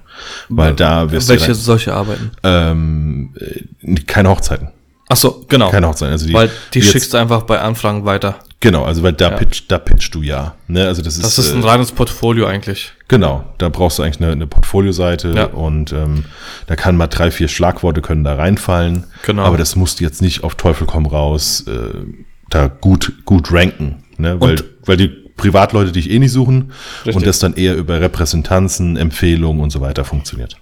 weil 0.49 0.73
da 0.73 1.09
wirst 1.09 1.29
Welche 1.29 1.47
du 1.47 1.53
solche 1.53 1.93
Arbeiten? 1.93 2.31
dann, 2.41 2.71
ähm, 2.71 3.33
äh, 3.39 3.95
keine 4.01 4.29
Hochzeiten, 4.29 4.69
Ach 5.07 5.15
so, 5.15 5.45
genau. 5.47 5.69
keine 5.71 5.87
Hochzeiten. 5.87 6.11
Also 6.11 6.27
die, 6.27 6.33
Weil 6.33 6.49
die 6.73 6.79
jetzt- 6.79 6.91
schickst 6.91 7.13
du 7.13 7.17
einfach 7.17 7.43
bei 7.43 7.59
Anfragen 7.61 8.03
weiter. 8.03 8.39
Genau, 8.59 8.83
also 8.83 9.03
weil 9.03 9.13
da 9.13 9.29
Ja. 9.31 9.37
pitch, 9.37 9.63
da 9.69 9.77
pitchst 9.79 10.13
du 10.13 10.21
ja. 10.21 10.53
Ne? 10.67 10.85
Also 10.85 11.01
das 11.01 11.15
ist, 11.15 11.23
Das 11.23 11.39
ist 11.39 11.53
ein 11.55 11.63
äh, 11.63 11.65
reines 11.65 11.93
Portfolio 11.93 12.45
eigentlich. 12.45 12.91
Genau, 13.07 13.45
da 13.57 13.69
brauchst 13.69 13.97
du 13.99 14.03
eigentlich 14.03 14.19
eine, 14.21 14.33
eine 14.33 14.47
Portfolioseite 14.47 15.31
Ja. 15.33 15.45
und 15.45 15.93
ähm, 15.93 16.25
da 16.67 16.75
kann 16.75 16.97
mal 16.97 17.07
drei, 17.07 17.31
vier 17.31 17.47
Schlagworte 17.47 18.01
können 18.01 18.25
da 18.25 18.35
reinfallen. 18.35 19.05
Genau. 19.25 19.43
Aber 19.45 19.57
das 19.57 19.77
musst 19.77 20.01
du 20.01 20.03
jetzt 20.03 20.21
nicht 20.21 20.43
auf 20.43 20.55
Teufel 20.55 20.85
komm 20.87 21.05
raus 21.05 21.63
äh, 21.67 22.01
da 22.49 22.67
gut, 22.67 23.13
gut 23.23 23.49
ranken. 23.53 24.03
Ne? 24.17 24.41
Weil, 24.41 24.51
Und- 24.51 24.65
weil 24.89 24.97
die 24.97 25.07
Privatleute 25.07 25.91
dich 25.91 26.09
eh 26.09 26.19
nicht 26.19 26.31
suchen 26.31 26.73
Richtig. 27.05 27.15
und 27.15 27.25
das 27.25 27.37
dann 27.39 27.53
eher 27.53 27.75
über 27.75 28.01
Repräsentanzen, 28.01 28.97
Empfehlungen 28.97 29.61
und 29.61 29.69
so 29.69 29.81
weiter 29.81 30.03
funktioniert. 30.03 30.57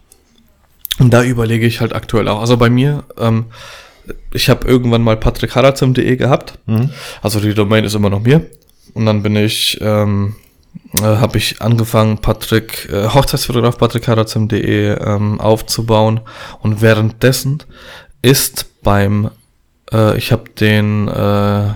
Und 1.00 1.14
da 1.14 1.24
überlege 1.24 1.66
ich 1.66 1.80
halt 1.80 1.96
aktuell 1.96 2.28
auch. 2.28 2.42
Also 2.42 2.58
bei 2.58 2.70
mir, 2.70 3.06
ähm, 3.18 3.46
ich 4.34 4.50
habe 4.50 4.68
irgendwann 4.68 5.02
mal 5.02 5.16
patrickharazim.de 5.16 6.16
gehabt. 6.18 6.60
Also 7.22 7.40
die 7.40 7.54
Domain 7.54 7.86
ist 7.86 7.96
immer 7.96 8.10
noch 8.10 8.22
mir. 8.22 8.46
Und 8.94 9.06
dann 9.06 9.24
bin 9.24 9.36
ich, 9.36 9.78
ähm, 9.80 10.36
äh, 11.00 11.04
habe 11.04 11.38
ich 11.38 11.62
angefangen, 11.62 12.18
Patrick, 12.18 12.90
äh, 12.92 13.08
Hochzeitsfotograf 13.08 13.78
patrickharazim.de 13.78 14.98
ähm, 15.00 15.40
aufzubauen. 15.40 16.20
Und 16.60 16.82
währenddessen 16.82 17.64
ist 18.22 18.82
beim, 18.84 19.30
äh, 19.94 20.18
ich 20.18 20.32
habe 20.32 20.50
den, 20.50 21.08
äh, 21.08 21.70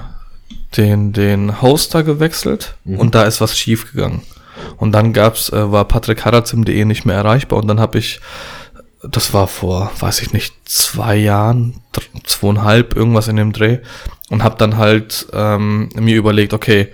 den, 0.78 1.14
den 1.14 1.62
Hoster 1.62 2.04
gewechselt 2.04 2.76
und 2.86 3.16
da 3.16 3.24
ist 3.24 3.42
was 3.42 3.58
schief 3.58 3.92
gegangen. 3.92 4.22
Und 4.78 4.92
dann 4.92 5.12
gab's, 5.12 5.50
äh, 5.50 5.72
war 5.72 5.86
patrickharazim.de 5.86 6.86
nicht 6.86 7.06
mehr 7.06 7.16
erreichbar 7.16 7.60
und 7.60 7.68
dann 7.68 7.80
habe 7.80 7.98
ich 7.98 8.20
das 9.04 9.34
war 9.34 9.48
vor, 9.48 9.92
weiß 10.00 10.22
ich 10.22 10.34
nicht, 10.34 10.54
zwei 10.66 11.16
Jahren, 11.16 11.82
zweieinhalb, 12.24 12.96
irgendwas 12.96 13.28
in 13.28 13.36
dem 13.36 13.52
Dreh. 13.52 13.80
Und 14.30 14.44
habe 14.44 14.58
dann 14.58 14.78
halt 14.78 15.28
ähm, 15.34 15.90
mir 15.96 16.16
überlegt, 16.16 16.54
okay, 16.54 16.90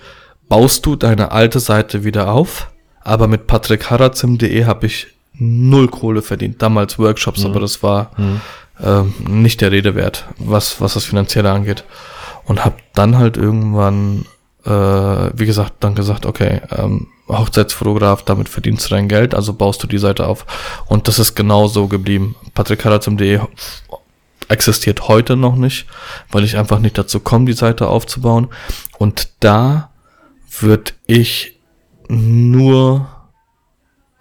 baust 0.48 0.86
du 0.86 0.96
deine 0.96 1.32
alte 1.32 1.60
Seite 1.60 2.04
wieder 2.04 2.32
auf? 2.32 2.72
Aber 3.02 3.28
mit 3.28 3.48
patrickharazim.de 3.48 4.66
habe 4.66 4.86
ich 4.86 5.08
null 5.34 5.88
Kohle 5.88 6.22
verdient. 6.22 6.62
Damals 6.62 6.98
Workshops, 6.98 7.46
aber 7.46 7.60
das 7.60 7.84
war 7.84 8.12
ähm, 8.84 9.13
nicht 9.28 9.62
der 9.62 9.72
Rede 9.72 9.96
wert, 9.96 10.26
was, 10.40 10.82
was 10.82 10.96
das 10.96 11.06
Finanzielle 11.06 11.52
angeht. 11.52 11.84
Und 12.48 12.66
habe 12.66 12.78
dann 12.94 13.18
halt 13.18 13.38
irgendwann, 13.38 14.26
äh, 14.66 14.70
wie 14.72 15.46
gesagt, 15.46 15.76
dann 15.82 15.96
gesagt, 15.96 16.26
okay, 16.26 16.62
ähm, 16.72 17.08
Hochzeitsfotograf, 17.28 18.24
damit 18.24 18.48
verdienst 18.48 18.86
du 18.86 18.96
dein 18.96 19.10
Geld, 19.10 19.36
also 19.36 19.54
baust 19.54 19.84
du 19.84 19.88
die 19.88 19.98
Seite 19.98 20.28
auf. 20.28 20.46
Und 20.88 21.08
das 21.08 21.20
ist 21.20 21.36
genau 21.36 21.68
so 21.68 21.88
geblieben. 21.88 22.36
patrickharazim.de 22.54 23.42
existiert 24.50 25.10
heute 25.10 25.36
noch 25.36 25.56
nicht, 25.56 25.88
weil 26.32 26.43
ich 26.43 26.58
einfach 26.58 26.80
nicht 26.80 26.98
dazu 26.98 27.20
komme, 27.20 27.45
die 27.45 27.54
Seite 27.54 27.88
aufzubauen. 27.88 28.48
Und 28.98 29.30
da 29.41 29.91
würde 30.60 30.93
ich 31.06 31.60
nur 32.08 33.08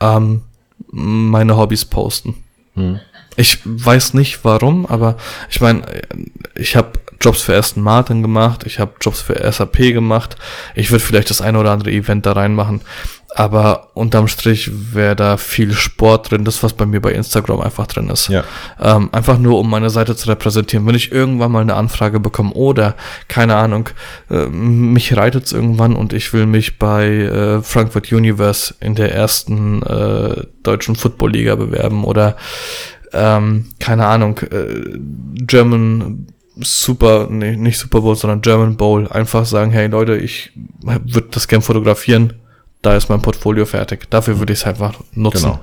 ähm, 0.01 0.43
meine 0.91 1.57
Hobbys 1.57 1.85
posten. 1.85 2.35
Ich 3.37 3.59
weiß 3.64 4.14
nicht 4.14 4.45
warum, 4.45 4.87
aber 4.87 5.16
ich 5.51 5.61
meine, 5.61 5.87
ich 6.55 6.74
habe 6.74 6.99
Jobs 7.21 7.43
für 7.43 7.57
Aston 7.57 7.83
Martin 7.83 8.23
gemacht, 8.23 8.64
ich 8.67 8.79
habe 8.79 8.93
Jobs 9.01 9.21
für 9.21 9.51
SAP 9.51 9.79
gemacht. 9.93 10.37
Ich 10.75 10.91
würde 10.91 11.05
vielleicht 11.05 11.31
das 11.31 11.41
eine 11.41 11.59
oder 11.59 11.73
andere 11.73 11.91
Event 11.91 12.27
da 12.27 12.33
reinmachen. 12.33 12.83
Aber 13.37 13.91
unterm 13.93 14.29
Strich 14.29 14.71
wäre 14.95 15.14
da 15.14 15.37
viel 15.37 15.75
Sport 15.75 16.31
drin, 16.31 16.47
das 16.47 16.62
was 16.62 16.73
bei 16.73 16.87
mir 16.87 17.03
bei 17.03 17.12
Instagram 17.12 17.61
einfach 17.61 17.87
drin 17.87 18.09
ist. 18.09 18.29
Ja. 18.29 18.45
Ähm, 18.81 19.11
einfach 19.12 19.37
nur, 19.37 19.59
um 19.59 19.69
meine 19.69 19.91
Seite 19.91 20.17
zu 20.17 20.31
repräsentieren. 20.31 20.87
Wenn 20.87 20.95
ich 20.95 21.12
irgendwann 21.12 21.53
mal 21.53 21.61
eine 21.61 21.75
Anfrage 21.75 22.19
bekomme 22.19 22.55
oder, 22.55 22.95
keine 23.29 23.57
Ahnung, 23.57 23.91
äh, 24.31 24.47
mich 24.47 25.14
reitet 25.19 25.45
es 25.45 25.53
irgendwann 25.53 25.97
und 25.97 26.14
ich 26.14 26.33
will 26.33 26.47
mich 26.47 26.79
bei 26.79 27.09
äh, 27.09 27.62
Frankfurt 27.62 28.11
Universe 28.11 28.75
in 28.81 28.95
der 28.95 29.14
ersten 29.14 29.83
äh, 29.83 30.45
deutschen 30.62 30.97
Football-Liga 30.97 31.57
bewerben 31.57 32.05
oder, 32.05 32.37
ähm, 33.12 33.67
keine 33.81 34.07
Ahnung, 34.07 34.39
äh, 34.51 34.99
German 35.35 36.29
Super, 36.61 37.28
nee, 37.30 37.57
nicht 37.57 37.78
Super 37.78 38.00
Bowl, 38.00 38.16
sondern 38.16 38.40
German 38.40 38.76
Bowl. 38.76 39.09
Einfach 39.09 39.44
sagen, 39.44 39.70
hey 39.70 39.88
Leute, 39.88 40.16
ich 40.16 40.52
würde 40.82 41.28
das 41.30 41.48
gern 41.48 41.62
fotografieren 41.62 42.32
da 42.86 42.96
ist 42.96 43.09
mein 43.09 43.20
Portfolio 43.20 43.66
fertig. 43.66 44.09
Dafür 44.11 44.38
würde 44.38 44.52
ich 44.52 44.61
es 44.61 44.64
einfach 44.64 44.94
nutzen. 45.12 45.46
Genau. 45.46 45.59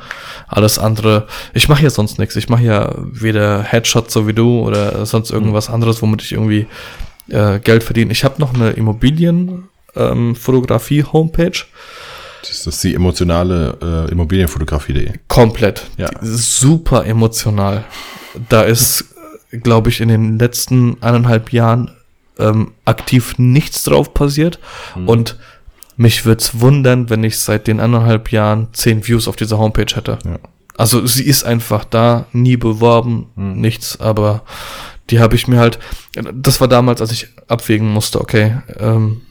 Alles 0.50 0.78
andere, 0.78 1.28
ich 1.54 1.70
mache 1.70 1.84
ja 1.84 1.90
sonst 1.90 2.20
nichts. 2.20 2.36
Ich 2.36 2.50
mache 2.50 2.64
ja 2.64 2.94
weder 2.98 3.64
Headshots 3.64 4.12
so 4.14 4.28
wie 4.28 4.34
du 4.34 4.60
oder 4.60 5.06
sonst 5.06 5.32
mhm. 5.32 5.38
irgendwas 5.38 5.70
mhm. 5.70 5.76
anderes, 5.76 6.02
womit 6.02 6.22
ich 6.22 6.34
irgendwie 6.34 6.68
äh, 7.30 7.60
Geld 7.60 7.84
verdiene. 7.84 8.12
Ich 8.12 8.26
habe 8.26 8.42
noch 8.42 8.54
eine 8.54 8.72
Immobilienfotografie-Homepage. 8.72 11.46
Ähm, 11.46 11.52
das 12.42 12.68
ist 12.68 12.84
die 12.84 12.94
emotionale 12.94 13.78
äh, 13.82 14.12
Immobilienfotografie.de. 14.12 15.14
Komplett. 15.30 15.86
Ja. 15.96 16.10
Super 16.22 17.06
emotional. 17.06 17.86
Da 18.50 18.64
ist, 18.64 19.13
glaube 19.62 19.90
ich, 19.90 20.02
in 20.02 20.10
den 20.10 20.40
letzten 20.40 21.02
eineinhalb 21.02 21.52
Jahren 21.52 21.92
ähm, 22.40 22.72
aktiv 22.86 23.38
nichts 23.38 23.84
drauf 23.84 24.14
passiert. 24.14 24.60
Mhm. 24.96 25.08
Und 25.08 25.38
mich 25.96 26.26
würde 26.26 26.42
es 26.42 26.60
wundern, 26.60 27.10
wenn 27.10 27.24
ich 27.24 27.38
seit 27.40 27.68
den 27.68 27.80
anderthalb 27.80 28.32
Jahren 28.32 28.70
zehn 28.74 29.08
Views 29.08 29.28
auf 29.28 29.36
dieser 29.36 29.60
Homepage 29.60 29.96
hätte. 29.96 30.18
Ja. 30.26 30.40
Also 30.76 31.06
sie 31.06 31.24
ist 31.24 31.44
einfach 31.44 31.86
da, 31.86 32.26
nie 32.32 32.58
beworben, 32.58 33.28
mhm. 33.36 33.62
nichts, 33.62 34.00
aber 34.00 34.42
die 35.10 35.20
habe 35.20 35.36
ich 35.36 35.48
mir 35.48 35.60
halt, 35.60 35.78
das 36.34 36.62
war 36.62 36.68
damals, 36.68 37.02
als 37.02 37.12
ich 37.12 37.28
abwägen 37.48 37.90
musste, 37.90 38.20
okay, 38.20 38.58
ähm, 38.80 39.22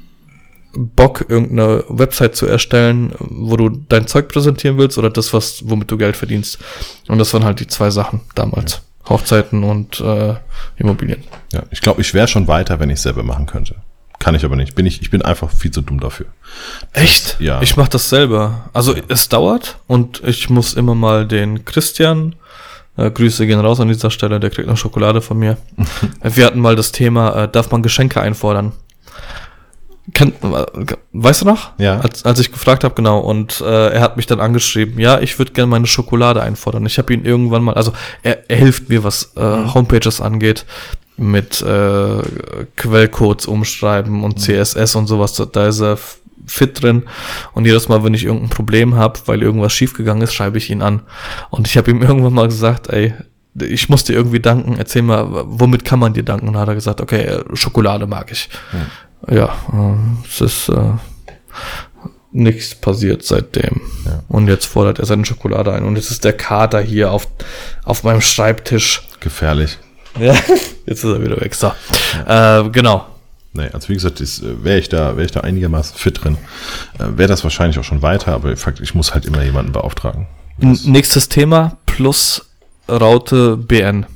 Bock, 0.75 1.27
irgendeine 1.29 1.85
Website 1.89 2.35
zu 2.37 2.47
erstellen, 2.47 3.13
wo 3.19 3.57
du 3.57 3.69
dein 3.69 4.07
Zeug 4.07 4.29
präsentieren 4.29 4.79
willst 4.79 4.97
oder 4.97 5.11
das, 5.11 5.33
was, 5.35 5.69
womit 5.69 5.91
du 5.91 5.99
Geld 5.99 6.17
verdienst. 6.17 6.59
Und 7.09 7.19
das 7.19 7.35
waren 7.35 7.45
halt 7.45 7.61
die 7.61 7.67
zwei 7.67 7.91
Sachen 7.91 8.21
damals. 8.35 8.75
Ja. 8.75 8.79
Hochzeiten 9.09 9.65
und 9.65 10.01
äh, 10.01 10.35
Immobilien. 10.77 11.25
Ja, 11.53 11.63
ich 11.71 11.81
glaube, 11.81 12.01
ich 12.01 12.15
wäre 12.15 12.29
schon 12.29 12.49
weiter, 12.49 12.81
wenn 12.81 12.91
ich 12.91 13.01
selber 13.01 13.23
machen 13.23 13.47
könnte. 13.47 13.77
Kann 14.19 14.37
ich 14.37 14.45
aber 14.45 14.55
nicht. 14.55 14.77
Bin 14.77 14.87
ich, 14.87 15.03
ich 15.03 15.11
bin 15.11 15.23
einfach 15.23 15.51
viel 15.51 15.73
zu 15.73 15.81
dumm 15.81 15.99
dafür. 15.99 16.27
Echt? 16.93 17.41
ja. 17.41 17.61
Ich 17.61 17.77
mache 17.77 17.91
das 17.91 18.09
selber. 18.09 18.71
Also 18.73 18.95
ja. 18.95 19.03
es 19.09 19.29
dauert 19.29 19.79
und 19.89 20.23
ich 20.25 20.49
muss 20.49 20.75
immer 20.75 20.95
mal 20.95 21.27
den 21.27 21.65
Christian, 21.65 22.37
äh, 22.97 23.11
Grüße 23.11 23.47
gehen 23.47 23.59
raus 23.59 23.81
an 23.81 23.89
dieser 23.89 24.11
Stelle, 24.11 24.39
der 24.39 24.51
kriegt 24.51 24.69
noch 24.69 24.77
Schokolade 24.77 25.23
von 25.23 25.39
mir. 25.39 25.57
Wir 26.23 26.47
hatten 26.47 26.61
mal 26.61 26.77
das 26.77 26.93
Thema, 26.93 27.45
äh, 27.45 27.49
darf 27.49 27.73
man 27.73 27.83
Geschenke 27.83 28.21
einfordern? 28.21 28.73
Kennt, 30.15 30.35
weißt 31.13 31.43
du 31.43 31.47
noch? 31.47 31.79
Ja. 31.79 32.01
Als, 32.01 32.25
als 32.25 32.41
ich 32.41 32.51
gefragt 32.51 32.83
habe, 32.83 32.95
genau. 32.95 33.21
Und 33.21 33.61
äh, 33.61 33.91
er 33.91 34.01
hat 34.01 34.17
mich 34.17 34.27
dann 34.27 34.41
angeschrieben, 34.41 34.99
ja, 34.99 35.21
ich 35.21 35.39
würde 35.39 35.53
gerne 35.53 35.71
meine 35.71 35.87
Schokolade 35.87 36.43
einfordern. 36.43 36.85
Ich 36.87 36.99
habe 36.99 37.15
ihn 37.15 37.25
irgendwann 37.25 37.63
mal, 37.63 37.75
also 37.75 37.93
er, 38.23 38.51
er 38.51 38.57
hilft 38.57 38.89
mir, 38.89 39.05
was 39.05 39.33
äh, 39.37 39.41
mhm. 39.41 39.75
Homepages 39.75 40.21
angeht 40.21 40.67
mit 41.17 41.63
äh, 41.63 42.23
Quellcodes 42.77 43.47
umschreiben 43.47 44.25
und 44.25 44.41
CSS 44.41 44.97
und 44.97 45.07
sowas. 45.07 45.41
Da 45.53 45.69
ist 45.69 45.81
er 45.81 45.99
fit 46.47 46.83
drin. 46.83 47.05
Und 47.53 47.67
jedes 47.67 47.89
Mal, 47.89 48.03
wenn 48.03 48.15
ich 48.15 48.25
irgendein 48.25 48.51
Problem 48.51 48.97
habe, 48.97 49.21
weil 49.27 49.41
irgendwas 49.41 49.73
schiefgegangen 49.73 50.23
ist, 50.23 50.35
schreibe 50.35 50.59
ich 50.59 50.71
ihn 50.71 50.83
an. 50.83 51.03
Und 51.51 51.69
ich 51.69 51.77
habe 51.77 51.91
ihm 51.93 52.03
irgendwann 52.03 52.33
mal 52.33 52.49
gesagt, 52.49 52.89
ey, 52.89 53.15
ich 53.55 53.89
muss 53.89 54.05
dir 54.05 54.15
irgendwie 54.15 54.41
danken, 54.41 54.77
erzähl 54.79 55.03
mal, 55.03 55.27
womit 55.47 55.85
kann 55.85 55.99
man 55.99 56.15
dir 56.15 56.23
danken? 56.23 56.49
Und 56.49 56.57
hat 56.57 56.69
er 56.69 56.75
gesagt, 56.75 57.01
okay, 57.01 57.39
Schokolade 57.53 58.07
mag 58.07 58.33
ich. 58.33 58.49
Hm. 58.71 58.87
Ja, 59.31 59.55
äh, 59.73 60.27
es 60.29 60.41
ist 60.41 60.69
äh, 60.69 60.93
nichts 62.33 62.75
passiert 62.75 63.25
seitdem. 63.25 63.81
Ja. 64.05 64.23
Und 64.29 64.49
jetzt 64.49 64.67
fordert 64.67 64.99
er 64.99 65.07
seine 65.07 65.25
Schokolade 65.25 65.73
ein. 65.73 65.85
Und 65.85 65.97
jetzt 65.97 66.11
ist 66.11 66.25
der 66.25 66.33
Kater 66.33 66.81
hier 66.81 67.11
auf, 67.13 67.29
auf 67.85 68.05
meinem 68.05 68.21
Schreibtisch. 68.21 69.03
Gefährlich. 69.21 69.79
Ja, 70.19 70.35
jetzt 70.87 71.05
ist 71.05 71.05
er 71.05 71.23
wieder 71.23 71.41
weg. 71.41 71.55
So. 71.55 71.73
Äh, 72.27 72.69
genau. 72.71 73.07
Nee, 73.55 73.69
also 73.73 73.89
wie 73.91 73.95
gesagt, 73.95 74.21
äh, 74.21 74.65
wäre 74.65 74.79
ich 74.79 74.89
da, 74.89 75.17
wäre 75.17 75.27
ich 75.27 75.33
da 75.33 75.41
einigermaßen 75.41 75.97
fit 75.97 76.25
drin, 76.25 76.39
äh, 76.99 77.05
wäre 77.17 77.29
das 77.29 77.45
wahrscheinlich 77.45 77.79
auch 77.79 77.85
schon 77.85 78.01
weiter, 78.01 78.33
aber 78.33 78.57
Fakt, 78.57 78.81
ich 78.81 78.95
muss 78.95 79.13
halt 79.13 79.27
immer 79.27 79.43
jemanden 79.43 79.73
beauftragen. 79.73 80.27
Das 80.59 80.85
Nächstes 80.85 81.29
Thema 81.29 81.77
plus 81.87 82.47
Raute 82.89 83.57
BN. 83.57 84.07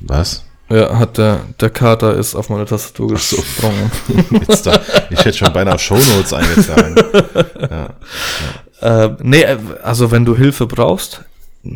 Was? 0.00 0.44
Ja, 0.70 0.98
hat 0.98 1.18
der, 1.18 1.40
der 1.60 1.70
Kater 1.70 2.14
ist 2.14 2.34
auf 2.34 2.48
meine 2.48 2.64
Tastatur 2.64 3.10
gesprungen. 3.10 3.90
So. 4.48 4.72
ich 5.10 5.24
hätte 5.24 5.38
schon 5.38 5.52
beinahe 5.52 5.78
Shownotes 5.78 6.32
eingetragen. 6.32 6.96
ja. 7.70 7.88
ja. 8.80 9.04
Äh, 9.04 9.16
nee, 9.22 9.44
also 9.82 10.10
wenn 10.10 10.24
du 10.24 10.36
Hilfe 10.36 10.66
brauchst, 10.66 11.22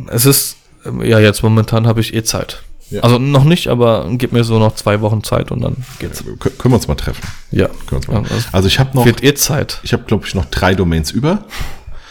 es 0.09 0.27
ist, 0.27 0.57
ja, 1.03 1.19
jetzt 1.19 1.43
momentan 1.43 1.87
habe 1.87 2.01
ich 2.01 2.15
eh 2.15 2.23
Zeit. 2.23 2.63
Ja. 2.91 3.03
Also 3.03 3.19
noch 3.19 3.45
nicht, 3.45 3.69
aber 3.69 4.07
gib 4.13 4.33
mir 4.33 4.45
so 4.45 4.59
noch 4.59 4.75
zwei 4.75 5.01
Wochen 5.03 5.23
Zeit 5.23 5.51
und 5.51 5.61
dann 5.61 5.77
geht's. 5.99 6.25
Ja, 6.27 6.33
können 6.37 6.73
wir 6.73 6.77
uns 6.77 6.89
mal 6.89 6.95
treffen? 6.95 7.23
Ja. 7.51 7.69
Mal. 8.09 8.25
Also 8.53 8.69
ich 8.69 8.79
habe 8.79 8.97
noch. 8.97 9.05
Wird 9.05 9.23
eh 9.23 9.35
Zeit. 9.35 9.81
Ich 9.83 9.93
habe, 9.93 10.05
glaube 10.05 10.27
ich, 10.27 10.35
noch 10.35 10.47
drei 10.47 10.75
Domains 10.75 11.11
über. 11.11 11.45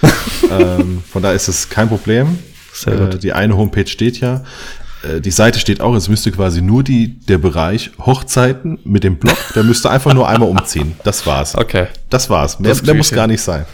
ähm, 0.51 1.03
von 1.11 1.23
da 1.23 1.31
ist 1.31 1.47
es 1.47 1.69
kein 1.69 1.89
Problem. 1.89 2.37
Äh, 2.85 3.17
die 3.17 3.33
eine 3.33 3.57
Homepage 3.57 3.87
steht 3.87 4.19
ja. 4.19 4.43
Äh, 5.07 5.21
die 5.21 5.31
Seite 5.31 5.59
steht 5.59 5.81
auch, 5.81 5.95
es 5.95 6.09
müsste 6.09 6.31
quasi 6.31 6.61
nur 6.61 6.83
die, 6.83 7.19
der 7.19 7.37
Bereich 7.37 7.91
Hochzeiten 8.05 8.79
mit 8.83 9.03
dem 9.03 9.17
Blog, 9.17 9.37
der 9.55 9.63
müsste 9.63 9.89
einfach 9.89 10.13
nur 10.13 10.27
einmal 10.27 10.49
umziehen. 10.49 10.95
Das 11.03 11.25
war's. 11.25 11.55
Okay. 11.55 11.87
Das 12.09 12.29
war's. 12.29 12.59
Mehr, 12.59 12.69
das 12.69 12.83
mehr 12.83 12.95
muss 12.95 13.11
gar 13.11 13.27
nicht 13.27 13.41
sein. 13.41 13.65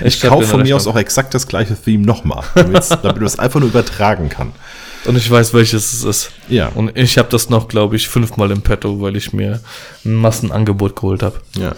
Ich, 0.00 0.22
ich 0.22 0.28
kaufe 0.28 0.46
von 0.46 0.62
mir 0.62 0.76
aus 0.76 0.86
auch 0.86 0.96
exakt 0.96 1.34
das 1.34 1.46
gleiche 1.46 1.76
Theme 1.76 2.04
nochmal, 2.04 2.44
damit 2.54 3.20
du 3.20 3.24
es 3.24 3.38
einfach 3.38 3.60
nur 3.60 3.68
übertragen 3.68 4.28
kann. 4.28 4.52
Und 5.04 5.16
ich 5.16 5.30
weiß, 5.30 5.54
welches 5.54 5.94
es 5.94 6.04
ist. 6.04 6.30
Ja. 6.48 6.68
Und 6.68 6.96
ich 6.96 7.18
habe 7.18 7.28
das 7.30 7.48
noch, 7.48 7.68
glaube 7.68 7.96
ich, 7.96 8.08
fünfmal 8.08 8.50
im 8.50 8.62
Petto, 8.62 9.00
weil 9.00 9.16
ich 9.16 9.32
mir 9.32 9.60
ein 10.04 10.14
Massenangebot 10.14 10.96
geholt 10.96 11.22
habe. 11.22 11.40
Ja. 11.56 11.72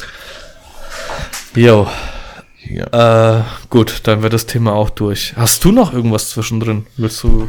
Jo. 1.55 1.87
Ja. 2.69 3.39
Äh, 3.39 3.43
gut, 3.69 4.01
dann 4.05 4.23
wird 4.23 4.33
das 4.33 4.47
Thema 4.47 4.73
auch 4.73 4.91
durch. 4.91 5.35
Hast 5.37 5.65
du 5.65 5.73
noch 5.73 5.93
irgendwas 5.93 6.31
zwischendrin? 6.31 6.87
Willst 6.97 7.23
du. 7.23 7.49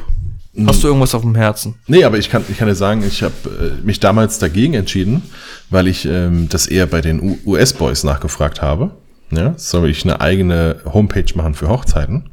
Hast 0.66 0.84
du 0.84 0.88
irgendwas 0.88 1.16
auf 1.16 1.22
dem 1.22 1.36
Herzen? 1.36 1.76
Nee, 1.88 2.04
aber 2.04 2.18
ich 2.18 2.30
kann, 2.30 2.44
ich 2.50 2.58
kann 2.58 2.68
dir 2.68 2.76
sagen, 2.76 3.04
ich 3.08 3.24
habe 3.24 3.34
äh, 3.46 3.86
mich 3.86 4.02
damals 4.02 4.38
dagegen 4.38 4.74
entschieden, 4.74 5.24
weil 5.70 5.88
ich 5.88 6.06
ähm, 6.06 6.50
das 6.50 6.68
eher 6.68 6.88
bei 6.88 7.00
den 7.00 7.40
US-Boys 7.46 8.04
nachgefragt 8.04 8.62
habe. 8.62 8.92
Ja, 9.32 9.54
soll 9.58 9.90
ich 9.90 10.04
eine 10.04 10.20
eigene 10.20 10.82
Homepage 10.86 11.34
machen 11.36 11.54
für 11.54 11.70
Hochzeiten? 11.70 12.32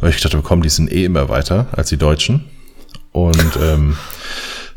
Weil 0.00 0.10
ich 0.10 0.20
dachte, 0.20 0.38
komm, 0.42 0.60
die 0.60 0.68
sind 0.68 0.92
eh 0.92 1.04
immer 1.04 1.30
weiter 1.30 1.68
als 1.72 1.88
die 1.88 1.96
Deutschen. 1.96 2.44
Und 3.12 3.58
ähm, 3.58 3.96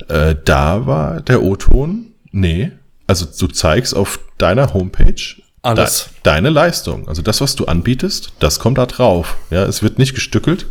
äh, 0.07 0.35
da 0.45 0.85
war 0.87 1.19
der 1.19 1.43
O-Ton, 1.43 2.13
nee, 2.31 2.71
also 3.07 3.25
du 3.25 3.47
zeigst 3.47 3.93
auf 3.93 4.21
deiner 4.37 4.73
Homepage 4.73 5.35
alles. 5.61 6.05
De 6.05 6.13
deine 6.23 6.49
Leistung. 6.49 7.09
Also 7.09 7.21
das, 7.21 7.41
was 7.41 7.55
du 7.55 7.65
anbietest, 7.65 8.31
das 8.39 8.59
kommt 8.59 8.77
da 8.77 8.85
drauf. 8.85 9.35
Ja, 9.49 9.65
es 9.65 9.83
wird 9.83 9.99
nicht 9.99 10.13
gestückelt. 10.13 10.67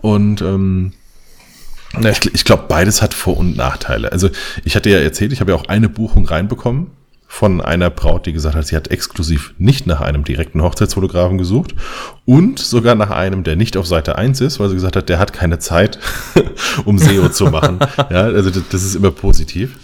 Und 0.00 0.40
ähm, 0.40 0.94
nee. 1.98 2.10
ich, 2.10 2.34
ich 2.34 2.44
glaube, 2.44 2.64
beides 2.68 3.02
hat 3.02 3.14
Vor- 3.14 3.38
und 3.38 3.56
Nachteile. 3.56 4.12
Also 4.12 4.30
ich 4.64 4.76
hatte 4.76 4.90
ja 4.90 4.98
erzählt, 4.98 5.32
ich 5.32 5.40
habe 5.40 5.52
ja 5.52 5.56
auch 5.56 5.66
eine 5.66 5.88
Buchung 5.88 6.26
reinbekommen 6.26 6.90
von 7.32 7.62
einer 7.62 7.88
Braut, 7.88 8.26
die 8.26 8.34
gesagt 8.34 8.54
hat, 8.54 8.66
sie 8.66 8.76
hat 8.76 8.88
exklusiv 8.88 9.54
nicht 9.56 9.86
nach 9.86 10.02
einem 10.02 10.22
direkten 10.22 10.60
Hochzeitsfotografen 10.60 11.38
gesucht 11.38 11.74
und 12.26 12.58
sogar 12.58 12.94
nach 12.94 13.08
einem, 13.08 13.42
der 13.42 13.56
nicht 13.56 13.78
auf 13.78 13.86
Seite 13.86 14.16
1 14.16 14.42
ist, 14.42 14.60
weil 14.60 14.68
sie 14.68 14.74
gesagt 14.74 14.96
hat, 14.96 15.08
der 15.08 15.18
hat 15.18 15.32
keine 15.32 15.58
Zeit, 15.58 15.98
um 16.84 16.98
SEO 16.98 17.30
zu 17.30 17.46
machen. 17.46 17.78
Ja, 18.10 18.24
also 18.24 18.50
das, 18.50 18.82
ist 18.82 18.94
immer 18.94 19.10
positiv. 19.10 19.78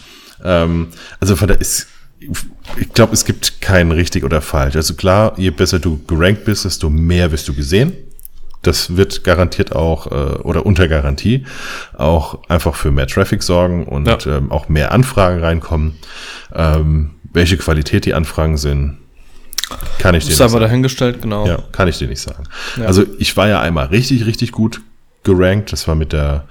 Ähm, 0.45 0.89
also 1.21 1.37
von 1.37 1.49
der 1.49 1.59
ist, 1.59 1.87
ich 2.21 2.93
glaube, 2.93 3.15
es 3.15 3.25
gibt 3.25 3.63
keinen 3.63 3.93
richtig 3.93 4.25
oder 4.25 4.43
falsch. 4.43 4.77
Also 4.77 4.93
klar, 4.93 5.33
je 5.39 5.51
besser 5.51 5.79
du 5.79 6.05
gerankt 6.07 6.45
bist, 6.45 6.67
desto 6.67 6.91
mehr 6.91 7.33
wirst 7.33 7.49
du 7.49 7.55
gesehen. 7.55 7.95
Das 8.63 8.97
wird 8.97 9.25
garantiert 9.25 9.75
auch 9.75 10.07
äh, 10.09 10.37
oder 10.43 10.67
unter 10.67 10.89
Garantie 10.89 11.47
auch 11.97 12.43
einfach 12.49 12.75
für 12.75 12.91
mehr 12.91 13.07
Traffic 13.07 13.43
sorgen 13.43 13.87
und 13.87 14.07
ja. 14.07 14.19
ähm, 14.27 14.51
auch 14.51 14.69
mehr 14.69 14.93
Anfragen 14.93 15.41
reinkommen. 15.41 15.97
Ähm, 16.53 17.13
welche 17.33 17.57
Qualität 17.57 18.05
die 18.05 18.15
Anfragen 18.15 18.57
sind, 18.57 18.99
kann 19.99 20.15
ich 20.15 20.25
dir 20.25 20.31
nicht 20.31 20.37
sagen. 20.37 20.49
Ist 20.49 20.55
aber 20.55 20.61
dahingestellt, 20.61 21.23
genau. 21.23 21.47
Ja, 21.47 21.59
kann 21.73 21.89
ich 21.89 21.99
dir 21.99 22.09
nicht 22.09 22.21
sagen. 22.21 22.45
Ja. 22.77 22.87
Also 22.87 23.05
ich 23.19 23.37
war 23.37 23.49
ja 23.49 23.61
einmal 23.61 23.87
richtig, 23.87 24.27
richtig 24.27 24.53
gut 24.53 24.81
gerankt. 25.25 25.73
Das 25.73 25.87
war 25.87 25.95
mit 25.95 26.13
der 26.13 26.45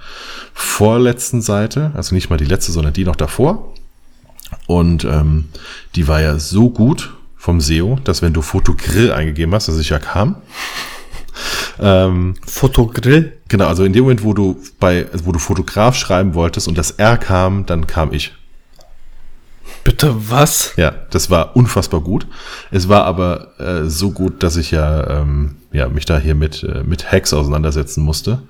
vorletzten 0.54 1.42
Seite, 1.42 1.92
also 1.94 2.14
nicht 2.14 2.30
mal 2.30 2.36
die 2.36 2.44
letzte, 2.44 2.72
sondern 2.72 2.92
die 2.92 3.04
noch 3.04 3.16
davor. 3.16 3.74
Und 4.66 5.04
ähm, 5.04 5.46
die 5.94 6.08
war 6.08 6.20
ja 6.20 6.38
so 6.38 6.70
gut 6.70 7.12
vom 7.36 7.60
SEO, 7.60 7.98
dass 8.04 8.22
wenn 8.22 8.32
du 8.32 8.42
Fotogrill 8.42 9.12
eingegeben 9.12 9.54
hast, 9.54 9.68
das 9.68 9.78
ich 9.78 9.90
ja 9.90 9.98
kam, 9.98 10.36
ähm, 11.80 12.34
Fotogrill? 12.46 13.38
Genau, 13.48 13.66
also 13.66 13.84
in 13.84 13.92
dem 13.92 14.02
Moment, 14.02 14.22
wo 14.22 14.34
du 14.34 14.60
bei, 14.78 15.06
wo 15.24 15.32
du 15.32 15.38
Fotograf 15.38 15.96
schreiben 15.96 16.34
wolltest 16.34 16.68
und 16.68 16.76
das 16.76 16.92
R 16.92 17.16
kam, 17.16 17.66
dann 17.66 17.86
kam 17.86 18.12
ich. 18.12 18.32
Bitte 19.84 20.14
was? 20.30 20.74
Ja, 20.76 20.92
das 21.10 21.30
war 21.30 21.56
unfassbar 21.56 22.00
gut. 22.00 22.26
Es 22.70 22.88
war 22.88 23.04
aber 23.04 23.58
äh, 23.58 23.88
so 23.88 24.10
gut, 24.10 24.42
dass 24.42 24.56
ich 24.56 24.70
ja, 24.70 25.20
ähm, 25.20 25.56
ja 25.72 25.88
mich 25.88 26.04
da 26.04 26.18
hier 26.18 26.34
mit, 26.34 26.62
äh, 26.62 26.82
mit 26.84 27.10
Hacks 27.10 27.32
auseinandersetzen 27.32 28.02
musste, 28.02 28.42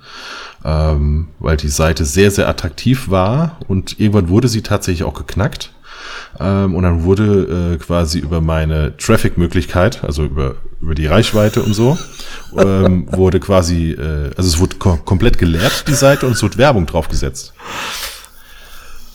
ähm, 0.65 1.29
weil 1.39 1.55
die 1.55 1.69
Seite 1.69 2.03
sehr, 2.03 2.31
sehr 2.31 2.49
attraktiv 2.49 3.09
war 3.09 3.57
und 3.67 3.99
irgendwann 3.99 4.29
wurde 4.29 4.49
sie 4.49 4.63
tatsächlich 4.63 5.03
auch 5.03 5.13
geknackt. 5.13 5.71
Ähm, 6.39 6.75
und 6.75 6.83
dann 6.83 7.03
wurde 7.03 7.73
äh, 7.73 7.77
quasi 7.77 8.19
über 8.19 8.41
meine 8.41 8.95
Traffic-Möglichkeit, 8.97 10.03
also 10.03 10.25
über, 10.25 10.55
über 10.81 10.95
die 10.95 11.07
Reichweite 11.07 11.61
und 11.63 11.73
so, 11.73 11.97
ähm, 12.57 13.07
wurde 13.11 13.39
quasi, 13.39 13.91
äh, 13.91 14.31
also 14.37 14.47
es 14.47 14.59
wurde 14.59 14.75
kom 14.77 15.03
komplett 15.05 15.37
geleert, 15.37 15.85
die 15.87 15.93
Seite, 15.93 16.25
und 16.25 16.33
es 16.33 16.43
wurde 16.43 16.57
Werbung 16.57 16.85
draufgesetzt. 16.85 17.53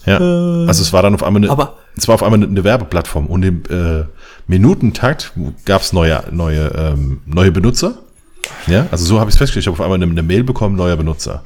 Ja, 0.06 0.18
äh, 0.18 0.66
also 0.66 0.82
es 0.82 0.92
war 0.92 1.02
dann 1.02 1.14
auf 1.14 1.22
einmal 1.22 1.42
eine, 1.42 1.50
aber 1.50 1.78
es 1.96 2.08
war 2.08 2.16
auf 2.16 2.22
einmal 2.22 2.38
eine, 2.38 2.48
eine 2.48 2.64
Werbeplattform 2.64 3.26
und 3.26 3.42
im 3.42 3.62
äh, 3.70 4.04
Minutentakt 4.46 5.32
gab 5.64 5.82
es 5.82 5.92
neue, 5.92 6.24
neue, 6.30 6.66
ähm, 6.76 7.20
neue 7.26 7.52
Benutzer. 7.52 7.98
Ja, 8.66 8.86
also 8.90 9.06
so 9.06 9.20
habe 9.20 9.30
ich 9.30 9.34
es 9.34 9.38
festgestellt. 9.38 9.62
Ich 9.62 9.66
habe 9.68 9.76
auf 9.76 9.80
einmal 9.80 10.02
eine, 10.02 10.10
eine 10.10 10.22
Mail 10.22 10.44
bekommen, 10.44 10.76
neuer 10.76 10.96
Benutzer. 10.96 11.44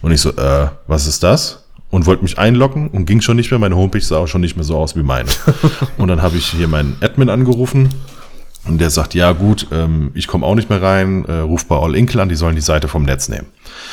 Und 0.00 0.12
ich 0.12 0.20
so, 0.20 0.30
äh, 0.30 0.68
was 0.86 1.06
ist 1.06 1.22
das? 1.22 1.65
Und 1.96 2.04
wollte 2.04 2.22
mich 2.22 2.38
einloggen 2.38 2.88
und 2.88 3.06
ging 3.06 3.22
schon 3.22 3.36
nicht 3.36 3.50
mehr. 3.50 3.58
Meine 3.58 3.74
Homepage 3.74 4.02
sah 4.02 4.18
auch 4.18 4.26
schon 4.26 4.42
nicht 4.42 4.54
mehr 4.54 4.64
so 4.64 4.76
aus 4.76 4.96
wie 4.96 5.02
meine. 5.02 5.30
und 5.96 6.08
dann 6.08 6.20
habe 6.20 6.36
ich 6.36 6.48
hier 6.48 6.68
meinen 6.68 6.98
Admin 7.00 7.30
angerufen 7.30 7.88
und 8.66 8.82
der 8.82 8.90
sagt, 8.90 9.14
ja 9.14 9.32
gut, 9.32 9.68
ähm, 9.72 10.10
ich 10.12 10.26
komme 10.26 10.44
auch 10.44 10.54
nicht 10.54 10.68
mehr 10.68 10.82
rein, 10.82 11.24
äh, 11.24 11.38
ruf 11.38 11.64
bei 11.64 11.74
All 11.74 11.96
Inkle 11.96 12.20
an, 12.20 12.28
die 12.28 12.34
sollen 12.34 12.54
die 12.54 12.60
Seite 12.60 12.86
vom 12.86 13.04
Netz 13.04 13.30
nehmen. 13.30 13.46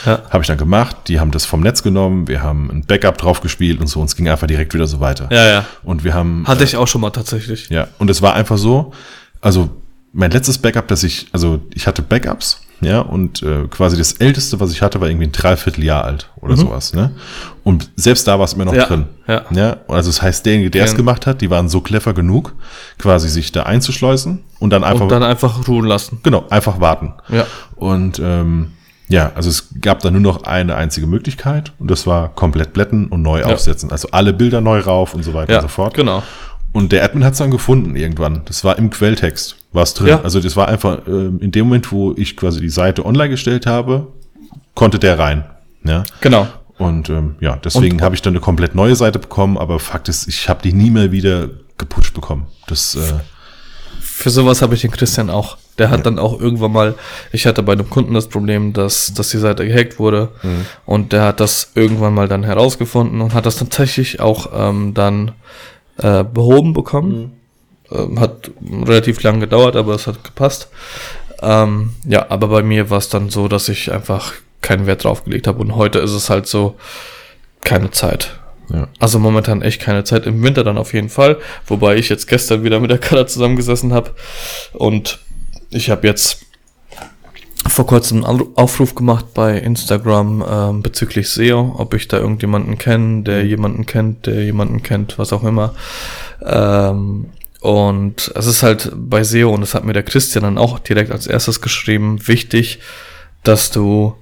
Ja. 0.05 0.21
Habe 0.29 0.41
ich 0.41 0.47
dann 0.47 0.57
gemacht, 0.57 0.97
die 1.07 1.21
haben 1.21 1.31
das 1.31 1.45
vom 1.45 1.61
Netz 1.61 1.81
genommen, 1.81 2.27
wir 2.27 2.43
haben 2.43 2.69
ein 2.69 2.81
Backup 2.85 3.17
drauf 3.17 3.39
gespielt 3.39 3.79
und 3.79 3.87
so, 3.87 4.01
und 4.01 4.07
es 4.07 4.17
ging 4.17 4.27
einfach 4.27 4.47
direkt 4.47 4.73
wieder 4.73 4.87
so 4.87 4.99
weiter. 4.99 5.29
Ja, 5.31 5.47
ja. 5.47 5.65
Und 5.83 6.03
wir 6.03 6.13
haben... 6.13 6.43
Hatte 6.45 6.63
äh, 6.63 6.65
ich 6.65 6.75
auch 6.75 6.89
schon 6.89 6.99
mal 6.99 7.11
tatsächlich. 7.11 7.69
Ja, 7.69 7.87
und 7.99 8.09
es 8.09 8.21
war 8.21 8.33
einfach 8.33 8.57
so, 8.57 8.91
also 9.39 9.69
mein 10.11 10.31
letztes 10.31 10.57
Backup, 10.57 10.89
dass 10.89 11.03
ich, 11.03 11.27
also 11.31 11.61
ich 11.73 11.87
hatte 11.87 12.01
Backups, 12.01 12.62
ja, 12.81 12.99
und 12.99 13.41
äh, 13.43 13.67
quasi 13.69 13.97
das 13.97 14.13
älteste, 14.13 14.59
was 14.59 14.71
ich 14.71 14.81
hatte, 14.81 14.99
war 14.99 15.07
irgendwie 15.07 15.27
ein 15.27 15.31
Dreivierteljahr 15.31 16.03
alt 16.03 16.29
oder 16.41 16.53
mhm. 16.53 16.59
sowas, 16.59 16.93
ne? 16.93 17.11
Und 17.63 17.89
selbst 17.95 18.27
da 18.27 18.37
war 18.39 18.45
es 18.45 18.53
immer 18.53 18.65
noch 18.65 18.73
ja, 18.73 18.85
drin. 18.85 19.05
Ja. 19.27 19.45
ja. 19.51 19.77
Also 19.87 20.09
das 20.09 20.21
heißt, 20.21 20.45
derjenige, 20.45 20.69
der 20.69 20.83
es 20.83 20.95
gemacht 20.95 21.25
hat, 21.25 21.41
die 21.41 21.49
waren 21.49 21.69
so 21.69 21.79
clever 21.79 22.13
genug, 22.13 22.55
quasi 22.97 23.29
sich 23.29 23.51
da 23.51 23.63
einzuschleusen 23.63 24.43
und 24.59 24.71
dann 24.71 24.83
einfach. 24.83 25.01
Und 25.03 25.11
dann 25.11 25.23
einfach 25.23 25.67
ruhen 25.67 25.85
lassen. 25.85 26.19
Genau, 26.23 26.45
einfach 26.49 26.81
warten. 26.81 27.13
Ja. 27.29 27.45
Und 27.75 28.19
ähm, 28.19 28.71
ja, 29.07 29.31
also 29.35 29.49
es 29.49 29.69
gab 29.81 29.99
da 29.99 30.11
nur 30.11 30.21
noch 30.21 30.43
eine 30.43 30.75
einzige 30.75 31.07
Möglichkeit 31.07 31.71
und 31.79 31.91
das 31.91 32.07
war 32.07 32.29
komplett 32.29 32.73
blätten 32.73 33.07
und 33.07 33.21
neu 33.21 33.41
ja. 33.41 33.45
aufsetzen. 33.45 33.91
Also 33.91 34.09
alle 34.11 34.33
Bilder 34.33 34.59
neu 34.59 34.79
rauf 34.79 35.13
und 35.13 35.23
so 35.23 35.33
weiter 35.33 35.53
ja, 35.53 35.59
und 35.59 35.63
so 35.63 35.67
fort. 35.69 35.93
Genau. 35.93 36.23
Und 36.73 36.91
der 36.91 37.03
Admin 37.03 37.23
hat 37.23 37.33
es 37.33 37.39
dann 37.39 37.51
gefunden 37.51 37.95
irgendwann. 37.95 38.41
Das 38.45 38.63
war 38.63 38.77
im 38.77 38.89
Quelltext, 38.89 39.55
war 39.71 39.83
es 39.83 39.93
drin. 39.93 40.07
Ja. 40.07 40.21
Also 40.21 40.41
das 40.41 40.55
war 40.55 40.67
einfach 40.67 41.07
äh, 41.07 41.27
in 41.39 41.51
dem 41.51 41.67
Moment, 41.67 41.91
wo 41.91 42.13
ich 42.17 42.35
quasi 42.35 42.59
die 42.59 42.69
Seite 42.69 43.05
online 43.05 43.29
gestellt 43.29 43.65
habe, 43.65 44.07
konnte 44.73 44.99
der 44.99 45.19
rein. 45.19 45.45
Ja. 45.83 46.03
Genau. 46.21 46.47
Und 46.79 47.09
ähm, 47.09 47.35
ja, 47.39 47.55
deswegen 47.55 48.01
habe 48.01 48.15
ich 48.15 48.23
dann 48.23 48.33
eine 48.33 48.41
komplett 48.41 48.73
neue 48.73 48.95
Seite 48.95 49.19
bekommen, 49.19 49.57
aber 49.57 49.79
Fakt 49.79 50.09
ist, 50.09 50.27
ich 50.27 50.49
habe 50.49 50.63
die 50.63 50.73
nie 50.73 50.89
mehr 50.89 51.11
wieder 51.11 51.49
gepusht 51.77 52.15
bekommen. 52.15 52.47
Das 52.67 52.95
äh, 52.95 52.99
für 54.01 54.29
sowas 54.29 54.61
habe 54.61 54.75
ich 54.75 54.81
den 54.81 54.91
Christian 54.91 55.29
auch. 55.29 55.57
Der 55.77 55.89
hat 55.89 55.99
ja. 55.99 56.03
dann 56.03 56.19
auch 56.19 56.39
irgendwann 56.39 56.71
mal, 56.71 56.95
ich 57.31 57.45
hatte 57.45 57.63
bei 57.63 57.73
einem 57.73 57.89
Kunden 57.89 58.13
das 58.13 58.27
Problem, 58.27 58.73
dass, 58.73 59.13
dass 59.13 59.29
die 59.29 59.37
Seite 59.37 59.67
gehackt 59.67 59.97
wurde 59.97 60.29
mhm. 60.43 60.65
und 60.85 61.13
der 61.13 61.23
hat 61.23 61.39
das 61.39 61.71
irgendwann 61.73 62.13
mal 62.13 62.27
dann 62.27 62.43
herausgefunden 62.43 63.21
und 63.21 63.33
hat 63.33 63.45
das 63.45 63.57
tatsächlich 63.57 64.19
auch 64.19 64.51
ähm, 64.53 64.93
dann 64.93 65.31
äh, 65.97 66.23
behoben 66.23 66.73
bekommen. 66.73 67.37
Mhm. 67.89 67.97
Ähm, 67.97 68.19
hat 68.19 68.51
relativ 68.85 69.21
lang 69.23 69.39
gedauert, 69.39 69.75
aber 69.75 69.93
es 69.93 70.07
hat 70.07 70.23
gepasst. 70.23 70.69
Ähm, 71.41 71.93
ja, 72.07 72.29
aber 72.29 72.47
bei 72.47 72.63
mir 72.63 72.89
war 72.89 72.97
es 72.97 73.09
dann 73.09 73.29
so, 73.29 73.47
dass 73.47 73.69
ich 73.69 73.91
einfach 73.91 74.33
keinen 74.61 74.87
Wert 74.87 75.03
drauf 75.03 75.25
gelegt 75.25 75.47
habe. 75.47 75.59
Und 75.59 75.75
heute 75.75 75.99
ist 75.99 76.13
es 76.13 76.29
halt 76.29 76.47
so, 76.47 76.75
keine 77.63 77.91
Zeit. 77.91 78.39
Ja. 78.69 78.87
Also 78.99 79.19
momentan 79.19 79.61
echt 79.61 79.81
keine 79.81 80.03
Zeit. 80.03 80.25
Im 80.25 80.41
Winter 80.41 80.63
dann 80.63 80.77
auf 80.77 80.93
jeden 80.93 81.09
Fall. 81.09 81.37
Wobei 81.67 81.97
ich 81.97 82.09
jetzt 82.09 82.27
gestern 82.27 82.63
wieder 82.63 82.79
mit 82.79 82.91
der 82.91 82.97
Kader 82.97 83.27
zusammengesessen 83.27 83.93
habe. 83.93 84.11
Und 84.73 85.19
ich 85.69 85.89
habe 85.89 86.07
jetzt 86.07 86.42
vor 87.67 87.87
kurzem 87.87 88.23
einen 88.23 88.55
Aufruf 88.55 88.95
gemacht 88.95 89.33
bei 89.33 89.57
Instagram 89.57 90.43
ähm, 90.47 90.81
bezüglich 90.83 91.29
SEO, 91.29 91.75
ob 91.77 91.93
ich 91.93 92.07
da 92.07 92.17
irgendjemanden 92.17 92.77
kenne, 92.77 93.23
der 93.23 93.43
mhm. 93.43 93.49
jemanden 93.49 93.85
kennt, 93.85 94.25
der 94.25 94.43
jemanden 94.43 94.83
kennt, 94.83 95.17
was 95.17 95.33
auch 95.33 95.43
immer. 95.43 95.73
Ähm, 96.45 97.27
und 97.61 98.31
es 98.35 98.45
ist 98.45 98.61
halt 98.61 98.91
bei 98.93 99.23
SEO, 99.23 99.49
und 99.49 99.61
das 99.61 99.73
hat 99.73 99.85
mir 99.85 99.93
der 99.93 100.03
Christian 100.03 100.43
dann 100.43 100.57
auch 100.57 100.79
direkt 100.79 101.11
als 101.11 101.27
erstes 101.27 101.61
geschrieben, 101.61 102.27
wichtig, 102.27 102.79
dass 103.43 103.71
du 103.71 104.15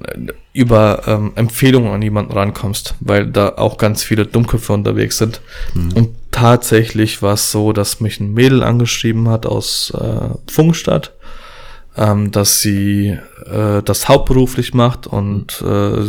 äh, 0.00 0.32
über 0.52 1.02
ähm, 1.06 1.32
Empfehlungen 1.34 1.92
an 1.92 2.02
jemanden 2.02 2.32
rankommst, 2.32 2.94
weil 3.00 3.26
da 3.26 3.54
auch 3.56 3.78
ganz 3.78 4.04
viele 4.04 4.26
Dummköpfe 4.26 4.72
unterwegs 4.72 5.18
sind. 5.18 5.40
Mhm. 5.74 5.92
Und 5.94 6.10
tatsächlich 6.30 7.22
war 7.22 7.34
es 7.34 7.50
so, 7.50 7.72
dass 7.72 8.00
mich 8.00 8.20
ein 8.20 8.32
Mädel 8.32 8.62
angeschrieben 8.62 9.28
hat 9.28 9.46
aus 9.46 9.92
äh, 9.98 10.50
Funkstadt 10.50 11.12
ähm, 11.96 12.30
dass 12.30 12.60
sie 12.60 13.18
äh, 13.46 13.82
das 13.82 14.08
hauptberuflich 14.08 14.74
macht 14.74 15.06
und 15.06 15.62
äh, 15.62 16.02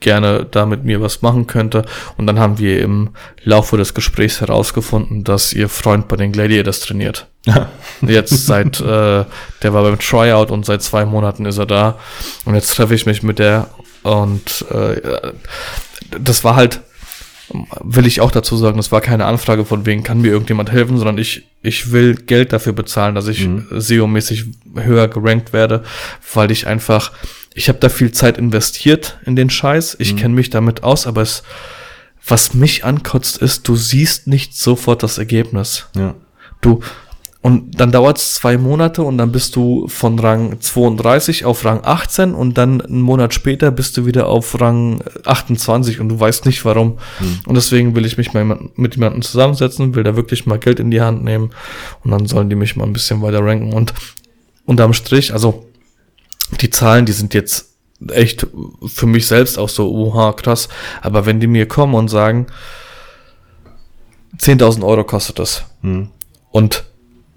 gerne 0.00 0.46
da 0.48 0.66
mit 0.66 0.84
mir 0.84 1.00
was 1.00 1.22
machen 1.22 1.46
könnte. 1.46 1.84
Und 2.16 2.26
dann 2.26 2.38
haben 2.38 2.58
wir 2.58 2.80
im 2.80 3.10
Laufe 3.42 3.76
des 3.76 3.94
Gesprächs 3.94 4.40
herausgefunden, 4.40 5.24
dass 5.24 5.52
ihr 5.52 5.68
Freund 5.68 6.08
bei 6.08 6.16
den 6.16 6.32
Gladiators 6.32 6.80
trainiert. 6.80 7.26
jetzt 8.02 8.46
seit, 8.46 8.80
äh, 8.80 9.24
der 9.62 9.72
war 9.72 9.82
beim 9.82 9.98
Tryout 9.98 10.50
und 10.50 10.64
seit 10.64 10.82
zwei 10.82 11.04
Monaten 11.04 11.46
ist 11.46 11.58
er 11.58 11.66
da. 11.66 11.98
Und 12.44 12.54
jetzt 12.54 12.74
treffe 12.74 12.94
ich 12.94 13.06
mich 13.06 13.22
mit 13.22 13.38
der 13.38 13.68
und 14.02 14.64
äh, 14.70 15.32
das 16.18 16.44
war 16.44 16.54
halt 16.56 16.80
will 17.82 18.06
ich 18.06 18.20
auch 18.20 18.30
dazu 18.30 18.56
sagen, 18.56 18.76
das 18.76 18.92
war 18.92 19.00
keine 19.00 19.24
Anfrage 19.24 19.64
von 19.64 19.86
wegen, 19.86 20.02
kann 20.02 20.20
mir 20.20 20.28
irgendjemand 20.28 20.70
helfen, 20.70 20.98
sondern 20.98 21.18
ich, 21.18 21.46
ich 21.62 21.92
will 21.92 22.14
Geld 22.14 22.52
dafür 22.52 22.72
bezahlen, 22.72 23.14
dass 23.14 23.26
ich 23.28 23.46
mhm. 23.46 23.66
SEO-mäßig 23.70 24.46
höher 24.74 25.08
gerankt 25.08 25.52
werde, 25.52 25.82
weil 26.34 26.50
ich 26.50 26.66
einfach, 26.66 27.12
ich 27.54 27.68
habe 27.68 27.78
da 27.78 27.88
viel 27.88 28.12
Zeit 28.12 28.38
investiert 28.38 29.18
in 29.24 29.36
den 29.36 29.50
Scheiß, 29.50 29.96
ich 29.98 30.14
mhm. 30.14 30.18
kenne 30.18 30.34
mich 30.34 30.50
damit 30.50 30.82
aus, 30.82 31.06
aber 31.06 31.22
es, 31.22 31.42
was 32.26 32.52
mich 32.54 32.84
ankotzt, 32.84 33.38
ist, 33.38 33.66
du 33.66 33.76
siehst 33.76 34.26
nicht 34.26 34.54
sofort 34.54 35.02
das 35.02 35.18
Ergebnis. 35.18 35.86
Ja. 35.96 36.14
Du, 36.60 36.80
und 37.40 37.80
dann 37.80 37.92
dauert 37.92 38.18
es 38.18 38.34
zwei 38.34 38.58
Monate 38.58 39.02
und 39.02 39.16
dann 39.16 39.30
bist 39.30 39.54
du 39.54 39.86
von 39.86 40.18
Rang 40.18 40.60
32 40.60 41.44
auf 41.44 41.64
Rang 41.64 41.80
18 41.84 42.34
und 42.34 42.58
dann 42.58 42.80
einen 42.80 43.00
Monat 43.00 43.32
später 43.32 43.70
bist 43.70 43.96
du 43.96 44.06
wieder 44.06 44.26
auf 44.26 44.60
Rang 44.60 45.00
28 45.24 46.00
und 46.00 46.08
du 46.08 46.18
weißt 46.18 46.46
nicht 46.46 46.64
warum. 46.64 46.98
Hm. 47.18 47.38
Und 47.46 47.54
deswegen 47.54 47.94
will 47.94 48.06
ich 48.06 48.18
mich 48.18 48.34
mal 48.34 48.44
mit 48.74 48.96
jemandem 48.96 49.22
zusammensetzen, 49.22 49.94
will 49.94 50.02
da 50.02 50.16
wirklich 50.16 50.46
mal 50.46 50.58
Geld 50.58 50.80
in 50.80 50.90
die 50.90 51.00
Hand 51.00 51.22
nehmen 51.22 51.50
und 52.02 52.10
dann 52.10 52.26
sollen 52.26 52.50
die 52.50 52.56
mich 52.56 52.74
mal 52.74 52.84
ein 52.84 52.92
bisschen 52.92 53.22
weiter 53.22 53.44
ranken. 53.44 53.72
Und 53.72 53.94
unterm 54.64 54.92
Strich, 54.92 55.32
also 55.32 55.64
die 56.60 56.70
Zahlen, 56.70 57.06
die 57.06 57.12
sind 57.12 57.34
jetzt 57.34 57.68
echt 58.08 58.48
für 58.84 59.06
mich 59.06 59.28
selbst 59.28 59.58
auch 59.58 59.68
so, 59.68 59.88
oha, 59.92 60.32
krass. 60.32 60.68
Aber 61.02 61.24
wenn 61.24 61.38
die 61.38 61.46
mir 61.46 61.66
kommen 61.66 61.94
und 61.94 62.08
sagen, 62.08 62.48
10.000 64.38 64.84
Euro 64.84 65.04
kostet 65.04 65.38
das. 65.38 65.62
Hm. 65.82 66.08
Und 66.50 66.84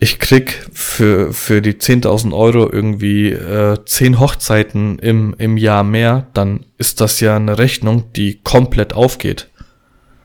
ich 0.04 0.18
krieg 0.18 0.68
für, 0.74 1.32
für 1.32 1.62
die 1.62 1.74
10.000 1.74 2.36
Euro 2.36 2.68
irgendwie 2.68 3.30
äh, 3.30 3.78
10 3.86 4.20
Hochzeiten 4.20 4.98
im, 4.98 5.36
im 5.38 5.58
Jahr 5.58 5.84
mehr, 5.84 6.26
dann 6.34 6.66
ist 6.80 7.02
das 7.02 7.20
ja 7.20 7.36
eine 7.36 7.60
Rechnung, 7.60 8.12
die 8.16 8.40
komplett 8.44 8.94
aufgeht. 8.94 9.50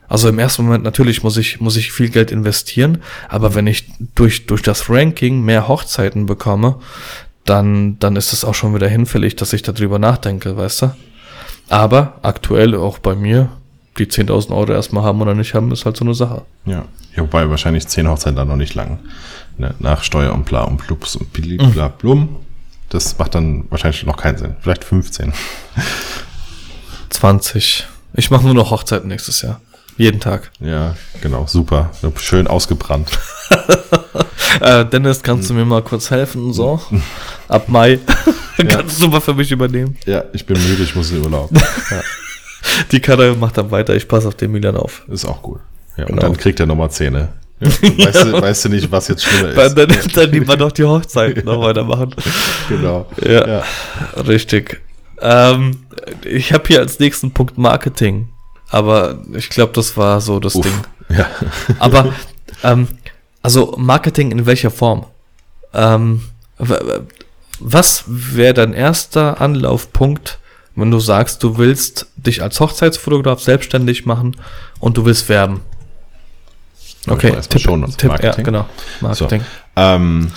Also 0.07 0.29
im 0.29 0.39
ersten 0.39 0.63
Moment 0.63 0.83
natürlich 0.83 1.21
muss 1.21 1.37
ich, 1.37 1.59
muss 1.61 1.77
ich 1.77 1.91
viel 1.91 2.09
Geld 2.09 2.31
investieren, 2.31 3.03
aber 3.29 3.53
wenn 3.53 3.67
ich 3.67 3.87
durch, 4.15 4.47
durch 4.47 4.63
das 4.63 4.89
Ranking 4.89 5.43
mehr 5.43 5.67
Hochzeiten 5.67 6.25
bekomme, 6.25 6.79
dann, 7.45 7.99
dann 7.99 8.15
ist 8.15 8.33
es 8.33 8.43
auch 8.43 8.55
schon 8.55 8.73
wieder 8.73 8.87
hinfällig, 8.87 9.35
dass 9.35 9.53
ich 9.53 9.61
darüber 9.61 9.99
nachdenke, 9.99 10.57
weißt 10.57 10.81
du? 10.81 10.95
Aber 11.69 12.17
aktuell 12.23 12.73
auch 12.73 12.97
bei 12.97 13.13
mir, 13.13 13.49
die 13.99 14.07
10.000 14.07 14.55
Euro 14.57 14.71
erstmal 14.71 15.03
haben 15.03 15.21
oder 15.21 15.35
nicht 15.35 15.53
haben, 15.53 15.71
ist 15.71 15.85
halt 15.85 15.97
so 15.97 16.05
eine 16.05 16.15
Sache. 16.15 16.41
Ja, 16.65 16.85
wobei 17.15 17.47
wahrscheinlich 17.47 17.87
10 17.87 18.07
Hochzeiten 18.07 18.37
dann 18.37 18.47
noch 18.47 18.55
nicht 18.55 18.73
lang 18.73 18.97
ne, 19.57 19.75
nach 19.79 20.03
Steuer 20.03 20.33
und 20.33 20.45
bla 20.45 20.63
und 20.63 20.77
plups 20.77 21.15
und 21.15 21.37
mhm. 21.37 21.71
bla 21.71 21.87
blum. 21.89 22.37
Das 22.89 23.17
macht 23.17 23.35
dann 23.35 23.65
wahrscheinlich 23.69 24.05
noch 24.05 24.17
keinen 24.17 24.37
Sinn. 24.37 24.55
Vielleicht 24.61 24.83
15. 24.83 25.33
20. 27.09 27.87
Ich 28.13 28.31
mache 28.31 28.45
nur 28.45 28.53
noch 28.53 28.71
Hochzeiten 28.71 29.09
nächstes 29.09 29.41
Jahr. 29.41 29.59
Jeden 29.97 30.19
Tag. 30.19 30.51
Ja, 30.59 30.95
genau, 31.21 31.45
super. 31.47 31.91
Schön 32.17 32.47
ausgebrannt. 32.47 33.11
Äh, 34.61 34.85
Dennis, 34.85 35.21
kannst 35.21 35.49
du 35.49 35.53
mir 35.53 35.65
mal 35.65 35.83
kurz 35.83 36.09
helfen? 36.09 36.51
So, 36.53 36.81
ab 37.47 37.67
Mai 37.69 37.99
kannst 38.57 39.01
du 39.01 39.07
mal 39.07 39.21
für 39.21 39.33
mich 39.33 39.51
übernehmen. 39.51 39.97
Ja, 40.05 40.23
ich 40.33 40.45
bin 40.45 40.57
müde, 40.57 40.83
ich 40.83 40.95
muss 40.95 41.11
in 41.11 41.21
Urlaub. 41.21 41.51
Ja, 41.51 42.01
Die 42.91 42.99
Kader 42.99 43.35
macht 43.35 43.57
dann 43.57 43.69
weiter, 43.71 43.95
ich 43.95 44.07
passe 44.07 44.27
auf 44.27 44.35
den 44.35 44.51
Milan 44.51 44.75
auf. 44.77 45.03
ist 45.09 45.25
auch 45.25 45.41
gut. 45.41 45.59
Ja, 45.97 46.03
und 46.05 46.11
Genau. 46.11 46.21
dann 46.21 46.37
kriegt 46.37 46.59
er 46.59 46.65
nochmal 46.65 46.89
Zähne. 46.89 47.29
Ja, 47.59 47.67
weißt, 48.05 48.23
du, 48.25 48.41
weißt 48.41 48.65
du 48.65 48.69
nicht, 48.69 48.91
was 48.91 49.07
jetzt 49.07 49.23
schlimmer 49.23 49.53
Dann, 49.53 49.89
ist? 49.89 50.05
dann, 50.05 50.13
dann 50.13 50.31
lieber 50.31 50.55
noch 50.57 50.71
die 50.71 50.83
Hochzeit 50.83 51.43
noch 51.45 51.61
weitermachen. 51.61 52.15
Genau. 52.69 53.07
Ja. 53.23 53.47
ja. 53.47 53.63
Richtig. 54.15 54.81
Ähm, 55.21 55.79
ich 56.23 56.53
habe 56.53 56.63
hier 56.67 56.79
als 56.79 56.99
nächsten 56.99 57.31
Punkt 57.31 57.57
Marketing. 57.57 58.29
Aber 58.69 59.19
ich 59.33 59.49
glaube, 59.49 59.73
das 59.73 59.97
war 59.97 60.21
so 60.21 60.39
das 60.39 60.55
Uff. 60.55 60.65
Ding. 60.65 61.17
Ja. 61.17 61.27
Aber, 61.79 62.13
ähm, 62.63 62.87
also 63.41 63.75
Marketing 63.77 64.31
in 64.31 64.45
welcher 64.45 64.71
Form? 64.71 65.05
Ähm, 65.73 66.21
was 67.59 68.03
wäre 68.07 68.53
dein 68.53 68.73
erster 68.73 69.41
Anlaufpunkt, 69.41 70.39
wenn 70.75 70.91
du 70.91 70.99
sagst, 70.99 71.41
du 71.43 71.57
willst 71.57 72.07
dich 72.17 72.43
als 72.43 72.59
Hochzeitsfotograf 72.59 73.41
selbstständig 73.41 74.05
machen 74.05 74.35
und 74.79 74.97
du 74.97 75.05
willst 75.05 75.27
werben? 75.29 75.61
Okay, 77.07 77.33
Tipp, 77.47 77.61
Shownotes, 77.61 77.97
Tipp, 77.97 78.09
ja, 78.09 78.17
Marketing. 78.17 78.45
genau, 78.45 78.65
Marketing. 79.01 79.41
Ähm, 79.75 80.31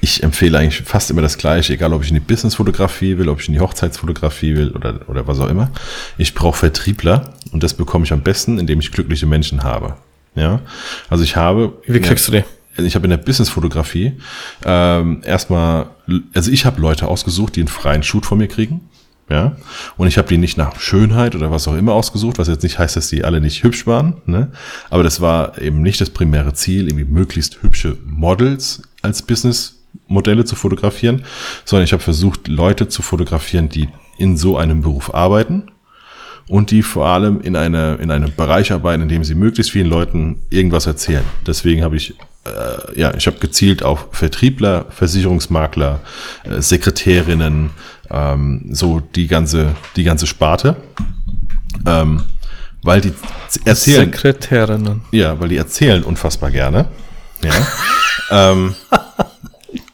ich 0.00 0.22
empfehle 0.22 0.58
eigentlich 0.58 0.82
fast 0.82 1.10
immer 1.10 1.22
das 1.22 1.36
Gleiche, 1.36 1.72
egal 1.72 1.92
ob 1.92 2.02
ich 2.04 2.10
in 2.10 2.14
die 2.14 2.20
Businessfotografie 2.20 3.18
will, 3.18 3.28
ob 3.28 3.40
ich 3.40 3.48
in 3.48 3.54
die 3.54 3.60
Hochzeitsfotografie 3.60 4.54
will 4.54 4.70
oder, 4.70 5.00
oder 5.08 5.26
was 5.26 5.40
auch 5.40 5.48
immer. 5.48 5.70
Ich 6.16 6.34
brauche 6.34 6.56
Vertriebler 6.58 7.32
und 7.50 7.62
das 7.62 7.74
bekomme 7.74 8.04
ich 8.04 8.12
am 8.12 8.20
besten, 8.20 8.58
indem 8.58 8.78
ich 8.78 8.92
glückliche 8.92 9.26
Menschen 9.26 9.64
habe. 9.64 9.96
Ja, 10.36 10.60
also 11.08 11.24
ich 11.24 11.34
habe. 11.34 11.72
Wie 11.86 12.00
kriegst 12.00 12.28
du 12.28 12.32
die? 12.32 12.44
Ich 12.78 12.94
habe 12.94 13.06
in 13.06 13.10
der 13.10 13.16
Businessfotografie 13.16 14.12
ähm, 14.64 15.22
erstmal, 15.24 15.86
also 16.34 16.50
ich 16.50 16.66
habe 16.66 16.80
Leute 16.80 17.08
ausgesucht, 17.08 17.56
die 17.56 17.60
einen 17.60 17.68
freien 17.68 18.02
Shoot 18.02 18.26
von 18.26 18.36
mir 18.36 18.48
kriegen. 18.48 18.88
Ja, 19.28 19.56
und 19.96 20.06
ich 20.06 20.18
habe 20.18 20.28
die 20.28 20.38
nicht 20.38 20.56
nach 20.56 20.78
Schönheit 20.78 21.34
oder 21.34 21.50
was 21.50 21.66
auch 21.66 21.74
immer 21.74 21.94
ausgesucht, 21.94 22.38
was 22.38 22.46
jetzt 22.46 22.62
nicht 22.62 22.78
heißt, 22.78 22.94
dass 22.94 23.08
die 23.08 23.24
alle 23.24 23.40
nicht 23.40 23.64
hübsch 23.64 23.84
waren, 23.84 24.18
ne? 24.26 24.52
Aber 24.88 25.02
das 25.02 25.20
war 25.20 25.60
eben 25.60 25.82
nicht 25.82 26.00
das 26.00 26.10
primäre 26.10 26.54
Ziel, 26.54 26.86
irgendwie 26.86 27.04
möglichst 27.04 27.60
hübsche 27.60 27.96
Models 28.06 28.82
als 29.02 29.22
Businessmodelle 29.22 30.44
zu 30.44 30.54
fotografieren, 30.54 31.24
sondern 31.64 31.84
ich 31.84 31.92
habe 31.92 32.04
versucht, 32.04 32.46
Leute 32.46 32.86
zu 32.86 33.02
fotografieren, 33.02 33.68
die 33.68 33.88
in 34.16 34.36
so 34.36 34.56
einem 34.56 34.82
Beruf 34.82 35.12
arbeiten 35.12 35.72
und 36.48 36.70
die 36.70 36.82
vor 36.82 37.06
allem 37.06 37.40
in, 37.40 37.56
eine, 37.56 37.96
in 37.96 38.10
einem 38.10 38.32
Bereich 38.34 38.72
arbeiten, 38.72 39.02
in 39.02 39.08
dem 39.08 39.24
sie 39.24 39.34
möglichst 39.34 39.72
vielen 39.72 39.88
Leuten 39.88 40.38
irgendwas 40.50 40.86
erzählen. 40.86 41.24
Deswegen 41.46 41.82
habe 41.82 41.96
ich, 41.96 42.14
äh, 42.44 43.00
ja, 43.00 43.14
ich 43.14 43.26
habe 43.26 43.38
gezielt 43.38 43.82
auf 43.82 44.08
Vertriebler, 44.12 44.86
Versicherungsmakler, 44.90 46.00
äh, 46.44 46.60
Sekretärinnen, 46.60 47.70
ähm, 48.10 48.66
so 48.70 49.00
die 49.00 49.26
ganze, 49.26 49.74
die 49.96 50.04
ganze 50.04 50.26
Sparte, 50.26 50.76
ähm, 51.86 52.22
weil 52.82 53.00
die 53.00 53.12
erzählen, 53.64 54.12
Sekretärinnen. 54.12 55.02
ja, 55.10 55.38
weil 55.40 55.48
die 55.48 55.56
erzählen 55.56 56.02
unfassbar 56.02 56.50
gerne. 56.50 56.88
Ja. 57.42 57.52
ähm, 58.30 58.74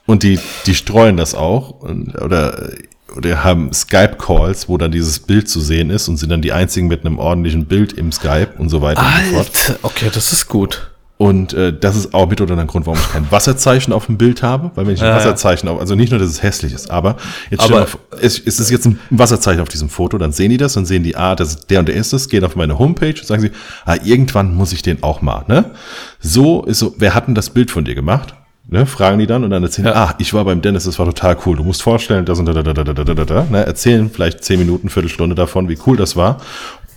und 0.07 0.23
die, 0.23 0.39
die 0.67 0.75
streuen 0.75 1.17
das 1.17 1.35
auch 1.35 1.81
und, 1.81 2.21
oder, 2.21 2.71
oder 3.17 3.45
haben 3.45 3.73
Skype-Calls, 3.73 4.69
wo 4.69 4.79
dann 4.79 4.93
dieses 4.93 5.19
Bild 5.21 5.49
zu 5.49 5.61
sehen 5.61 5.91
ist 5.91 6.09
und 6.09 6.17
sind 6.17 6.31
dann 6.31 6.43
die 6.43 6.53
einzigen 6.53 6.89
mit 6.89 7.05
einem 7.05 7.19
ordentlichen 7.19 7.67
Bild 7.67 7.93
im 7.93 8.13
Skype 8.13 8.51
und 8.59 8.69
so 8.69 8.83
weiter 8.83 9.03
und 9.03 9.27
so 9.27 9.37
fort. 9.37 9.51
Alter, 9.55 9.79
okay, 9.83 10.11
das 10.13 10.33
ist 10.33 10.49
gut. 10.49 10.92
Und 11.23 11.53
äh, 11.53 11.73
das 11.73 11.95
ist 11.95 12.15
auch 12.15 12.29
mit 12.29 12.41
oder 12.41 12.59
ein 12.59 12.67
Grund, 12.67 12.85
warum 12.85 12.99
ich 12.99 13.13
kein 13.13 13.31
Wasserzeichen 13.31 13.93
auf 13.93 14.07
dem 14.07 14.19
Bild 14.19 14.43
habe, 14.43 14.73
weil 14.75 14.89
wenn 14.89 14.95
ich 14.95 15.03
ein 15.03 15.07
ja, 15.07 15.15
Wasserzeichen 15.15 15.69
auf, 15.69 15.79
also 15.79 15.95
nicht 15.95 16.11
nur, 16.11 16.19
dass 16.19 16.29
es 16.29 16.43
hässlich 16.43 16.73
ist, 16.73 16.91
aber 16.91 17.15
jetzt 17.49 17.63
aber, 17.63 17.83
auf, 17.83 17.97
ist, 18.21 18.41
ist 18.41 18.59
es 18.59 18.71
jetzt 18.71 18.87
ein 18.87 18.99
Wasserzeichen 19.11 19.61
auf 19.61 19.69
diesem 19.69 19.89
Foto, 19.89 20.19
dann 20.19 20.33
sehen 20.33 20.51
die 20.51 20.57
das 20.57 20.77
und 20.77 20.85
sehen 20.85 21.05
die, 21.05 21.15
ah, 21.15 21.37
das 21.37 21.51
ist 21.51 21.71
der 21.71 21.79
und 21.79 21.87
der 21.87 21.95
ist 21.95 22.13
es, 22.13 22.29
gehen 22.29 22.45
auf 22.45 22.57
meine 22.57 22.77
Homepage 22.77 23.11
und 23.11 23.25
sagen 23.25 23.41
sie, 23.41 23.53
ah, 23.85 23.99
irgendwann 24.03 24.53
muss 24.57 24.73
ich 24.73 24.83
den 24.83 25.05
auch 25.05 25.23
mal, 25.23 25.45
ne? 25.47 25.67
So 26.19 26.65
ist 26.65 26.81
so, 26.81 26.93
wer 26.99 27.15
hat 27.15 27.29
denn 27.29 27.37
das 27.37 27.51
Bild 27.51 27.71
von 27.71 27.85
dir 27.85 27.95
gemacht? 27.95 28.35
Ne, 28.67 28.87
fragen 28.87 29.19
die 29.19 29.27
dann 29.27 29.45
und 29.45 29.51
dann 29.51 29.63
erzählen, 29.63 29.89
ja. 29.89 29.95
ah, 29.95 30.15
ich 30.19 30.35
war 30.35 30.45
beim 30.45 30.61
Dennis, 30.61 30.85
das 30.85 30.99
war 30.99 31.07
total 31.07 31.37
cool. 31.47 31.57
Du 31.57 31.63
musst 31.63 31.83
vorstellen, 31.83 32.25
das 32.25 32.39
und 32.39 32.47
da, 32.47 32.53
da, 32.53 32.63
da, 32.63 32.73
da, 32.73 32.93
da, 32.93 33.05
da, 33.05 33.25
da, 33.25 33.47
ne, 33.49 33.67
erzählen 33.67 34.11
vielleicht 34.11 34.43
zehn 34.43 34.59
Minuten, 34.59 34.89
Viertelstunde 34.89 35.35
davon, 35.35 35.69
wie 35.69 35.79
cool 35.87 35.97
das 35.97 36.17
war. 36.17 36.39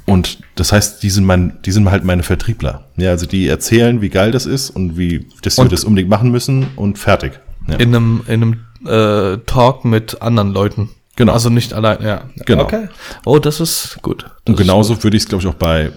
Und 0.05 0.39
das 0.55 0.71
heißt, 0.71 1.01
die 1.01 1.09
sind, 1.09 1.25
mein, 1.25 1.57
die 1.65 1.71
sind 1.71 1.89
halt 1.89 2.03
meine 2.03 2.23
Vertriebler. 2.23 2.85
Ja, 2.95 3.09
also 3.09 3.25
die 3.25 3.47
erzählen, 3.47 4.01
wie 4.01 4.09
geil 4.09 4.31
das 4.31 4.45
ist 4.45 4.69
und 4.69 4.97
wie, 4.97 5.27
dass 5.41 5.57
wir 5.57 5.65
das 5.65 5.83
unbedingt 5.83 6.09
machen 6.09 6.31
müssen 6.31 6.67
und 6.75 6.99
fertig. 6.99 7.39
Ja. 7.67 7.77
In 7.77 7.95
einem, 7.95 8.21
in 8.27 8.43
einem 8.43 8.59
äh, 8.85 9.39
Talk 9.45 9.83
mit 9.83 10.21
anderen 10.21 10.53
Leuten. 10.53 10.89
Genau. 11.15 11.33
Also 11.33 11.49
nicht 11.49 11.73
allein, 11.73 12.03
ja. 12.03 12.23
Genau. 12.45 12.63
Okay. 12.63 12.87
Oh, 13.25 13.39
das 13.39 13.59
ist 13.59 13.97
gut. 14.01 14.23
Das 14.23 14.31
Und 14.45 14.57
genauso 14.57 15.01
würde 15.03 15.17
ich 15.17 15.23
es, 15.23 15.29
glaube 15.29 15.43
ich, 15.43 15.47
auch 15.47 15.55
bei, 15.55 15.91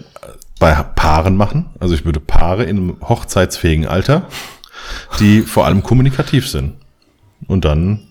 bei 0.58 0.72
Paaren 0.72 1.36
machen. 1.36 1.66
Also 1.80 1.94
ich 1.94 2.04
würde 2.04 2.20
Paare 2.20 2.64
in 2.64 2.76
einem 2.76 2.96
hochzeitsfähigen 3.02 3.86
Alter, 3.86 4.26
die 5.20 5.42
vor 5.42 5.66
allem 5.66 5.82
kommunikativ 5.82 6.48
sind. 6.48 6.74
Und 7.46 7.64
dann, 7.64 8.07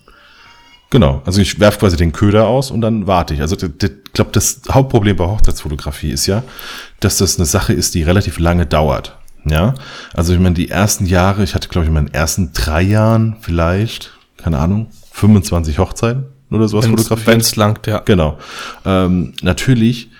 genau, 0.90 1.22
also 1.24 1.40
ich 1.40 1.60
werfe 1.60 1.78
quasi 1.78 1.96
den 1.96 2.12
Köder 2.12 2.46
aus 2.46 2.70
und 2.70 2.80
dann 2.80 3.06
warte 3.06 3.34
ich. 3.34 3.40
Also 3.40 3.56
ich 3.56 3.90
glaube, 4.12 4.30
das 4.32 4.62
Hauptproblem 4.70 5.16
bei 5.16 5.26
Hochzeitsfotografie 5.26 6.10
ist 6.10 6.26
ja, 6.26 6.42
dass 7.00 7.18
das 7.18 7.36
eine 7.36 7.46
Sache 7.46 7.72
ist, 7.72 7.94
die 7.94 8.02
relativ 8.02 8.38
lange 8.38 8.66
dauert. 8.66 9.16
Ja, 9.44 9.74
also 10.14 10.34
ich 10.34 10.40
meine, 10.40 10.54
die 10.54 10.68
ersten 10.68 11.06
Jahre, 11.06 11.42
ich 11.42 11.54
hatte, 11.54 11.68
glaube 11.68 11.84
ich, 11.84 11.88
in 11.88 11.94
meinen 11.94 12.12
ersten 12.12 12.52
drei 12.52 12.82
Jahren 12.82 13.36
vielleicht, 13.40 14.12
keine 14.36 14.58
Ahnung, 14.58 14.88
25 15.12 15.78
Hochzeiten 15.78 16.26
oder 16.50 16.68
sowas 16.68 16.86
fotografiert. 16.86 17.26
Wenn 17.26 17.40
es 17.40 17.56
langt, 17.56 17.86
ja. 17.86 18.00
Genau. 18.00 18.38
Ähm, 18.84 19.34
natürlich 19.42 20.10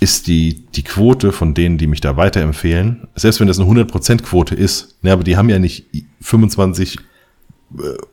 ist 0.00 0.26
die, 0.26 0.66
die 0.66 0.82
Quote 0.82 1.32
von 1.32 1.54
denen, 1.54 1.78
die 1.78 1.86
mich 1.86 2.00
da 2.00 2.16
weiterempfehlen, 2.16 3.08
selbst 3.14 3.40
wenn 3.40 3.46
das 3.46 3.58
eine 3.58 3.68
100% 3.68 4.22
Quote 4.22 4.54
ist, 4.54 4.96
ne, 5.02 5.12
aber 5.12 5.24
die 5.24 5.36
haben 5.36 5.48
ja 5.48 5.58
nicht 5.58 5.86
25 6.20 6.96
äh, 6.96 7.00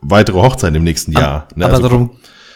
weitere 0.01 0.37
Hochzeiten 0.41 0.75
im 0.75 0.83
nächsten 0.83 1.11
Jahr. 1.11 1.47
Ne, 1.55 1.65
aber 1.65 1.75
also- 1.75 1.87
darum 1.87 2.09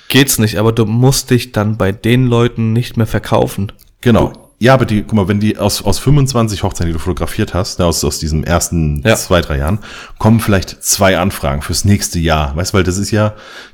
geht's 0.10 0.40
nicht. 0.40 0.58
Aber 0.58 0.72
du 0.72 0.86
musst 0.86 1.30
dich 1.32 1.52
dann 1.52 1.78
bei 1.78 1.92
den 1.92 2.28
Leuten 2.28 2.74
nicht 2.74 2.98
mehr 2.98 3.08
verkaufen. 3.08 3.72
Genau. 4.02 4.34
Ja, 4.58 4.74
aber 4.74 4.86
die, 4.86 5.02
guck 5.02 5.14
mal, 5.14 5.28
wenn 5.28 5.42
die 5.42 5.58
aus, 5.58 5.84
aus 5.84 6.00
25 6.00 6.64
Hochzeiten, 6.64 6.88
die 6.88 6.94
du 6.94 7.00
fotografiert 7.00 7.54
hast, 7.54 7.78
ne, 7.80 7.86
aus, 7.86 8.04
aus 8.06 8.20
diesen 8.20 8.46
ersten 8.46 9.02
Ja. 9.06 9.16
zwei, 9.18 9.42
drei 9.42 9.58
Jahren, 9.58 9.80
kommen 10.18 10.40
vielleicht 10.40 10.82
zwei 10.82 11.18
Anfragen 11.18 11.62
fürs 11.62 11.84
nächste 11.84 12.20
Jahr. 12.20 12.56
Weißt 12.56 12.72
du, 12.74 12.78
weil 12.78 12.84
das 12.86 12.98
ist 12.98 13.12
ja, 13.12 13.34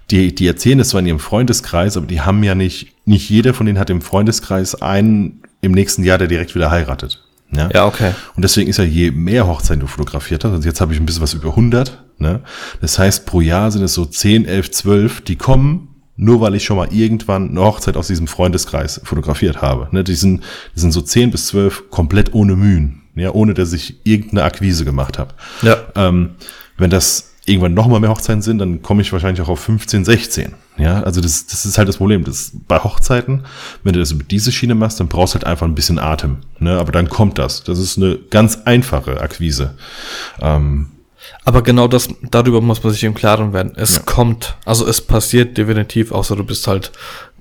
die, 0.09 0.33
die 0.33 0.47
erzählen 0.47 0.79
das 0.79 0.89
zwar 0.89 1.01
in 1.01 1.05
ihrem 1.05 1.19
Freundeskreis, 1.19 1.97
aber 1.97 2.07
die 2.07 2.21
haben 2.21 2.43
ja 2.43 2.55
nicht, 2.55 2.87
nicht 3.05 3.29
jeder 3.29 3.53
von 3.53 3.67
denen 3.67 3.77
hat 3.77 3.91
im 3.91 4.01
Freundeskreis 4.01 4.81
einen 4.81 5.43
im 5.61 5.71
nächsten 5.73 6.03
Jahr, 6.03 6.17
der 6.17 6.27
direkt 6.27 6.55
wieder 6.55 6.71
heiratet. 6.71 7.23
Ja, 7.55 7.69
Ja, 7.71 7.85
okay. 7.85 8.13
Und 8.35 8.41
deswegen 8.43 8.67
ist 8.69 8.77
ja, 8.77 8.83
je 8.83 9.11
mehr 9.11 9.45
Hochzeiten 9.45 9.81
du 9.81 9.87
fotografiert 9.87 10.43
hast, 10.45 10.51
also 10.51 10.67
jetzt 10.67 10.81
habe 10.81 10.93
ich 10.93 10.99
ein 10.99 11.05
bisschen 11.05 11.21
was 11.21 11.33
über 11.35 11.49
100, 11.49 12.01
ne? 12.21 12.41
Das 12.79 12.97
heißt, 12.97 13.25
pro 13.25 13.41
Jahr 13.41 13.71
sind 13.71 13.83
es 13.83 13.93
so 13.93 14.05
10, 14.05 14.45
11, 14.45 14.71
12, 14.71 15.21
die 15.21 15.35
kommen, 15.35 15.89
nur 16.15 16.39
weil 16.39 16.55
ich 16.55 16.63
schon 16.63 16.77
mal 16.77 16.93
irgendwann 16.93 17.49
eine 17.49 17.61
Hochzeit 17.61 17.97
aus 17.97 18.07
diesem 18.07 18.27
Freundeskreis 18.27 19.01
fotografiert 19.03 19.61
habe. 19.61 19.89
Ne? 19.91 20.03
Die, 20.03 20.13
sind, 20.13 20.43
die 20.75 20.79
sind 20.79 20.91
so 20.91 21.01
10 21.01 21.31
bis 21.31 21.47
12 21.47 21.89
komplett 21.89 22.33
ohne 22.33 22.55
Mühen, 22.55 23.01
ja, 23.15 23.31
ohne 23.31 23.53
dass 23.53 23.73
ich 23.73 24.05
irgendeine 24.05 24.43
Akquise 24.43 24.85
gemacht 24.85 25.17
habe. 25.17 25.33
Ja. 25.63 25.77
Ähm, 25.95 26.35
wenn 26.77 26.89
das 26.89 27.31
irgendwann 27.45 27.73
noch 27.73 27.87
mal 27.87 27.99
mehr 27.99 28.11
Hochzeiten 28.11 28.41
sind, 28.41 28.59
dann 28.59 28.81
komme 28.81 29.01
ich 29.01 29.11
wahrscheinlich 29.11 29.41
auch 29.41 29.49
auf 29.49 29.59
15, 29.59 30.05
16. 30.05 30.53
Ja, 30.77 31.01
also 31.03 31.21
das, 31.21 31.47
das 31.47 31.65
ist 31.65 31.77
halt 31.77 31.87
das 31.87 31.97
Problem. 31.97 32.23
Das, 32.23 32.51
bei 32.67 32.77
Hochzeiten, 32.79 33.43
wenn 33.83 33.93
du 33.93 33.99
das 33.99 34.13
mit 34.13 34.31
diese 34.31 34.51
Schiene 34.51 34.75
machst, 34.75 34.99
dann 34.99 35.07
brauchst 35.07 35.33
du 35.33 35.39
halt 35.39 35.45
einfach 35.45 35.65
ein 35.65 35.75
bisschen 35.75 35.99
Atem. 35.99 36.37
Ne? 36.59 36.77
Aber 36.77 36.91
dann 36.91 37.09
kommt 37.09 37.37
das. 37.39 37.63
Das 37.63 37.79
ist 37.79 37.97
eine 37.97 38.17
ganz 38.29 38.59
einfache 38.65 39.19
Akquise. 39.19 39.75
Ähm, 40.39 40.87
Aber 41.43 41.61
genau 41.63 41.87
das, 41.87 42.09
darüber 42.29 42.61
muss 42.61 42.83
man 42.83 42.93
sich 42.93 43.03
im 43.03 43.13
Klaren 43.15 43.51
werden. 43.53 43.73
Es 43.75 43.95
Ja. 43.97 44.01
kommt, 44.03 44.55
also 44.65 44.85
es 44.87 45.01
passiert 45.01 45.57
definitiv, 45.57 46.11
außer 46.11 46.35
du 46.35 46.43
bist 46.43 46.67
halt 46.67 46.91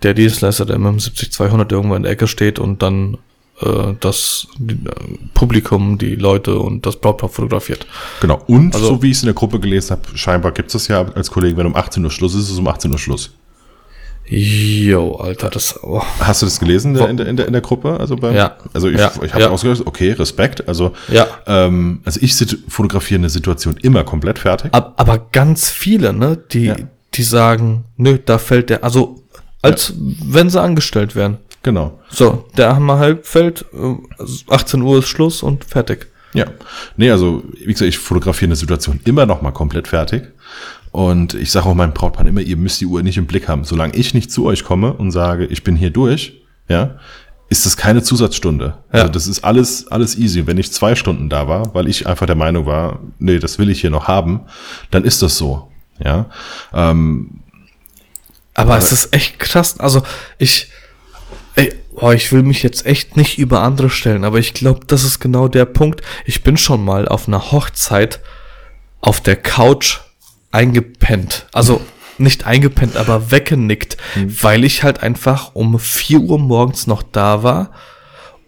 der 0.03 0.15
Dienstleister, 0.15 0.65
der 0.65 0.79
mit 0.79 0.89
dem 0.93 0.99
70-200 0.99 1.71
irgendwo 1.73 1.95
in 1.95 2.03
der 2.05 2.13
Ecke 2.13 2.27
steht 2.27 2.59
und 2.59 2.83
dann 2.83 3.19
äh, 3.63 3.93
das 4.01 4.47
äh, 4.67 4.73
Publikum, 5.35 5.99
die 5.99 6.15
Leute 6.15 6.59
und 6.59 6.87
das 6.87 6.97
Brautpaar 6.97 7.29
fotografiert. 7.29 7.87
genau. 8.23 8.43
Und 8.47 8.75
Also- 8.75 8.87
so 8.87 9.03
wie 9.03 9.11
ich 9.11 9.19
es 9.19 9.23
in 9.23 9.27
der 9.27 9.35
Gruppe 9.35 9.61
gelesen 9.61 9.91
habe, 9.91 10.17
scheinbar 10.17 10.53
gibt 10.53 10.75
es 10.75 10.89
ja 10.89 11.05
als 11.15 11.31
Kollegen, 11.31 11.59
wenn 11.59 11.67
um 11.67 11.77
18 11.77 12.03
Uhr 12.03 12.11
Schluss 12.11 12.35
ist, 12.35 12.45
ist 12.45 12.53
es 12.53 12.59
um 12.59 12.67
18 12.69 12.91
Uhr 12.91 12.99
Schluss. 12.99 13.33
Yo, 14.33 15.17
Alter, 15.17 15.51
das, 15.51 15.83
oh. 15.83 16.01
Hast 16.21 16.43
du 16.43 16.47
das 16.47 16.61
gelesen 16.61 16.95
in 16.95 17.17
der, 17.17 17.27
in 17.29 17.37
der, 17.37 17.47
in 17.49 17.53
der, 17.53 17.61
Gruppe? 17.63 17.99
Also, 17.99 18.15
beim, 18.15 18.35
Ja. 18.35 18.57
also 18.73 18.89
ich, 18.89 18.97
Ja. 18.99 19.11
ich 19.23 19.33
habe 19.35 19.43
Ja. 19.45 19.51
ausgelöst, 19.51 19.83
okay, 19.85 20.13
Respekt. 20.13 20.69
Also, 20.69 20.93
Ja. 21.09 21.27
ähm, 21.49 22.01
also 22.05 22.21
ich 22.23 22.35
fotografiere 22.69 23.19
eine 23.19 23.29
Situation 23.29 23.77
immer 23.83 24.05
komplett 24.05 24.39
fertig. 24.39 24.73
Ab, 24.73 24.95
aber 24.99 25.19
ganz 25.33 25.71
viele, 25.71 26.13
ne, 26.13 26.37
die, 26.53 26.67
Ja. 26.67 26.77
die 27.15 27.23
sagen, 27.25 27.85
nö, 27.97 28.19
da 28.25 28.39
fällt 28.39 28.71
der, 28.71 28.85
also 28.85 29.21
als 29.63 29.95
wenn 29.99 30.49
sie 30.49 30.61
angestellt 30.61 31.17
wären. 31.17 31.39
Genau. 31.65 31.99
So, 32.09 32.47
der 32.57 32.77
Hammer 32.77 32.99
halt 32.99 33.27
fällt, 33.27 33.67
äh, 33.75 33.97
18 34.49 34.81
Uhr 34.83 35.01
ist 35.01 35.09
Schluss 35.09 35.43
und 35.43 35.65
fertig. 35.65 36.07
Ja. 36.33 36.47
Nee, 36.97 37.11
also, 37.11 37.43
wie 37.59 37.65
gesagt, 37.73 37.89
ich 37.89 37.99
fotografiere 37.99 38.49
eine 38.51 38.57
Situation 38.57 39.01
immer 39.05 39.27
noch 39.27 39.43
mal 39.43 39.51
komplett 39.51 39.89
fertig. 39.89 40.23
Und 40.93 41.35
ich 41.35 41.53
sage 41.53 41.67
auch 41.67 41.75
meinem 41.75 41.95
Brautpaar 41.95 42.27
immer, 42.27 42.41
ihr 42.41 42.57
müsst 42.57 42.81
die 42.81 42.87
Uhr 42.87 43.03
nicht 43.03 43.17
im 43.17 43.27
Blick 43.27 43.49
haben. 43.49 43.65
Solange 43.65 43.95
ich 43.95 44.13
nicht 44.15 44.33
zu 44.33 44.47
euch 44.47 44.65
komme 44.65 44.93
und 44.93 45.13
sage, 45.13 45.47
ich 45.47 45.63
bin 45.63 45.77
hier 45.77 45.91
durch, 45.91 46.43
ja, 46.69 46.97
ist 47.49 47.67
das 47.67 47.77
keine 47.77 48.03
Zusatzstunde. 48.03 48.75
Ja. 48.93 49.01
Also 49.01 49.13
das 49.13 49.27
ist 49.27 49.45
alles, 49.45 49.89
alles 49.89 50.17
easy. 50.17 50.47
Wenn 50.47 50.59
ich 50.59 50.73
zwei 50.73 50.95
Stunden 50.95 51.29
da 51.29 51.49
war, 51.49 51.75
weil 51.75 51.89
ich 51.89 52.07
einfach 52.07 52.27
der 52.27 52.37
Meinung 52.37 52.67
war, 52.67 53.01
nee, 53.19 53.39
das 53.39 53.59
will 53.59 53.71
ich 53.71 53.81
hier 53.81 53.91
noch 53.91 54.09
haben, 54.09 54.43
dann 54.91 55.05
ist 55.05 55.23
das 55.23 55.37
so. 55.37 55.71
Ja. 56.03 56.27
Ähm, 56.73 57.41
Aber 58.55 58.77
es 58.79 58.93
ist 58.93 59.15
echt 59.15 59.39
krass. 59.39 59.79
Also 59.79 60.03
ich, 60.39 60.71
ey, 61.57 61.73
boah, 61.95 62.15
ich 62.15 62.33
will 62.33 62.43
mich 62.43 62.63
jetzt 62.63 62.87
echt 62.87 63.17
nicht 63.17 63.39
über 63.39 63.63
andere 63.63 63.91
stellen, 63.91 64.25
aber 64.25 64.39
ich 64.39 64.55
glaube, 64.55 64.87
das 64.87 65.05
ist 65.05 65.21
genau 65.21 65.49
der 65.49 65.67
Punkt. 65.67 66.03
Ich 66.25 66.43
bin 66.43 66.57
schon 66.57 66.85
mal 66.85 67.07
auf 67.07 67.29
einer 67.29 67.53
Hochzeit 67.53 68.21
auf 69.01 69.21
der 69.21 69.37
Couch 69.37 70.01
eingepennt. 70.51 71.47
Also 71.53 71.81
nicht 72.19 72.47
eingepennt, 72.47 72.97
aber 72.97 73.31
weggenickt, 73.31 73.97
weil 74.17 74.65
ich 74.65 74.83
halt 74.83 75.03
einfach 75.03 75.55
um 75.55 75.79
4 75.79 76.21
Uhr 76.21 76.39
morgens 76.39 76.87
noch 76.87 77.03
da 77.03 77.43
war 77.43 77.71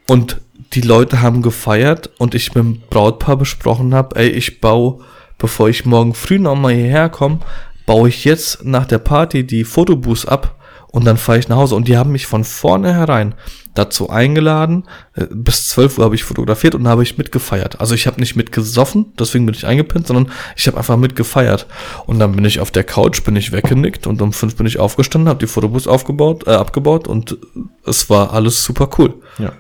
und 0.07 0.41
die 0.75 0.83
Leute 0.83 1.21
haben 1.23 1.43
gefeiert 1.43 2.11
und 2.19 2.35
ich 2.35 2.55
mit 2.55 2.65
dem 2.65 2.81
Brautpaar 2.89 3.37
besprochen 3.37 3.95
habe, 3.95 4.17
ey, 4.17 4.29
ich 4.29 4.61
baue, 4.61 5.01
bevor 5.39 5.69
ich 5.69 5.85
morgen 5.85 6.15
früh 6.15 6.39
nochmal 6.39 6.75
hierher 6.75 7.09
komme, 7.09 7.41
baue 7.87 8.09
ich 8.09 8.25
jetzt 8.25 8.65
nach 8.65 8.87
der 8.87 8.99
Party 8.99 9.47
die 9.47 9.65
Fotobooths 9.65 10.27
ab 10.27 10.57
und 10.93 11.05
dann 11.07 11.17
fahre 11.17 11.39
ich 11.39 11.49
nach 11.49 11.57
Hause. 11.57 11.75
Und 11.75 11.89
die 11.89 11.97
haben 11.97 12.13
mich 12.13 12.27
von 12.27 12.45
vornherein 12.45 13.35
dazu 13.75 14.11
eingeladen. 14.11 14.85
Äh, 15.15 15.27
Bis 15.31 15.69
12 15.71 15.99
Uhr 15.99 16.05
habe 16.05 16.15
ich 16.15 16.23
fotografiert 16.23 16.75
und 16.75 16.85
da 16.85 16.91
habe 16.91 17.03
ich 17.03 17.19
mitgefeiert. 17.19 17.81
Also 17.81 17.95
ich 17.95 18.07
habe 18.07 18.21
nicht 18.21 18.37
mitgesoffen, 18.37 19.13
deswegen 19.19 19.47
bin 19.47 19.55
ich 19.55 19.67
eingepinnt, 19.67 20.07
sondern 20.07 20.31
ich 20.55 20.67
habe 20.67 20.77
einfach 20.77 20.99
mitgefeiert. 20.99 21.67
Und 22.07 22.19
dann 22.19 22.33
bin 22.33 22.45
ich 22.45 22.61
auf 22.61 22.71
der 22.71 22.85
Couch, 22.85 23.25
bin 23.25 23.35
ich 23.35 23.53
weggenickt 23.53 24.07
und 24.07 24.21
um 24.21 24.33
fünf 24.33 24.57
bin 24.57 24.67
ich 24.67 24.79
aufgestanden, 24.79 25.29
habe 25.29 25.41
die 25.41 25.47
Fotobooths 25.47 25.87
aufgebaut, 25.87 26.47
äh, 26.47 26.51
abgebaut 26.51 27.09
und 27.09 27.39
es 27.87 28.11
war 28.11 28.33
alles 28.33 28.63
super 28.63 28.89
cool. 28.99 29.15
ja. 29.39 29.53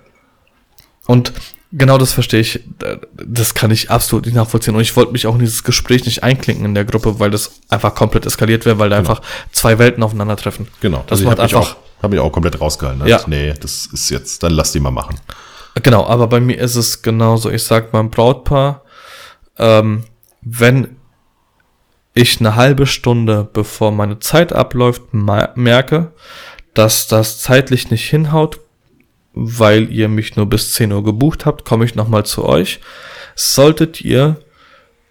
Und 1.06 1.32
genau 1.72 1.98
das 1.98 2.12
verstehe 2.12 2.40
ich, 2.40 2.60
das 3.24 3.54
kann 3.54 3.70
ich 3.70 3.90
absolut 3.90 4.26
nicht 4.26 4.34
nachvollziehen. 4.34 4.74
Und 4.74 4.80
ich 4.82 4.94
wollte 4.96 5.12
mich 5.12 5.26
auch 5.26 5.34
in 5.34 5.40
dieses 5.40 5.64
Gespräch 5.64 6.04
nicht 6.04 6.22
einklinken 6.22 6.64
in 6.64 6.74
der 6.74 6.84
Gruppe, 6.84 7.18
weil 7.18 7.30
das 7.30 7.52
einfach 7.68 7.94
komplett 7.94 8.26
eskaliert 8.26 8.64
wäre, 8.66 8.78
weil 8.78 8.90
da 8.90 8.98
einfach 8.98 9.22
zwei 9.52 9.78
Welten 9.78 10.02
aufeinandertreffen. 10.02 10.68
Genau. 10.80 11.04
Das 11.06 11.18
also 11.20 11.24
macht 11.24 11.38
ich 11.38 11.42
habe 11.42 11.46
mich, 11.48 11.54
einfach, 11.56 11.76
auch- 11.76 12.02
hab 12.02 12.10
mich 12.10 12.20
auch 12.20 12.32
komplett 12.32 12.60
rausgehalten. 12.60 13.06
Ja. 13.06 13.20
Nee, 13.26 13.54
das 13.60 13.86
ist 13.86 14.10
jetzt, 14.10 14.42
dann 14.42 14.52
lass 14.52 14.72
die 14.72 14.80
mal 14.80 14.90
machen. 14.90 15.16
genau, 15.82 16.06
aber 16.06 16.26
bei 16.26 16.40
mir 16.40 16.58
ist 16.58 16.76
es 16.76 17.02
genauso. 17.02 17.50
Ich 17.50 17.64
sag 17.64 17.92
meinem 17.92 18.10
Brautpaar, 18.10 18.82
ähm, 19.58 20.04
wenn 20.42 20.96
ich 22.14 22.40
eine 22.40 22.56
halbe 22.56 22.86
Stunde 22.86 23.48
bevor 23.50 23.90
meine 23.90 24.18
Zeit 24.18 24.52
abläuft 24.52 25.02
merke, 25.14 26.12
dass 26.74 27.06
das 27.06 27.40
zeitlich 27.40 27.90
nicht 27.90 28.08
hinhaut, 28.08 28.60
weil 29.34 29.90
ihr 29.90 30.08
mich 30.08 30.36
nur 30.36 30.46
bis 30.46 30.72
10 30.72 30.92
Uhr 30.92 31.04
gebucht 31.04 31.46
habt, 31.46 31.64
komme 31.64 31.84
ich 31.84 31.94
nochmal 31.94 32.24
zu 32.24 32.44
euch. 32.44 32.80
Solltet 33.34 34.00
ihr, 34.00 34.36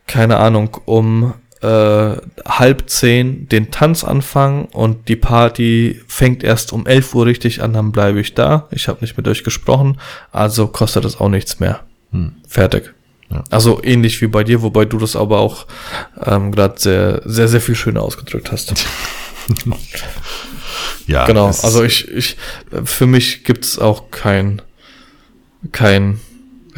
keine 0.07 0.37
Ahnung, 0.37 0.77
um 0.85 1.33
äh, 1.61 2.15
halb 2.45 2.89
zehn 2.89 3.47
den 3.47 3.71
Tanz 3.71 4.03
anfangen 4.03 4.65
und 4.65 5.07
die 5.07 5.15
Party 5.15 6.01
fängt 6.07 6.43
erst 6.43 6.73
um 6.73 6.87
11 6.87 7.13
Uhr 7.13 7.25
richtig 7.27 7.61
an, 7.61 7.73
dann 7.73 7.91
bleibe 7.91 8.19
ich 8.19 8.33
da. 8.33 8.67
Ich 8.71 8.87
habe 8.87 9.01
nicht 9.01 9.15
mit 9.17 9.27
euch 9.27 9.43
gesprochen, 9.43 9.99
also 10.31 10.67
kostet 10.67 11.05
es 11.05 11.19
auch 11.19 11.29
nichts 11.29 11.59
mehr. 11.59 11.81
Fertig. 12.47 12.93
Ja. 13.29 13.43
Also 13.49 13.81
ähnlich 13.83 14.21
wie 14.21 14.27
bei 14.27 14.43
dir, 14.43 14.61
wobei 14.61 14.85
du 14.85 14.97
das 14.97 15.15
aber 15.15 15.39
auch 15.39 15.67
ähm, 16.25 16.51
gerade 16.51 16.79
sehr, 16.79 17.21
sehr, 17.25 17.47
sehr 17.47 17.61
viel 17.61 17.75
schöner 17.75 18.01
ausgedrückt 18.01 18.51
hast. 18.51 18.73
Ja. 21.07 21.25
Genau, 21.25 21.49
es- 21.49 21.63
also 21.63 21.83
ich, 21.83 22.07
ich, 22.09 22.37
für 22.83 23.07
mich 23.07 23.43
gibt's 23.43 23.79
auch 23.79 24.11
kein, 24.11 24.61
kein, 25.71 26.19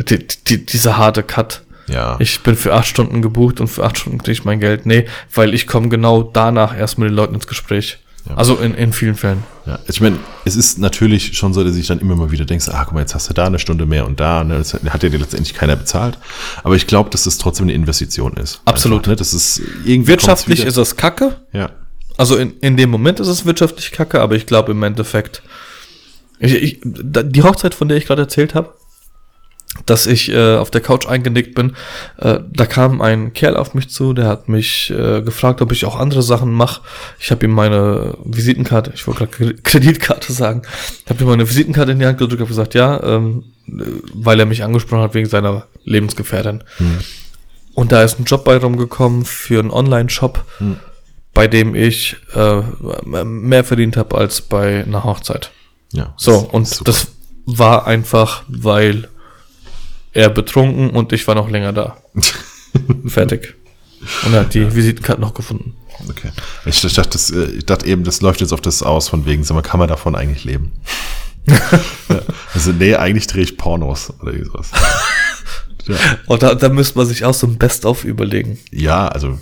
die, 0.10 0.26
die, 0.48 0.66
dieser 0.66 0.98
harte 0.98 1.24
Cut. 1.24 1.62
Ja. 1.88 2.16
Ich 2.20 2.40
bin 2.42 2.56
für 2.56 2.74
acht 2.74 2.88
Stunden 2.88 3.22
gebucht 3.22 3.60
und 3.60 3.68
für 3.68 3.84
acht 3.84 3.98
Stunden 3.98 4.20
kriege 4.20 4.32
ich 4.32 4.46
mein 4.46 4.60
Geld. 4.60 4.86
Nee, 4.86 5.06
weil 5.34 5.54
ich 5.54 5.68
komme 5.68 5.90
genau 5.90 6.24
danach 6.24 6.78
erst 6.78 6.98
mit 6.98 7.10
den 7.10 7.16
Leuten 7.16 7.36
ins 7.36 7.48
Gespräch. 7.48 7.98
Ja. 8.30 8.36
Also 8.36 8.56
in, 8.56 8.74
in 8.74 8.94
vielen 8.94 9.16
Fällen. 9.16 9.44
Ja, 9.66 9.80
ich 9.86 10.00
meine, 10.00 10.18
es 10.46 10.56
ist 10.56 10.80
natürlich 10.80 11.38
schon 11.38 11.54
so, 11.54 11.62
dass 11.62 11.76
ich 11.76 11.88
dann 11.88 12.00
immer 12.00 12.16
mal 12.16 12.32
wieder 12.32 12.46
denkst, 12.46 12.70
ah, 12.70 12.84
guck 12.86 12.94
mal, 12.94 13.02
jetzt 13.02 13.14
hast 13.14 13.30
du 13.30 13.34
da 13.34 13.48
eine 13.48 13.60
Stunde 13.60 13.86
mehr 13.86 14.06
und 14.06 14.22
da, 14.22 14.46
ne, 14.46 14.58
das 14.60 14.74
hat 14.74 15.04
ja 15.04 15.10
dir 15.10 15.18
letztendlich 15.20 15.54
keiner 15.54 15.76
bezahlt. 15.76 16.18
Aber 16.64 16.76
ich 16.78 16.88
glaube, 16.88 17.10
dass 17.10 17.24
das 17.26 17.38
trotzdem 17.38 17.66
eine 17.66 17.74
Investition 17.74 18.38
ist. 18.38 18.62
Absolut. 18.64 19.00
Einfach, 19.00 19.10
ne? 19.10 19.16
Das 19.18 19.34
ist 19.34 19.62
irgendwie 19.84 20.08
Wirtschaftlich 20.08 20.64
ist 20.64 20.78
es 20.78 20.96
kacke. 20.96 21.36
Ja, 21.52 21.70
Also 22.18 22.38
in, 22.38 22.60
in 22.60 22.78
dem 22.78 22.90
Moment 22.90 23.20
ist 23.20 23.28
es 23.28 23.46
wirtschaftlich 23.46 23.92
kacke, 23.92 24.22
aber 24.22 24.36
ich 24.36 24.46
glaube 24.46 24.72
im 24.72 24.84
Endeffekt. 24.84 25.42
Ich, 26.40 26.54
ich, 26.54 26.80
die 26.84 27.44
Hochzeit, 27.44 27.74
von 27.74 27.88
der 27.88 27.98
ich 27.98 28.06
gerade 28.06 28.24
erzählt 28.24 28.54
habe, 28.54 28.74
dass 29.86 30.06
ich 30.06 30.30
äh, 30.30 30.58
auf 30.58 30.70
der 30.70 30.82
Couch 30.82 31.08
eingenickt 31.08 31.56
bin, 31.56 31.76
äh, 32.18 32.40
da 32.48 32.66
kam 32.66 33.02
ein 33.02 33.34
Kerl 33.34 33.58
auf 33.58 33.74
mich 33.74 33.90
zu, 33.90 34.14
der 34.14 34.28
hat 34.28 34.48
mich 34.48 34.92
äh, 34.92 35.22
gefragt, 35.22 35.62
ob 35.62 35.72
ich 35.72 35.86
auch 35.86 35.98
andere 35.98 36.22
Sachen 36.22 36.52
mache. 36.52 36.82
Ich 37.20 37.32
habe 37.32 37.46
ihm 37.46 37.52
meine 37.52 38.16
Visitenkarte, 38.24 38.92
ich 38.94 39.08
wollte 39.08 39.28
gerade 39.28 39.56
Kreditkarte 39.56 40.32
sagen, 40.32 40.62
habe 41.10 41.24
ihm 41.24 41.30
meine 41.30 41.50
Visitenkarte 41.50 41.94
in 41.94 42.00
die 42.00 42.06
Hand 42.06 42.20
gedrückt, 42.20 42.42
habe 42.42 42.50
gesagt, 42.50 42.76
ja, 42.76 43.02
ähm, 43.04 43.46
äh, 43.68 43.84
weil 44.14 44.40
er 44.40 44.46
mich 44.46 44.64
angesprochen 44.64 45.02
hat 45.02 45.16
wegen 45.16 45.30
seiner 45.30 45.66
Lebensgefährtin. 45.86 46.64
Und 47.74 47.92
da 47.92 48.04
ist 48.04 48.20
ein 48.20 48.26
Job 48.26 48.44
bei 48.44 48.58
rumgekommen 48.58 49.26
für 49.26 49.60
einen 49.60 49.72
Online-Shop, 49.72 50.46
bei 51.34 51.48
dem 51.48 51.76
ich 51.76 52.16
äh, 52.36 52.62
mehr 53.26 53.64
verdient 53.64 53.98
habe 53.98 54.18
als 54.18 54.42
bei 54.42 54.84
einer 54.84 55.04
Hochzeit. 55.04 55.52
ja. 55.92 56.14
So, 56.18 56.38
und 56.38 56.68
super. 56.68 56.84
das 56.86 57.08
war 57.46 57.88
einfach, 57.88 58.44
weil 58.48 59.10
er 60.14 60.30
betrunken 60.30 60.92
und 60.92 61.12
ich 61.12 61.28
war 61.28 61.36
noch 61.36 61.50
länger 61.50 61.74
da. 61.74 61.98
Fertig. 63.08 63.56
Und 64.26 64.34
er 64.34 64.42
hat 64.42 64.54
die 64.54 64.76
Visitenkarte 64.76 65.22
noch 65.22 65.34
gefunden. 65.34 65.76
Okay. 66.10 66.32
Ich 66.66 66.82
dachte, 66.82 67.10
das, 67.10 67.32
äh, 67.32 67.46
ich 67.46 67.66
dachte 67.66 67.86
eben, 67.86 68.04
das 68.04 68.22
läuft 68.22 68.42
jetzt 68.42 68.54
auf 68.54 68.62
das 68.62 68.84
aus, 68.84 69.08
von 69.08 69.26
wegen, 69.26 69.44
sag 69.44 69.56
mal, 69.56 69.62
kann 69.62 69.80
man 69.80 69.88
davon 69.88 70.16
eigentlich 70.16 70.44
leben? 70.44 70.72
ja. 71.48 71.60
Also, 72.54 72.72
nee, 72.72 72.96
eigentlich 72.96 73.28
drehe 73.28 73.44
ich 73.44 73.58
Pornos 73.58 74.14
oder 74.22 74.34
sowas. 74.44 74.72
ja. 75.88 75.96
Und 76.28 76.44
da, 76.44 76.56
da 76.56 76.70
müsste 76.70 76.98
man 76.98 77.08
sich 77.08 77.26
auch 77.26 77.34
so 77.34 77.48
ein 77.48 77.58
Best-of 77.58 78.04
überlegen. 78.04 78.60
ja, 78.72 79.08
also 79.08 79.40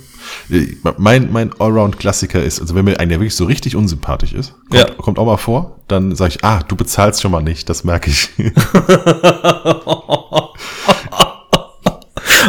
mein, 0.98 1.32
mein 1.32 1.52
Allround-Klassiker 1.58 2.42
ist, 2.42 2.60
also 2.60 2.74
wenn 2.74 2.84
mir 2.84 2.98
einer 3.00 3.12
wirklich 3.12 3.34
so 3.34 3.44
richtig 3.44 3.76
unsympathisch 3.76 4.32
ist, 4.32 4.52
kommt, 4.70 4.74
Ja. 4.74 4.90
kommt 4.94 5.18
auch 5.18 5.26
mal 5.26 5.36
vor, 5.36 5.78
dann 5.88 6.14
sage 6.14 6.34
ich, 6.36 6.44
ah, 6.44 6.62
du 6.66 6.76
bezahlst 6.76 7.22
schon 7.22 7.30
mal 7.32 7.42
nicht, 7.42 7.68
das 7.68 7.84
merke 7.84 8.10
ich. 8.10 8.30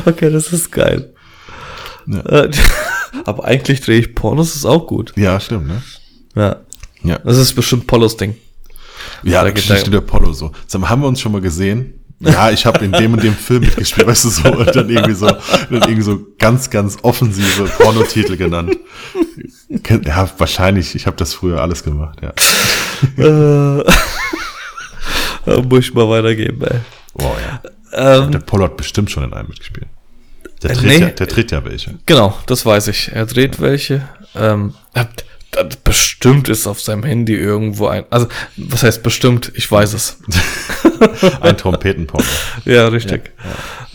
Okay, 0.06 0.30
das 0.32 0.52
ist 0.52 0.72
geil. 0.72 1.14
Ja. 2.08 2.20
Äh, 2.20 2.52
Aber 3.26 3.46
eigentlich 3.46 3.82
drehe 3.82 4.00
ich 4.00 4.16
Pornos, 4.16 4.56
ist 4.56 4.66
auch 4.66 4.86
gut. 4.88 5.14
ja, 5.16 5.40
stimmt, 5.40 5.68
ne? 5.68 5.82
Ja. 6.36 6.58
Ja. 7.04 7.20
Das 7.20 7.38
ist 7.38 7.54
bestimmt 7.54 7.88
Polos 7.88 8.18
Ding. 8.18 8.36
Ja, 9.24 9.44
Da 9.44 9.56
steht 9.56 9.94
der- 9.94 10.02
Polo 10.02 10.34
so. 10.34 10.52
Haben 10.74 11.02
wir 11.02 11.08
uns 11.08 11.20
schon 11.22 11.32
mal 11.32 11.42
gesehen? 11.42 11.94
Ja, 12.20 12.52
ich 12.52 12.66
habe 12.66 12.86
in 12.86 12.92
dem 12.92 13.14
und 13.14 13.24
dem 13.24 13.36
Film 13.36 13.62
mitgespielt, 13.66 14.08
weißt 14.08 14.26
du 14.26 14.30
so, 14.30 14.52
und 14.54 14.76
dann 14.76 14.90
irgendwie 14.90 15.14
so, 15.14 15.28
dann 15.28 15.42
irgendwie 15.72 16.02
so 16.02 16.26
ganz, 16.40 16.70
ganz 16.70 16.98
offensive 17.02 17.66
Pornotitel 17.78 18.38
genannt. 18.38 18.78
Ja, 20.06 20.30
wahrscheinlich, 20.38 20.96
ich 20.96 21.06
habe 21.06 21.18
das 21.18 21.34
früher 21.34 21.62
alles 21.62 21.84
gemacht, 21.84 22.20
ja. 22.22 22.34
äh, 23.18 23.84
muss 25.62 25.80
ich 25.80 25.94
mal 25.94 26.08
weitergeben, 26.10 26.62
ey. 26.62 26.80
Wow, 27.16 27.36
ja. 27.46 27.62
Ähm, 27.94 28.32
Der 28.32 28.42
hat 28.62 28.78
bestimmt 28.78 29.12
schon 29.12 29.24
in 29.24 29.34
einem 29.34 29.50
mitgespielt. 29.50 29.88
Der 30.62 30.72
Äh, 30.72 30.74
tritt, 30.76 30.86
nee. 30.88 30.98
ja, 31.00 31.10
der 31.10 31.28
tritt 31.28 31.52
ja 31.52 31.64
welche. 31.66 31.96
Genau, 32.06 32.38
das 32.46 32.66
weiß 32.66 32.88
ich. 32.88 33.12
Er 33.12 33.26
dreht 33.26 33.60
welche. 33.60 34.08
Ähm, 34.36 34.74
bestimmt 35.84 36.50
ist 36.50 36.68
auf 36.68 36.82
seinem 36.82 37.04
Handy 37.04 37.36
irgendwo 37.36 37.88
ein. 37.88 38.06
Also, 38.10 38.28
was 38.58 38.84
heißt 38.84 39.04
bestimmt? 39.04 39.52
Ich 39.56 39.70
weiß 39.72 39.94
es. 39.94 40.18
Ein 41.42 41.58
Trompetenporno. 41.58 42.26
Ja, 42.66 42.88
richtig. 42.88 43.32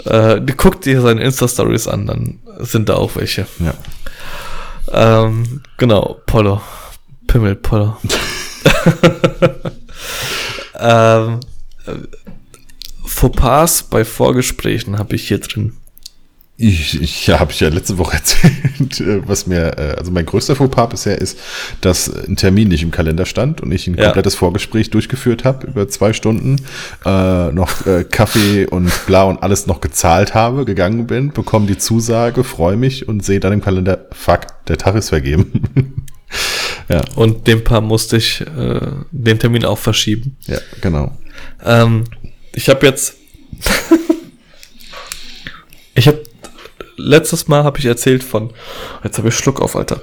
Äh, 0.04 0.40
die 0.40 0.56
guckt 0.56 0.84
dir 0.84 1.00
seine 1.00 1.22
Insta-Stories 1.22 1.88
an, 1.88 2.06
dann 2.06 2.38
sind 2.58 2.88
da 2.88 2.94
auch 2.94 3.16
welche. 3.16 3.46
Ja. 3.58 3.74
Ähm, 4.92 5.62
genau, 5.76 6.20
Polo. 6.26 6.60
Pimmel, 7.26 7.56
Polo. 7.56 7.96
ähm, 10.78 11.40
äh, 11.86 11.92
Fauxpas 13.04 13.82
bei 13.84 14.04
Vorgesprächen 14.04 14.98
habe 14.98 15.16
ich 15.16 15.28
hier 15.28 15.40
drin. 15.40 15.76
Ich, 16.60 17.00
ich 17.00 17.24
ja, 17.28 17.38
habe 17.38 17.52
ich 17.52 17.60
ja 17.60 17.68
letzte 17.68 17.98
Woche 17.98 18.16
erzählt, 18.16 19.00
äh, 19.00 19.26
was 19.28 19.46
mir, 19.46 19.78
äh, 19.78 19.94
also 19.96 20.10
mein 20.10 20.26
größter 20.26 20.56
Fauxpas 20.56 20.88
bisher 20.88 21.16
ist, 21.18 21.38
dass 21.82 22.08
ein 22.12 22.34
Termin 22.34 22.66
nicht 22.66 22.82
im 22.82 22.90
Kalender 22.90 23.26
stand 23.26 23.60
und 23.60 23.70
ich 23.70 23.86
ein 23.86 23.94
Ja. 23.96 24.06
komplettes 24.06 24.34
Vorgespräch 24.34 24.90
durchgeführt 24.90 25.44
habe 25.44 25.68
über 25.68 25.86
zwei 25.88 26.12
Stunden, 26.12 26.56
äh, 27.06 27.52
noch 27.52 27.86
äh, 27.86 28.02
Kaffee 28.02 28.66
und 28.66 28.90
bla 29.06 29.22
und 29.22 29.40
alles 29.40 29.68
noch 29.68 29.80
gezahlt 29.80 30.34
habe, 30.34 30.64
gegangen 30.64 31.06
bin, 31.06 31.30
bekomme 31.32 31.66
die 31.68 31.78
Zusage, 31.78 32.42
freue 32.42 32.76
mich 32.76 33.06
und 33.06 33.24
sehe 33.24 33.38
dann 33.38 33.52
im 33.52 33.62
Kalender, 33.62 34.06
fuck, 34.10 34.40
der 34.66 34.78
Tag 34.78 34.96
ist 34.96 35.10
vergeben. 35.10 36.04
ja, 36.88 37.02
Und 37.14 37.46
dem 37.46 37.62
Paar 37.62 37.82
musste 37.82 38.16
ich 38.16 38.40
äh, 38.40 38.80
den 39.12 39.38
Termin 39.38 39.64
auch 39.64 39.78
verschieben. 39.78 40.36
ja, 40.48 40.58
genau. 40.80 41.16
Ähm, 41.64 42.02
ich 42.52 42.68
habe 42.68 42.84
jetzt. 42.84 43.14
letztes 46.98 47.48
Mal 47.48 47.64
habe 47.64 47.78
ich 47.78 47.86
erzählt 47.86 48.22
von. 48.22 48.52
Jetzt 49.02 49.18
habe 49.18 49.28
ich 49.28 49.34
Schluck 49.34 49.60
auf, 49.60 49.76
Alter. 49.76 50.00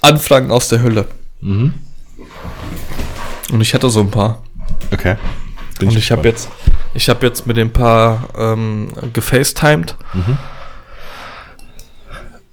Anfragen 0.00 0.50
aus 0.50 0.68
der 0.68 0.82
Hölle. 0.82 1.06
Mhm. 1.40 1.74
Und 3.52 3.60
ich 3.60 3.74
hatte 3.74 3.90
so 3.90 4.00
ein 4.00 4.10
paar. 4.10 4.42
Okay. 4.92 5.16
Bin 5.78 5.88
Und 5.88 5.96
ich 5.96 6.10
habe 6.10 6.26
jetzt, 6.26 6.48
ich 6.94 7.08
habe 7.08 7.26
jetzt 7.26 7.46
mit 7.46 7.56
dem 7.56 7.72
Paar 7.72 8.28
ähm, 8.36 8.88
gefacetimed. 9.12 9.96
Mhm. 10.14 10.38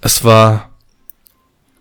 Es 0.00 0.22
war 0.22 0.70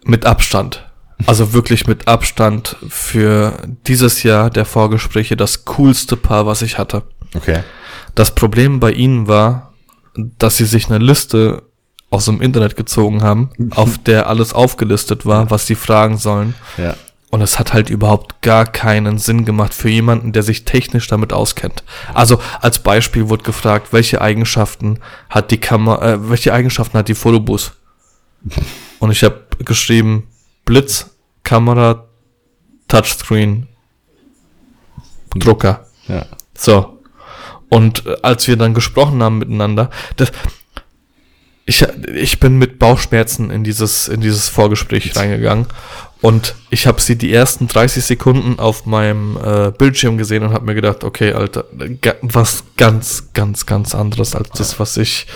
mit 0.05 0.26
Abstand, 0.26 0.89
also 1.26 1.53
wirklich 1.53 1.88
mit 1.88 2.07
Abstand 2.07 2.78
für 2.88 3.57
dieses 3.88 4.24
Jahr 4.24 4.49
der 4.49 4.66
Vorgespräche 4.66 5.36
das 5.36 5.66
coolste 5.66 6.16
Paar, 6.16 6.45
was 6.45 6.61
ich 6.61 6.78
hatte. 6.78 7.03
Okay. 7.36 7.64
Das 8.16 8.36
Problem 8.36 8.80
bei 8.80 8.91
ihnen 8.91 9.28
war, 9.28 9.74
dass 10.16 10.57
sie 10.57 10.66
sich 10.66 10.88
eine 10.88 11.03
Liste 11.03 11.64
aus 12.14 12.26
dem 12.26 12.41
Internet 12.41 12.76
gezogen 12.76 13.24
haben, 13.24 13.49
auf 13.72 13.97
der 13.97 14.28
alles 14.28 14.53
aufgelistet 14.53 15.26
war, 15.26 15.49
was 15.49 15.66
sie 15.66 15.76
fragen 15.76 16.18
sollen. 16.18 16.53
Ja. 16.78 16.95
Und 17.32 17.41
es 17.41 17.57
hat 17.57 17.74
halt 17.74 17.89
überhaupt 17.89 18.43
gar 18.43 18.68
keinen 18.68 19.18
Sinn 19.18 19.43
gemacht 19.43 19.74
für 19.74 19.89
jemanden, 19.89 20.32
der 20.32 20.43
sich 20.43 20.66
technisch 20.66 21.07
damit 21.07 21.34
auskennt. 21.34 21.84
Also 22.14 22.39
als 22.61 22.78
Beispiel 22.78 23.30
wurde 23.30 23.43
gefragt, 23.43 23.88
welche 23.91 24.22
Eigenschaften 24.22 24.99
hat 25.32 25.49
die 25.49 25.57
Kamera, 25.57 26.14
äh, 26.14 26.30
welche 26.30 26.53
Eigenschaften 26.53 26.95
hat 26.99 27.07
die 27.07 27.16
Fotobus? 27.16 27.72
Und 28.99 29.09
ich 29.09 29.24
habe 29.24 29.41
geschrieben 29.66 30.28
Blitz, 30.66 31.09
Kamera, 31.43 32.05
Touchscreen, 32.88 33.68
Drucker. 35.36 35.88
Ja. 36.07 36.28
So. 36.55 36.99
Und 37.70 38.05
äh, 38.05 38.18
als 38.22 38.47
wir 38.47 38.55
dann 38.55 38.76
gesprochen 38.76 39.24
haben 39.24 39.39
miteinander, 39.39 39.89
das, 40.18 40.32
ich, 41.66 41.86
ich 42.14 42.39
bin 42.39 42.57
mit 42.57 42.80
Bauchschmerzen 42.80 43.49
in 43.49 43.64
dieses, 43.64 44.07
in 44.07 44.22
dieses 44.22 44.49
Vorgespräch 44.49 45.16
reingegangen 45.16 45.68
und 46.24 46.55
ich 46.70 46.88
habe 46.88 47.01
sie 47.01 47.18
die 47.18 47.34
ersten 47.34 47.68
30 47.68 48.03
Sekunden 48.03 48.57
auf 48.57 48.86
meinem 48.86 49.38
äh, 49.38 49.72
Bildschirm 49.72 50.18
gesehen 50.18 50.43
und 50.43 50.53
habe 50.53 50.66
mir 50.66 50.74
gedacht, 50.74 51.03
okay, 51.03 51.34
Alter, 51.34 51.66
was 52.22 52.64
ganz, 52.78 53.34
ganz, 53.34 53.66
ganz 53.66 53.93
anderes 53.93 54.34
als 54.34 54.49
das, 54.51 54.80
was 54.80 54.95
ich, 54.95 55.28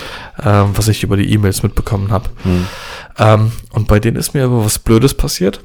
ähm, 0.41 0.69
was 0.75 0.87
ich 0.87 1.03
über 1.03 1.17
die 1.17 1.29
E-Mails 1.33 1.61
mitbekommen 1.61 2.09
habe. 2.11 2.29
Ähm, 3.17 3.51
und 3.71 3.89
bei 3.89 3.99
denen 3.99 4.15
ist 4.15 4.33
mir 4.33 4.45
aber 4.45 4.63
was 4.63 4.79
Blödes 4.79 5.13
passiert. 5.13 5.61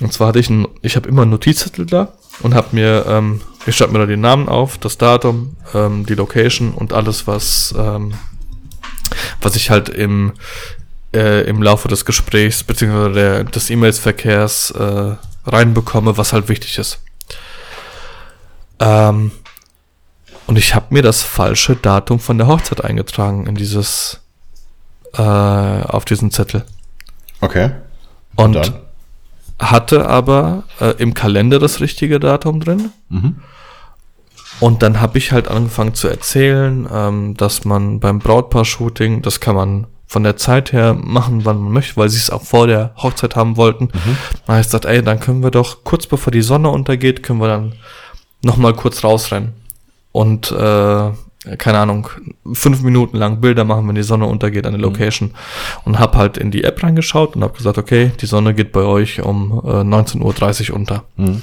Und 0.00 0.12
zwar 0.12 0.28
hatte 0.28 0.40
ich 0.40 0.50
ein, 0.50 0.68
ich 0.82 0.96
habe 0.96 1.08
immer 1.08 1.22
einen 1.22 1.30
Notizzettel 1.30 1.86
da 1.86 2.12
und 2.42 2.54
habe 2.54 2.68
mir, 2.72 3.06
ähm, 3.08 3.40
ich 3.64 3.76
schreibe 3.76 3.94
mir 3.94 4.00
da 4.00 4.06
den 4.06 4.20
Namen 4.20 4.46
auf, 4.46 4.76
das 4.76 4.98
Datum, 4.98 5.56
ähm, 5.72 6.04
die 6.04 6.14
Location 6.14 6.72
und 6.74 6.92
alles, 6.92 7.26
was, 7.26 7.74
ähm, 7.78 8.12
was 9.40 9.56
ich 9.56 9.70
halt 9.70 9.88
im, 9.88 10.32
äh, 11.14 11.42
im 11.48 11.62
Laufe 11.62 11.88
des 11.88 12.04
Gesprächs 12.04 12.64
beziehungsweise 12.64 13.12
der, 13.12 13.44
des 13.44 13.70
E-Mails-Verkehrs 13.70 14.70
äh, 14.72 15.14
reinbekomme, 15.46 16.16
was 16.16 16.32
halt 16.32 16.48
wichtig 16.48 16.78
ist. 16.78 17.00
Ähm, 18.78 19.30
und 20.46 20.56
ich 20.56 20.74
habe 20.74 20.86
mir 20.90 21.02
das 21.02 21.22
falsche 21.22 21.76
Datum 21.76 22.20
von 22.20 22.38
der 22.38 22.46
Hochzeit 22.46 22.84
eingetragen 22.84 23.46
in 23.46 23.54
dieses, 23.54 24.20
äh, 25.14 25.22
auf 25.22 26.04
diesen 26.04 26.30
Zettel. 26.30 26.64
Okay. 27.40 27.70
Und 28.36 28.54
Dann? 28.54 28.74
hatte 29.58 30.08
aber 30.08 30.64
äh, 30.80 30.90
im 30.98 31.14
Kalender 31.14 31.58
das 31.58 31.80
richtige 31.80 32.20
Datum 32.20 32.60
drin. 32.60 32.90
Mhm. 33.08 33.36
Und 34.60 34.82
dann 34.82 35.00
habe 35.00 35.18
ich 35.18 35.32
halt 35.32 35.48
angefangen 35.48 35.94
zu 35.94 36.08
erzählen, 36.08 36.88
ähm, 36.92 37.36
dass 37.36 37.64
man 37.64 38.00
beim 38.00 38.18
Brautpaar-Shooting, 38.18 39.22
das 39.22 39.40
kann 39.40 39.56
man 39.56 39.86
von 40.06 40.22
der 40.22 40.36
Zeit 40.36 40.72
her 40.72 40.94
machen, 40.94 41.44
wann 41.44 41.58
man 41.58 41.72
möchte, 41.72 41.96
weil 41.96 42.08
sie 42.08 42.18
es 42.18 42.30
auch 42.30 42.42
vor 42.42 42.66
der 42.66 42.92
Hochzeit 42.96 43.36
haben 43.36 43.56
wollten. 43.56 43.88
Dann 43.92 44.54
habe 44.54 44.60
ich 44.60 44.66
gesagt, 44.66 44.84
ey, 44.84 45.02
dann 45.02 45.20
können 45.20 45.42
wir 45.42 45.50
doch 45.50 45.84
kurz 45.84 46.06
bevor 46.06 46.30
die 46.30 46.42
Sonne 46.42 46.70
untergeht, 46.70 47.22
können 47.22 47.40
wir 47.40 47.48
dann 47.48 47.74
nochmal 48.42 48.72
kurz 48.74 49.02
rausrennen. 49.02 49.52
Und 50.12 50.52
äh, 50.52 51.10
keine 51.58 51.78
Ahnung, 51.78 52.08
fünf 52.52 52.82
Minuten 52.82 53.16
lang 53.16 53.40
Bilder 53.40 53.64
machen, 53.64 53.86
wenn 53.86 53.94
die 53.94 54.02
Sonne 54.02 54.26
untergeht 54.26 54.66
an 54.66 54.72
der 54.72 54.80
Location. 54.80 55.32
Und 55.84 55.98
hab 55.98 56.16
halt 56.16 56.38
in 56.38 56.50
die 56.50 56.64
App 56.64 56.82
reingeschaut 56.82 57.36
und 57.36 57.44
hab 57.44 57.56
gesagt, 57.56 57.78
okay, 57.78 58.12
die 58.20 58.26
Sonne 58.26 58.54
geht 58.54 58.72
bei 58.72 58.82
euch 58.82 59.20
um 59.22 59.60
äh, 59.64 59.82
19.30 59.82 60.70
Uhr 60.70 60.76
unter. 60.76 61.04
Mhm. 61.16 61.40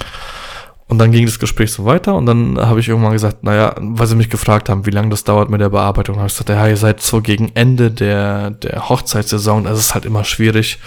Und 0.86 0.98
dann 0.98 1.12
ging 1.12 1.24
das 1.24 1.38
Gespräch 1.38 1.72
so 1.72 1.86
weiter 1.86 2.14
und 2.14 2.26
dann 2.26 2.58
habe 2.58 2.78
ich 2.78 2.88
irgendwann 2.88 3.12
gesagt, 3.12 3.42
naja, 3.42 3.74
weil 3.78 4.06
sie 4.06 4.16
mich 4.16 4.28
gefragt 4.28 4.68
haben, 4.68 4.84
wie 4.84 4.90
lange 4.90 5.08
das 5.08 5.24
dauert 5.24 5.48
mit 5.48 5.60
der 5.60 5.70
Bearbeitung, 5.70 6.16
habe 6.16 6.26
ich 6.26 6.34
gesagt, 6.34 6.50
ja, 6.50 6.68
ihr 6.68 6.76
seid 6.76 7.00
so 7.00 7.22
gegen 7.22 7.52
Ende 7.54 7.90
der, 7.90 8.50
der 8.50 8.88
Hochzeitssaison, 8.90 9.64
das 9.64 9.78
ist 9.78 9.94
halt 9.94 10.04
immer 10.04 10.24
schwierig. 10.24 10.78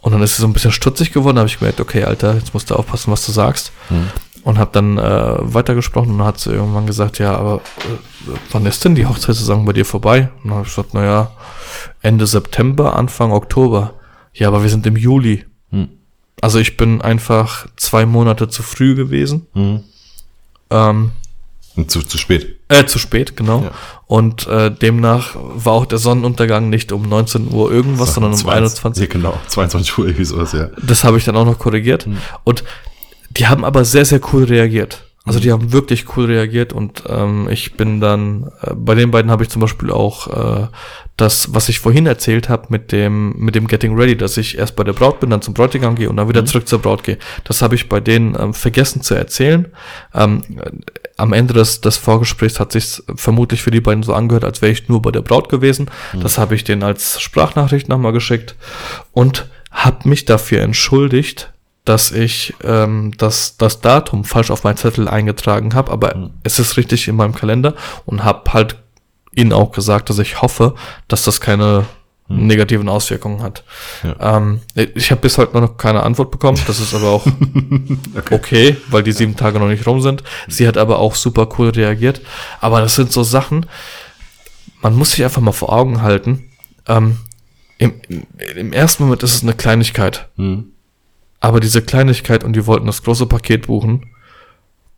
Und 0.00 0.12
dann 0.12 0.22
ist 0.22 0.36
sie 0.36 0.40
so 0.40 0.48
ein 0.48 0.54
bisschen 0.54 0.72
stutzig 0.72 1.12
geworden, 1.12 1.36
habe 1.38 1.48
ich 1.48 1.58
gemerkt, 1.58 1.80
okay, 1.80 2.04
Alter, 2.04 2.34
jetzt 2.34 2.54
musst 2.54 2.70
du 2.70 2.74
aufpassen, 2.74 3.12
was 3.12 3.26
du 3.26 3.32
sagst. 3.32 3.72
Und 4.42 4.56
habe 4.56 4.70
dann 4.72 4.96
äh, 4.96 5.36
weitergesprochen 5.38 6.12
und 6.12 6.18
dann 6.18 6.26
hat 6.26 6.40
sie 6.40 6.52
irgendwann 6.52 6.86
gesagt, 6.86 7.18
ja, 7.18 7.36
aber 7.36 7.56
äh, 7.56 8.32
wann 8.52 8.64
ist 8.64 8.82
denn 8.86 8.94
die 8.94 9.04
Hochzeitssaison 9.04 9.66
bei 9.66 9.74
dir 9.74 9.84
vorbei? 9.84 10.30
Und 10.42 10.48
dann 10.48 10.54
habe 10.54 10.66
ich 10.66 10.74
gesagt, 10.74 10.94
naja, 10.94 11.32
Ende 12.00 12.26
September, 12.26 12.96
Anfang 12.96 13.32
Oktober. 13.32 13.92
Ja, 14.32 14.48
aber 14.48 14.62
wir 14.62 14.70
sind 14.70 14.86
im 14.86 14.96
Juli. 14.96 15.44
Hm. 15.68 15.90
Also 16.40 16.58
ich 16.58 16.76
bin 16.76 17.02
einfach 17.02 17.66
zwei 17.76 18.06
Monate 18.06 18.48
zu 18.48 18.62
früh 18.62 18.94
gewesen. 18.94 19.46
Mhm. 19.54 19.80
Ähm, 20.70 21.12
zu, 21.86 22.02
zu 22.02 22.18
spät. 22.18 22.58
äh, 22.68 22.84
zu 22.84 22.98
spät, 22.98 23.36
genau. 23.36 23.62
Ja. 23.62 23.70
Und 24.06 24.46
äh, 24.48 24.70
demnach 24.70 25.36
war 25.36 25.72
auch 25.74 25.86
der 25.86 25.98
Sonnenuntergang 25.98 26.68
nicht 26.68 26.92
um 26.92 27.08
19 27.08 27.52
Uhr 27.52 27.70
irgendwas, 27.70 28.14
sondern 28.14 28.34
um 28.34 28.48
21. 28.48 29.02
Ja, 29.02 29.08
genau. 29.08 29.38
22 29.46 29.98
Uhr 29.98 30.06
irgendwie 30.06 30.24
sowas, 30.24 30.52
ja. 30.52 30.68
Das 30.82 31.04
habe 31.04 31.18
ich 31.18 31.24
dann 31.24 31.36
auch 31.36 31.44
noch 31.44 31.58
korrigiert. 31.58 32.06
Mhm. 32.06 32.18
Und 32.44 32.64
die 33.30 33.46
haben 33.46 33.64
aber 33.64 33.84
sehr, 33.84 34.04
sehr 34.04 34.20
cool 34.32 34.44
reagiert. 34.44 35.04
Also 35.26 35.38
Mhm. 35.38 35.42
die 35.42 35.52
haben 35.52 35.72
wirklich 35.72 36.16
cool 36.16 36.24
reagiert 36.26 36.72
und 36.72 37.02
ähm, 37.06 37.46
ich 37.50 37.74
bin 37.74 38.00
dann, 38.00 38.50
äh, 38.62 38.72
bei 38.74 38.94
den 38.94 39.10
beiden 39.10 39.30
habe 39.30 39.42
ich 39.42 39.50
zum 39.50 39.60
Beispiel 39.60 39.90
auch 39.90 40.28
äh, 40.62 40.66
das, 41.18 41.52
was 41.52 41.68
ich 41.68 41.78
vorhin 41.78 42.06
erzählt 42.06 42.48
habe 42.48 42.68
mit 42.70 42.90
dem, 42.90 43.34
mit 43.36 43.54
dem 43.54 43.66
Getting 43.66 43.94
Ready, 43.94 44.16
dass 44.16 44.38
ich 44.38 44.56
erst 44.56 44.76
bei 44.76 44.82
der 44.84 44.94
Braut 44.94 45.20
bin, 45.20 45.28
dann 45.28 45.42
zum 45.42 45.52
Bräutigam 45.52 45.94
gehe 45.94 46.08
und 46.08 46.16
dann 46.16 46.24
Mhm. 46.24 46.30
wieder 46.30 46.46
zurück 46.46 46.66
zur 46.66 46.78
Braut 46.80 47.02
gehe. 47.04 47.18
Das 47.44 47.60
habe 47.60 47.74
ich 47.74 47.90
bei 47.90 48.00
denen 48.00 48.34
ähm, 48.40 48.54
vergessen 48.54 49.02
zu 49.02 49.14
erzählen. 49.14 49.66
Ähm, 50.14 50.42
äh, 50.56 50.70
am 51.18 51.34
Ende 51.34 51.52
des, 51.52 51.82
des 51.82 51.98
Vorgesprächs 51.98 52.58
hat 52.58 52.72
sich 52.72 53.02
vermutlich 53.14 53.60
für 53.62 53.70
die 53.70 53.82
beiden 53.82 54.02
so 54.02 54.14
angehört, 54.14 54.44
als 54.44 54.62
wäre 54.62 54.72
ich 54.72 54.88
nur 54.88 55.02
bei 55.02 55.10
der 55.10 55.20
Braut 55.20 55.50
gewesen. 55.50 55.90
Mhm. 56.14 56.20
Das 56.22 56.38
habe 56.38 56.54
ich 56.54 56.64
denen 56.64 56.82
als 56.82 57.20
Sprachnachricht 57.20 57.90
nochmal 57.90 58.12
geschickt 58.12 58.54
und 59.12 59.50
habe 59.70 60.08
mich 60.08 60.24
dafür 60.24 60.62
entschuldigt, 60.62 61.52
dass 61.84 62.12
ich 62.12 62.54
ähm, 62.62 63.12
das, 63.16 63.56
das 63.56 63.80
Datum 63.80 64.24
falsch 64.24 64.50
auf 64.50 64.64
meinen 64.64 64.76
Zettel 64.76 65.08
eingetragen 65.08 65.74
habe, 65.74 65.90
aber 65.90 66.30
es 66.42 66.58
ist 66.58 66.76
richtig 66.76 67.08
in 67.08 67.16
meinem 67.16 67.34
Kalender 67.34 67.74
und 68.06 68.24
habe 68.24 68.52
halt 68.52 68.76
ihnen 69.34 69.52
auch 69.52 69.72
gesagt, 69.72 70.10
dass 70.10 70.18
ich 70.18 70.42
hoffe, 70.42 70.74
dass 71.08 71.22
das 71.22 71.40
keine 71.40 71.86
negativen 72.30 72.88
Auswirkungen 72.88 73.42
hat. 73.42 73.64
Ja. 74.04 74.38
Ähm, 74.38 74.60
ich 74.74 75.10
habe 75.10 75.20
bis 75.20 75.36
heute 75.36 75.60
noch 75.60 75.76
keine 75.76 76.04
Antwort 76.04 76.30
bekommen, 76.30 76.60
das 76.66 76.78
ist 76.78 76.94
aber 76.94 77.08
auch 77.08 77.26
okay. 78.30 78.76
weil 78.88 79.02
die 79.02 79.12
sieben 79.12 79.36
Tage 79.36 79.58
noch 79.58 79.66
nicht 79.66 79.86
rum 79.86 80.00
sind. 80.00 80.22
Sie 80.46 80.68
hat 80.68 80.76
aber 80.76 81.00
auch 81.00 81.16
super 81.16 81.48
cool 81.58 81.70
reagiert. 81.70 82.20
Aber 82.60 82.80
das 82.80 82.94
sind 82.94 83.10
so 83.10 83.24
Sachen, 83.24 83.66
man 84.80 84.94
muss 84.94 85.12
sich 85.12 85.24
einfach 85.24 85.42
mal 85.42 85.52
vor 85.52 85.72
Augen 85.72 86.02
halten. 86.02 86.50
Ähm, 86.86 87.18
im, 87.78 87.94
im, 88.08 88.26
Im 88.56 88.72
ersten 88.72 89.04
Moment 89.04 89.22
ist 89.22 89.34
es 89.34 89.42
eine 89.42 89.54
Kleinigkeit. 89.54 90.28
Mhm. 90.36 90.72
Aber 91.40 91.60
diese 91.60 91.82
Kleinigkeit 91.82 92.44
und 92.44 92.54
die 92.54 92.66
wollten 92.66 92.86
das 92.86 93.02
große 93.02 93.26
Paket 93.26 93.66
buchen, 93.66 94.10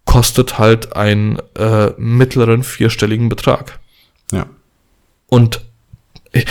kostet 0.04 0.58
halt 0.58 0.96
einen 0.96 1.38
äh, 1.56 1.92
mittleren 1.96 2.64
vierstelligen 2.64 3.28
Betrag. 3.28 3.78
Ja. 4.32 4.46
Und 5.28 5.62
ich, 6.32 6.46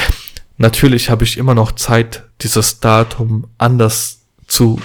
natürlich 0.58 1.10
habe 1.10 1.26
ich 1.26 1.38
immer 1.38 1.54
noch 1.54 1.74
Zeit, 1.74 2.24
dieses 2.42 2.80
Datum 2.80 3.48
anders 3.58 4.22
zu 4.48 4.80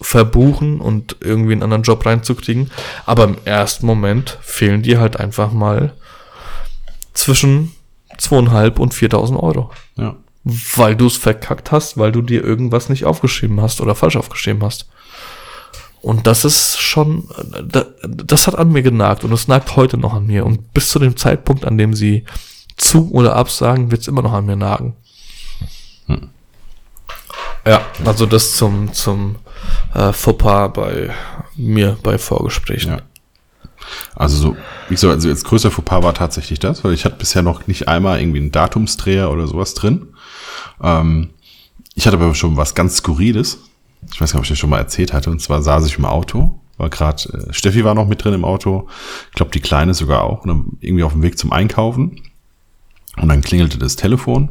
verbuchen 0.00 0.80
und 0.80 1.16
irgendwie 1.20 1.52
einen 1.52 1.62
anderen 1.62 1.82
Job 1.82 2.04
reinzukriegen. 2.04 2.70
Aber 3.06 3.24
im 3.24 3.36
ersten 3.44 3.86
Moment 3.86 4.38
fehlen 4.42 4.82
dir 4.82 5.00
halt 5.00 5.18
einfach 5.18 5.52
mal 5.52 5.94
zwischen 7.12 7.72
zweieinhalb 8.18 8.78
und 8.78 8.94
4.000 8.94 9.38
Euro. 9.38 9.70
Ja. 9.96 10.16
Weil 10.44 10.96
du 10.96 11.06
es 11.06 11.16
verkackt 11.16 11.70
hast, 11.70 11.98
weil 11.98 12.12
du 12.12 12.22
dir 12.22 12.42
irgendwas 12.42 12.88
nicht 12.88 13.04
aufgeschrieben 13.04 13.60
hast 13.60 13.80
oder 13.80 13.94
falsch 13.94 14.16
aufgeschrieben 14.16 14.62
hast. 14.62 14.88
Und 16.02 16.26
das 16.26 16.46
ist 16.46 16.78
schon, 16.78 17.28
das 18.02 18.46
hat 18.46 18.56
an 18.56 18.72
mir 18.72 18.82
genagt 18.82 19.22
und 19.22 19.32
es 19.32 19.48
nagt 19.48 19.76
heute 19.76 19.98
noch 19.98 20.14
an 20.14 20.26
mir. 20.26 20.46
Und 20.46 20.72
bis 20.72 20.88
zu 20.88 20.98
dem 20.98 21.16
Zeitpunkt, 21.16 21.66
an 21.66 21.76
dem 21.76 21.94
sie 21.94 22.24
zu 22.78 23.10
oder 23.12 23.36
absagen, 23.36 23.90
wird 23.90 24.00
es 24.00 24.08
immer 24.08 24.22
noch 24.22 24.32
an 24.32 24.46
mir 24.46 24.56
nagen. 24.56 24.96
Hm. 26.06 26.30
Ja, 27.66 27.82
also 28.06 28.24
das 28.24 28.56
zum, 28.56 28.94
zum 28.94 29.36
äh, 29.94 30.12
Fauxpas 30.14 30.72
bei 30.72 31.10
mir 31.56 31.98
bei 32.02 32.16
Vorgesprächen. 32.16 32.92
Ja. 32.92 33.02
Also 34.14 34.36
so, 34.36 34.56
wie 34.88 34.94
gesagt, 34.94 35.12
also 35.12 35.28
jetzt 35.28 35.44
größter 35.44 35.70
Fauxpas 35.70 36.02
war 36.02 36.14
tatsächlich 36.14 36.58
das, 36.58 36.82
weil 36.82 36.94
ich 36.94 37.04
hatte 37.04 37.16
bisher 37.16 37.42
noch 37.42 37.66
nicht 37.66 37.88
einmal 37.88 38.20
irgendwie 38.20 38.38
einen 38.38 38.52
Datumsdreher 38.52 39.30
oder 39.30 39.46
sowas 39.46 39.74
drin. 39.74 40.08
Ähm, 40.82 41.30
ich 41.94 42.06
hatte 42.06 42.16
aber 42.16 42.34
schon 42.34 42.56
was 42.56 42.74
ganz 42.74 42.96
Skurriles. 42.96 43.58
Ich 44.12 44.20
weiß 44.20 44.32
gar 44.32 44.38
nicht, 44.38 44.40
ob 44.40 44.42
ich 44.44 44.48
das 44.50 44.58
schon 44.58 44.70
mal 44.70 44.78
erzählt 44.78 45.12
hatte. 45.12 45.30
Und 45.30 45.40
zwar 45.40 45.62
saß 45.62 45.86
ich 45.86 45.98
im 45.98 46.04
Auto, 46.04 46.60
war 46.76 46.88
gerade, 46.88 47.22
äh, 47.48 47.52
Steffi 47.52 47.84
war 47.84 47.94
noch 47.94 48.08
mit 48.08 48.24
drin 48.24 48.34
im 48.34 48.44
Auto. 48.44 48.88
Ich 49.28 49.34
glaube, 49.34 49.52
die 49.52 49.60
Kleine 49.60 49.94
sogar 49.94 50.22
auch. 50.24 50.42
Und 50.42 50.48
dann 50.48 50.78
irgendwie 50.80 51.04
auf 51.04 51.12
dem 51.12 51.22
Weg 51.22 51.38
zum 51.38 51.52
Einkaufen. 51.52 52.20
Und 53.16 53.28
dann 53.28 53.42
klingelte 53.42 53.78
das 53.78 53.96
Telefon. 53.96 54.50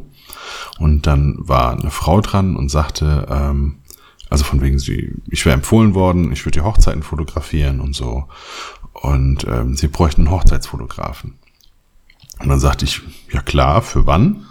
Und 0.78 1.06
dann 1.06 1.36
war 1.38 1.78
eine 1.78 1.90
Frau 1.90 2.20
dran 2.20 2.56
und 2.56 2.68
sagte, 2.68 3.26
ähm, 3.28 3.76
also 4.30 4.44
von 4.44 4.60
wegen 4.60 4.78
sie, 4.78 5.12
ich 5.28 5.44
wäre 5.44 5.54
empfohlen 5.54 5.94
worden, 5.94 6.30
ich 6.32 6.44
würde 6.46 6.60
die 6.60 6.64
Hochzeiten 6.64 7.02
fotografieren 7.02 7.80
und 7.80 7.94
so. 7.94 8.26
Und 8.92 9.44
ähm, 9.44 9.76
sie 9.76 9.88
bräuchten 9.88 10.22
einen 10.22 10.30
Hochzeitsfotografen. 10.30 11.38
Und 12.38 12.48
dann 12.48 12.60
sagte 12.60 12.84
ich, 12.84 13.02
ja 13.30 13.42
klar, 13.42 13.82
für 13.82 14.06
wann? 14.06 14.46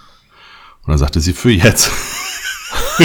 Und 0.90 0.94
dann 0.94 0.98
sagte 1.02 1.20
sie, 1.20 1.34
für 1.34 1.52
jetzt. 1.52 1.92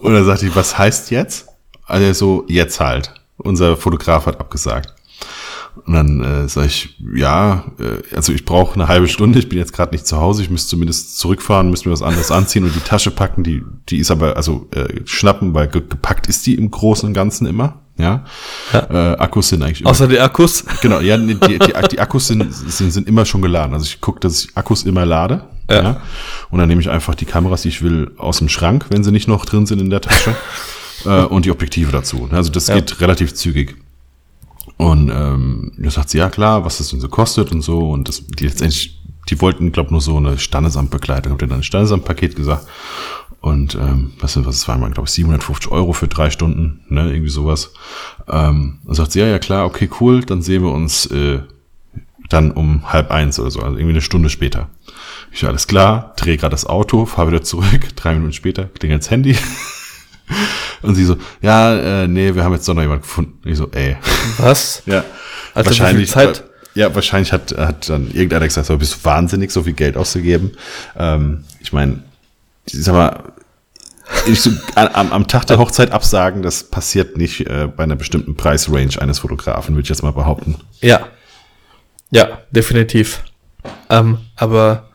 und 0.00 0.12
dann 0.12 0.24
sagte 0.24 0.44
ich, 0.44 0.56
was 0.56 0.76
heißt 0.76 1.12
jetzt? 1.12 1.46
Also 1.86 2.12
so, 2.12 2.44
jetzt 2.48 2.80
halt. 2.80 3.14
Unser 3.36 3.76
Fotograf 3.76 4.26
hat 4.26 4.40
abgesagt. 4.40 4.92
Und 5.86 5.94
dann 5.94 6.20
äh, 6.20 6.48
sage 6.48 6.66
ich, 6.66 6.96
ja, 7.14 7.66
äh, 7.78 8.16
also 8.16 8.32
ich 8.32 8.44
brauche 8.44 8.74
eine 8.74 8.88
halbe 8.88 9.06
Stunde, 9.06 9.38
ich 9.38 9.48
bin 9.48 9.56
jetzt 9.56 9.72
gerade 9.72 9.92
nicht 9.92 10.04
zu 10.04 10.16
Hause, 10.16 10.42
ich 10.42 10.50
müsste 10.50 10.70
zumindest 10.70 11.16
zurückfahren, 11.16 11.70
müsste 11.70 11.88
mir 11.88 11.92
was 11.92 12.02
anderes 12.02 12.32
anziehen 12.32 12.64
und 12.64 12.74
die 12.74 12.80
Tasche 12.80 13.12
packen, 13.12 13.44
die, 13.44 13.62
die 13.88 13.98
ist 13.98 14.10
aber, 14.10 14.36
also 14.36 14.66
äh, 14.72 15.00
schnappen, 15.04 15.54
weil 15.54 15.68
gepackt 15.68 16.26
ist 16.26 16.44
die 16.44 16.56
im 16.56 16.72
Großen 16.72 17.06
und 17.06 17.14
Ganzen 17.14 17.46
immer. 17.46 17.82
Ja, 17.96 18.24
ja. 18.72 19.12
Äh, 19.12 19.18
Akkus 19.18 19.50
sind 19.50 19.62
eigentlich 19.62 19.82
immer, 19.82 19.90
außer 19.90 20.08
die 20.08 20.18
Akkus. 20.18 20.64
Genau, 20.82 20.98
ja, 20.98 21.16
die, 21.16 21.36
die, 21.36 21.58
die 21.92 22.00
Akkus 22.00 22.26
sind, 22.26 22.52
sind 22.52 22.90
sind 22.90 23.06
immer 23.06 23.24
schon 23.24 23.42
geladen. 23.42 23.74
Also 23.74 23.86
ich 23.86 24.00
gucke, 24.00 24.18
dass 24.18 24.46
ich 24.46 24.56
Akkus 24.56 24.82
immer 24.82 25.06
lade. 25.06 25.44
Ja. 25.70 25.82
ja. 25.82 26.02
Und 26.50 26.58
dann 26.58 26.68
nehme 26.68 26.80
ich 26.80 26.90
einfach 26.90 27.14
die 27.14 27.24
Kameras, 27.24 27.62
die 27.62 27.68
ich 27.68 27.82
will, 27.82 28.12
aus 28.18 28.38
dem 28.38 28.48
Schrank, 28.48 28.86
wenn 28.90 29.04
sie 29.04 29.12
nicht 29.12 29.28
noch 29.28 29.44
drin 29.44 29.66
sind 29.66 29.80
in 29.80 29.90
der 29.90 30.00
Tasche, 30.00 30.34
äh, 31.04 31.24
und 31.24 31.44
die 31.44 31.50
Objektive 31.50 31.92
dazu. 31.92 32.28
Also 32.30 32.50
das 32.50 32.68
ja. 32.68 32.74
geht 32.74 33.00
relativ 33.00 33.34
zügig. 33.34 33.76
Und 34.76 35.10
ähm, 35.10 35.72
da 35.78 35.90
sagt 35.90 36.10
sie, 36.10 36.18
ja 36.18 36.28
klar, 36.28 36.64
was 36.64 36.78
das 36.78 36.88
denn 36.88 37.00
so 37.00 37.08
kostet 37.08 37.52
und 37.52 37.62
so. 37.62 37.90
Und 37.90 38.08
das, 38.08 38.26
die 38.26 38.46
letztendlich, 38.46 39.00
die 39.28 39.40
wollten, 39.40 39.72
glaube 39.72 39.90
nur 39.90 40.00
so 40.00 40.16
eine 40.16 40.38
Standesamtbegleitung. 40.38 41.32
Habt 41.32 41.42
ihr 41.42 41.48
dann 41.48 41.60
ein 41.60 41.62
Standesamtpaket 41.62 42.34
gesagt? 42.34 42.66
Und 43.40 43.74
ähm, 43.74 44.12
was, 44.20 44.42
was 44.44 44.56
es 44.56 44.68
waren, 44.68 44.80
glaube 44.92 45.06
ich, 45.06 45.12
750 45.12 45.70
Euro 45.70 45.92
für 45.92 46.08
drei 46.08 46.30
Stunden, 46.30 46.80
ne, 46.88 47.10
irgendwie 47.10 47.30
sowas. 47.30 47.74
Ähm, 48.26 48.78
dann 48.84 48.94
sagt 48.94 49.12
sie, 49.12 49.20
ja, 49.20 49.26
ja 49.26 49.38
klar, 49.38 49.66
okay, 49.66 49.88
cool, 50.00 50.24
dann 50.24 50.40
sehen 50.40 50.62
wir 50.62 50.72
uns 50.72 51.06
äh, 51.06 51.40
dann 52.30 52.52
um 52.52 52.90
halb 52.90 53.10
eins 53.10 53.38
oder 53.38 53.50
so, 53.50 53.60
also 53.60 53.76
irgendwie 53.76 53.92
eine 53.92 54.00
Stunde 54.00 54.30
später. 54.30 54.70
Ich 55.34 55.44
alles 55.44 55.66
klar, 55.66 56.14
drehe 56.16 56.36
gerade 56.36 56.52
das 56.52 56.64
Auto, 56.64 57.06
fahre 57.06 57.32
wieder 57.32 57.42
zurück, 57.42 57.88
drei 57.96 58.14
Minuten 58.14 58.32
später, 58.32 58.66
klingelt 58.66 59.02
das 59.02 59.10
Handy. 59.10 59.36
Und 60.82 60.94
sie 60.94 61.04
so, 61.04 61.16
ja, 61.42 62.02
äh, 62.04 62.08
nee, 62.08 62.36
wir 62.36 62.44
haben 62.44 62.52
jetzt 62.52 62.68
doch 62.68 62.74
noch 62.74 62.82
jemand 62.82 63.02
gefunden. 63.02 63.40
Ich 63.44 63.58
so, 63.58 63.68
ey. 63.72 63.96
Was? 64.38 64.82
ja. 64.86 65.04
Also 65.52 65.70
wahrscheinlich, 65.70 66.10
Zeit? 66.10 66.44
Ja, 66.74 66.94
wahrscheinlich 66.94 67.32
hat, 67.32 67.56
hat 67.58 67.88
dann 67.88 68.12
irgendeiner 68.12 68.46
gesagt, 68.46 68.68
so, 68.68 68.78
bist 68.78 68.94
du 68.94 69.04
wahnsinnig, 69.04 69.50
so 69.50 69.64
viel 69.64 69.72
Geld 69.72 69.96
auszugeben. 69.96 70.52
Ähm, 70.96 71.44
ich 71.58 71.72
meine, 71.72 72.04
sag 72.66 72.94
mal, 72.94 73.32
ich 74.26 74.40
so, 74.40 74.50
am, 74.76 75.10
am 75.10 75.26
Tag 75.26 75.46
der 75.46 75.58
Hochzeit 75.58 75.90
absagen, 75.90 76.42
das 76.42 76.70
passiert 76.70 77.16
nicht 77.16 77.40
äh, 77.48 77.66
bei 77.66 77.82
einer 77.82 77.96
bestimmten 77.96 78.36
Preisrange 78.36 79.00
eines 79.00 79.18
Fotografen, 79.18 79.74
würde 79.74 79.82
ich 79.82 79.88
jetzt 79.88 80.02
mal 80.04 80.12
behaupten. 80.12 80.60
Ja. 80.80 81.08
Ja, 82.10 82.38
definitiv. 82.52 83.24
Ähm, 83.90 84.18
aber 84.36 84.90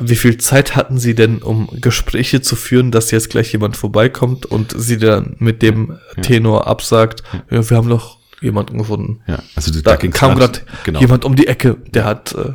wie 0.00 0.16
viel 0.16 0.38
Zeit 0.38 0.76
hatten 0.76 0.98
Sie 0.98 1.14
denn, 1.14 1.42
um 1.42 1.68
Gespräche 1.80 2.42
zu 2.42 2.56
führen, 2.56 2.90
dass 2.90 3.10
jetzt 3.10 3.30
gleich 3.30 3.52
jemand 3.52 3.76
vorbeikommt 3.76 4.46
und 4.46 4.74
Sie 4.76 4.98
dann 4.98 5.36
mit 5.38 5.62
dem 5.62 5.98
ja. 6.16 6.22
Tenor 6.22 6.66
absagt, 6.66 7.22
ja, 7.50 7.68
wir 7.68 7.76
haben 7.76 7.88
doch 7.88 8.18
jemanden 8.40 8.78
gefunden. 8.78 9.20
Ja, 9.26 9.38
also 9.54 9.72
da, 9.72 9.96
da 9.96 10.08
kam 10.08 10.36
gerade 10.36 10.60
genau. 10.84 11.00
jemand 11.00 11.24
um 11.24 11.36
die 11.36 11.46
Ecke, 11.46 11.76
der 11.88 12.04
hat, 12.04 12.34
äh, 12.34 12.52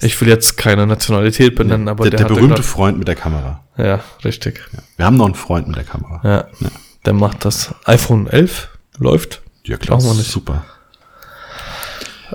ich 0.00 0.20
will 0.20 0.28
jetzt 0.28 0.56
keine 0.56 0.86
Nationalität 0.86 1.54
benennen, 1.54 1.86
ja, 1.86 1.92
aber 1.92 2.10
der, 2.10 2.18
der, 2.18 2.28
der 2.28 2.34
berühmte 2.34 2.62
Freund 2.62 2.98
mit 2.98 3.06
der 3.06 3.14
Kamera. 3.14 3.64
Ja, 3.76 4.00
richtig. 4.24 4.60
Ja. 4.72 4.78
Wir 4.96 5.06
haben 5.06 5.16
noch 5.16 5.26
einen 5.26 5.34
Freund 5.34 5.68
mit 5.68 5.76
der 5.76 5.84
Kamera. 5.84 6.20
Ja, 6.24 6.48
ja. 6.60 6.70
der 7.04 7.12
macht 7.12 7.44
das. 7.44 7.74
iPhone 7.84 8.26
11 8.26 8.68
läuft. 8.98 9.42
Ja 9.64 9.76
klar, 9.76 9.98
Brauchen 9.98 10.10
wir 10.10 10.14
nicht. 10.14 10.30
super. 10.30 10.64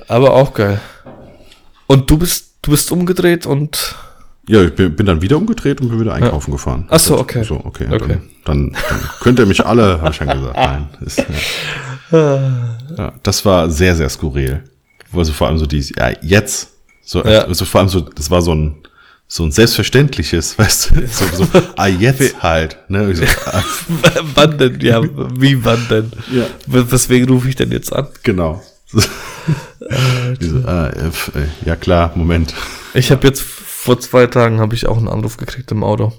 Aber 0.08 0.34
auch 0.34 0.54
geil. 0.54 0.80
Und 1.88 2.10
du 2.10 2.18
bist, 2.18 2.56
du 2.62 2.72
bist 2.72 2.92
umgedreht 2.92 3.46
und 3.46 3.96
ja, 4.48 4.64
ich 4.64 4.74
bin, 4.74 4.96
bin 4.96 5.06
dann 5.06 5.22
wieder 5.22 5.38
umgedreht 5.38 5.82
und 5.82 5.90
bin 5.90 6.00
wieder 6.00 6.14
einkaufen 6.14 6.52
ja. 6.52 6.56
gefahren. 6.56 6.88
Ach 6.90 7.00
so, 7.00 7.18
okay. 7.18 7.44
So, 7.44 7.56
okay. 7.64 7.88
okay. 7.92 8.18
Dann, 8.46 8.72
dann, 8.72 8.78
dann 8.90 9.10
könnt 9.22 9.40
ihr 9.40 9.46
mich 9.46 9.66
alle, 9.66 10.02
habe 10.02 10.10
ich 10.10 10.16
schon 10.16 10.28
gesagt. 10.28 10.56
Nein. 10.56 10.90
Ist, 11.02 11.24
ja. 12.12 12.58
ja. 12.98 13.14
das 13.22 13.46
war 13.46 13.70
sehr, 13.70 13.96
sehr 13.96 14.10
skurril. 14.10 14.64
Also 15.14 15.34
vor 15.34 15.48
allem 15.48 15.58
so 15.58 15.66
die, 15.66 15.86
ja, 15.98 16.12
jetzt. 16.22 16.70
So, 17.04 17.24
also 17.24 17.66
vor 17.66 17.82
allem 17.82 17.90
so, 17.90 18.02
das 18.02 18.32
war 18.32 18.42
so 18.42 18.56
ein, 18.56 18.76
so 19.28 19.44
ein 19.44 19.52
selbstverständliches, 19.52 20.58
weißt 20.58 20.92
du, 20.92 21.08
so, 21.08 21.26
so 21.46 21.48
ah, 21.78 21.88
jetzt 21.88 22.42
halt, 22.42 22.78
ne? 22.90 23.16
So, 23.16 23.24
ah. 23.46 23.64
wann 24.36 24.58
denn, 24.58 24.80
ja, 24.82 25.02
wie 25.04 25.64
wann 25.64 25.88
denn? 25.90 26.12
Ja. 26.32 26.46
Weswegen 26.68 27.30
rufe 27.30 27.48
ich 27.48 27.56
denn 27.56 27.72
jetzt 27.72 27.94
an? 27.94 28.08
Genau. 28.24 28.62
so, 28.92 29.00
ah, 30.66 30.92
ja 31.66 31.76
klar, 31.76 32.12
Moment. 32.16 32.54
Ich 32.94 33.12
habe 33.12 33.28
jetzt 33.28 33.42
vor 33.42 34.00
zwei 34.00 34.28
Tagen 34.28 34.60
habe 34.60 34.76
ich 34.76 34.86
auch 34.86 34.98
einen 34.98 35.08
Anruf 35.08 35.38
gekriegt 35.38 35.72
im 35.72 35.84
Auto. 35.84 36.14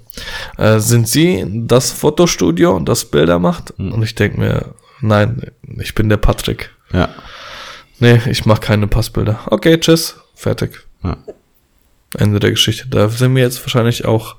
Äh, 0.56 0.80
sind 0.80 1.08
Sie 1.08 1.44
das 1.66 1.92
Fotostudio, 1.92 2.78
das 2.80 3.04
Bilder 3.04 3.38
macht? 3.38 3.78
Mhm. 3.78 3.92
Und 3.92 4.02
ich 4.02 4.14
denke 4.14 4.40
mir, 4.40 4.74
nein, 5.00 5.52
ich 5.78 5.94
bin 5.94 6.08
der 6.08 6.16
Patrick. 6.16 6.70
Ja. 6.92 7.08
Nee, 7.98 8.20
ich 8.26 8.46
mache 8.46 8.60
keine 8.60 8.88
Passbilder. 8.88 9.40
Okay, 9.46 9.78
tschüss, 9.78 10.16
fertig. 10.34 10.80
Ja. 11.04 11.16
Ende 12.18 12.40
der 12.40 12.50
Geschichte. 12.50 12.88
Da 12.88 13.08
sind 13.08 13.32
mir 13.32 13.40
jetzt 13.40 13.62
wahrscheinlich 13.64 14.04
auch 14.04 14.36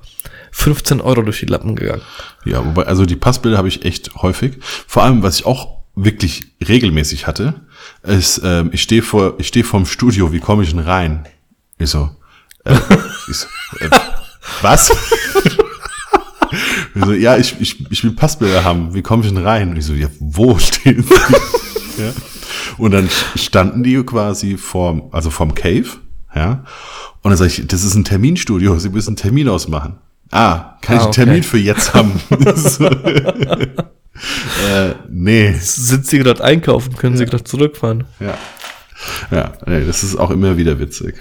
15 0.52 1.00
Euro 1.00 1.22
durch 1.22 1.40
die 1.40 1.46
Lappen 1.46 1.74
gegangen. 1.74 2.02
Ja, 2.44 2.64
wobei, 2.64 2.84
also 2.84 3.06
die 3.06 3.16
Passbilder 3.16 3.58
habe 3.58 3.68
ich 3.68 3.84
echt 3.84 4.14
häufig. 4.16 4.58
Vor 4.60 5.02
allem, 5.02 5.22
was 5.22 5.36
ich 5.36 5.46
auch 5.46 5.78
wirklich 5.96 6.48
regelmäßig 6.66 7.26
hatte, 7.26 7.62
ist, 8.02 8.40
ähm, 8.44 8.70
ich 8.72 8.82
stehe 8.82 9.02
vor, 9.02 9.34
ich 9.38 9.48
stehe 9.48 9.64
vorm 9.64 9.86
Studio, 9.86 10.32
wie 10.32 10.40
komme 10.40 10.62
ich 10.62 10.70
denn 10.70 10.80
rein? 10.80 11.26
Ich 11.78 11.90
so, 11.90 12.10
äh, 12.64 12.74
ich 13.28 13.46
äh, 13.80 13.90
was? 14.62 14.92
so, 16.94 17.12
ja, 17.12 17.36
ich, 17.36 17.60
ich, 17.60 17.90
ich 17.90 18.04
will 18.04 18.12
Passbilder 18.12 18.64
haben. 18.64 18.94
Wie 18.94 19.02
komme 19.02 19.24
ich 19.24 19.32
denn 19.32 19.44
rein? 19.44 19.70
Und 19.70 19.76
ich 19.76 19.86
so, 19.86 19.94
ja, 19.94 20.08
wo 20.20 20.58
stehen 20.58 21.02
sie? 21.02 21.14
ja. 22.02 22.12
Und 22.78 22.92
dann 22.92 23.08
standen 23.36 23.82
die 23.82 24.02
quasi 24.02 24.56
vorm, 24.56 25.08
also 25.12 25.30
vorm 25.30 25.54
Cave, 25.54 25.86
ja. 26.34 26.64
Und 27.22 27.30
dann 27.30 27.36
sage 27.36 27.50
ich, 27.50 27.66
das 27.66 27.84
ist 27.84 27.94
ein 27.94 28.04
Terminstudio, 28.04 28.78
Sie 28.78 28.90
müssen 28.90 29.10
einen 29.10 29.16
Termin 29.16 29.48
ausmachen. 29.48 29.98
Ah, 30.30 30.76
kann 30.80 30.96
ah, 30.96 31.00
ich 31.00 31.04
einen 31.04 31.12
Termin 31.12 31.42
für 31.42 31.58
jetzt 31.58 31.94
haben? 31.94 32.20
äh, 34.70 34.94
nee. 35.08 35.52
Sind 35.52 36.06
Sie 36.06 36.18
gerade 36.18 36.42
einkaufen? 36.42 36.96
Können 36.96 37.16
Sie 37.16 37.24
gerade 37.24 37.44
zurückfahren? 37.44 38.04
Ja. 38.20 38.36
Ja, 39.30 39.52
nee, 39.66 39.84
das 39.84 40.02
ist 40.02 40.16
auch 40.16 40.30
immer 40.30 40.56
wieder 40.56 40.78
witzig. 40.78 41.16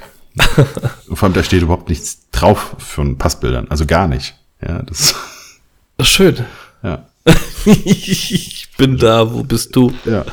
Vor 1.13 1.23
allem, 1.23 1.33
da 1.33 1.43
steht 1.43 1.61
überhaupt 1.61 1.89
nichts 1.89 2.29
drauf 2.31 2.75
von 2.79 3.17
Passbildern. 3.17 3.67
Also 3.69 3.85
gar 3.85 4.07
nicht. 4.07 4.35
Ja, 4.61 4.81
das. 4.81 5.15
Schön. 6.01 6.45
Ja. 6.81 7.05
ich 7.65 8.69
bin 8.77 8.97
da, 8.97 9.31
wo 9.33 9.43
bist 9.43 9.75
du? 9.75 9.93
Ja. 10.05 10.25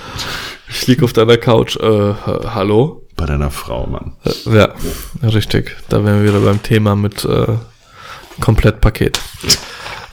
Ich 0.69 0.87
lieg 0.87 1.03
auf 1.03 1.13
deiner 1.13 1.37
Couch. 1.37 1.77
Äh, 1.77 2.15
hallo? 2.15 3.07
Bei 3.17 3.27
deiner 3.27 3.51
Frau, 3.51 3.87
Mann. 3.87 4.13
Äh, 4.25 4.57
ja, 4.57 4.75
richtig. 5.23 5.77
Da 5.89 6.05
wären 6.05 6.23
wir 6.23 6.33
wieder 6.33 6.41
beim 6.41 6.63
Thema 6.63 6.97
mit 6.97 7.25
äh, 7.25 7.59
Komplettpaket. 8.41 9.21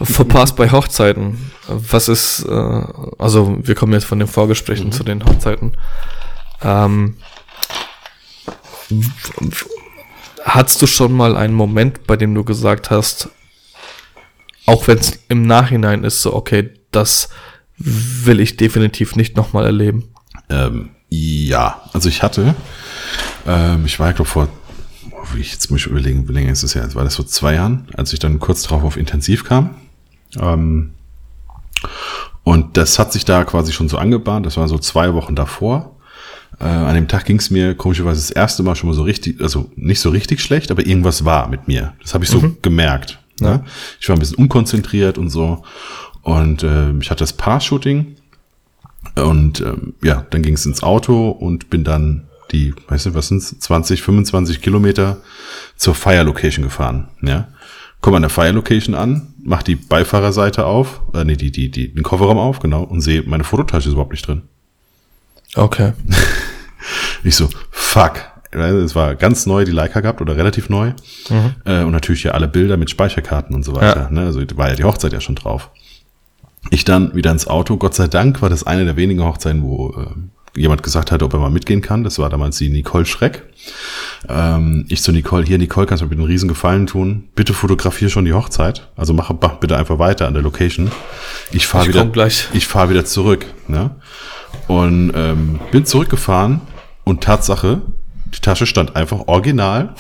Verpasst 0.02 0.56
bei 0.56 0.72
Hochzeiten. 0.72 1.52
Was 1.68 2.10
ist, 2.10 2.46
äh, 2.46 2.84
also 3.18 3.58
wir 3.62 3.76
kommen 3.76 3.94
jetzt 3.94 4.06
von 4.06 4.20
den 4.20 4.28
Vorgesprächen 4.28 4.88
mhm. 4.88 4.92
zu 4.92 5.04
den 5.04 5.24
Hochzeiten. 5.24 5.78
Ähm, 6.62 7.18
Hattest 10.44 10.82
du 10.82 10.88
schon 10.88 11.14
mal 11.14 11.36
einen 11.36 11.54
Moment, 11.54 12.08
bei 12.08 12.16
dem 12.16 12.34
du 12.34 12.44
gesagt 12.44 12.90
hast, 12.90 13.30
auch 14.66 14.88
wenn 14.88 14.98
es 14.98 15.20
im 15.30 15.44
Nachhinein 15.44 16.04
ist, 16.04 16.22
so, 16.22 16.34
okay, 16.34 16.72
das 16.92 17.30
will 17.78 18.40
ich 18.40 18.58
definitiv 18.58 19.16
nicht 19.16 19.36
nochmal 19.36 19.66
erleben? 19.66 20.10
Ähm, 20.50 20.90
ja, 21.10 21.82
also 21.94 22.10
ich 22.10 22.24
hatte, 22.24 22.56
ähm, 23.46 23.86
ich 23.86 24.00
war 24.00 24.08
ja 24.08 24.14
glaube 24.14 24.30
vor, 24.30 24.48
oh, 25.12 25.38
jetzt 25.38 25.72
muss 25.72 25.82
ich 25.82 25.88
überlegen, 25.88 26.28
wie 26.28 26.34
lange 26.34 26.52
ist 26.52 26.64
es 26.64 26.74
ja, 26.74 26.94
war 26.96 27.04
das 27.04 27.16
vor 27.16 27.28
zwei 27.28 27.56
Jahren, 27.56 27.88
als 27.96 28.14
ich 28.14 28.20
dann 28.20 28.40
kurz 28.40 28.64
darauf 28.64 28.84
auf 28.84 28.98
Intensiv 28.98 29.44
kam. 29.44 29.76
Ähm, 30.38 30.94
und 32.44 32.78
das 32.78 33.00
hat 33.00 33.14
sich 33.14 33.26
da 33.26 33.44
quasi 33.44 33.74
schon 33.74 33.90
so 33.90 33.98
angebahnt, 33.98 34.46
das 34.46 34.58
war 34.58 34.68
so 34.68 34.78
zwei 34.78 35.14
Wochen 35.14 35.36
davor. 35.36 35.97
Äh, 36.60 36.66
an 36.66 36.96
dem 36.96 37.08
Tag 37.08 37.26
ging 37.26 37.38
es 37.38 37.50
mir 37.50 37.76
komischerweise 37.76 38.20
das 38.20 38.32
erste 38.32 38.64
Mal 38.64 38.76
schon 38.76 38.90
mal 38.90 38.96
so 38.96 39.04
richtig, 39.04 39.42
also 39.42 39.70
nicht 39.76 40.00
so 40.00 40.10
richtig 40.10 40.42
schlecht, 40.42 40.72
aber 40.72 40.86
irgendwas 40.86 41.26
war 41.26 41.48
mit 41.48 41.68
mir. 41.68 41.94
Das 42.02 42.14
habe 42.14 42.24
ich 42.24 42.30
so 42.30 42.40
mhm. 42.40 42.58
gemerkt. 42.62 43.20
Ja. 43.40 43.58
Ne? 43.58 43.64
Ich 44.00 44.10
war 44.10 44.16
ein 44.16 44.20
bisschen 44.20 44.38
unkonzentriert 44.38 45.18
und 45.18 45.30
so. 45.30 45.64
Und 46.24 46.64
äh, 46.64 46.92
ich 47.00 47.10
hatte 47.10 47.24
das 47.24 47.34
Paar-Shooting. 47.34 48.16
Und 49.16 49.62
ähm, 49.62 49.94
ja, 50.04 50.26
dann 50.30 50.42
ging 50.42 50.56
es 50.56 50.66
ins 50.66 50.84
Auto 50.84 51.30
und 51.30 51.70
bin 51.70 51.84
dann 51.84 52.28
die, 52.52 52.74
weißt 52.88 53.08
du, 53.08 53.14
was 53.14 53.28
sind's, 53.28 53.58
20, 53.60 54.02
25 54.02 54.62
Kilometer 54.62 55.18
zur 55.76 55.96
Fire 55.96 56.24
Location 56.24 56.64
gefahren. 56.64 57.10
Ja, 57.22 57.48
komm 58.02 58.16
an 58.16 58.22
der 58.22 58.30
Fire 58.30 58.52
Location 58.52 58.96
an, 58.96 59.34
mach 59.44 59.64
die 59.64 59.76
Beifahrerseite 59.76 60.66
auf, 60.66 61.02
äh, 61.14 61.24
nee, 61.24 61.36
die, 61.36 61.52
die, 61.52 61.70
die, 61.70 61.94
den 61.94 62.04
Kofferraum 62.04 62.38
auf, 62.38 62.60
genau, 62.60 62.84
und 62.84 63.02
sehe, 63.02 63.24
meine 63.24 63.44
Fototasche 63.44 63.90
ist 63.90 63.94
überhaupt 63.94 64.12
nicht 64.12 64.28
drin. 64.28 64.44
Okay. 65.56 65.94
ich 67.24 67.36
so, 67.36 67.50
fuck. 67.72 68.14
Es 68.52 68.96
war 68.96 69.16
ganz 69.16 69.46
neu, 69.46 69.66
die 69.66 69.72
Leica 69.72 70.00
gehabt 70.00 70.22
oder 70.22 70.38
relativ 70.38 70.70
neu. 70.70 70.94
Mhm. 71.30 71.56
Äh, 71.66 71.84
und 71.84 71.92
natürlich 71.92 72.24
ja 72.24 72.32
alle 72.32 72.48
Bilder 72.48 72.78
mit 72.78 72.90
Speicherkarten 72.90 73.56
und 73.56 73.64
so 73.64 73.76
weiter. 73.76 74.04
Ja. 74.04 74.10
Ne? 74.10 74.22
Also 74.22 74.42
war 74.56 74.70
ja 74.70 74.76
die 74.76 74.84
Hochzeit 74.84 75.14
ja 75.14 75.22
schon 75.22 75.36
drauf. 75.36 75.70
Ich 76.70 76.86
dann 76.86 77.14
wieder 77.14 77.32
ins 77.32 77.48
Auto. 77.48 77.78
Gott 77.78 77.94
sei 77.94 78.08
Dank 78.08 78.42
war 78.42 78.50
das 78.50 78.66
eine 78.66 78.86
der 78.86 78.96
wenigen 78.96 79.24
Hochzeiten, 79.24 79.64
wo 79.64 79.92
äh, 79.92 80.60
jemand 80.60 80.84
gesagt 80.84 81.12
hat, 81.12 81.24
ob 81.24 81.34
er 81.34 81.40
mal 81.40 81.50
mitgehen 81.50 81.82
kann. 81.82 82.04
Das 82.04 82.20
war 82.20 82.30
damals 82.30 82.58
die 82.58 82.70
Nicole 82.70 83.06
Schreck. 83.06 83.44
Ähm, 84.28 84.86
ich 84.90 85.02
zu 85.02 85.12
Nicole, 85.12 85.46
hier 85.46 85.58
Nicole, 85.58 85.86
kannst 85.86 86.02
du 86.02 86.08
mir 86.08 86.14
einen 86.14 86.24
riesen 86.24 86.50
Gefallen 86.50 86.88
tun? 86.88 87.30
Bitte 87.36 87.54
fotografiere 87.54 88.10
schon 88.10 88.26
die 88.26 88.34
Hochzeit. 88.34 88.90
Also 88.96 89.14
mach, 89.14 89.32
mach 89.40 89.56
bitte 89.56 89.78
einfach 89.78 90.00
weiter 90.00 90.28
an 90.28 90.34
der 90.34 90.44
Location. 90.44 90.92
Ich 91.52 91.68
fahre 91.68 91.88
wieder, 91.88 92.28
ich 92.54 92.68
fahre 92.68 92.90
wieder 92.90 93.06
zurück. 93.06 93.46
Ne? 93.68 93.92
Und 94.68 95.14
ähm, 95.16 95.60
bin 95.72 95.86
zurückgefahren 95.86 96.62
und 97.04 97.24
Tatsache, 97.24 97.82
die 98.34 98.42
Tasche 98.42 98.66
stand 98.66 98.96
einfach 98.96 99.28
original 99.28 99.96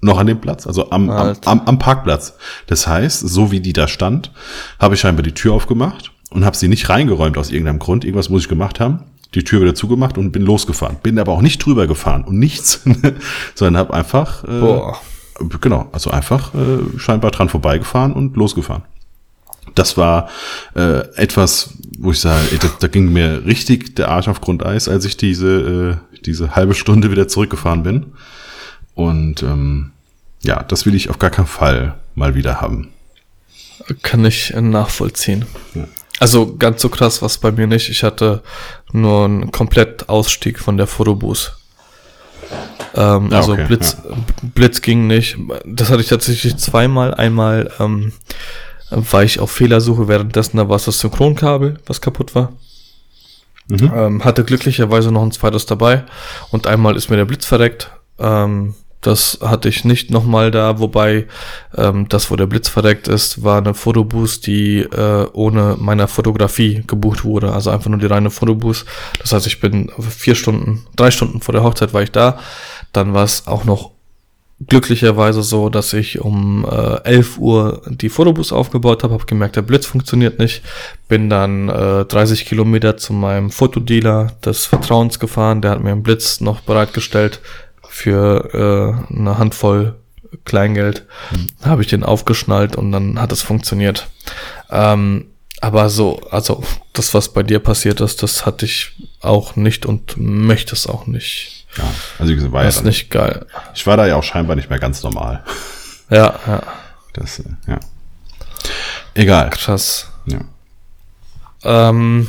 noch 0.00 0.18
an 0.18 0.26
dem 0.26 0.40
Platz, 0.40 0.66
also 0.66 0.90
am, 0.90 1.08
am, 1.08 1.36
am, 1.44 1.60
am 1.62 1.78
Parkplatz. 1.78 2.36
Das 2.66 2.86
heißt, 2.86 3.20
so 3.20 3.50
wie 3.50 3.60
die 3.60 3.72
da 3.72 3.88
stand, 3.88 4.32
habe 4.78 4.94
ich 4.94 5.00
scheinbar 5.00 5.22
die 5.22 5.32
Tür 5.32 5.54
aufgemacht 5.54 6.12
und 6.30 6.44
habe 6.44 6.56
sie 6.56 6.68
nicht 6.68 6.88
reingeräumt 6.88 7.38
aus 7.38 7.50
irgendeinem 7.50 7.78
Grund. 7.78 8.04
Irgendwas 8.04 8.28
muss 8.28 8.42
ich 8.42 8.48
gemacht 8.48 8.80
haben. 8.80 9.04
Die 9.34 9.42
Tür 9.42 9.62
wieder 9.62 9.74
zugemacht 9.74 10.18
und 10.18 10.30
bin 10.30 10.42
losgefahren. 10.42 10.98
Bin 11.02 11.18
aber 11.18 11.32
auch 11.32 11.40
nicht 11.42 11.64
drüber 11.64 11.86
gefahren 11.86 12.22
und 12.24 12.38
nichts, 12.38 12.82
sondern 13.54 13.78
habe 13.78 13.94
einfach, 13.94 14.44
äh, 14.44 14.60
Boah. 14.60 14.98
genau, 15.60 15.88
also 15.90 16.10
einfach 16.10 16.54
äh, 16.54 16.98
scheinbar 16.98 17.30
dran 17.30 17.48
vorbeigefahren 17.48 18.12
und 18.12 18.36
losgefahren. 18.36 18.82
Das 19.74 19.96
war 19.96 20.28
äh, 20.74 21.00
etwas, 21.16 21.74
wo 21.98 22.12
ich 22.12 22.20
sage, 22.20 22.58
da, 22.60 22.68
da 22.80 22.86
ging 22.88 23.12
mir 23.12 23.44
richtig 23.44 23.96
der 23.96 24.08
Arsch 24.08 24.28
auf 24.28 24.40
Grundeis, 24.40 24.88
als 24.88 25.04
ich 25.04 25.16
diese, 25.16 25.98
äh, 26.14 26.20
diese 26.24 26.54
halbe 26.54 26.74
Stunde 26.74 27.10
wieder 27.10 27.28
zurückgefahren 27.28 27.82
bin. 27.82 28.12
Und 28.94 29.42
ähm, 29.42 29.92
ja, 30.42 30.62
das 30.62 30.86
will 30.86 30.94
ich 30.94 31.10
auf 31.10 31.18
gar 31.18 31.30
keinen 31.30 31.46
Fall 31.46 31.94
mal 32.14 32.34
wieder 32.34 32.60
haben. 32.60 32.90
Kann 34.02 34.24
ich 34.24 34.52
nachvollziehen. 34.54 35.46
Ja. 35.74 35.86
Also 36.20 36.56
ganz 36.56 36.80
so 36.80 36.88
krass 36.88 37.22
war 37.22 37.26
es 37.26 37.38
bei 37.38 37.50
mir 37.50 37.66
nicht. 37.66 37.88
Ich 37.90 38.04
hatte 38.04 38.42
nur 38.92 39.24
einen 39.24 39.50
komplett 39.50 40.08
Ausstieg 40.08 40.60
von 40.60 40.76
der 40.76 40.86
Fotobooth. 40.86 41.56
Ähm, 42.94 43.30
ja, 43.30 43.38
also 43.38 43.52
okay, 43.52 43.64
Blitz, 43.66 43.96
ja. 44.04 44.16
Blitz 44.54 44.80
ging 44.80 45.06
nicht. 45.06 45.36
Das 45.64 45.90
hatte 45.90 46.02
ich 46.02 46.08
tatsächlich 46.08 46.56
zweimal. 46.56 47.14
Einmal 47.14 47.72
ähm, 47.80 48.12
war 48.90 49.24
ich 49.24 49.40
auf 49.40 49.50
Fehlersuche 49.50 50.08
währenddessen, 50.08 50.56
da 50.56 50.68
war 50.68 50.76
es 50.76 50.84
das 50.84 51.00
Synchronkabel, 51.00 51.80
was 51.86 52.00
kaputt 52.00 52.34
war. 52.34 52.52
Mhm. 53.68 53.92
Ähm, 53.94 54.24
hatte 54.24 54.44
glücklicherweise 54.44 55.10
noch 55.10 55.22
ein 55.22 55.32
zweites 55.32 55.66
dabei 55.66 56.04
und 56.50 56.66
einmal 56.66 56.96
ist 56.96 57.08
mir 57.08 57.16
der 57.16 57.24
Blitz 57.24 57.46
verreckt. 57.46 57.90
Ähm, 58.18 58.74
das 59.04 59.38
hatte 59.42 59.68
ich 59.68 59.84
nicht 59.84 60.10
nochmal 60.10 60.50
da, 60.50 60.78
wobei 60.78 61.26
ähm, 61.76 62.08
das, 62.08 62.30
wo 62.30 62.36
der 62.36 62.46
Blitz 62.46 62.68
verdeckt 62.68 63.06
ist, 63.06 63.42
war 63.42 63.58
eine 63.58 63.74
Fotoboost, 63.74 64.46
die 64.46 64.78
äh, 64.78 65.26
ohne 65.34 65.76
meiner 65.78 66.08
Fotografie 66.08 66.82
gebucht 66.86 67.22
wurde. 67.22 67.52
Also 67.52 67.68
einfach 67.68 67.90
nur 67.90 67.98
die 67.98 68.06
reine 68.06 68.30
Fotoboost. 68.30 68.86
Das 69.20 69.32
heißt, 69.32 69.46
ich 69.46 69.60
bin 69.60 69.90
vier 69.98 70.34
Stunden, 70.34 70.86
drei 70.96 71.10
Stunden 71.10 71.42
vor 71.42 71.52
der 71.52 71.62
Hochzeit 71.62 71.92
war 71.92 72.02
ich 72.02 72.12
da. 72.12 72.38
Dann 72.92 73.12
war 73.12 73.24
es 73.24 73.46
auch 73.46 73.64
noch 73.64 73.90
glücklicherweise 74.60 75.42
so, 75.42 75.68
dass 75.68 75.92
ich 75.92 76.20
um 76.20 76.64
äh, 76.64 77.02
11 77.04 77.38
Uhr 77.38 77.82
die 77.88 78.08
Fotobus 78.08 78.52
aufgebaut 78.52 79.02
habe, 79.02 79.14
habe 79.14 79.26
gemerkt, 79.26 79.56
der 79.56 79.62
Blitz 79.62 79.86
funktioniert 79.86 80.38
nicht, 80.38 80.62
bin 81.08 81.28
dann 81.28 81.68
äh, 81.68 82.04
30 82.04 82.46
Kilometer 82.46 82.96
zu 82.96 83.12
meinem 83.12 83.50
Fotodealer 83.50 84.32
des 84.44 84.66
Vertrauens 84.66 85.18
gefahren, 85.18 85.60
der 85.60 85.72
hat 85.72 85.82
mir 85.82 85.92
einen 85.92 86.02
Blitz 86.02 86.40
noch 86.40 86.60
bereitgestellt, 86.60 87.40
für 87.88 89.04
äh, 89.10 89.14
eine 89.14 89.38
Handvoll 89.38 89.94
Kleingeld. 90.44 91.06
Mhm. 91.30 91.46
Habe 91.64 91.82
ich 91.82 91.88
den 91.88 92.02
aufgeschnallt 92.02 92.74
und 92.76 92.90
dann 92.90 93.20
hat 93.20 93.30
es 93.30 93.42
funktioniert. 93.42 94.08
Ähm, 94.70 95.26
aber 95.60 95.88
so, 95.88 96.20
also 96.30 96.62
das, 96.92 97.14
was 97.14 97.32
bei 97.32 97.42
dir 97.42 97.58
passiert 97.58 98.00
ist, 98.00 98.22
das 98.22 98.44
hatte 98.44 98.66
ich 98.66 98.92
auch 99.20 99.56
nicht 99.56 99.86
und 99.86 100.16
möchte 100.16 100.74
es 100.74 100.86
auch 100.86 101.06
nicht. 101.06 101.63
Ja, 101.76 101.84
also 102.18 102.52
war 102.52 102.62
das 102.62 102.76
ja 102.76 102.80
ist 102.80 102.86
nicht 102.86 103.10
geil. 103.10 103.46
Ich 103.74 103.86
war 103.86 103.96
da 103.96 104.06
ja 104.06 104.16
auch 104.16 104.22
scheinbar 104.22 104.56
nicht 104.56 104.70
mehr 104.70 104.78
ganz 104.78 105.02
normal. 105.02 105.42
Ja, 106.10 106.38
ja. 106.46 106.62
Das, 107.14 107.38
äh, 107.40 107.44
ja. 107.66 107.80
Egal. 109.14 109.50
Krass. 109.50 110.10
Ja. 110.26 110.40
Ähm, 111.64 112.28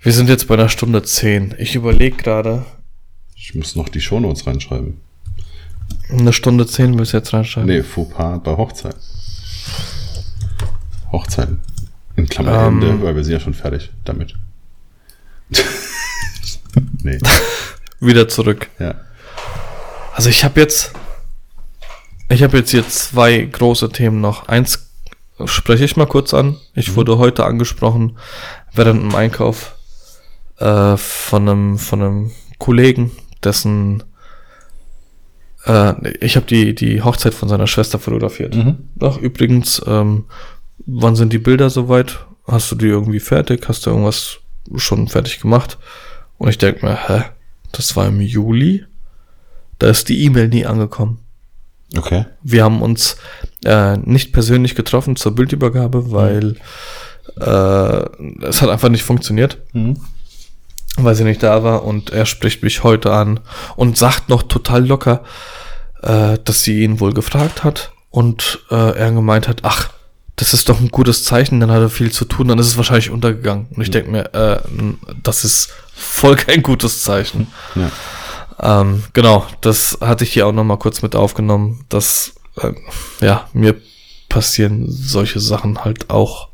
wir 0.00 0.12
sind 0.12 0.28
jetzt 0.28 0.48
bei 0.48 0.54
einer 0.54 0.68
Stunde 0.68 1.02
zehn. 1.02 1.54
Ich 1.58 1.74
überlege 1.74 2.16
gerade, 2.16 2.64
ich 3.36 3.54
muss 3.54 3.76
noch 3.76 3.88
die 3.88 4.00
Shownotes 4.00 4.46
reinschreiben. 4.46 5.00
Eine 6.10 6.32
Stunde 6.32 6.66
zehn 6.66 6.96
bis 6.96 7.12
jetzt 7.12 7.32
reinschreiben. 7.32 7.70
Nee, 7.70 7.82
Fauxpas 7.82 8.40
bei 8.42 8.56
Hochzeit. 8.56 8.96
Hochzeiten. 11.12 11.60
In 12.16 12.28
Klammer 12.28 12.66
um, 12.66 12.82
ähm. 12.82 13.02
weil 13.02 13.16
wir 13.16 13.24
sind 13.24 13.32
ja 13.32 13.40
schon 13.40 13.54
fertig 13.54 13.90
damit. 14.04 14.34
nee. 17.02 17.18
Wieder 18.00 18.28
zurück. 18.28 18.68
Ja. 18.78 18.94
Also 20.14 20.28
ich 20.28 20.44
habe 20.44 20.60
jetzt 20.60 20.92
ich 22.28 22.42
habe 22.42 22.58
jetzt 22.58 22.70
hier 22.70 22.88
zwei 22.88 23.38
große 23.40 23.90
Themen 23.90 24.20
noch. 24.20 24.48
Eins 24.48 24.90
spreche 25.44 25.84
ich 25.84 25.96
mal 25.96 26.06
kurz 26.06 26.34
an. 26.34 26.58
Ich 26.74 26.90
mhm. 26.90 26.96
wurde 26.96 27.18
heute 27.18 27.44
angesprochen 27.44 28.16
während 28.72 29.00
einem 29.00 29.14
Einkauf 29.14 29.74
äh, 30.58 30.96
von 30.96 31.48
einem 31.48 31.78
von 31.78 32.02
einem 32.02 32.30
Kollegen, 32.58 33.10
dessen 33.44 34.02
äh, 35.66 35.94
ich 36.18 36.36
habe 36.36 36.46
die, 36.46 36.74
die 36.74 37.02
Hochzeit 37.02 37.34
von 37.34 37.48
seiner 37.48 37.66
Schwester 37.66 37.98
fotografiert. 37.98 38.54
Mhm. 38.54 38.88
Ach, 39.00 39.18
übrigens, 39.18 39.82
ähm, 39.86 40.24
wann 40.86 41.16
sind 41.16 41.32
die 41.32 41.38
Bilder 41.38 41.70
soweit? 41.70 42.24
Hast 42.46 42.70
du 42.72 42.76
die 42.76 42.86
irgendwie 42.86 43.20
fertig? 43.20 43.68
Hast 43.68 43.86
du 43.86 43.90
irgendwas 43.90 44.38
schon 44.76 45.08
fertig 45.08 45.40
gemacht? 45.40 45.78
Und 46.42 46.48
ich 46.48 46.58
denke 46.58 46.84
mir, 46.84 46.98
hä, 47.06 47.22
das 47.70 47.94
war 47.94 48.08
im 48.08 48.20
Juli? 48.20 48.84
Da 49.78 49.86
ist 49.86 50.08
die 50.08 50.24
E-Mail 50.24 50.48
nie 50.48 50.66
angekommen. 50.66 51.20
Okay. 51.96 52.26
Wir 52.42 52.64
haben 52.64 52.82
uns 52.82 53.16
äh, 53.64 53.96
nicht 53.98 54.32
persönlich 54.32 54.74
getroffen 54.74 55.14
zur 55.14 55.36
Bildübergabe, 55.36 56.10
weil 56.10 56.56
mhm. 57.36 57.42
äh, 57.42 58.44
es 58.44 58.60
hat 58.60 58.70
einfach 58.70 58.88
nicht 58.88 59.04
funktioniert. 59.04 59.58
Mhm 59.72 60.00
weil 60.98 61.14
sie 61.14 61.24
nicht 61.24 61.42
da 61.42 61.64
war 61.64 61.84
und 61.84 62.10
er 62.10 62.26
spricht 62.26 62.62
mich 62.62 62.84
heute 62.84 63.14
an 63.14 63.40
und 63.76 63.96
sagt 63.96 64.28
noch 64.28 64.42
total 64.42 64.86
locker, 64.86 65.24
äh, 66.02 66.36
dass 66.44 66.64
sie 66.64 66.82
ihn 66.82 67.00
wohl 67.00 67.14
gefragt 67.14 67.64
hat 67.64 67.92
und 68.10 68.58
äh, 68.70 68.98
er 68.98 69.10
gemeint 69.10 69.48
hat, 69.48 69.60
ach, 69.62 69.88
das 70.36 70.52
ist 70.52 70.68
doch 70.68 70.80
ein 70.80 70.90
gutes 70.90 71.24
Zeichen, 71.24 71.60
dann 71.60 71.70
hat 71.70 71.80
er 71.80 71.88
viel 71.88 72.12
zu 72.12 72.26
tun, 72.26 72.48
dann 72.48 72.58
ist 72.58 72.66
es 72.66 72.76
wahrscheinlich 72.76 73.08
untergegangen. 73.08 73.68
Und 73.74 73.80
ich 73.80 73.90
denke 73.90 74.10
mir, 74.10 74.34
äh, 74.34 74.60
das 75.22 75.44
ist 75.44 75.70
voll 76.02 76.36
kein 76.36 76.62
gutes 76.62 77.02
Zeichen. 77.02 77.46
Ja. 77.74 77.90
Ähm, 78.60 79.04
genau, 79.12 79.46
das 79.60 79.98
hatte 80.00 80.24
ich 80.24 80.32
hier 80.32 80.46
auch 80.46 80.52
nochmal 80.52 80.78
kurz 80.78 81.02
mit 81.02 81.16
aufgenommen, 81.16 81.84
dass, 81.88 82.34
äh, 82.60 82.72
ja, 83.20 83.48
mir 83.52 83.80
passieren 84.28 84.86
solche 84.88 85.40
Sachen 85.40 85.84
halt 85.84 86.10
auch. 86.10 86.48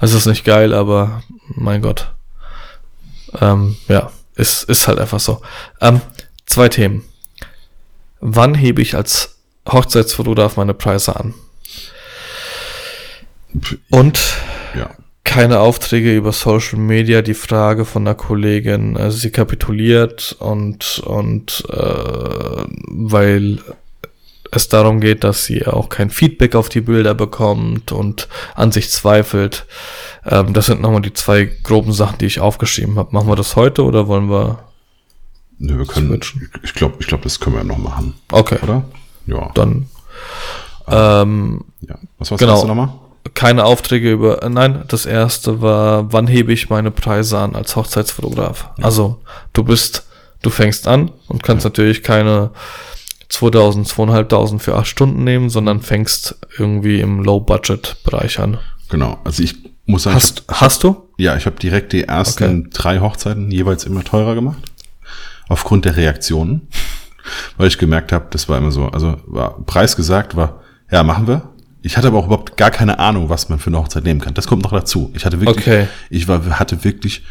Es 0.00 0.12
ist 0.12 0.26
nicht 0.26 0.44
geil, 0.44 0.74
aber 0.74 1.22
mein 1.48 1.82
Gott. 1.82 2.12
Ähm, 3.40 3.76
ja, 3.88 4.10
ist, 4.34 4.64
ist 4.64 4.86
halt 4.88 4.98
einfach 4.98 5.20
so. 5.20 5.40
Ähm, 5.80 6.00
zwei 6.46 6.68
Themen. 6.68 7.02
wann 8.20 8.54
hebe 8.54 8.82
ich 8.82 8.94
als 8.94 9.36
Hochzeitsfotograf 9.68 10.56
meine 10.56 10.74
Preise 10.74 11.16
an? 11.16 11.34
Und 13.90 14.20
Ja. 14.74 14.90
Keine 15.26 15.60
Aufträge 15.60 16.16
über 16.16 16.32
Social 16.32 16.78
Media, 16.78 17.20
die 17.20 17.34
Frage 17.34 17.84
von 17.84 18.04
der 18.06 18.14
Kollegin, 18.14 18.96
also 18.96 19.18
sie 19.18 19.30
kapituliert 19.30 20.34
und, 20.38 21.00
und 21.00 21.64
äh, 21.68 22.64
weil 22.86 23.58
es 24.52 24.68
darum 24.68 25.00
geht, 25.00 25.24
dass 25.24 25.44
sie 25.44 25.66
auch 25.66 25.88
kein 25.88 26.08
Feedback 26.08 26.54
auf 26.54 26.68
die 26.68 26.80
Bilder 26.80 27.14
bekommt 27.14 27.92
und 27.92 28.28
an 28.54 28.72
sich 28.72 28.90
zweifelt. 28.90 29.66
Ähm, 30.24 30.54
das 30.54 30.66
sind 30.66 30.80
nochmal 30.80 31.02
die 31.02 31.12
zwei 31.12 31.50
groben 31.62 31.92
Sachen, 31.92 32.18
die 32.18 32.26
ich 32.26 32.40
aufgeschrieben 32.40 32.96
habe. 32.96 33.10
Machen 33.12 33.28
wir 33.28 33.36
das 33.36 33.56
heute 33.56 33.84
oder 33.84 34.06
wollen 34.06 34.30
wir? 34.30 34.60
Nö, 35.58 35.76
wir 35.76 35.86
können, 35.86 36.08
Switchen. 36.08 36.48
ich 36.62 36.72
glaube, 36.72 36.96
ich 37.00 37.06
glaub, 37.08 37.22
das 37.22 37.40
können 37.40 37.56
wir 37.56 37.64
noch 37.64 37.78
machen, 37.78 38.14
Okay, 38.30 38.58
oder? 38.62 38.84
Ja. 39.26 39.50
dann 39.54 39.88
ähm, 40.88 41.64
ja. 41.80 41.96
Was 42.18 42.30
war's 42.30 42.40
genau. 42.40 42.64
nochmal? 42.64 42.90
Keine 43.34 43.64
Aufträge 43.64 44.10
über. 44.12 44.42
äh, 44.42 44.48
Nein, 44.48 44.84
das 44.88 45.06
erste 45.06 45.60
war, 45.62 46.12
wann 46.12 46.26
hebe 46.26 46.52
ich 46.52 46.70
meine 46.70 46.90
Preise 46.90 47.38
an 47.38 47.54
als 47.54 47.76
Hochzeitsfotograf? 47.76 48.70
Also, 48.80 49.20
du 49.52 49.64
bist, 49.64 50.06
du 50.42 50.50
fängst 50.50 50.86
an 50.88 51.10
und 51.28 51.42
kannst 51.42 51.64
natürlich 51.64 52.02
keine 52.02 52.50
2000, 53.28 53.88
2500 53.88 54.62
für 54.62 54.76
acht 54.76 54.86
Stunden 54.86 55.24
nehmen, 55.24 55.50
sondern 55.50 55.80
fängst 55.82 56.36
irgendwie 56.58 57.00
im 57.00 57.22
Low-Budget-Bereich 57.24 58.38
an. 58.40 58.58
Genau. 58.88 59.18
Also 59.24 59.42
ich 59.42 59.56
muss 59.84 60.04
sagen, 60.04 60.16
Hast, 60.16 60.44
hast 60.48 60.84
du? 60.84 61.08
ja, 61.18 61.36
ich 61.36 61.46
habe 61.46 61.56
direkt 61.58 61.92
die 61.92 62.04
ersten 62.04 62.70
drei 62.70 63.00
Hochzeiten 63.00 63.50
jeweils 63.50 63.84
immer 63.84 64.04
teurer 64.04 64.34
gemacht. 64.34 64.58
Aufgrund 65.48 65.84
der 65.84 65.96
Reaktionen. 65.96 66.68
Weil 67.56 67.66
ich 67.68 67.78
gemerkt 67.78 68.12
habe, 68.12 68.26
das 68.30 68.48
war 68.48 68.58
immer 68.58 68.70
so, 68.70 68.86
also 68.86 69.16
war 69.26 69.58
Preis 69.66 69.96
gesagt, 69.96 70.36
war, 70.36 70.60
ja, 70.90 71.02
machen 71.02 71.26
wir. 71.26 71.42
Ich 71.86 71.96
hatte 71.96 72.08
aber 72.08 72.18
auch 72.18 72.26
überhaupt 72.26 72.56
gar 72.56 72.72
keine 72.72 72.98
Ahnung, 72.98 73.28
was 73.28 73.48
man 73.48 73.60
für 73.60 73.68
eine 73.68 73.78
Hochzeit 73.78 74.02
nehmen 74.02 74.20
kann. 74.20 74.34
Das 74.34 74.48
kommt 74.48 74.64
noch 74.64 74.72
dazu. 74.72 75.12
Ich 75.14 75.24
hatte 75.24 75.40
wirklich, 75.40 75.58
Okay. 75.58 75.86
ich 76.10 76.26
war, 76.26 76.44
hatte 76.58 76.82
wirklich 76.82 77.22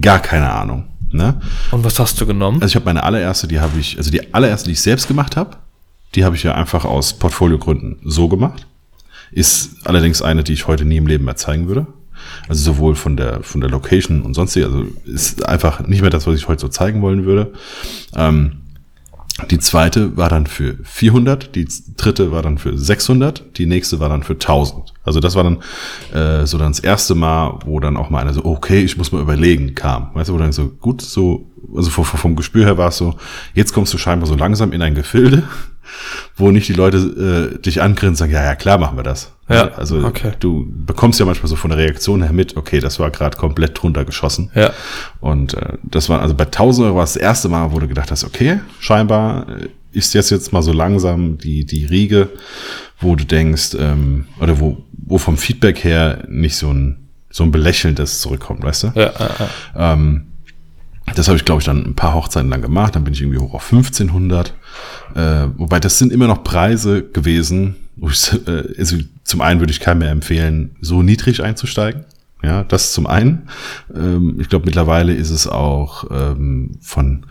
gar 0.00 0.18
keine 0.18 0.50
Ahnung. 0.50 0.84
Ne? 1.10 1.38
Und 1.72 1.84
was 1.84 1.98
hast 1.98 2.18
du 2.18 2.24
genommen? 2.24 2.62
Also 2.62 2.72
ich 2.72 2.76
habe 2.76 2.86
meine 2.86 3.02
allererste, 3.02 3.46
die 3.46 3.60
habe 3.60 3.78
ich, 3.78 3.98
also 3.98 4.10
die 4.10 4.32
allererste, 4.32 4.68
die 4.68 4.72
ich 4.72 4.80
selbst 4.80 5.08
gemacht 5.08 5.36
habe, 5.36 5.58
die 6.14 6.24
habe 6.24 6.36
ich 6.36 6.42
ja 6.42 6.54
einfach 6.54 6.86
aus 6.86 7.18
Portfoliogründen 7.18 7.98
so 8.02 8.28
gemacht. 8.28 8.66
Ist 9.30 9.86
allerdings 9.86 10.22
eine, 10.22 10.42
die 10.42 10.54
ich 10.54 10.66
heute 10.66 10.86
nie 10.86 10.96
im 10.96 11.06
Leben 11.06 11.26
mehr 11.26 11.36
zeigen 11.36 11.68
würde. 11.68 11.86
Also 12.48 12.62
sowohl 12.72 12.94
von 12.94 13.14
der, 13.18 13.42
von 13.42 13.60
der 13.60 13.68
Location 13.68 14.22
und 14.22 14.32
sonstig, 14.32 14.64
also 14.64 14.84
ist 15.04 15.44
einfach 15.46 15.86
nicht 15.86 16.00
mehr 16.00 16.10
das, 16.10 16.26
was 16.26 16.34
ich 16.36 16.48
heute 16.48 16.62
so 16.62 16.68
zeigen 16.68 17.02
wollen 17.02 17.26
würde. 17.26 17.52
Ähm, 18.16 18.62
die 19.50 19.58
zweite 19.58 20.16
war 20.16 20.28
dann 20.28 20.46
für 20.46 20.76
400, 20.82 21.54
die 21.54 21.68
dritte 21.96 22.32
war 22.32 22.42
dann 22.42 22.58
für 22.58 22.76
600, 22.76 23.56
die 23.56 23.66
nächste 23.66 24.00
war 24.00 24.08
dann 24.08 24.24
für 24.24 24.32
1000. 24.32 24.94
Also 25.04 25.20
das 25.20 25.36
war 25.36 25.44
dann 25.44 25.62
äh, 26.12 26.44
so 26.44 26.58
dann 26.58 26.72
das 26.72 26.80
erste 26.80 27.14
Mal, 27.14 27.58
wo 27.64 27.78
dann 27.78 27.96
auch 27.96 28.10
mal 28.10 28.20
einer 28.20 28.34
so, 28.34 28.44
okay, 28.44 28.82
ich 28.82 28.96
muss 28.96 29.12
mal 29.12 29.22
überlegen, 29.22 29.74
kam. 29.74 30.10
Weißt 30.14 30.28
du, 30.28 30.34
wo 30.34 30.38
dann 30.38 30.52
so, 30.52 30.68
gut, 30.68 31.02
so, 31.02 31.50
also 31.74 31.90
vom, 31.90 32.04
vom 32.04 32.36
Gespür 32.36 32.64
her 32.64 32.78
war 32.78 32.88
es 32.88 32.96
so, 32.96 33.16
jetzt 33.54 33.72
kommst 33.72 33.94
du 33.94 33.98
scheinbar 33.98 34.26
so 34.26 34.34
langsam 34.34 34.72
in 34.72 34.82
ein 34.82 34.94
Gefilde, 34.94 35.44
wo 36.36 36.50
nicht 36.50 36.68
die 36.68 36.74
Leute 36.74 37.54
äh, 37.54 37.62
dich 37.62 37.80
angrinsen 37.80 38.10
und 38.10 38.16
sagen, 38.16 38.32
ja, 38.32 38.44
ja, 38.44 38.56
klar 38.56 38.78
machen 38.78 38.96
wir 38.96 39.04
das. 39.04 39.32
Ja, 39.48 39.68
also 39.68 40.04
okay. 40.04 40.32
du 40.38 40.66
bekommst 40.86 41.18
ja 41.20 41.26
manchmal 41.26 41.48
so 41.48 41.56
von 41.56 41.70
der 41.70 41.78
Reaktion 41.78 42.22
her 42.22 42.32
mit, 42.32 42.56
okay, 42.56 42.80
das 42.80 42.98
war 42.98 43.10
gerade 43.10 43.36
komplett 43.36 43.80
drunter 43.80 44.04
geschossen. 44.04 44.50
Ja. 44.54 44.72
Und 45.20 45.54
äh, 45.54 45.78
das 45.82 46.08
war, 46.08 46.20
also 46.20 46.34
bei 46.34 46.44
1000 46.44 46.86
Euro 46.86 46.96
war 46.96 47.04
es 47.04 47.14
das 47.14 47.22
erste 47.22 47.48
Mal, 47.48 47.72
wo 47.72 47.78
du 47.78 47.88
gedacht 47.88 48.10
hast, 48.10 48.24
okay, 48.24 48.60
scheinbar 48.78 49.48
äh, 49.48 49.68
ist 49.92 50.12
jetzt 50.14 50.30
jetzt 50.30 50.52
mal 50.52 50.62
so 50.62 50.72
langsam 50.72 51.38
die, 51.38 51.64
die 51.64 51.86
Riege, 51.86 52.28
wo 53.00 53.16
du 53.16 53.24
denkst, 53.24 53.74
ähm, 53.78 54.26
oder 54.38 54.60
wo, 54.60 54.84
wo 54.92 55.18
vom 55.18 55.38
Feedback 55.38 55.82
her 55.82 56.24
nicht 56.28 56.56
so 56.56 56.70
ein, 56.72 57.08
so 57.30 57.44
ein 57.44 57.50
belächelndes 57.50 58.20
zurückkommt, 58.20 58.62
weißt 58.62 58.84
du? 58.84 58.86
Ja, 58.94 59.12
ja, 59.18 59.30
ja. 59.74 59.92
Ähm, 59.92 60.24
das 61.14 61.28
habe 61.28 61.38
ich, 61.38 61.44
glaube 61.44 61.60
ich, 61.60 61.66
dann 61.66 61.84
ein 61.84 61.94
paar 61.94 62.14
Hochzeiten 62.14 62.50
lang 62.50 62.62
gemacht. 62.62 62.94
Dann 62.94 63.04
bin 63.04 63.14
ich 63.14 63.22
irgendwie 63.22 63.38
hoch 63.38 63.54
auf 63.54 63.72
1500. 63.72 64.52
Äh, 65.14 65.46
wobei 65.56 65.80
das 65.80 65.98
sind 65.98 66.12
immer 66.12 66.26
noch 66.26 66.44
Preise 66.44 67.02
gewesen. 67.02 67.76
Wo 67.96 68.08
ich, 68.08 68.32
äh, 68.46 68.74
also 68.78 68.96
zum 69.28 69.42
einen 69.42 69.60
würde 69.60 69.72
ich 69.72 69.80
keinem 69.80 69.98
mehr 69.98 70.10
empfehlen, 70.10 70.76
so 70.80 71.02
niedrig 71.02 71.42
einzusteigen. 71.42 72.04
Ja, 72.42 72.64
das 72.64 72.92
zum 72.92 73.06
einen. 73.06 73.48
Ähm, 73.94 74.38
ich 74.40 74.48
glaube, 74.48 74.64
mittlerweile 74.64 75.12
ist 75.12 75.30
es 75.30 75.46
auch 75.46 76.04
ähm, 76.10 76.78
von, 76.80 77.26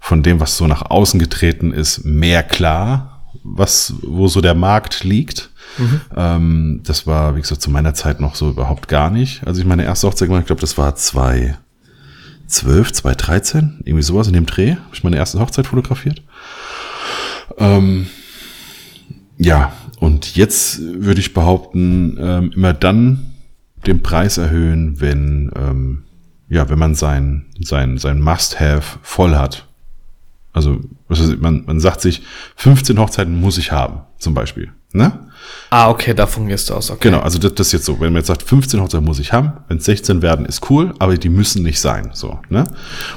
von 0.00 0.22
dem, 0.22 0.40
was 0.40 0.56
so 0.56 0.66
nach 0.66 0.90
außen 0.90 1.20
getreten 1.20 1.72
ist, 1.72 2.04
mehr 2.04 2.42
klar, 2.42 3.24
was, 3.42 3.94
wo 4.02 4.26
so 4.28 4.40
der 4.40 4.54
Markt 4.54 5.04
liegt. 5.04 5.50
Ähm, 6.16 6.80
das 6.84 7.06
war, 7.06 7.36
wie 7.36 7.40
gesagt, 7.40 7.60
zu 7.60 7.70
meiner 7.70 7.92
Zeit 7.92 8.20
noch 8.20 8.36
so 8.36 8.48
überhaupt 8.48 8.88
gar 8.88 9.10
nicht. 9.10 9.46
Also 9.46 9.60
ich 9.60 9.66
meine 9.66 9.84
erste 9.84 10.06
Hochzeit 10.06 10.28
gemacht, 10.28 10.42
ich 10.42 10.46
glaube, 10.46 10.60
das 10.60 10.78
war 10.78 10.94
zwei, 10.94 11.58
12, 12.46 12.92
2013, 12.92 13.80
irgendwie 13.84 14.02
sowas 14.02 14.28
in 14.28 14.34
dem 14.34 14.46
Dreh, 14.46 14.76
habe 14.76 14.94
ich 14.94 15.04
meine 15.04 15.16
erste 15.16 15.40
Hochzeit 15.40 15.66
fotografiert. 15.66 16.22
Ähm, 17.58 18.06
ja, 19.38 19.72
und 20.00 20.36
jetzt 20.36 20.80
würde 20.80 21.20
ich 21.20 21.34
behaupten, 21.34 22.16
ähm, 22.20 22.50
immer 22.54 22.72
dann 22.72 23.34
den 23.86 24.02
Preis 24.02 24.38
erhöhen, 24.38 25.00
wenn, 25.00 25.50
ähm, 25.56 26.04
ja, 26.48 26.68
wenn 26.68 26.78
man 26.78 26.94
sein, 26.94 27.46
sein, 27.60 27.98
sein 27.98 28.20
Must-Have 28.20 28.98
voll 29.02 29.34
hat. 29.34 29.66
Also, 30.52 30.78
man, 31.38 31.64
man 31.66 31.80
sagt 31.80 32.00
sich, 32.00 32.22
15 32.56 32.98
Hochzeiten 32.98 33.38
muss 33.40 33.58
ich 33.58 33.72
haben, 33.72 34.02
zum 34.18 34.34
Beispiel. 34.34 34.70
Ne? 34.92 35.12
Ah, 35.70 35.90
okay, 35.90 36.14
davon 36.14 36.46
gehst 36.46 36.70
du 36.70 36.74
aus. 36.74 36.90
Okay. 36.90 37.08
Genau, 37.08 37.18
also 37.18 37.40
das, 37.40 37.54
das 37.54 37.66
ist 37.66 37.72
jetzt 37.72 37.84
so, 37.84 37.94
wenn 38.00 38.12
man 38.12 38.20
jetzt 38.20 38.28
sagt, 38.28 38.44
15 38.44 38.80
Hochzeiten 38.80 39.04
muss 39.04 39.18
ich 39.18 39.32
haben, 39.32 39.54
wenn 39.66 39.78
es 39.78 39.84
16 39.84 40.22
werden, 40.22 40.46
ist 40.46 40.70
cool, 40.70 40.94
aber 41.00 41.16
die 41.16 41.28
müssen 41.28 41.64
nicht 41.64 41.80
sein. 41.80 42.10
So, 42.12 42.38
ne? 42.48 42.64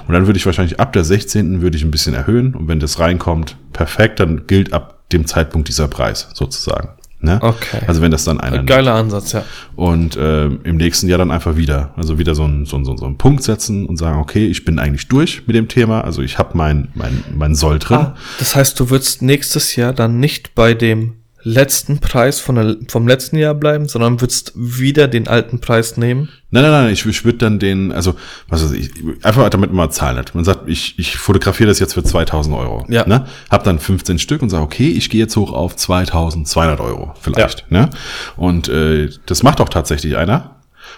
Und 0.08 0.14
dann 0.14 0.26
würde 0.26 0.38
ich 0.38 0.46
wahrscheinlich 0.48 0.80
ab 0.80 0.94
der 0.94 1.04
16. 1.04 1.62
würde 1.62 1.78
ich 1.78 1.84
ein 1.84 1.92
bisschen 1.92 2.16
erhöhen 2.16 2.56
und 2.56 2.68
wenn 2.68 2.80
das 2.80 2.98
reinkommt, 3.00 3.58
perfekt, 3.74 4.20
dann 4.20 4.48
gilt 4.48 4.74
ab 4.74 4.97
dem 5.12 5.26
Zeitpunkt 5.26 5.68
dieser 5.68 5.88
Preis 5.88 6.30
sozusagen. 6.34 6.90
Ne? 7.20 7.40
Okay. 7.42 7.80
Also 7.88 8.02
wenn 8.02 8.12
das 8.12 8.26
dann 8.26 8.40
einer 8.40 8.64
Geiler 8.64 8.94
Ansatz, 8.94 9.32
ja. 9.32 9.44
und 9.76 10.16
ähm, 10.22 10.60
im 10.64 10.78
nächsten 10.78 11.08
Jahr 11.08 11.18
dann 11.18 11.32
einfach 11.32 11.56
wieder, 11.56 11.92
also 11.98 12.20
wieder 12.20 12.36
so 12.36 12.44
einen 12.44 12.66
so, 12.66 12.84
so, 12.84 12.96
so 12.96 13.06
einen 13.06 13.18
Punkt 13.18 13.42
setzen 13.42 13.88
und 13.88 13.98
sagen, 13.98 14.20
okay, 14.20 14.46
ich 14.46 14.66
bin 14.66 14.78
eigentlich 14.78 15.08
durch 15.08 15.48
mit 15.48 15.56
dem 15.56 15.68
Thema, 15.68 16.02
also 16.02 16.22
ich 16.22 16.38
habe 16.38 16.56
mein, 16.56 16.90
mein, 16.94 17.24
mein 17.36 17.56
Soll 17.56 17.80
drin. 17.80 17.98
Ah, 17.98 18.16
das 18.38 18.56
heißt, 18.56 18.80
du 18.80 18.92
würdest 18.92 19.24
nächstes 19.24 19.76
Jahr 19.76 19.94
dann 19.94 20.20
nicht 20.20 20.54
bei 20.54 20.76
dem 20.76 21.16
letzten 21.44 22.00
Preis 22.00 22.40
von 22.40 22.56
der, 22.56 22.76
vom 22.90 23.08
letzten 23.08 23.38
Jahr 23.38 23.54
bleiben, 23.54 23.88
sondern 23.88 24.20
würdest 24.22 24.52
wieder 24.56 25.08
den 25.08 25.28
alten 25.28 25.60
Preis 25.60 25.96
nehmen? 25.98 26.30
Nein, 26.52 26.64
nein, 26.64 26.72
nein, 26.72 26.94
ich, 26.94 27.06
ich 27.06 27.24
würde 27.26 27.38
dann 27.38 27.60
den, 27.60 27.92
also, 27.92 28.16
was 28.50 28.64
weiß 28.64 28.72
ich, 28.74 28.92
einfach 29.24 29.50
damit 29.50 29.70
man 29.72 29.88
mal 29.88 29.90
Zahlen 29.92 30.18
hat. 30.18 30.34
Man 30.36 30.44
sagt, 30.44 30.68
ich, 30.68 30.98
ich 31.00 31.18
fotografiere 31.18 31.70
das 31.70 31.80
jetzt 31.80 31.94
für 31.94 32.04
2000 32.04 32.56
Euro. 32.56 32.86
Ja. 32.90 33.08
Ne? 33.08 33.26
Hab 33.50 33.64
dann 33.64 33.80
15 33.80 34.20
Stück 34.20 34.42
und 34.42 34.50
sage, 34.50 34.64
okay, 34.64 34.90
ich 34.90 35.10
gehe 35.10 35.20
jetzt 35.22 35.36
hoch 35.36 35.52
auf 35.54 35.76
2200 35.76 36.80
Euro 36.80 37.14
vielleicht. 37.22 37.70
Ne? 37.72 37.90
Und 38.36 38.68
äh, 38.70 39.10
das 39.26 39.44
macht 39.44 39.62
auch 39.62 39.70
tatsächlich 39.70 40.18
einer. 40.18 40.56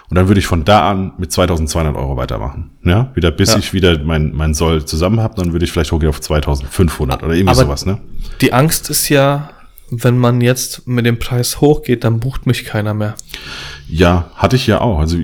Und 0.08 0.16
dann 0.16 0.28
würde 0.28 0.38
ich 0.40 0.46
von 0.46 0.64
da 0.64 0.88
an 0.88 1.12
mit 1.18 1.32
2200 1.32 1.96
Euro 1.96 2.16
weitermachen. 2.16 2.70
Ja, 2.84 3.10
wieder 3.14 3.30
bis 3.30 3.52
Ja. 3.52 3.58
ich 3.58 3.72
wieder 3.72 3.98
mein, 4.02 4.32
mein 4.32 4.54
Soll 4.54 4.84
zusammen 4.84 5.20
habe, 5.20 5.34
dann 5.36 5.52
würde 5.52 5.64
ich 5.64 5.72
vielleicht 5.72 5.90
hochgehen 5.92 6.10
auf 6.10 6.20
2500 6.20 7.22
oder 7.22 7.34
irgendwie 7.34 7.50
Aber- 7.50 7.62
sowas, 7.64 7.86
ne? 7.86 7.98
Die 8.40 8.52
Angst 8.52 8.88
ist 8.90 9.08
ja, 9.08 9.50
wenn 9.90 10.18
man 10.18 10.40
jetzt 10.40 10.86
mit 10.86 11.06
dem 11.06 11.18
Preis 11.18 11.60
hochgeht, 11.60 12.04
dann 12.04 12.20
bucht 12.20 12.46
mich 12.46 12.64
keiner 12.64 12.94
mehr. 12.94 13.14
Ja, 13.88 14.30
hatte 14.34 14.56
ich 14.56 14.66
ja 14.66 14.80
auch. 14.80 14.98
Also 14.98 15.18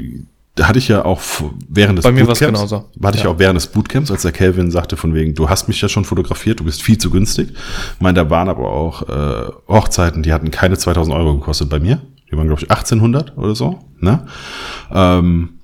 da 0.54 0.68
hatte 0.68 0.78
ich 0.78 0.88
ja 0.88 1.04
auch 1.04 1.20
während 1.68 1.98
des 1.98 2.02
Bei 2.04 2.12
mir 2.12 2.24
Bootcamps, 2.24 2.58
genauso. 2.58 2.84
hatte 3.02 3.18
ich 3.18 3.24
Ja. 3.24 3.30
auch 3.30 3.38
während 3.38 3.56
des 3.58 3.66
Bootcamps, 3.66 4.10
als 4.10 4.22
der 4.22 4.32
Kelvin 4.32 4.70
sagte 4.70 4.96
von 4.96 5.12
wegen, 5.14 5.34
du 5.34 5.48
hast 5.50 5.68
mich 5.68 5.80
ja 5.82 5.88
schon 5.88 6.04
fotografiert, 6.06 6.60
du 6.60 6.64
bist 6.64 6.82
viel 6.82 6.96
zu 6.98 7.10
günstig. 7.10 7.50
Ich 7.50 8.00
meine, 8.00 8.14
da 8.14 8.30
waren 8.30 8.48
aber 8.48 8.70
auch 8.70 9.02
äh, 9.08 9.50
Hochzeiten, 9.68 10.22
die 10.22 10.32
hatten 10.32 10.50
keine 10.50 10.78
2000 10.78 11.14
Euro 11.14 11.34
gekostet 11.34 11.68
bei 11.68 11.78
mir. 11.78 12.00
Die 12.32 12.36
waren, 12.36 12.46
glaube 12.46 12.62
ich, 12.62 12.70
1800 12.70 13.36
oder 13.36 13.54
so. 13.54 13.78
Ne? 14.00 14.26
Ähm, 14.92 15.55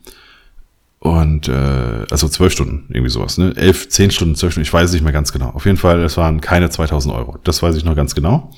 und 1.03 1.49
äh, 1.49 2.07
also 2.13 2.29
zwölf 2.29 2.53
Stunden, 2.53 2.85
irgendwie 2.91 3.11
sowas, 3.11 3.37
ne? 3.37 3.53
Elf, 3.57 3.89
zehn 3.89 4.13
Stunden, 4.13 4.37
zwölf 4.37 4.53
Stunden, 4.53 4.69
ich 4.69 4.73
weiß 4.73 4.85
es 4.91 4.93
nicht 4.93 5.03
mehr 5.03 5.13
ganz 5.13 5.33
genau. 5.33 5.49
Auf 5.49 5.67
jeden 5.67 5.77
Fall, 5.77 6.01
es 6.05 6.17
waren 6.17 6.41
keine 6.41 6.71
2000 6.71 7.13
Euro. 7.13 7.39
Das 7.43 7.61
weiß 7.61 7.75
ich 7.75 7.85
noch 7.85 7.97
ganz 7.97 8.15
genau. 8.15 8.53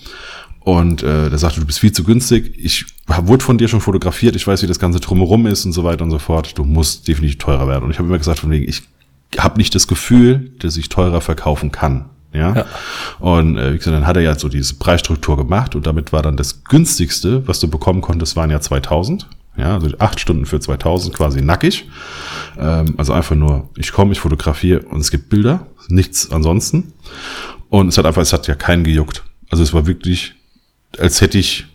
Und 0.61 1.03
äh, 1.03 1.31
der 1.31 1.39
sagte, 1.39 1.61
du 1.61 1.66
bist 1.66 1.79
viel 1.79 1.93
zu 1.93 2.05
günstig. 2.05 2.55
Ich 2.59 2.85
hab, 3.09 3.29
wurde 3.29 3.43
von 3.43 3.57
dir 3.57 3.66
schon 3.66 3.81
fotografiert. 3.81 4.37
Ich 4.37 4.47
weiß, 4.47 4.62
wie 4.62 4.66
das 4.66 4.79
Ganze 4.79 5.01
drumherum 5.01 5.47
ist 5.47 5.65
und 5.65 5.73
so 5.73 5.85
weiter 5.85 6.05
und 6.05 6.11
so 6.11 6.19
fort. 6.19 6.59
Du 6.59 6.65
musst 6.65 7.09
definitiv 7.09 7.39
teurer 7.39 7.66
werden. 7.66 7.85
Und 7.85 7.93
ich 7.93 7.99
habe 7.99 8.09
immer 8.09 8.19
gesagt, 8.19 8.41
von 8.41 8.51
wegen, 8.51 8.69
ich 8.69 8.83
habe 9.39 9.57
nicht 9.57 9.75
das 9.75 9.89
Gefühl, 9.89 10.53
dass 10.59 10.77
ich 10.77 10.91
teurer 10.91 11.23
verkaufen 11.23 11.73
kann. 11.73 12.11
Ja. 12.35 12.55
Ja. 12.55 12.66
Und 13.21 13.57
äh, 13.57 13.73
wie 13.73 13.79
gesagt, 13.79 13.97
dann 13.97 14.07
hat 14.07 14.16
er 14.16 14.23
ja 14.23 14.39
so 14.39 14.51
diese 14.51 14.75
Preisstruktur 14.75 15.39
gemacht 15.39 15.75
und 15.77 15.87
damit 15.87 16.12
war 16.12 16.21
dann 16.21 16.37
das 16.37 16.65
günstigste, 16.65 17.49
was 17.49 17.59
du 17.61 17.69
bekommen 17.69 18.03
konntest, 18.03 18.37
waren 18.37 18.51
ja 18.51 18.61
2000. 18.61 19.29
Ja, 19.56 19.74
also 19.74 19.89
acht 19.98 20.18
Stunden 20.18 20.47
für 20.47 20.59
2000 20.59 21.14
quasi 21.14 21.40
nackig. 21.40 21.89
Ähm, 22.59 22.94
also 22.97 23.12
einfach 23.12 23.36
nur, 23.36 23.70
ich 23.76 23.93
komme, 23.93 24.12
ich 24.12 24.20
fotografiere 24.20 24.82
und 24.82 25.01
es 25.01 25.10
gibt 25.10 25.28
Bilder, 25.28 25.66
nichts 25.89 26.31
ansonsten. 26.32 26.93
Und 27.68 27.89
es 27.89 27.98
hat 27.98 28.06
einfach, 28.06 28.22
es 28.22 28.32
hat 28.32 28.47
ja 28.47 28.55
keinen 28.55 28.85
gejuckt. 28.85 29.22
Also 29.51 29.62
es 29.62 29.72
war 29.72 29.86
wirklich, 29.86 30.35
als 30.98 31.20
hätte 31.20 31.39
ich, 31.39 31.66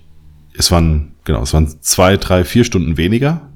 es 0.53 0.71
waren, 0.71 1.13
genau, 1.23 1.41
es 1.41 1.53
waren 1.53 1.81
zwei, 1.81 2.17
drei, 2.17 2.43
vier 2.43 2.65
Stunden 2.65 2.97
weniger, 2.97 3.49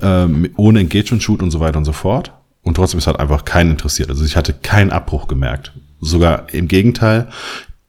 ähm, 0.00 0.50
ohne 0.56 0.80
Engagement-Shoot 0.80 1.42
und 1.42 1.50
so 1.50 1.60
weiter 1.60 1.78
und 1.78 1.84
so 1.84 1.92
fort. 1.92 2.32
Und 2.62 2.74
trotzdem 2.74 2.98
ist 2.98 3.06
halt 3.06 3.18
einfach 3.18 3.44
keinen 3.44 3.72
interessiert. 3.72 4.10
Also 4.10 4.24
ich 4.24 4.36
hatte 4.36 4.52
keinen 4.54 4.90
Abbruch 4.90 5.28
gemerkt. 5.28 5.72
Sogar 6.00 6.52
im 6.52 6.68
Gegenteil, 6.68 7.28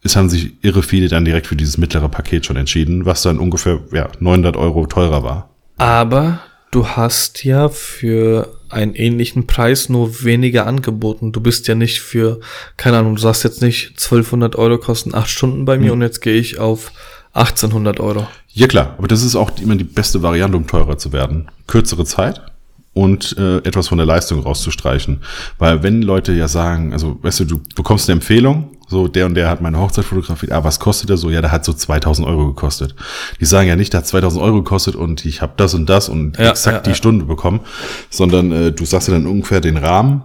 es 0.04 0.16
haben 0.16 0.30
sich 0.30 0.54
irre 0.64 0.84
viele 0.84 1.08
dann 1.08 1.26
direkt 1.26 1.48
für 1.48 1.56
dieses 1.56 1.78
mittlere 1.78 2.10
Paket 2.10 2.46
schon 2.46 2.56
entschieden, 2.58 3.06
was 3.06 3.22
dann 3.22 3.40
ungefähr 3.40 3.80
ja, 3.92 4.10
900 4.20 4.58
Euro 4.58 4.88
teurer 4.88 5.24
war. 5.24 5.51
Aber 5.82 6.42
du 6.70 6.90
hast 6.90 7.44
ja 7.44 7.68
für 7.68 8.56
einen 8.70 8.94
ähnlichen 8.94 9.48
Preis 9.48 9.90
nur 9.90 10.24
weniger 10.24 10.68
angeboten. 10.68 11.32
Du 11.32 11.42
bist 11.42 11.68
ja 11.68 11.74
nicht 11.74 12.02
für, 12.02 12.40
keine 12.78 13.00
Ahnung, 13.00 13.16
du 13.16 13.22
sagst 13.22 13.44
jetzt 13.44 13.64
nicht 13.64 13.94
1200 13.94 14.58
Euro 14.58 14.78
kosten 14.78 15.16
acht 15.16 15.32
Stunden 15.32 15.66
bei 15.66 15.80
mir 15.80 15.88
hm. 15.88 15.94
und 15.94 16.02
jetzt 16.04 16.22
gehe 16.22 16.36
ich 16.36 16.60
auf 16.60 16.92
1800 17.34 18.00
Euro. 18.00 18.28
Ja 18.54 18.68
klar, 18.68 18.94
aber 19.00 19.08
das 19.08 19.24
ist 19.24 19.36
auch 19.36 19.50
immer 19.60 19.76
die 19.76 19.84
beste 19.84 20.22
Variante, 20.22 20.56
um 20.56 20.68
teurer 20.68 21.00
zu 21.00 21.14
werden. 21.14 21.50
Kürzere 21.66 22.06
Zeit, 22.06 22.44
und 22.94 23.38
äh, 23.38 23.58
etwas 23.60 23.88
von 23.88 23.98
der 23.98 24.08
Leistung 24.08 24.42
rauszustreichen. 24.42 25.22
Weil 25.58 25.84
wenn 25.84 26.02
Leute 26.02 26.34
ja 26.34 26.48
sagen, 26.48 26.94
also 26.94 27.18
weißt 27.22 27.42
du, 27.42 27.46
du 27.46 27.62
bekommst 27.76 28.10
eine 28.10 28.18
Empfehlung, 28.20 28.72
so 28.88 29.08
der 29.08 29.26
und 29.26 29.36
der 29.36 29.50
hat 29.50 29.62
meine 29.62 29.80
Hochzeit 29.80 30.04
fotografiert, 30.04 30.52
ah, 30.52 30.66
was 30.66 30.80
kostet 30.80 31.10
der 31.10 31.16
so? 31.16 31.30
Ja, 31.30 31.40
der 31.40 31.52
hat 31.52 31.64
so 31.64 31.72
2000 31.72 32.28
Euro 32.28 32.48
gekostet. 32.48 32.94
Die 33.40 33.46
sagen 33.46 33.70
ja 33.70 33.78
nicht, 33.78 33.94
der 33.94 34.00
hat 34.00 34.08
2000 34.08 34.44
Euro 34.44 34.58
gekostet 34.58 34.96
und 34.96 35.26
ich 35.26 35.42
habe 35.42 35.54
das 35.56 35.74
und 35.74 35.90
das 35.90 36.10
und 36.10 36.38
ja, 36.38 36.50
exakt 36.50 36.78
ja, 36.78 36.84
die 36.84 36.90
ja. 36.90 36.96
Stunde 36.96 37.26
bekommen, 37.26 37.62
sondern 38.10 38.52
äh, 38.52 38.72
du 38.74 38.84
sagst 38.84 39.08
ja 39.08 39.14
dann 39.14 39.28
ungefähr 39.28 39.62
den 39.62 39.78
Rahmen 39.78 40.24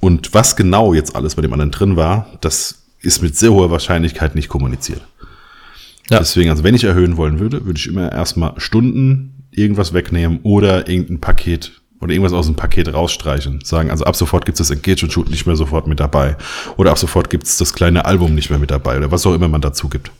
und 0.00 0.32
was 0.32 0.54
genau 0.54 0.94
jetzt 0.94 1.16
alles 1.16 1.34
bei 1.34 1.42
dem 1.42 1.52
anderen 1.52 1.72
drin 1.72 1.96
war, 1.96 2.26
das 2.40 2.82
ist 3.00 3.22
mit 3.22 3.36
sehr 3.36 3.52
hoher 3.52 3.70
Wahrscheinlichkeit 3.70 4.36
nicht 4.36 4.48
kommuniziert. 4.48 5.02
Ja. 6.10 6.18
Deswegen, 6.18 6.50
also 6.50 6.64
wenn 6.64 6.74
ich 6.74 6.84
erhöhen 6.84 7.16
wollen 7.16 7.38
würde, 7.38 7.64
würde 7.66 7.78
ich 7.78 7.86
immer 7.86 8.10
erstmal 8.10 8.54
Stunden 8.58 9.39
irgendwas 9.50 9.92
wegnehmen 9.92 10.40
oder 10.42 10.88
irgendein 10.88 11.20
Paket 11.20 11.72
oder 12.00 12.12
irgendwas 12.12 12.32
aus 12.32 12.46
dem 12.46 12.56
Paket 12.56 12.92
rausstreichen. 12.92 13.60
Sagen, 13.62 13.90
also 13.90 14.04
ab 14.04 14.16
sofort 14.16 14.46
gibt 14.46 14.58
es 14.58 14.68
das 14.68 14.74
Engage 14.74 15.10
Shoot 15.10 15.28
nicht 15.30 15.46
mehr 15.46 15.56
sofort 15.56 15.86
mit 15.86 16.00
dabei. 16.00 16.36
Oder 16.76 16.92
ab 16.92 16.98
sofort 16.98 17.28
gibt 17.28 17.44
es 17.44 17.58
das 17.58 17.74
kleine 17.74 18.06
Album 18.06 18.34
nicht 18.34 18.48
mehr 18.48 18.58
mit 18.58 18.70
dabei. 18.70 18.96
Oder 18.96 19.10
was 19.10 19.26
auch 19.26 19.34
immer 19.34 19.48
man 19.48 19.60
dazu 19.60 19.88
gibt. 19.88 20.10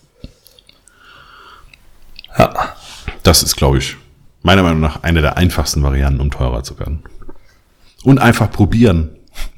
Ja. 2.39 2.75
Das 3.23 3.43
ist, 3.43 3.57
glaube 3.57 3.79
ich, 3.79 3.97
meiner 4.43 4.63
Meinung 4.63 4.81
nach 4.81 5.03
eine 5.03 5.21
der 5.21 5.37
einfachsten 5.37 5.83
Varianten, 5.83 6.21
um 6.21 6.31
teurer 6.31 6.63
zu 6.63 6.79
werden. 6.79 7.03
Und 8.03 8.19
einfach 8.19 8.51
probieren. 8.51 9.11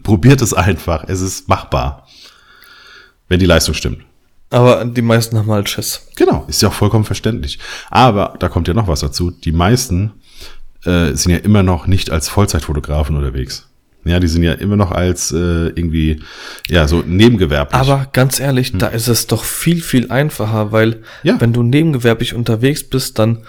Probiert 0.02 0.42
es 0.42 0.52
einfach. 0.52 1.04
Es 1.06 1.20
ist 1.20 1.48
machbar. 1.48 2.06
Wenn 3.28 3.40
die 3.40 3.46
Leistung 3.46 3.74
stimmt. 3.74 4.04
Aber 4.52 4.84
die 4.84 5.02
meisten 5.02 5.38
haben 5.38 5.50
halt 5.50 5.68
Schiss. 5.70 6.06
Genau, 6.14 6.44
ist 6.46 6.60
ja 6.60 6.68
auch 6.68 6.74
vollkommen 6.74 7.04
verständlich. 7.04 7.58
Aber 7.90 8.34
da 8.38 8.50
kommt 8.50 8.68
ja 8.68 8.74
noch 8.74 8.86
was 8.86 9.00
dazu. 9.00 9.30
Die 9.30 9.50
meisten 9.50 10.12
äh, 10.84 11.14
sind 11.14 11.32
ja 11.32 11.38
immer 11.38 11.62
noch 11.62 11.86
nicht 11.86 12.10
als 12.10 12.28
Vollzeitfotografen 12.28 13.16
unterwegs. 13.16 13.68
Ja, 14.04 14.20
die 14.20 14.28
sind 14.28 14.42
ja 14.42 14.52
immer 14.52 14.76
noch 14.76 14.90
als 14.90 15.32
äh, 15.32 15.36
irgendwie, 15.68 16.20
ja, 16.68 16.86
so 16.86 17.02
nebengewerblich. 17.06 17.80
Aber 17.80 18.08
ganz 18.12 18.40
ehrlich, 18.40 18.72
hm. 18.72 18.78
da 18.78 18.88
ist 18.88 19.08
es 19.08 19.26
doch 19.26 19.42
viel, 19.42 19.80
viel 19.80 20.10
einfacher, 20.10 20.70
weil 20.70 21.02
ja. 21.22 21.40
wenn 21.40 21.54
du 21.54 21.62
nebengewerblich 21.62 22.34
unterwegs 22.34 22.84
bist, 22.84 23.18
dann, 23.18 23.44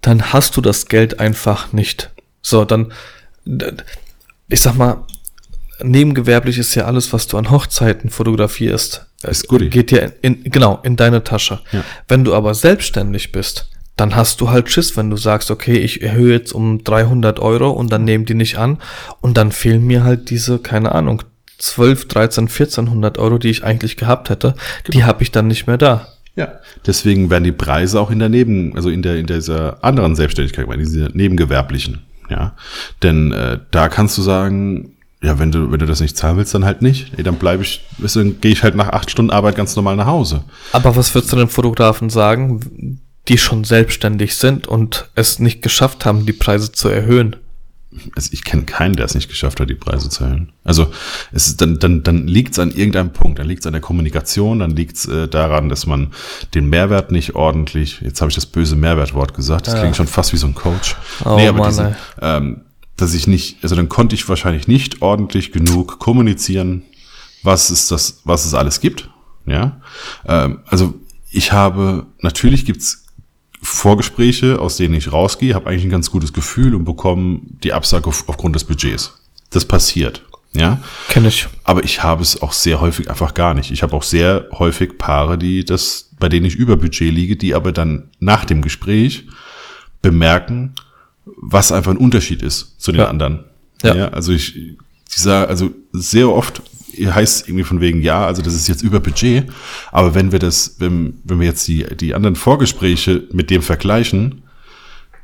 dann 0.00 0.32
hast 0.32 0.56
du 0.56 0.62
das 0.62 0.86
Geld 0.86 1.20
einfach 1.20 1.74
nicht. 1.74 2.10
So, 2.40 2.64
dann, 2.64 2.92
ich 4.48 4.60
sag 4.60 4.76
mal, 4.76 5.04
nebengewerblich 5.82 6.58
ist 6.58 6.74
ja 6.74 6.84
alles, 6.84 7.12
was 7.12 7.26
du 7.26 7.36
an 7.36 7.50
Hochzeiten 7.50 8.10
fotografierst. 8.10 9.06
Ist 9.22 9.48
gut. 9.48 9.70
Geht 9.70 9.90
ja 9.90 9.98
in, 10.22 10.42
in, 10.42 10.50
genau, 10.50 10.80
in 10.82 10.96
deine 10.96 11.24
Tasche. 11.24 11.60
Ja. 11.72 11.84
Wenn 12.08 12.24
du 12.24 12.34
aber 12.34 12.54
selbstständig 12.54 13.32
bist, 13.32 13.70
dann 13.96 14.16
hast 14.16 14.40
du 14.40 14.50
halt 14.50 14.70
Schiss, 14.70 14.96
wenn 14.96 15.10
du 15.10 15.16
sagst, 15.16 15.50
okay, 15.50 15.76
ich 15.76 16.00
erhöhe 16.00 16.32
jetzt 16.32 16.52
um 16.52 16.82
300 16.82 17.38
Euro 17.38 17.70
und 17.70 17.92
dann 17.92 18.04
nehmen 18.04 18.24
die 18.24 18.34
nicht 18.34 18.56
an 18.56 18.78
und 19.20 19.36
dann 19.36 19.52
fehlen 19.52 19.86
mir 19.86 20.04
halt 20.04 20.30
diese, 20.30 20.58
keine 20.58 20.92
Ahnung, 20.92 21.22
12, 21.58 22.08
13, 22.08 22.44
1400 22.44 23.18
Euro, 23.18 23.36
die 23.36 23.50
ich 23.50 23.62
eigentlich 23.62 23.98
gehabt 23.98 24.30
hätte, 24.30 24.54
genau. 24.84 24.92
die 24.92 25.04
habe 25.04 25.22
ich 25.22 25.30
dann 25.30 25.48
nicht 25.48 25.66
mehr 25.66 25.76
da. 25.76 26.08
Ja, 26.34 26.60
deswegen 26.86 27.28
werden 27.28 27.44
die 27.44 27.52
Preise 27.52 28.00
auch 28.00 28.10
in 28.10 28.18
der 28.18 28.30
Neben, 28.30 28.74
also 28.74 28.88
in 28.88 29.02
der 29.02 29.16
in 29.16 29.26
dieser 29.26 29.84
anderen 29.84 30.16
Selbstständigkeit, 30.16 30.66
in 30.66 30.78
dieser 30.78 31.10
nebengewerblichen, 31.12 31.98
ja, 32.30 32.56
denn 33.02 33.32
äh, 33.32 33.58
da 33.70 33.90
kannst 33.90 34.16
du 34.16 34.22
sagen, 34.22 34.96
ja, 35.22 35.38
wenn 35.38 35.52
du 35.52 35.70
wenn 35.70 35.78
du 35.78 35.86
das 35.86 36.00
nicht 36.00 36.16
zahlen 36.16 36.36
willst, 36.36 36.54
dann 36.54 36.64
halt 36.64 36.82
nicht. 36.82 37.12
Ey, 37.16 37.22
dann 37.22 37.36
bleibe 37.36 37.62
ich, 37.62 37.82
dann 37.98 38.40
gehe 38.40 38.52
ich 38.52 38.62
halt 38.62 38.74
nach 38.74 38.88
acht 38.88 39.10
Stunden 39.10 39.30
Arbeit 39.30 39.56
ganz 39.56 39.76
normal 39.76 39.96
nach 39.96 40.06
Hause. 40.06 40.44
Aber 40.72 40.96
was 40.96 41.14
würdest 41.14 41.32
du 41.32 41.36
den 41.36 41.48
Fotografen 41.48 42.10
sagen? 42.10 43.00
die 43.28 43.38
schon 43.38 43.64
selbstständig 43.64 44.36
sind 44.36 44.66
und 44.66 45.08
es 45.14 45.38
nicht 45.38 45.62
geschafft 45.62 46.04
haben, 46.04 46.26
die 46.26 46.32
Preise 46.32 46.72
zu 46.72 46.88
erhöhen. 46.88 47.36
Also 48.14 48.30
ich 48.32 48.44
kenne 48.44 48.62
keinen, 48.62 48.94
der 48.94 49.04
es 49.04 49.14
nicht 49.14 49.28
geschafft 49.28 49.58
hat, 49.60 49.68
die 49.68 49.74
Preise 49.74 50.08
zu 50.08 50.24
erhöhen. 50.24 50.52
Also 50.62 50.92
es 51.32 51.48
ist 51.48 51.60
dann, 51.60 51.78
dann, 51.78 52.02
dann 52.02 52.28
liegt 52.28 52.52
es 52.52 52.58
an 52.58 52.70
irgendeinem 52.70 53.12
Punkt, 53.12 53.38
dann 53.38 53.46
liegt 53.46 53.60
es 53.60 53.66
an 53.66 53.72
der 53.72 53.82
Kommunikation, 53.82 54.60
dann 54.60 54.70
liegt 54.70 54.96
es 54.96 55.06
äh, 55.06 55.28
daran, 55.28 55.68
dass 55.68 55.86
man 55.86 56.12
den 56.54 56.68
Mehrwert 56.68 57.10
nicht 57.10 57.34
ordentlich, 57.34 58.00
jetzt 58.00 58.20
habe 58.20 58.30
ich 58.30 58.36
das 58.36 58.46
böse 58.46 58.76
Mehrwertwort 58.76 59.34
gesagt, 59.34 59.66
das 59.66 59.74
ja. 59.74 59.80
klingt 59.80 59.96
schon 59.96 60.06
fast 60.06 60.32
wie 60.32 60.36
so 60.36 60.46
ein 60.46 60.54
Coach. 60.54 60.96
Oh, 61.24 61.36
nee, 61.36 61.48
aber 61.48 61.58
Mann, 61.58 61.68
diesen, 61.68 61.96
ähm, 62.22 62.60
dass 63.00 63.14
ich 63.14 63.26
nicht, 63.26 63.62
also 63.62 63.74
dann 63.74 63.88
konnte 63.88 64.14
ich 64.14 64.28
wahrscheinlich 64.28 64.68
nicht 64.68 65.02
ordentlich 65.02 65.52
genug 65.52 65.98
kommunizieren, 65.98 66.82
was 67.42 67.70
es 67.70 67.88
das, 67.88 68.20
was 68.24 68.44
es 68.44 68.54
alles 68.54 68.80
gibt. 68.80 69.10
Ja, 69.46 69.80
ähm, 70.26 70.60
also 70.66 70.94
ich 71.30 71.52
habe, 71.52 72.06
natürlich 72.20 72.64
gibt's 72.64 73.06
Vorgespräche, 73.62 74.58
aus 74.58 74.76
denen 74.76 74.94
ich 74.94 75.12
rausgehe, 75.12 75.54
habe 75.54 75.68
eigentlich 75.68 75.84
ein 75.84 75.90
ganz 75.90 76.10
gutes 76.10 76.32
Gefühl 76.32 76.74
und 76.74 76.84
bekomme 76.84 77.40
die 77.62 77.72
Absage 77.72 78.06
auf, 78.06 78.28
aufgrund 78.28 78.56
des 78.56 78.64
Budgets. 78.64 79.20
Das 79.50 79.64
passiert. 79.64 80.22
Ja. 80.52 80.80
Kenne 81.08 81.28
ich. 81.28 81.46
Aber 81.64 81.84
ich 81.84 82.02
habe 82.02 82.22
es 82.22 82.40
auch 82.42 82.52
sehr 82.52 82.80
häufig 82.80 83.10
einfach 83.10 83.34
gar 83.34 83.54
nicht. 83.54 83.70
Ich 83.70 83.82
habe 83.82 83.94
auch 83.94 84.02
sehr 84.02 84.48
häufig 84.52 84.98
Paare, 84.98 85.38
die 85.38 85.64
das, 85.64 86.10
bei 86.18 86.28
denen 86.28 86.46
ich 86.46 86.56
über 86.56 86.76
Budget 86.76 87.12
liege, 87.12 87.36
die 87.36 87.54
aber 87.54 87.72
dann 87.72 88.10
nach 88.18 88.44
dem 88.44 88.62
Gespräch 88.62 89.26
bemerken, 90.02 90.74
was 91.24 91.72
einfach 91.72 91.90
ein 91.90 91.96
Unterschied 91.96 92.42
ist 92.42 92.80
zu 92.80 92.92
den 92.92 93.00
ja. 93.00 93.08
anderen. 93.08 93.44
Ja. 93.82 93.94
ja. 93.94 94.08
Also 94.08 94.32
ich, 94.32 94.56
ich 94.56 95.16
sage, 95.16 95.48
also 95.48 95.70
sehr 95.92 96.28
oft 96.28 96.62
heißt 96.98 97.48
irgendwie 97.48 97.64
von 97.64 97.80
wegen, 97.80 98.02
ja, 98.02 98.26
also 98.26 98.42
das 98.42 98.54
ist 98.54 98.68
jetzt 98.68 98.82
über 98.82 99.00
Budget, 99.00 99.50
aber 99.92 100.14
wenn 100.14 100.32
wir 100.32 100.38
das, 100.38 100.76
wenn, 100.78 101.20
wenn 101.24 101.40
wir 101.40 101.46
jetzt 101.46 101.66
die, 101.68 101.84
die 101.96 102.14
anderen 102.14 102.36
Vorgespräche 102.36 103.24
mit 103.32 103.50
dem 103.50 103.62
vergleichen, 103.62 104.42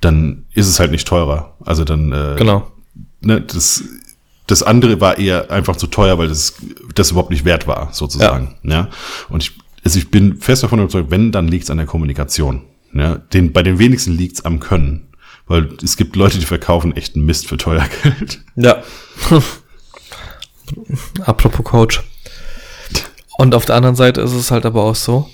dann 0.00 0.44
ist 0.54 0.68
es 0.68 0.78
halt 0.78 0.90
nicht 0.90 1.06
teurer. 1.06 1.56
Also 1.64 1.84
dann, 1.84 2.12
äh, 2.12 2.36
genau. 2.36 2.70
Ne, 3.20 3.40
das, 3.40 3.84
das 4.46 4.62
andere 4.62 5.00
war 5.00 5.18
eher 5.18 5.50
einfach 5.50 5.76
zu 5.76 5.86
teuer, 5.86 6.18
weil 6.18 6.28
das, 6.28 6.54
das 6.94 7.10
überhaupt 7.10 7.30
nicht 7.30 7.44
wert 7.44 7.66
war, 7.66 7.92
sozusagen. 7.92 8.54
Ja. 8.62 8.70
ja? 8.70 8.88
Und 9.28 9.42
ich, 9.42 9.52
also 9.84 9.98
ich 9.98 10.10
bin 10.10 10.40
fest 10.40 10.62
davon 10.62 10.78
überzeugt, 10.78 11.10
wenn, 11.10 11.32
dann 11.32 11.48
liegt 11.48 11.64
es 11.64 11.70
an 11.70 11.78
der 11.78 11.86
Kommunikation. 11.86 12.62
Ja? 12.92 13.16
Den, 13.16 13.52
bei 13.52 13.62
den 13.62 13.78
wenigsten 13.78 14.12
liegt 14.12 14.36
es 14.36 14.44
am 14.44 14.60
Können. 14.60 15.08
Weil 15.46 15.68
es 15.82 15.96
gibt 15.96 16.16
Leute, 16.16 16.38
die 16.38 16.46
verkaufen 16.46 16.96
echten 16.96 17.24
Mist 17.24 17.46
für 17.46 17.56
teuer 17.56 17.84
Geld. 18.02 18.40
Ja. 18.56 18.82
Apropos 21.24 21.64
Coach. 21.64 22.02
Und 23.38 23.54
auf 23.54 23.64
der 23.64 23.76
anderen 23.76 23.96
Seite 23.96 24.20
ist 24.22 24.32
es 24.32 24.50
halt 24.50 24.66
aber 24.66 24.82
auch 24.82 24.96
so, 24.96 25.28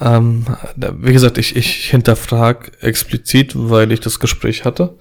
ähm, 0.00 0.44
wie 0.76 1.12
gesagt, 1.12 1.38
ich, 1.38 1.56
ich 1.56 1.90
hinterfrage 1.90 2.72
explizit, 2.80 3.52
weil 3.54 3.90
ich 3.90 4.00
das 4.00 4.20
Gespräch 4.20 4.64
hatte. 4.64 4.94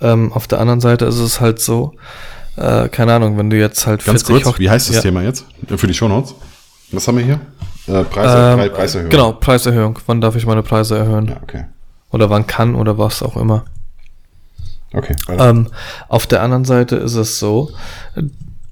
Ähm, 0.00 0.32
auf 0.32 0.46
der 0.46 0.60
anderen 0.60 0.80
Seite 0.80 1.04
ist 1.04 1.18
es 1.18 1.40
halt 1.40 1.60
so, 1.60 1.94
äh, 2.56 2.88
keine 2.88 3.14
Ahnung, 3.14 3.38
wenn 3.38 3.50
du 3.50 3.58
jetzt 3.58 3.86
halt 3.86 4.04
Ganz 4.04 4.24
kurz, 4.24 4.58
wie 4.58 4.68
heißt 4.68 4.88
das 4.88 4.96
ja. 4.96 5.02
Thema 5.02 5.22
jetzt 5.22 5.46
für 5.76 5.86
die 5.86 5.94
Shownotes? 5.94 6.34
Was 6.92 7.08
haben 7.08 7.18
wir 7.18 7.24
hier? 7.24 7.40
Äh, 7.86 8.04
Preise, 8.04 8.62
ähm, 8.62 8.72
Preiserhöhung. 8.72 9.10
Genau, 9.10 9.32
Preiserhöhung. 9.32 9.98
Wann 10.06 10.20
darf 10.20 10.36
ich 10.36 10.46
meine 10.46 10.62
Preise 10.62 10.98
erhöhen? 10.98 11.28
Ja, 11.28 11.40
okay. 11.42 11.64
Oder 12.10 12.30
wann 12.30 12.46
kann 12.46 12.74
oder 12.74 12.98
was 12.98 13.22
auch 13.22 13.36
immer. 13.36 13.64
Okay. 14.94 15.16
Ähm, 15.28 15.68
auf 16.08 16.26
der 16.26 16.42
anderen 16.42 16.64
Seite 16.64 16.96
ist 16.96 17.14
es 17.14 17.38
so, 17.38 17.72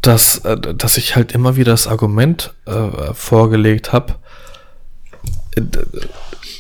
dass, 0.01 0.39
äh, 0.39 0.57
dass 0.57 0.97
ich 0.97 1.17
halt 1.17 1.33
immer 1.33 1.57
wieder 1.57 1.73
das 1.73 1.87
Argument 1.87 2.55
äh, 2.67 3.15
vorgelegt 3.15 3.93
habe, 3.93 4.15
äh, 5.57 5.63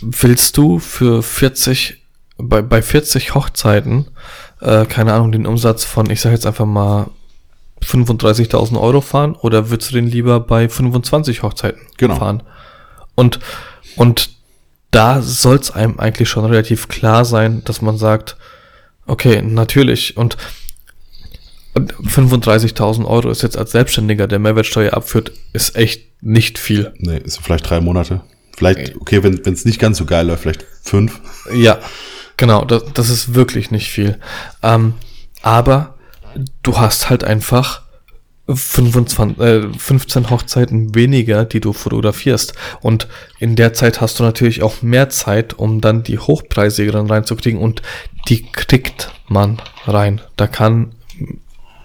willst 0.00 0.56
du 0.56 0.78
für 0.78 1.22
40, 1.22 2.02
bei, 2.38 2.62
bei 2.62 2.82
40 2.82 3.34
Hochzeiten, 3.34 4.08
äh, 4.60 4.84
keine 4.86 5.12
Ahnung, 5.12 5.32
den 5.32 5.46
Umsatz 5.46 5.84
von, 5.84 6.10
ich 6.10 6.20
sage 6.20 6.34
jetzt 6.34 6.46
einfach 6.46 6.66
mal 6.66 7.08
35.000 7.82 8.80
Euro 8.80 9.00
fahren 9.00 9.34
oder 9.34 9.70
würdest 9.70 9.90
du 9.90 9.96
den 9.96 10.06
lieber 10.06 10.40
bei 10.40 10.68
25 10.68 11.42
Hochzeiten 11.42 11.80
genau. 11.96 12.16
fahren? 12.16 12.42
Und, 13.14 13.40
und 13.96 14.30
da 14.90 15.22
soll 15.22 15.56
es 15.56 15.70
einem 15.70 15.98
eigentlich 15.98 16.28
schon 16.28 16.44
relativ 16.44 16.88
klar 16.88 17.24
sein, 17.24 17.62
dass 17.64 17.82
man 17.82 17.96
sagt, 17.96 18.36
okay, 19.06 19.42
natürlich. 19.42 20.16
Und 20.16 20.36
Und 21.74 21.94
35.000 21.94 23.06
Euro 23.06 23.30
ist 23.30 23.42
jetzt 23.42 23.56
als 23.56 23.72
Selbstständiger, 23.72 24.26
der 24.26 24.38
Mehrwertsteuer 24.38 24.92
abführt, 24.92 25.32
ist 25.54 25.74
echt 25.74 26.22
nicht 26.22 26.58
viel. 26.58 26.92
Nee, 26.98 27.16
ist 27.16 27.38
vielleicht 27.42 27.68
drei 27.68 27.80
Monate. 27.80 28.20
Vielleicht, 28.54 28.96
okay, 28.96 29.22
wenn 29.22 29.40
es 29.40 29.64
nicht 29.64 29.80
ganz 29.80 29.96
so 29.96 30.04
geil 30.04 30.26
läuft, 30.26 30.42
vielleicht 30.42 30.66
fünf. 30.82 31.20
Ja, 31.54 31.78
genau, 32.36 32.64
das, 32.66 32.84
das 32.92 33.08
ist 33.08 33.34
wirklich 33.34 33.70
nicht 33.70 33.88
viel. 33.88 34.18
Ähm, 34.62 34.94
aber 35.40 35.94
du 36.62 36.76
hast 36.76 37.08
halt 37.08 37.24
einfach 37.24 37.82
25, 38.48 39.38
äh, 39.38 39.68
15 39.76 40.30
Hochzeiten 40.30 40.94
weniger, 40.94 41.44
die 41.44 41.60
du 41.60 41.72
fotografierst. 41.72 42.54
Und 42.80 43.08
in 43.38 43.56
der 43.56 43.72
Zeit 43.72 44.00
hast 44.00 44.18
du 44.18 44.24
natürlich 44.24 44.62
auch 44.62 44.82
mehr 44.82 45.08
Zeit, 45.08 45.54
um 45.54 45.80
dann 45.80 46.02
die 46.02 46.18
hochpreisigeren 46.18 47.06
reinzukriegen. 47.06 47.60
Und 47.60 47.82
die 48.28 48.42
kriegt 48.50 49.12
man 49.28 49.60
rein. 49.86 50.20
Da 50.36 50.46
kann, 50.46 50.94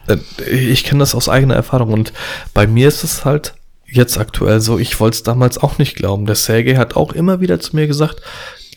äh, 0.07 0.18
ich 0.49 0.84
kenne 0.84 0.99
das 0.99 1.15
aus 1.15 1.30
eigener 1.30 1.55
Erfahrung. 1.55 1.93
Und 1.93 2.14
bei 2.53 2.68
mir 2.68 2.88
ist 2.88 3.03
es 3.03 3.26
halt 3.26 3.55
jetzt 3.85 4.18
aktuell 4.18 4.59
so, 4.59 4.77
ich 4.77 4.99
wollte 4.99 5.15
es 5.15 5.23
damals 5.23 5.57
auch 5.57 5.77
nicht 5.77 5.95
glauben. 5.95 6.26
Der 6.26 6.35
Sergei 6.35 6.76
hat 6.76 6.95
auch 6.95 7.14
immer 7.14 7.39
wieder 7.39 7.59
zu 7.59 7.76
mir 7.76 7.88
gesagt, 7.88 8.22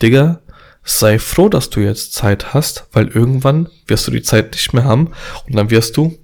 Digga, 0.01 0.41
sei 0.85 1.19
froh, 1.19 1.49
dass 1.49 1.71
du 1.71 1.81
jetzt 1.81 2.15
Zeit 2.15 2.55
hast, 2.55 2.87
weil 2.93 3.09
irgendwann 3.09 3.69
wirst 3.87 4.07
du 4.07 4.11
die 4.11 4.23
Zeit 4.23 4.53
nicht 4.53 4.73
mehr 4.73 4.85
haben 4.85 5.13
und 5.47 5.57
dann 5.57 5.71
wirst 5.71 5.97
du 5.97 6.19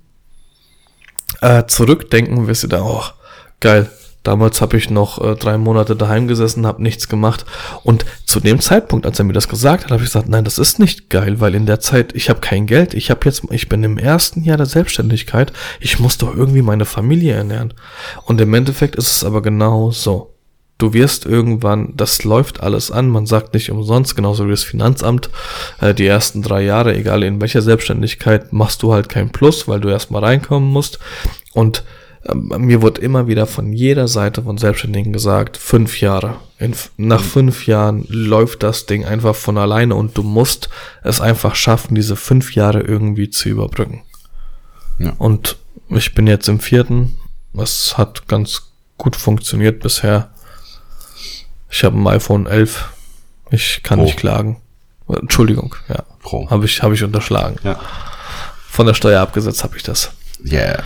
äh, 1.40 1.64
zurückdenken, 1.66 2.46
wirst 2.46 2.62
du 2.62 2.68
da, 2.68 2.82
oh, 2.82 3.04
geil, 3.60 3.90
damals 4.26 4.60
habe 4.60 4.76
ich 4.76 4.90
noch 4.90 5.22
äh, 5.22 5.36
drei 5.36 5.58
Monate 5.58 5.96
daheim 5.96 6.26
gesessen, 6.28 6.66
habe 6.66 6.82
nichts 6.82 7.08
gemacht. 7.08 7.44
Und 7.82 8.04
zu 8.24 8.40
dem 8.40 8.60
Zeitpunkt, 8.60 9.06
als 9.06 9.18
er 9.18 9.24
mir 9.24 9.32
das 9.32 9.48
gesagt 9.48 9.84
hat, 9.84 9.90
habe 9.90 10.02
ich 10.02 10.08
gesagt, 10.08 10.28
nein, 10.28 10.44
das 10.44 10.58
ist 10.58 10.78
nicht 10.78 11.10
geil, 11.10 11.40
weil 11.40 11.54
in 11.54 11.66
der 11.66 11.80
Zeit, 11.80 12.14
ich 12.14 12.28
habe 12.28 12.40
kein 12.40 12.66
Geld, 12.66 12.94
ich 12.94 13.10
habe 13.10 13.20
jetzt, 13.24 13.44
ich 13.50 13.68
bin 13.68 13.84
im 13.84 13.98
ersten 13.98 14.42
Jahr 14.42 14.56
der 14.56 14.66
Selbstständigkeit, 14.66 15.52
ich 15.80 15.98
muss 15.98 16.18
doch 16.18 16.34
irgendwie 16.34 16.62
meine 16.62 16.84
Familie 16.84 17.34
ernähren. 17.34 17.74
Und 18.24 18.40
im 18.40 18.52
Endeffekt 18.54 18.96
ist 18.96 19.10
es 19.10 19.24
aber 19.24 19.42
genau 19.42 19.90
so. 19.90 20.32
Du 20.78 20.92
wirst 20.92 21.24
irgendwann, 21.24 21.94
das 21.96 22.22
läuft 22.24 22.62
alles 22.62 22.90
an, 22.90 23.08
man 23.08 23.24
sagt 23.24 23.54
nicht 23.54 23.70
umsonst, 23.70 24.14
genauso 24.14 24.46
wie 24.46 24.50
das 24.50 24.64
Finanzamt, 24.64 25.30
äh, 25.80 25.94
die 25.94 26.06
ersten 26.06 26.42
drei 26.42 26.62
Jahre, 26.62 26.94
egal 26.94 27.22
in 27.22 27.40
welcher 27.40 27.62
Selbstständigkeit, 27.62 28.52
machst 28.52 28.82
du 28.82 28.92
halt 28.92 29.08
kein 29.08 29.30
Plus, 29.30 29.68
weil 29.68 29.80
du 29.80 29.88
erstmal 29.88 30.22
reinkommen 30.22 30.70
musst. 30.70 30.98
Und 31.54 31.82
mir 32.34 32.82
wird 32.82 32.98
immer 32.98 33.26
wieder 33.28 33.46
von 33.46 33.72
jeder 33.72 34.08
Seite 34.08 34.42
von 34.42 34.58
Selbstständigen 34.58 35.12
gesagt, 35.12 35.56
fünf 35.56 36.00
Jahre. 36.00 36.36
In, 36.58 36.74
nach 36.96 37.22
fünf 37.22 37.66
Jahren 37.66 38.06
läuft 38.08 38.62
das 38.62 38.86
Ding 38.86 39.04
einfach 39.04 39.34
von 39.34 39.58
alleine 39.58 39.94
und 39.94 40.16
du 40.16 40.22
musst 40.22 40.68
es 41.02 41.20
einfach 41.20 41.54
schaffen, 41.54 41.94
diese 41.94 42.16
fünf 42.16 42.54
Jahre 42.54 42.80
irgendwie 42.80 43.30
zu 43.30 43.48
überbrücken. 43.48 44.02
Ja. 44.98 45.12
Und 45.18 45.56
ich 45.88 46.14
bin 46.14 46.26
jetzt 46.26 46.48
im 46.48 46.60
vierten. 46.60 47.18
Es 47.54 47.96
hat 47.96 48.26
ganz 48.28 48.72
gut 48.98 49.16
funktioniert 49.16 49.80
bisher. 49.80 50.30
Ich 51.70 51.84
habe 51.84 51.98
ein 51.98 52.06
iPhone 52.08 52.46
11. 52.46 52.88
Ich 53.50 53.82
kann 53.82 53.98
Pro. 53.98 54.06
nicht 54.06 54.16
klagen. 54.16 54.60
Entschuldigung, 55.08 55.74
ja. 55.88 56.02
Pro. 56.22 56.50
Habe 56.50 56.64
ich, 56.64 56.82
hab 56.82 56.92
ich 56.92 57.04
unterschlagen. 57.04 57.56
Ja. 57.62 57.78
Von 58.68 58.86
der 58.86 58.94
Steuer 58.94 59.20
abgesetzt 59.20 59.62
habe 59.62 59.76
ich 59.76 59.82
das. 59.82 60.10
Yeah. 60.44 60.82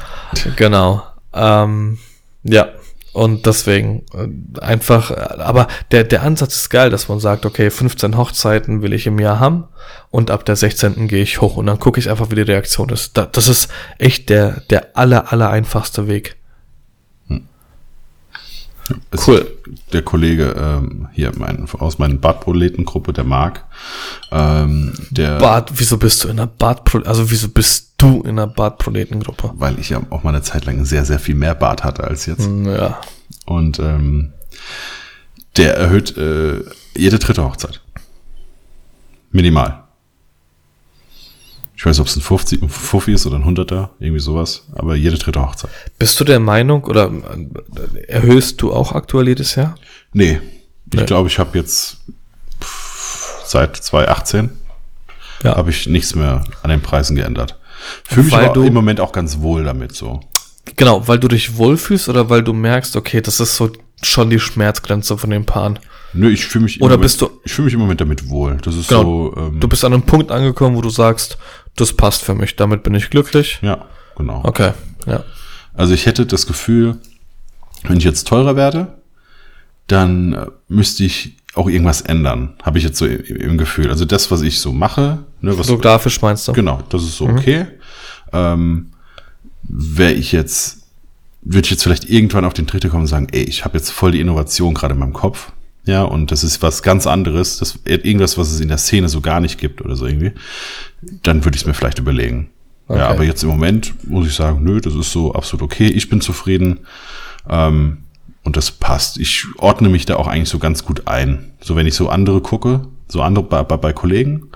Genau. 0.56 1.02
Ähm, 1.32 1.98
ja. 2.42 2.68
Und 3.12 3.44
deswegen 3.46 4.04
äh, 4.14 4.60
einfach, 4.60 5.10
äh, 5.10 5.14
aber 5.14 5.66
der, 5.90 6.04
der 6.04 6.22
Ansatz 6.22 6.54
ist 6.54 6.70
geil, 6.70 6.90
dass 6.90 7.08
man 7.08 7.18
sagt, 7.18 7.44
okay, 7.44 7.70
15 7.70 8.16
Hochzeiten 8.16 8.82
will 8.82 8.92
ich 8.92 9.06
im 9.06 9.18
Jahr 9.18 9.40
haben 9.40 9.64
und 10.10 10.30
ab 10.30 10.44
der 10.44 10.54
16. 10.54 11.08
gehe 11.08 11.22
ich 11.22 11.40
hoch 11.40 11.56
und 11.56 11.66
dann 11.66 11.80
gucke 11.80 11.98
ich 11.98 12.08
einfach, 12.08 12.30
wie 12.30 12.36
die 12.36 12.42
Reaktion 12.42 12.88
ist. 12.90 13.16
Da, 13.16 13.26
das 13.26 13.48
ist 13.48 13.68
echt 13.98 14.28
der, 14.28 14.60
der 14.70 14.96
aller, 14.96 15.32
aller 15.32 15.50
einfachste 15.50 16.06
Weg. 16.06 16.36
Es- 19.10 19.26
Cool. 19.26 19.46
Der 19.92 20.02
Kollege 20.02 20.54
ähm, 20.58 21.08
hier 21.12 21.32
mein, 21.38 21.68
aus 21.78 21.98
meiner 21.98 22.14
Badproletengruppe, 22.16 23.12
der 23.12 23.24
Marc, 23.24 23.64
ähm, 24.32 24.92
der, 25.10 25.38
Bart, 25.38 25.70
wieso 25.76 25.96
bist 25.96 26.24
du 26.24 26.28
in 26.28 26.38
einer 26.40 26.46
Bartpro, 26.48 26.98
also 27.00 27.30
wieso 27.30 27.48
bist 27.48 27.92
du 27.98 28.22
in 28.22 28.30
einer 28.30 28.46
Bartproletengruppe? 28.48 29.52
weil 29.54 29.78
ich 29.78 29.90
ja 29.90 30.00
auch 30.10 30.22
mal 30.24 30.30
eine 30.30 30.42
Zeit 30.42 30.64
lang 30.64 30.84
sehr, 30.84 31.04
sehr 31.04 31.18
viel 31.20 31.34
mehr 31.36 31.54
Bart 31.54 31.84
hatte 31.84 32.04
als 32.04 32.26
jetzt. 32.26 32.48
Ja. 32.64 33.00
Und 33.46 33.78
ähm, 33.78 34.32
der 35.56 35.76
erhöht 35.76 36.16
äh, 36.16 36.62
jede 36.96 37.18
dritte 37.18 37.44
Hochzeit. 37.44 37.80
Minimal. 39.30 39.84
Ich 41.80 41.86
weiß, 41.86 41.98
ob 42.00 42.08
es 42.08 42.16
ein 42.16 42.20
50, 42.20 42.60
ein 42.60 42.68
Fuffi 42.68 43.14
ist 43.14 43.24
oder 43.24 43.36
ein 43.36 43.44
Hunderter, 43.46 43.88
irgendwie 44.00 44.20
sowas, 44.20 44.64
aber 44.74 44.96
jede 44.96 45.16
dritte 45.16 45.40
Hochzeit. 45.40 45.70
Bist 45.98 46.20
du 46.20 46.24
der 46.24 46.38
Meinung 46.38 46.84
oder 46.84 47.10
erhöhst 48.06 48.60
du 48.60 48.70
auch 48.74 48.92
aktuell 48.92 49.28
jedes 49.28 49.54
Jahr? 49.54 49.76
Nee, 50.12 50.42
ich 50.92 51.00
Nee. 51.00 51.06
glaube, 51.06 51.28
ich 51.30 51.38
habe 51.38 51.56
jetzt 51.56 51.96
seit 53.46 53.76
2018 53.78 54.50
Ja. 55.42 55.56
habe 55.56 55.70
ich 55.70 55.86
nichts 55.86 56.14
mehr 56.14 56.44
an 56.62 56.68
den 56.68 56.82
Preisen 56.82 57.16
geändert. 57.16 57.58
Fühle 58.04 58.24
mich 58.26 58.34
aber 58.36 58.52
du- 58.52 58.62
im 58.64 58.74
Moment 58.74 59.00
auch 59.00 59.12
ganz 59.12 59.38
wohl 59.38 59.64
damit 59.64 59.94
so. 59.94 60.20
Genau, 60.76 61.08
weil 61.08 61.18
du 61.18 61.28
dich 61.28 61.56
wohlfühlst 61.56 62.10
oder 62.10 62.28
weil 62.28 62.42
du 62.42 62.52
merkst, 62.52 62.94
okay, 62.94 63.22
das 63.22 63.40
ist 63.40 63.56
so 63.56 63.70
schon 64.02 64.30
die 64.30 64.40
Schmerzgrenze 64.40 65.16
von 65.18 65.30
den 65.30 65.44
Paaren. 65.44 65.78
Nö, 66.12 66.28
ich 66.30 66.44
fühle 66.46 66.64
mich, 66.64 66.80
Oder 66.82 66.98
bist 66.98 67.20
du- 67.20 67.30
ich 67.44 67.52
fühle 67.52 67.66
mich 67.66 67.74
im 67.74 67.80
Moment 67.80 68.00
damit 68.00 68.28
wohl. 68.28 68.56
Das 68.62 68.74
ist 68.74 68.88
Genau. 68.88 69.02
so, 69.02 69.36
ähm, 69.36 69.60
Du 69.60 69.68
bist 69.68 69.84
an 69.84 69.92
einem 69.92 70.02
Punkt 70.02 70.32
angekommen, 70.32 70.74
wo 70.76 70.80
du 70.80 70.90
sagst, 70.90 71.38
das 71.76 71.92
passt 71.92 72.22
für 72.22 72.34
mich, 72.34 72.56
damit 72.56 72.82
bin 72.82 72.94
ich 72.94 73.10
glücklich. 73.10 73.58
ja, 73.62 73.84
genau. 74.16 74.40
Okay, 74.44 74.72
ja. 75.06 75.22
Also 75.74 75.94
ich 75.94 76.06
hätte 76.06 76.26
das 76.26 76.46
Gefühl, 76.46 76.96
wenn 77.84 77.96
ich 77.98 78.04
jetzt 78.04 78.26
teurer 78.26 78.56
werde, 78.56 78.98
dann 79.86 80.32
äh, 80.32 80.46
müsste 80.68 81.04
ich 81.04 81.36
auch 81.54 81.68
irgendwas 81.68 82.00
ändern. 82.00 82.54
Habe 82.62 82.78
ich 82.78 82.84
jetzt 82.84 82.98
so 82.98 83.06
im, 83.06 83.20
im 83.24 83.58
Gefühl. 83.58 83.88
Also 83.90 84.04
das, 84.04 84.30
was 84.30 84.42
ich 84.42 84.60
so 84.60 84.72
mache, 84.72 85.24
ne, 85.40 85.56
was, 85.58 85.66
Fotografisch 85.68 86.20
meinst 86.22 86.46
du? 86.48 86.52
genau, 86.52 86.82
das 86.90 87.02
ist 87.02 87.16
so 87.16 87.26
Mhm. 87.28 87.38
okay. 87.38 87.66
Ähm, 88.32 88.86
Wäre 89.62 90.12
ich 90.12 90.32
jetzt, 90.32 90.79
würde 91.42 91.64
ich 91.64 91.70
jetzt 91.70 91.82
vielleicht 91.82 92.08
irgendwann 92.08 92.44
auf 92.44 92.54
den 92.54 92.66
Tritte 92.66 92.88
kommen 92.88 93.02
und 93.02 93.08
sagen, 93.08 93.28
ey, 93.32 93.42
ich 93.42 93.64
habe 93.64 93.78
jetzt 93.78 93.90
voll 93.90 94.12
die 94.12 94.20
Innovation 94.20 94.74
gerade 94.74 94.94
in 94.94 95.00
meinem 95.00 95.12
Kopf. 95.12 95.52
Ja, 95.84 96.02
und 96.02 96.30
das 96.30 96.44
ist 96.44 96.62
was 96.62 96.82
ganz 96.82 97.06
anderes, 97.06 97.58
das 97.58 97.78
irgendwas, 97.84 98.36
was 98.36 98.50
es 98.50 98.60
in 98.60 98.68
der 98.68 98.78
Szene 98.78 99.08
so 99.08 99.20
gar 99.20 99.40
nicht 99.40 99.58
gibt 99.58 99.80
oder 99.80 99.96
so 99.96 100.06
irgendwie, 100.06 100.32
dann 101.22 101.44
würde 101.44 101.56
ich 101.56 101.62
es 101.62 101.66
mir 101.66 101.74
vielleicht 101.74 101.98
überlegen. 101.98 102.50
Okay. 102.86 102.98
Ja, 102.98 103.08
aber 103.08 103.24
jetzt 103.24 103.42
im 103.42 103.48
Moment 103.48 103.94
muss 104.08 104.26
ich 104.26 104.34
sagen, 104.34 104.62
nö, 104.62 104.80
das 104.80 104.94
ist 104.94 105.12
so 105.12 105.32
absolut 105.32 105.62
okay. 105.62 105.86
Ich 105.86 106.08
bin 106.08 106.20
zufrieden. 106.20 106.80
Ähm, 107.48 107.98
und 108.42 108.56
das 108.56 108.70
passt. 108.70 109.18
Ich 109.18 109.44
ordne 109.58 109.88
mich 109.88 110.06
da 110.06 110.16
auch 110.16 110.26
eigentlich 110.26 110.48
so 110.48 110.58
ganz 110.58 110.84
gut 110.84 111.06
ein. 111.06 111.52
So 111.60 111.76
wenn 111.76 111.86
ich 111.86 111.94
so 111.94 112.08
andere 112.08 112.40
gucke, 112.40 112.88
so 113.10 113.22
andere 113.22 113.44
bei, 113.44 113.62
bei, 113.62 113.76
bei 113.76 113.92
Kollegen, 113.92 114.48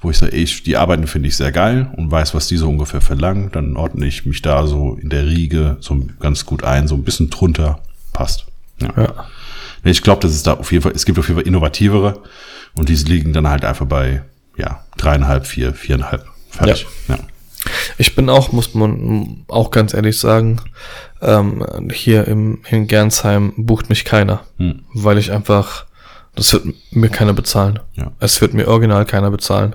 wo 0.00 0.10
ich 0.10 0.18
sage, 0.18 0.34
ich, 0.34 0.62
die 0.62 0.76
Arbeiten 0.76 1.06
finde 1.06 1.28
ich 1.28 1.36
sehr 1.36 1.52
geil 1.52 1.90
und 1.96 2.10
weiß, 2.10 2.34
was 2.34 2.48
die 2.48 2.56
so 2.56 2.68
ungefähr 2.68 3.00
verlangen, 3.00 3.50
dann 3.52 3.76
ordne 3.76 4.06
ich 4.06 4.26
mich 4.26 4.42
da 4.42 4.66
so 4.66 4.98
in 5.00 5.10
der 5.10 5.26
Riege 5.26 5.76
so 5.80 6.06
ganz 6.20 6.46
gut 6.46 6.64
ein, 6.64 6.88
so 6.88 6.94
ein 6.94 7.04
bisschen 7.04 7.30
drunter 7.30 7.80
passt. 8.12 8.46
Ja. 8.80 8.92
Ja. 8.96 9.26
Ich 9.84 10.02
glaube, 10.02 10.20
dass 10.22 10.32
es 10.32 10.42
da 10.42 10.54
auf 10.54 10.72
jeden 10.72 10.82
Fall, 10.82 10.92
es 10.92 11.04
gibt 11.04 11.18
auf 11.18 11.28
jeden 11.28 11.38
Fall 11.40 11.46
innovativere 11.46 12.22
und 12.74 12.88
diese 12.88 13.06
liegen 13.06 13.32
dann 13.32 13.48
halt 13.48 13.64
einfach 13.64 13.86
bei, 13.86 14.22
ja, 14.56 14.84
dreieinhalb, 14.96 15.46
vier, 15.46 15.74
viereinhalb. 15.74 16.26
Fertig. 16.50 16.86
Ja. 17.08 17.18
Ich 17.98 18.14
bin 18.14 18.30
auch, 18.30 18.52
muss 18.52 18.74
man 18.74 19.44
auch 19.48 19.70
ganz 19.70 19.92
ehrlich 19.92 20.18
sagen, 20.18 20.60
ähm, 21.20 21.64
hier 21.92 22.26
im, 22.26 22.60
in 22.70 22.86
Gernsheim 22.86 23.52
bucht 23.56 23.88
mich 23.90 24.04
keiner, 24.04 24.40
Hm. 24.58 24.80
weil 24.94 25.18
ich 25.18 25.32
einfach, 25.32 25.86
das 26.38 26.52
wird 26.52 26.66
mir 26.92 27.08
keiner 27.08 27.34
bezahlen. 27.34 27.80
Ja. 27.94 28.12
Es 28.20 28.40
wird 28.40 28.54
mir 28.54 28.68
original 28.68 29.04
keiner 29.04 29.30
bezahlen. 29.30 29.74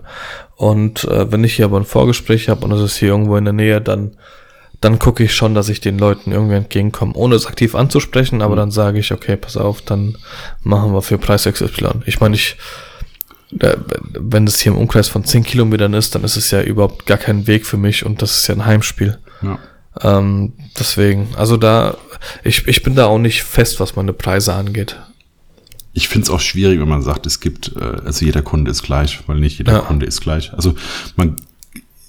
Und 0.55 1.03
äh, 1.03 1.29
wenn 1.29 1.43
ich 1.43 1.55
hier 1.55 1.65
aber 1.65 1.77
ein 1.77 1.85
Vorgespräch 1.85 2.47
habe 2.47 2.63
und 2.63 2.71
es 2.71 2.81
ist 2.81 2.95
hier 2.95 3.09
irgendwo 3.09 3.35
in 3.35 3.43
der 3.43 3.53
Nähe, 3.53 3.81
dann 3.81 4.15
dann 4.79 4.99
gucke 4.99 5.23
ich 5.23 5.33
schon, 5.33 5.55
dass 5.55 5.69
ich 5.69 5.79
den 5.79 5.97
Leuten 5.97 6.33
irgendwie 6.33 6.55
entgegenkomme, 6.55 7.13
ohne 7.15 7.35
es 7.35 7.45
aktiv 7.45 7.73
anzusprechen, 7.73 8.41
aber 8.41 8.57
dann 8.57 8.69
sage 8.69 8.99
ich, 8.99 9.13
okay, 9.13 9.37
pass 9.37 9.55
auf, 9.55 9.81
dann 9.81 10.17
machen 10.61 10.93
wir 10.93 11.01
für 11.01 11.17
Preis 11.17 11.45
XY. 11.45 12.01
Ich 12.05 12.19
meine, 12.19 12.35
ich, 12.35 12.57
wenn 13.49 14.45
es 14.45 14.59
hier 14.59 14.73
im 14.73 14.77
Umkreis 14.77 15.07
von 15.07 15.23
10 15.23 15.43
Kilometern 15.43 15.93
ist, 15.93 16.15
dann 16.15 16.25
ist 16.25 16.35
es 16.35 16.51
ja 16.51 16.61
überhaupt 16.61 17.05
gar 17.05 17.17
kein 17.17 17.47
Weg 17.47 17.65
für 17.65 17.77
mich 17.77 18.05
und 18.05 18.21
das 18.21 18.37
ist 18.37 18.47
ja 18.47 18.55
ein 18.55 18.65
Heimspiel. 18.65 19.19
ja. 19.41 19.57
Ähm, 20.01 20.53
deswegen, 20.77 21.29
also 21.37 21.55
da, 21.55 21.95
ich, 22.43 22.67
ich 22.67 22.83
bin 22.83 22.95
da 22.95 23.05
auch 23.05 23.19
nicht 23.19 23.43
fest, 23.43 23.79
was 23.79 23.95
meine 23.95 24.11
Preise 24.11 24.53
angeht. 24.53 24.97
Ich 25.93 26.07
finde 26.07 26.25
es 26.25 26.29
auch 26.31 26.39
schwierig, 26.39 26.79
wenn 26.79 26.89
man 26.89 27.03
sagt, 27.03 27.25
es 27.25 27.39
gibt, 27.39 27.75
äh, 27.75 27.97
also 28.05 28.25
jeder 28.25 28.41
Kunde 28.41 28.71
ist 28.71 28.83
gleich, 28.83 29.19
weil 29.27 29.39
nicht 29.39 29.59
jeder 29.59 29.73
Ja. 29.73 29.79
Kunde 29.79 30.05
ist 30.05 30.21
gleich. 30.21 30.53
Also 30.53 30.75
man, 31.15 31.35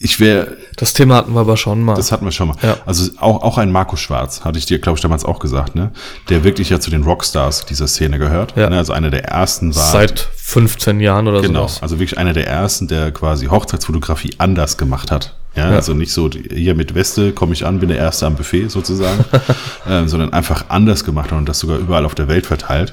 ich 0.05 0.21
wäre, 0.21 0.57
Das 0.77 0.93
Thema 0.93 1.17
hatten 1.17 1.33
wir 1.33 1.41
aber 1.41 1.57
schon 1.57 1.83
mal. 1.83 1.95
das 1.95 2.13
hatten 2.13 2.25
wir 2.25 2.31
schon 2.33 2.49
mal. 2.49 2.57
Ja. 2.63 2.77
Also 2.87 3.11
auch, 3.19 3.43
auch 3.43 3.59
ein 3.59 3.73
Markus 3.73 4.01
Schwarz, 4.01 4.45
hatte 4.45 4.59
ich 4.59 4.67
dir, 4.67 4.79
glaube 4.79 4.99
ich, 4.99 5.03
damals 5.03 5.25
auch 5.25 5.39
gesagt, 5.39 5.75
ne? 5.75 5.91
Der 6.29 6.45
wirklich 6.45 6.69
ja 6.71 6.79
zu 6.79 6.91
den 6.91 7.03
Rockstars 7.05 7.65
dieser 7.67 7.89
Szene 7.89 8.19
gehört. 8.19 8.55
Ja. 8.57 8.69
Ne? 8.71 8.77
Also 8.77 8.93
einer 8.93 9.11
der 9.11 9.25
ersten 9.25 9.75
war. 9.75 9.91
Seit 9.93 10.21
15 10.37 11.01
Jahren 11.01 11.27
oder 11.27 11.41
Genau, 11.41 11.61
sowas. 11.67 11.83
also 11.83 11.99
wirklich 11.99 12.19
einer 12.19 12.35
der 12.35 12.47
ersten, 12.47 12.87
der 12.87 13.11
quasi 13.13 13.47
Hochzeitsfotografie 13.47 14.35
anders 14.39 14.77
gemacht 14.77 15.11
hat 15.11 15.35
Ja, 15.57 15.71
Ja. 15.71 15.77
also 15.77 15.95
nicht 15.95 16.13
so 16.13 16.29
hier 16.31 16.75
mit 16.75 16.95
Weste 16.95 17.33
komme 17.33 17.55
ich 17.55 17.65
an, 17.65 17.81
bin 17.81 17.89
der 17.89 17.99
Erste 17.99 18.27
am 18.27 18.35
Buffet 18.37 18.69
sozusagen, 18.69 19.25
ähm, 19.89 20.07
sondern 20.09 20.33
einfach 20.35 20.67
anders 20.69 21.05
gemacht 21.05 21.33
und 21.33 21.49
das 21.49 21.61
sogar 21.61 21.79
überall 21.79 22.05
auf 22.05 22.15
der 22.15 22.29
Welt 22.29 22.45
verteilt. 22.47 22.93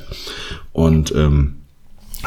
Und 0.71 1.13
ähm, 1.13 1.55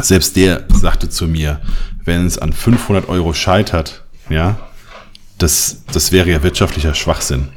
selbst 0.01 0.37
der 0.37 0.65
sagte 0.75 1.09
zu 1.09 1.27
mir, 1.27 1.61
wenn 2.05 2.27
es 2.27 2.37
an 2.39 2.53
500 2.53 3.09
Euro 3.09 3.33
scheitert, 3.33 4.03
ja, 4.29 4.57
das, 5.39 5.83
das 5.93 6.13
wäre 6.13 6.31
ja 6.31 6.43
wirtschaftlicher 6.43 6.95
Schwachsinn. 6.95 7.49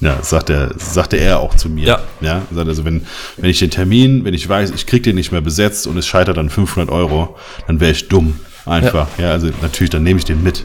Ja, 0.00 0.22
sagt 0.22 0.48
er, 0.48 0.70
sagte 0.78 1.16
er 1.16 1.40
auch 1.40 1.56
zu 1.56 1.68
mir. 1.68 1.86
Ja. 1.86 2.00
ja 2.20 2.42
sagt 2.52 2.68
also, 2.68 2.84
wenn, 2.84 3.04
wenn 3.36 3.50
ich 3.50 3.58
den 3.58 3.70
Termin, 3.70 4.24
wenn 4.24 4.34
ich 4.34 4.48
weiß, 4.48 4.70
ich 4.70 4.86
krieg 4.86 5.02
den 5.02 5.16
nicht 5.16 5.32
mehr 5.32 5.40
besetzt 5.40 5.86
und 5.88 5.96
es 5.96 6.06
scheitert 6.06 6.38
an 6.38 6.50
500 6.50 6.92
Euro, 6.92 7.36
dann 7.66 7.80
wäre 7.80 7.90
ich 7.90 8.08
dumm. 8.08 8.38
Einfach. 8.64 9.08
Ja. 9.18 9.30
also 9.30 9.48
natürlich, 9.62 9.90
dann 9.90 10.02
nehme 10.02 10.18
ich 10.18 10.24
den 10.24 10.42
mit. 10.42 10.64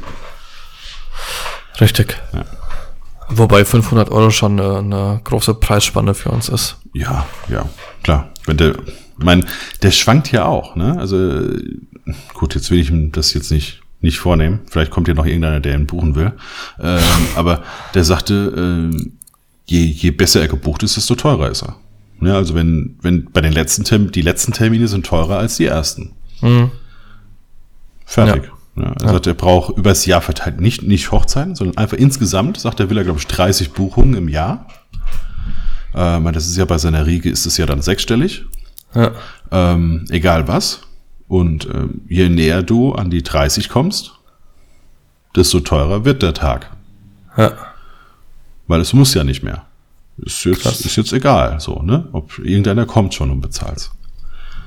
Richtig. 1.80 2.18
Ja. 2.34 2.46
Wobei 3.30 3.66
500 3.66 4.12
Euro 4.12 4.30
schon 4.30 4.60
eine, 4.60 4.80
eine 4.80 5.22
große 5.24 5.56
Preisspanne 5.56 6.14
für 6.14 6.30
uns 6.30 6.50
ist. 6.50 6.78
Ja, 6.94 7.26
ja, 7.48 7.68
klar. 8.04 8.32
Wenn 8.46 8.58
der, 8.58 8.76
mein, 9.18 9.46
der 9.82 9.92
schwankt 9.92 10.32
ja 10.32 10.46
auch, 10.46 10.76
ne? 10.76 10.98
Also 11.00 11.42
gut, 12.34 12.56
jetzt 12.56 12.70
will 12.70 12.80
ich 12.80 12.90
ihm 12.90 13.12
das 13.12 13.34
jetzt 13.34 13.52
nicht 13.52 13.83
nicht 14.04 14.20
vornehmen. 14.20 14.60
Vielleicht 14.70 14.92
kommt 14.92 15.08
ja 15.08 15.14
noch 15.14 15.26
irgendeiner, 15.26 15.60
der 15.60 15.76
ihn 15.76 15.88
buchen 15.88 16.16
will. 16.16 16.34
Ähm, 16.80 17.00
aber 17.36 17.64
der 17.94 18.04
sagte, 18.04 18.92
äh, 18.94 19.12
je, 19.66 19.86
je 19.86 20.12
besser 20.12 20.42
er 20.42 20.48
gebucht 20.48 20.84
ist, 20.84 20.98
desto 20.98 21.16
teurer 21.16 21.50
ist 21.50 21.64
er. 21.64 21.78
Ja, 22.22 22.36
also 22.36 22.56
wenn, 22.56 22.98
wenn 23.02 23.26
bei 23.32 23.42
den 23.42 23.54
letzten 23.54 23.84
Terminen, 23.84 24.12
die 24.12 24.22
letzten 24.22 24.52
Termine 24.52 24.88
sind 24.88 25.06
teurer 25.06 25.38
als 25.38 25.58
die 25.58 25.66
ersten. 25.66 26.14
Mhm. 26.42 26.72
Fertig. 28.06 28.52
Ja. 28.76 28.94
er 29.02 29.10
sagt, 29.10 29.28
er 29.28 29.34
braucht 29.34 29.78
übers 29.78 30.06
Jahr 30.06 30.22
verteilt 30.22 30.60
nicht, 30.60 30.84
nicht 30.84 31.12
Hochzeiten, 31.12 31.56
sondern 31.56 31.78
einfach 31.78 31.98
insgesamt, 31.98 32.60
sagt 32.60 32.80
er, 32.80 32.90
will 32.90 32.98
er, 32.98 33.04
glaube 33.04 33.20
ich, 33.20 33.28
30 33.28 33.72
Buchungen 33.72 34.16
im 34.16 34.30
Jahr. 34.30 34.68
Äh, 35.94 36.20
meine, 36.20 36.34
das 36.34 36.48
ist 36.48 36.58
ja 36.58 36.66
bei 36.66 36.78
seiner 36.78 37.06
Riege 37.06 37.30
ist 37.30 37.46
es 37.46 37.58
ja 37.58 37.66
dann 37.66 37.82
sechsstellig. 37.82 38.46
Ja. 38.96 39.12
Ähm, 39.52 40.06
egal 40.10 40.48
was. 40.48 40.82
Und 41.34 41.66
ähm, 41.74 42.02
je 42.08 42.30
näher 42.30 42.62
du 42.62 42.92
an 42.92 43.10
die 43.10 43.24
30 43.24 43.68
kommst, 43.68 44.12
desto 45.36 45.62
teurer 45.62 46.06
wird 46.06 46.22
der 46.22 46.36
Tag. 46.36 46.70
Ja. 47.36 47.54
Weil 48.68 48.82
es 48.82 48.94
muss 48.94 49.16
ja 49.16 49.24
nicht 49.24 49.42
mehr. 49.42 49.66
Ist 50.18 50.46
jetzt, 50.46 50.62
Krass. 50.62 50.82
ist 50.82 50.96
jetzt 50.96 51.12
egal, 51.12 51.60
so, 51.60 51.82
ne? 51.82 52.08
Ob 52.12 52.38
irgendeiner 52.38 52.86
kommt 52.86 53.16
schon 53.16 53.32
und 53.32 53.42
bezahlt. 53.42 53.90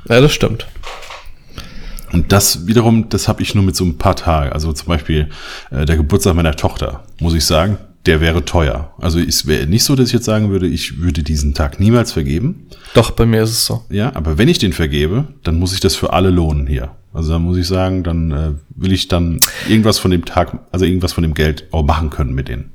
ja, 0.09 0.21
das 0.21 0.33
stimmt. 0.33 0.67
Und 2.11 2.33
das 2.33 2.67
wiederum, 2.67 3.11
das 3.11 3.29
habe 3.29 3.43
ich 3.43 3.55
nur 3.55 3.63
mit 3.63 3.77
so 3.77 3.85
ein 3.85 3.97
paar 3.97 4.17
Tagen. 4.17 4.51
Also 4.51 4.73
zum 4.73 4.89
Beispiel 4.89 5.31
äh, 5.71 5.85
der 5.87 5.97
Geburtstag 5.97 6.35
meiner 6.35 6.57
Tochter, 6.57 7.05
muss 7.21 7.35
ich 7.35 7.45
sagen, 7.45 7.79
der 8.07 8.21
wäre 8.21 8.45
teuer. 8.45 8.93
Also 8.99 9.19
es 9.19 9.47
wäre 9.47 9.67
nicht 9.67 9.85
so, 9.85 9.97
dass 9.97 10.09
ich 10.09 10.13
jetzt 10.13 10.25
sagen 10.25 10.51
würde, 10.51 10.67
ich 10.67 11.01
würde 11.01 11.23
diesen 11.23 11.55
Tag 11.55 11.81
niemals 11.81 12.13
vergeben. 12.13 12.67
Doch, 12.95 13.11
bei 13.11 13.27
mir 13.27 13.43
ist 13.43 13.51
es 13.51 13.67
so. 13.67 13.85
Ja, 13.91 14.15
aber 14.15 14.39
wenn 14.39 14.49
ich 14.49 14.59
den 14.59 14.73
vergebe, 14.73 15.29
dann 15.43 15.59
muss 15.59 15.73
ich 15.73 15.81
das 15.81 15.97
für 15.97 16.13
alle 16.13 16.31
lohnen 16.31 16.67
hier. 16.67 16.93
Also 17.13 17.33
dann 17.33 17.43
muss 17.43 17.57
ich 17.57 17.67
sagen, 17.67 18.03
dann 18.03 18.31
äh, 18.31 18.53
will 18.75 18.93
ich 18.93 19.09
dann 19.09 19.41
irgendwas 19.69 19.99
von 19.99 20.11
dem 20.11 20.25
Tag, 20.25 20.59
also 20.71 20.85
irgendwas 20.85 21.15
von 21.15 21.23
dem 21.23 21.35
Geld 21.35 21.65
auch 21.73 21.83
machen 21.83 22.11
können 22.11 22.35
mit 22.35 22.49
denen. 22.49 22.73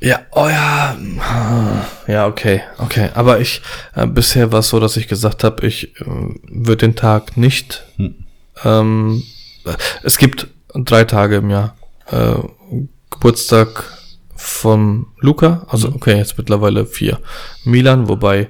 Ja, 0.00 0.20
oh 0.32 0.48
ja. 0.48 0.96
Ja, 2.06 2.26
okay, 2.26 2.62
okay. 2.78 3.10
Aber 3.14 3.38
ich, 3.38 3.60
äh, 3.94 4.06
bisher 4.06 4.50
war 4.50 4.60
es 4.60 4.70
so, 4.70 4.80
dass 4.80 4.96
ich 4.96 5.08
gesagt 5.08 5.44
habe, 5.44 5.66
ich 5.66 5.94
äh, 6.00 6.04
würde 6.48 6.86
den 6.86 6.96
Tag 6.96 7.36
nicht. 7.36 7.84
Ähm, 8.64 9.22
äh, 9.66 9.74
es 10.02 10.16
gibt 10.16 10.48
drei 10.74 11.04
Tage 11.04 11.36
im 11.36 11.50
Jahr. 11.50 11.76
Äh, 12.10 12.34
Geburtstag 13.10 13.84
von 14.40 15.06
Luca, 15.18 15.66
also 15.68 15.88
okay, 15.88 16.16
jetzt 16.16 16.38
mittlerweile 16.38 16.86
vier. 16.86 17.18
Milan, 17.64 18.08
wobei 18.08 18.48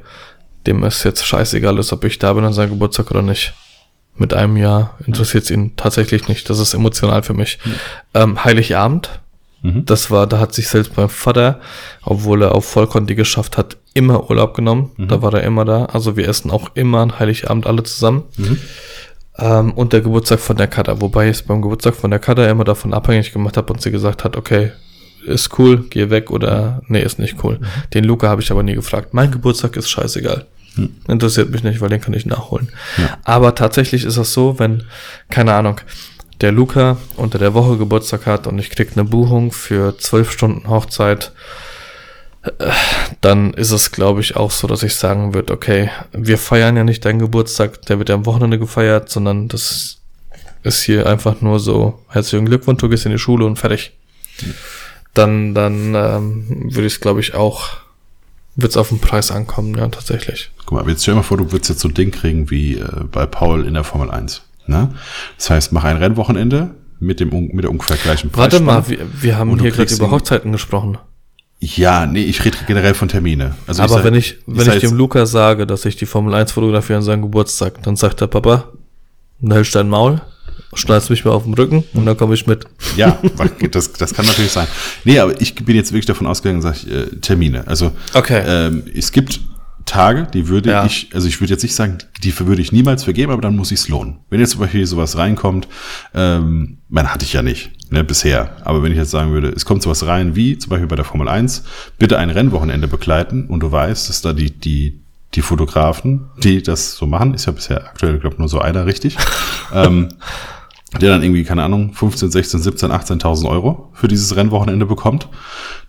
dem 0.66 0.82
es 0.84 1.02
jetzt 1.04 1.26
scheißegal 1.26 1.78
ist, 1.78 1.92
ob 1.92 2.04
ich 2.04 2.18
da 2.18 2.32
bin 2.32 2.44
an 2.44 2.52
seinem 2.52 2.70
Geburtstag 2.70 3.10
oder 3.10 3.22
nicht. 3.22 3.54
Mit 4.16 4.34
einem 4.34 4.56
Jahr 4.56 4.96
interessiert 5.06 5.44
es 5.44 5.50
ihn 5.50 5.74
tatsächlich 5.76 6.28
nicht. 6.28 6.48
Das 6.50 6.58
ist 6.58 6.74
emotional 6.74 7.22
für 7.22 7.34
mich. 7.34 7.58
Ähm, 8.14 8.44
Heiligabend, 8.44 9.20
Mhm. 9.62 9.84
das 9.84 10.10
war, 10.10 10.26
da 10.26 10.38
hat 10.38 10.54
sich 10.54 10.68
selbst 10.68 10.96
mein 10.96 11.10
Vater, 11.10 11.60
obwohl 12.02 12.42
er 12.42 12.54
auf 12.54 12.64
Vollkonti 12.64 13.14
geschafft 13.14 13.58
hat, 13.58 13.76
immer 13.92 14.30
Urlaub 14.30 14.54
genommen. 14.54 14.92
Da 14.96 15.20
war 15.20 15.34
er 15.34 15.42
immer 15.42 15.64
da. 15.66 15.84
Also 15.86 16.16
wir 16.16 16.26
essen 16.28 16.50
auch 16.50 16.70
immer 16.74 17.00
an 17.00 17.18
Heiligabend 17.18 17.66
alle 17.66 17.82
zusammen. 17.82 18.24
Ähm, 19.38 19.72
und 19.72 19.92
der 19.92 20.00
Geburtstag 20.00 20.40
von 20.40 20.56
der 20.56 20.66
Kader. 20.66 21.00
Wobei 21.00 21.26
ich 21.26 21.36
es 21.38 21.42
beim 21.42 21.60
Geburtstag 21.62 21.94
von 21.94 22.10
der 22.10 22.20
Kader 22.20 22.48
immer 22.48 22.64
davon 22.64 22.94
abhängig 22.94 23.32
gemacht 23.32 23.56
habe 23.56 23.72
und 23.72 23.82
sie 23.82 23.90
gesagt 23.90 24.24
hat, 24.24 24.36
okay, 24.36 24.72
ist 25.24 25.58
cool, 25.58 25.84
geh 25.90 26.10
weg 26.10 26.30
oder 26.30 26.82
nee, 26.88 27.02
ist 27.02 27.18
nicht 27.18 27.42
cool. 27.44 27.58
Den 27.94 28.04
Luca 28.04 28.28
habe 28.28 28.42
ich 28.42 28.50
aber 28.50 28.62
nie 28.62 28.74
gefragt. 28.74 29.14
Mein 29.14 29.30
Geburtstag 29.30 29.76
ist 29.76 29.88
scheißegal. 29.88 30.46
Interessiert 31.08 31.50
mich 31.50 31.62
nicht, 31.62 31.80
weil 31.80 31.88
den 31.88 32.00
kann 32.00 32.14
ich 32.14 32.26
nachholen. 32.26 32.70
Ja. 32.96 33.18
Aber 33.24 33.54
tatsächlich 33.54 34.04
ist 34.04 34.16
das 34.16 34.32
so, 34.32 34.58
wenn, 34.58 34.84
keine 35.28 35.52
Ahnung, 35.52 35.80
der 36.40 36.52
Luca 36.52 36.96
unter 37.16 37.38
der 37.38 37.54
Woche 37.54 37.76
Geburtstag 37.76 38.26
hat 38.26 38.46
und 38.46 38.58
ich 38.58 38.70
krieg 38.70 38.92
eine 38.94 39.04
Buchung 39.04 39.52
für 39.52 39.98
zwölf 39.98 40.30
Stunden 40.30 40.68
Hochzeit, 40.68 41.32
dann 43.20 43.52
ist 43.52 43.70
es, 43.70 43.92
glaube 43.92 44.20
ich, 44.20 44.36
auch 44.36 44.50
so, 44.50 44.66
dass 44.66 44.82
ich 44.82 44.94
sagen 44.94 45.34
würde, 45.34 45.52
okay, 45.52 45.90
wir 46.12 46.38
feiern 46.38 46.76
ja 46.76 46.84
nicht 46.84 47.04
deinen 47.04 47.18
Geburtstag, 47.18 47.82
der 47.82 47.98
wird 47.98 48.08
ja 48.08 48.14
am 48.14 48.24
Wochenende 48.24 48.58
gefeiert, 48.58 49.10
sondern 49.10 49.48
das 49.48 49.98
ist 50.62 50.82
hier 50.82 51.06
einfach 51.06 51.40
nur 51.42 51.60
so, 51.60 52.00
herzlichen 52.08 52.46
Glückwunsch, 52.46 52.80
du 52.80 52.88
gehst 52.88 53.04
in 53.04 53.12
die 53.12 53.18
Schule 53.18 53.44
und 53.44 53.58
fertig. 53.58 53.92
Dann, 55.14 55.54
dann 55.54 55.94
ähm, 55.94 56.44
würde 56.72 56.86
ich 56.86 56.94
es, 56.94 57.00
glaube 57.00 57.20
ich, 57.20 57.34
auch, 57.34 57.68
wird 58.56 58.70
es 58.70 58.76
auf 58.76 58.90
den 58.90 59.00
Preis 59.00 59.30
ankommen, 59.30 59.76
ja, 59.76 59.88
tatsächlich. 59.88 60.50
Guck 60.66 60.72
mal, 60.84 60.88
jetzt 60.88 61.02
stell 61.02 61.14
dir 61.14 61.18
mal 61.20 61.22
vor, 61.24 61.36
du 61.38 61.50
würdest 61.52 61.68
jetzt 61.70 61.80
so 61.80 61.88
ein 61.88 61.94
Ding 61.94 62.10
kriegen 62.10 62.50
wie 62.50 62.76
äh, 62.76 62.86
bei 63.10 63.26
Paul 63.26 63.66
in 63.66 63.74
der 63.74 63.84
Formel 63.84 64.10
1. 64.10 64.42
Ne? 64.66 64.94
Das 65.36 65.50
heißt, 65.50 65.72
mach 65.72 65.84
ein 65.84 65.96
Rennwochenende 65.96 66.74
mit 67.00 67.18
dem 67.18 67.30
mit 67.30 67.64
der 67.64 67.70
ungefähr 67.70 67.96
gleichen 67.96 68.30
Warte 68.34 68.60
mal, 68.60 68.88
wir, 68.88 68.98
wir 69.20 69.36
haben 69.38 69.56
du 69.56 69.62
hier 69.62 69.72
gerade 69.72 69.92
über 69.92 70.10
Hochzeiten 70.10 70.52
gesprochen. 70.52 70.98
Ja, 71.58 72.06
nee, 72.06 72.22
ich 72.22 72.44
rede 72.44 72.56
generell 72.66 72.94
von 72.94 73.08
Termine. 73.08 73.54
Also 73.66 73.82
Aber 73.82 73.94
sag- 73.94 74.04
wenn 74.04 74.14
ich, 74.14 74.38
wenn 74.46 74.66
ich 74.68 74.74
jetzt- 74.74 74.82
dem 74.82 74.96
Luca 74.96 75.26
sage, 75.26 75.66
dass 75.66 75.84
ich 75.84 75.96
die 75.96 76.06
Formel 76.06 76.34
1 76.34 76.52
fotografiere 76.52 76.98
an 76.98 77.02
seinem 77.04 77.22
Geburtstag, 77.22 77.82
dann 77.82 77.96
sagt 77.96 78.20
der 78.20 78.28
Papa, 78.28 78.68
dann 79.40 79.52
hältst 79.52 79.74
dein 79.74 79.88
Maul, 79.88 80.20
schneidest 80.74 81.10
mich 81.10 81.24
mal 81.24 81.32
auf 81.32 81.44
den 81.44 81.54
Rücken 81.54 81.84
und 81.94 82.06
dann 82.06 82.16
komme 82.16 82.34
ich 82.34 82.46
mit. 82.46 82.64
Ja, 82.96 83.18
das, 83.70 83.92
das 83.92 84.14
kann 84.14 84.26
natürlich 84.26 84.52
sein. 84.52 84.66
Nee, 85.04 85.18
aber 85.18 85.40
ich 85.40 85.54
bin 85.56 85.76
jetzt 85.76 85.92
wirklich 85.92 86.06
davon 86.06 86.26
ausgegangen, 86.26 86.62
sag 86.62 86.76
ich, 86.76 86.90
äh, 86.90 87.06
Termine. 87.20 87.66
Also 87.66 87.92
Okay. 88.14 88.42
ähm, 88.46 88.84
es 88.94 89.10
gibt 89.12 89.40
Tage, 89.86 90.28
die 90.32 90.46
würde 90.46 90.70
Ja. 90.70 90.84
ich, 90.84 91.08
also 91.14 91.26
ich 91.26 91.40
würde 91.40 91.52
jetzt 91.54 91.62
nicht 91.64 91.74
sagen, 91.74 91.98
die 92.22 92.38
würde 92.38 92.62
ich 92.62 92.70
niemals 92.70 93.02
vergeben, 93.02 93.32
aber 93.32 93.42
dann 93.42 93.56
muss 93.56 93.72
ich 93.72 93.80
es 93.80 93.88
lohnen. 93.88 94.18
Wenn 94.28 94.38
jetzt 94.38 94.50
zum 94.52 94.60
Beispiel 94.60 94.86
sowas 94.86 95.16
reinkommt, 95.16 95.66
ähm, 96.14 96.78
man 96.88 97.12
hatte 97.12 97.24
ich 97.24 97.32
ja 97.32 97.42
nicht, 97.42 97.70
ne, 97.90 98.04
bisher. 98.04 98.56
Aber 98.64 98.82
wenn 98.84 98.92
ich 98.92 98.98
jetzt 98.98 99.10
sagen 99.10 99.32
würde, 99.32 99.48
es 99.48 99.64
kommt 99.64 99.82
sowas 99.82 100.06
rein, 100.06 100.36
wie 100.36 100.56
zum 100.58 100.70
Beispiel 100.70 100.86
bei 100.86 100.94
der 100.96 101.04
Formel 101.04 101.28
1, 101.28 101.64
bitte 101.98 102.18
ein 102.18 102.30
Rennwochenende 102.30 102.86
begleiten 102.86 103.46
und 103.46 103.60
du 103.60 103.72
weißt, 103.72 104.08
dass 104.08 104.20
da 104.22 104.32
die, 104.32 104.50
die, 104.52 105.00
die 105.34 105.42
Fotografen, 105.42 106.26
die 106.42 106.62
das 106.62 106.94
so 106.94 107.06
machen, 107.06 107.34
ist 107.34 107.46
ja 107.46 107.52
bisher 107.52 107.84
aktuell, 107.86 108.18
glaube 108.18 108.36
nur 108.38 108.48
so 108.48 108.60
einer 108.60 108.86
richtig, 108.86 109.16
ähm, 109.74 110.10
der 111.00 111.10
dann 111.10 111.22
irgendwie, 111.22 111.44
keine 111.44 111.62
Ahnung, 111.62 111.92
15, 111.92 112.30
16, 112.30 112.60
17, 112.60 112.90
18.000 112.90 113.48
Euro 113.48 113.90
für 113.94 114.08
dieses 114.08 114.34
Rennwochenende 114.34 114.86
bekommt, 114.86 115.28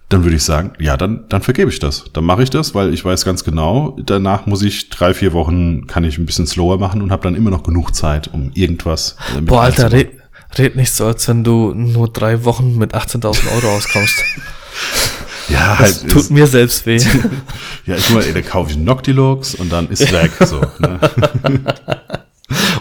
dann 0.10 0.23
würde 0.23 0.36
ich 0.36 0.44
sagen, 0.44 0.73
ja, 0.78 0.98
dann, 0.98 1.23
dann 1.30 1.41
vergebe 1.41 1.72
ich 1.72 1.80
das. 1.80 2.03
Dann 2.11 2.26
mache 2.26 2.44
ich 2.44 2.49
das, 2.49 2.76
weil 2.76 2.94
ich 2.94 3.03
weiß 3.03 3.23
ganz 3.23 3.44
genau, 3.44 3.98
danach 4.06 4.45
muss 4.45 4.61
ich 4.61 4.90
drei, 4.90 5.14
vier 5.14 5.32
Wochen, 5.34 5.88
kann 5.88 6.03
ich 6.03 6.18
ein 6.18 6.26
bisschen 6.26 6.45
slower 6.45 6.78
machen 6.78 7.02
und 7.02 7.11
habe 7.11 7.23
dann 7.23 7.36
immer 7.36 7.49
noch 7.49 7.64
genug 7.64 7.95
Zeit, 7.95 8.30
um 8.34 8.52
irgendwas. 8.53 9.15
äh, 9.38 9.41
Boah, 9.41 9.61
Alter, 9.64 9.91
red, 9.91 10.11
red 10.57 10.76
nicht 10.76 10.91
so, 10.91 11.06
als 11.06 11.28
wenn 11.30 11.44
du 11.45 11.73
nur 11.73 12.10
drei 12.10 12.44
Wochen 12.44 12.78
mit 12.78 12.94
18.000 12.94 13.56
Euro 13.56 13.76
auskommst. 13.78 14.15
ja, 15.48 15.78
Das 15.80 16.02
halt, 16.02 16.11
tut 16.11 16.22
ist, 16.23 16.32
mir 16.32 16.45
selbst 16.45 16.86
weh. 16.86 16.98
ja, 17.86 17.95
ich 17.95 18.10
mal, 18.10 18.22
ey, 18.23 18.34
da 18.34 18.41
kaufe 18.41 18.69
ich 18.72 18.76
einen 18.76 18.86
Noctilux 18.86 19.56
und 19.56 19.72
dann 19.72 19.88
ist 19.90 20.02
weg, 20.11 20.32
so, 20.45 20.60
ne? 20.80 20.99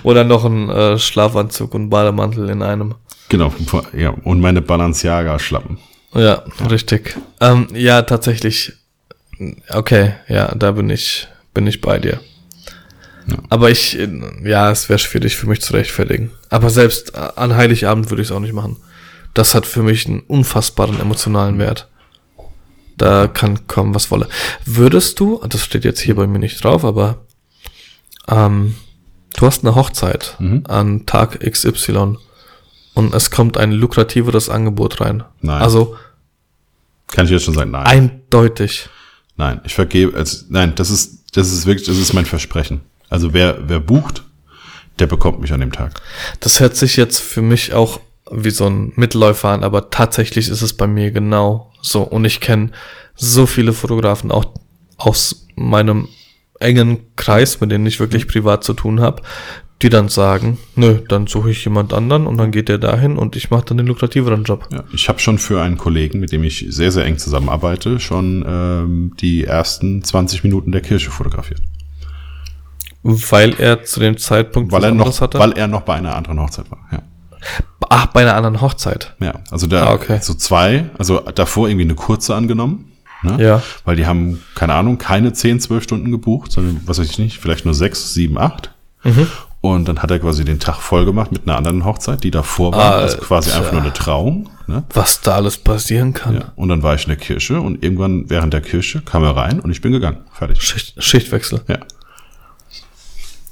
Oder 0.02 0.24
noch 0.24 0.44
ein 0.44 0.68
äh, 0.70 0.98
Schlafanzug 0.98 1.74
und 1.74 1.90
Bademantel 1.90 2.48
in 2.48 2.62
einem. 2.62 2.94
Genau, 3.28 3.52
ja, 3.96 4.10
und 4.24 4.40
meine 4.40 4.60
Balenciaga-Schlappen. 4.60 5.78
Ja, 6.14 6.42
richtig. 6.68 7.16
Ähm, 7.40 7.68
ja, 7.74 8.02
tatsächlich. 8.02 8.72
Okay, 9.68 10.14
ja, 10.28 10.54
da 10.54 10.72
bin 10.72 10.90
ich, 10.90 11.28
bin 11.54 11.66
ich 11.66 11.80
bei 11.80 11.98
dir. 11.98 12.20
Ja. 13.26 13.36
Aber 13.48 13.70
ich, 13.70 13.98
ja, 14.44 14.70
es 14.70 14.88
wäre 14.88 14.98
schwierig 14.98 15.36
für 15.36 15.46
mich 15.46 15.60
zu 15.60 15.72
rechtfertigen. 15.72 16.30
Aber 16.48 16.70
selbst 16.70 17.14
äh, 17.14 17.28
an 17.36 17.56
Heiligabend 17.56 18.10
würde 18.10 18.22
ich 18.22 18.28
es 18.28 18.32
auch 18.32 18.40
nicht 18.40 18.52
machen. 18.52 18.76
Das 19.34 19.54
hat 19.54 19.66
für 19.66 19.82
mich 19.82 20.06
einen 20.06 20.20
unfassbaren 20.20 21.00
emotionalen 21.00 21.58
Wert. 21.58 21.88
Da 22.96 23.28
kann 23.28 23.66
kommen, 23.66 23.94
was 23.94 24.10
wolle. 24.10 24.28
Würdest 24.66 25.20
du, 25.20 25.40
das 25.48 25.64
steht 25.64 25.84
jetzt 25.84 26.00
hier 26.00 26.16
bei 26.16 26.26
mir 26.26 26.38
nicht 26.38 26.62
drauf, 26.62 26.84
aber 26.84 27.24
ähm, 28.28 28.74
du 29.40 29.46
hast 29.46 29.64
eine 29.64 29.74
Hochzeit 29.74 30.36
Mhm. 30.38 30.64
an 30.68 31.06
Tag 31.06 31.40
XY 31.40 32.16
und 32.94 33.14
es 33.14 33.30
kommt 33.30 33.56
ein 33.56 33.72
lukrativeres 33.72 34.48
Angebot 34.48 35.00
rein. 35.00 35.24
Nein. 35.40 35.60
Also 35.62 35.96
Kann 37.08 37.24
ich 37.24 37.32
jetzt 37.32 37.44
schon 37.44 37.54
sagen, 37.54 37.70
nein. 37.72 37.86
eindeutig. 37.86 38.88
Nein, 39.36 39.60
ich 39.64 39.74
vergebe, 39.74 40.16
als, 40.16 40.46
nein, 40.48 40.74
das 40.76 40.90
ist, 40.90 41.24
das 41.36 41.50
ist 41.52 41.66
wirklich, 41.66 41.86
das 41.86 41.96
ist 41.98 42.12
mein 42.12 42.26
Versprechen. 42.26 42.82
Also 43.08 43.32
wer, 43.32 43.58
wer 43.68 43.80
bucht, 43.80 44.22
der 44.98 45.06
bekommt 45.06 45.40
mich 45.40 45.52
an 45.52 45.60
dem 45.60 45.72
Tag. 45.72 46.00
Das 46.40 46.60
hört 46.60 46.76
sich 46.76 46.96
jetzt 46.96 47.18
für 47.20 47.42
mich 47.42 47.72
auch 47.72 48.00
wie 48.30 48.50
so 48.50 48.66
ein 48.66 48.92
Mitläufer 48.96 49.48
an, 49.48 49.64
aber 49.64 49.90
tatsächlich 49.90 50.48
ist 50.48 50.62
es 50.62 50.74
bei 50.74 50.86
mir 50.86 51.10
genau 51.10 51.72
so. 51.82 52.02
Und 52.02 52.24
ich 52.26 52.40
kenne 52.40 52.70
so 53.16 53.46
viele 53.46 53.72
Fotografen 53.72 54.30
auch 54.30 54.44
aus 54.98 55.46
meinem 55.56 56.06
engen 56.60 56.98
Kreis, 57.16 57.60
mit 57.60 57.70
denen 57.70 57.86
ich 57.86 57.98
wirklich 57.98 58.28
privat 58.28 58.62
zu 58.62 58.74
tun 58.74 59.00
habe, 59.00 59.22
die 59.82 59.88
dann 59.88 60.08
sagen, 60.08 60.58
nö, 60.76 60.98
dann 61.08 61.26
suche 61.26 61.50
ich 61.50 61.64
jemand 61.64 61.94
anderen 61.94 62.26
und 62.26 62.36
dann 62.36 62.50
geht 62.50 62.68
der 62.68 62.76
dahin 62.78 63.16
und 63.16 63.34
ich 63.34 63.50
mache 63.50 63.64
dann 63.64 63.78
den 63.78 63.86
lukrativeren 63.86 64.44
Job. 64.44 64.68
Ja, 64.70 64.84
ich 64.92 65.08
habe 65.08 65.18
schon 65.18 65.38
für 65.38 65.62
einen 65.62 65.78
Kollegen, 65.78 66.20
mit 66.20 66.32
dem 66.32 66.44
ich 66.44 66.66
sehr, 66.68 66.92
sehr 66.92 67.06
eng 67.06 67.16
zusammenarbeite, 67.16 67.98
schon 67.98 68.44
ähm, 68.46 69.12
die 69.20 69.44
ersten 69.44 70.04
20 70.04 70.44
Minuten 70.44 70.70
der 70.70 70.82
Kirche 70.82 71.10
fotografiert. 71.10 71.62
Weil 73.02 73.54
er 73.58 73.82
zu 73.84 74.00
dem 74.00 74.18
Zeitpunkt 74.18 74.70
Weil 74.72 74.84
er, 74.84 74.92
noch, 74.92 75.20
weil 75.32 75.52
er 75.52 75.66
noch 75.66 75.82
bei 75.82 75.94
einer 75.94 76.14
anderen 76.14 76.40
Hochzeit 76.40 76.70
war. 76.70 76.80
Ja. 76.92 77.02
Ach, 77.88 78.06
bei 78.06 78.20
einer 78.20 78.34
anderen 78.34 78.60
Hochzeit. 78.60 79.16
Ja, 79.20 79.40
also 79.50 79.66
da 79.66 79.86
Ah, 79.86 79.94
okay. 79.94 80.18
so 80.20 80.34
zwei, 80.34 80.90
also 80.98 81.20
davor 81.20 81.68
irgendwie 81.68 81.86
eine 81.86 81.94
kurze 81.94 82.34
angenommen. 82.34 82.89
Ne? 83.22 83.42
Ja. 83.42 83.62
Weil 83.84 83.96
die 83.96 84.06
haben, 84.06 84.42
keine 84.54 84.74
Ahnung, 84.74 84.98
keine 84.98 85.32
10, 85.32 85.60
12 85.60 85.82
Stunden 85.84 86.10
gebucht, 86.10 86.52
sondern 86.52 86.80
was 86.86 86.98
weiß 86.98 87.10
ich 87.10 87.18
nicht, 87.18 87.38
vielleicht 87.38 87.64
nur 87.64 87.74
sechs, 87.74 88.14
sieben, 88.14 88.38
acht. 88.38 88.72
Mhm. 89.02 89.26
Und 89.62 89.88
dann 89.88 90.00
hat 90.02 90.10
er 90.10 90.18
quasi 90.18 90.44
den 90.44 90.58
Tag 90.58 90.76
voll 90.76 91.04
gemacht 91.04 91.32
mit 91.32 91.46
einer 91.46 91.56
anderen 91.58 91.84
Hochzeit, 91.84 92.24
die 92.24 92.30
davor 92.30 92.72
war. 92.72 92.94
Also 92.94 93.18
quasi 93.18 93.50
einfach 93.50 93.72
nur 93.72 93.82
eine 93.82 93.92
Trauung. 93.92 94.48
Ne? 94.66 94.84
Was 94.94 95.20
da 95.20 95.34
alles 95.34 95.58
passieren 95.58 96.14
kann. 96.14 96.36
Ja. 96.36 96.52
Und 96.56 96.70
dann 96.70 96.82
war 96.82 96.94
ich 96.94 97.02
in 97.02 97.08
der 97.08 97.18
Kirche 97.18 97.60
und 97.60 97.82
irgendwann 97.84 98.30
während 98.30 98.54
der 98.54 98.62
Kirche 98.62 99.02
kam 99.02 99.22
er 99.22 99.36
rein 99.36 99.60
und 99.60 99.70
ich 99.70 99.82
bin 99.82 99.92
gegangen. 99.92 100.18
Fertig. 100.32 100.62
Schicht, 100.62 101.02
Schichtwechsel. 101.02 101.60
Ja. 101.68 101.78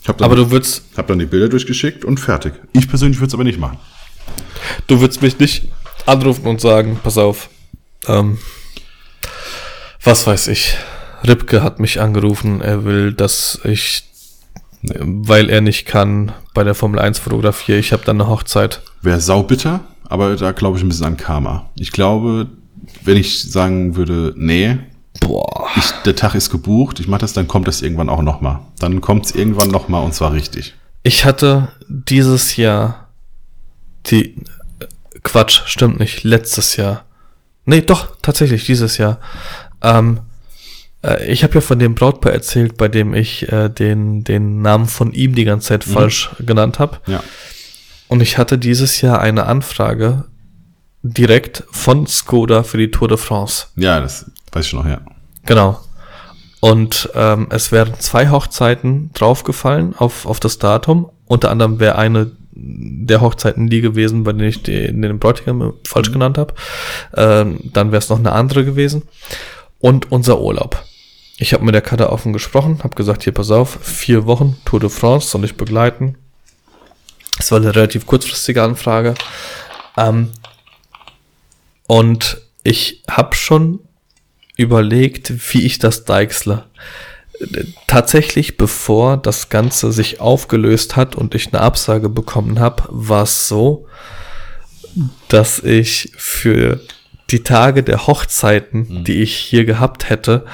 Dann, 0.06 0.24
Aber 0.24 0.36
du 0.36 0.50
würdest, 0.50 0.84
hab 0.96 1.08
dann 1.08 1.18
die 1.18 1.26
Bilder 1.26 1.50
durchgeschickt 1.50 2.06
und 2.06 2.18
fertig. 2.18 2.54
Ich 2.72 2.88
persönlich 2.88 3.18
würde 3.20 3.28
es 3.28 3.34
aber 3.34 3.44
nicht 3.44 3.58
machen. 3.58 3.76
du 4.86 5.00
würdest 5.00 5.20
mich 5.20 5.38
nicht 5.38 5.68
anrufen 6.06 6.46
und 6.46 6.62
sagen, 6.62 6.98
pass 7.02 7.18
auf, 7.18 7.50
ähm, 8.06 8.38
was 10.02 10.26
weiß 10.26 10.48
ich, 10.48 10.76
Ripke 11.26 11.62
hat 11.62 11.80
mich 11.80 12.00
angerufen, 12.00 12.60
er 12.60 12.84
will, 12.84 13.12
dass 13.12 13.60
ich, 13.64 14.04
weil 14.82 15.50
er 15.50 15.60
nicht 15.60 15.86
kann, 15.86 16.32
bei 16.54 16.64
der 16.64 16.74
Formel 16.74 17.00
1 17.00 17.18
fotografiere, 17.18 17.78
ich 17.78 17.92
habe 17.92 18.04
dann 18.04 18.20
eine 18.20 18.30
Hochzeit. 18.30 18.80
Wäre 19.02 19.20
saubitter, 19.20 19.80
aber 20.08 20.36
da 20.36 20.52
glaube 20.52 20.78
ich 20.78 20.84
ein 20.84 20.88
bisschen 20.88 21.06
an 21.06 21.16
Karma. 21.16 21.70
Ich 21.76 21.92
glaube, 21.92 22.48
wenn 23.04 23.16
ich 23.16 23.50
sagen 23.50 23.96
würde, 23.96 24.32
nee, 24.36 24.78
Boah. 25.20 25.68
ich, 25.76 25.90
der 26.04 26.16
Tag 26.16 26.34
ist 26.34 26.50
gebucht, 26.50 27.00
ich 27.00 27.08
mache 27.08 27.22
das, 27.22 27.32
dann 27.32 27.48
kommt 27.48 27.66
das 27.66 27.82
irgendwann 27.82 28.08
auch 28.08 28.22
nochmal. 28.22 28.60
Dann 28.78 29.00
kommt 29.00 29.26
es 29.26 29.34
irgendwann 29.34 29.68
nochmal 29.68 30.04
und 30.04 30.14
zwar 30.14 30.32
richtig. 30.32 30.74
Ich 31.02 31.24
hatte 31.24 31.68
dieses 31.88 32.56
Jahr 32.56 33.08
die, 34.06 34.36
äh, 34.80 34.86
Quatsch, 35.22 35.62
stimmt 35.66 35.98
nicht, 35.98 36.24
letztes 36.24 36.76
Jahr. 36.76 37.04
Nee, 37.64 37.82
doch, 37.82 38.16
tatsächlich 38.22 38.64
dieses 38.64 38.96
Jahr. 38.96 39.18
Ähm, 39.82 40.20
äh, 41.02 41.30
ich 41.30 41.42
habe 41.44 41.54
ja 41.54 41.60
von 41.60 41.78
dem 41.78 41.94
Brautpaar 41.94 42.32
erzählt, 42.32 42.76
bei 42.76 42.88
dem 42.88 43.14
ich 43.14 43.50
äh, 43.50 43.68
den, 43.68 44.24
den 44.24 44.62
Namen 44.62 44.86
von 44.86 45.12
ihm 45.12 45.34
die 45.34 45.44
ganze 45.44 45.68
Zeit 45.68 45.84
falsch 45.84 46.30
genannt 46.40 46.78
habe. 46.78 46.98
Ja. 47.06 47.22
Und 48.08 48.22
ich 48.22 48.38
hatte 48.38 48.58
dieses 48.58 49.00
Jahr 49.00 49.20
eine 49.20 49.46
Anfrage 49.46 50.24
direkt 51.02 51.64
von 51.70 52.06
Skoda 52.06 52.62
für 52.62 52.78
die 52.78 52.90
Tour 52.90 53.08
de 53.08 53.18
France. 53.18 53.66
Ja, 53.76 54.00
das 54.00 54.30
weiß 54.52 54.66
ich 54.66 54.72
noch, 54.72 54.86
ja. 54.86 55.00
Genau. 55.44 55.80
Und 56.60 57.10
ähm, 57.14 57.46
es 57.50 57.70
wären 57.70 57.94
zwei 58.00 58.30
Hochzeiten 58.30 59.10
draufgefallen 59.14 59.94
auf, 59.96 60.26
auf 60.26 60.40
das 60.40 60.58
Datum. 60.58 61.10
Unter 61.26 61.50
anderem 61.50 61.78
wäre 61.78 61.96
eine 61.96 62.32
der 62.60 63.20
Hochzeiten 63.20 63.70
die 63.70 63.80
gewesen, 63.80 64.24
bei 64.24 64.32
denen 64.32 64.48
ich 64.48 64.64
den, 64.64 65.00
den 65.00 65.20
Bräutigam 65.20 65.74
falsch 65.86 66.10
genannt 66.10 66.38
habe. 66.38 66.54
Ähm, 67.16 67.60
dann 67.72 67.92
wäre 67.92 67.98
es 67.98 68.08
noch 68.08 68.18
eine 68.18 68.32
andere 68.32 68.64
gewesen. 68.64 69.02
Und 69.80 70.10
unser 70.10 70.40
Urlaub. 70.40 70.84
Ich 71.38 71.52
habe 71.52 71.64
mit 71.64 71.74
der 71.74 71.82
Karte 71.82 72.10
offen 72.10 72.32
gesprochen, 72.32 72.80
habe 72.82 72.96
gesagt, 72.96 73.22
hier 73.22 73.32
pass 73.32 73.50
auf, 73.50 73.78
vier 73.80 74.26
Wochen 74.26 74.56
Tour 74.64 74.80
de 74.80 74.88
France 74.88 75.28
soll 75.28 75.44
ich 75.44 75.56
begleiten. 75.56 76.16
Es 77.38 77.52
war 77.52 77.58
eine 77.58 77.74
relativ 77.74 78.06
kurzfristige 78.06 78.62
Anfrage. 78.62 79.14
Ähm, 79.96 80.30
und 81.86 82.42
ich 82.64 83.04
habe 83.08 83.36
schon 83.36 83.80
überlegt, 84.56 85.52
wie 85.52 85.64
ich 85.64 85.78
das 85.78 86.04
deichsle. 86.04 86.64
Tatsächlich, 87.86 88.56
bevor 88.56 89.16
das 89.16 89.48
Ganze 89.48 89.92
sich 89.92 90.20
aufgelöst 90.20 90.96
hat 90.96 91.14
und 91.14 91.36
ich 91.36 91.48
eine 91.48 91.62
Absage 91.62 92.08
bekommen 92.08 92.58
habe, 92.58 92.82
war 92.88 93.22
es 93.22 93.46
so, 93.46 93.86
dass 95.28 95.60
ich 95.60 96.12
für 96.16 96.80
die 97.30 97.42
Tage 97.42 97.82
der 97.82 98.06
Hochzeiten, 98.06 99.04
die 99.04 99.22
ich 99.22 99.36
hier 99.36 99.64
gehabt 99.64 100.08
hätte, 100.08 100.44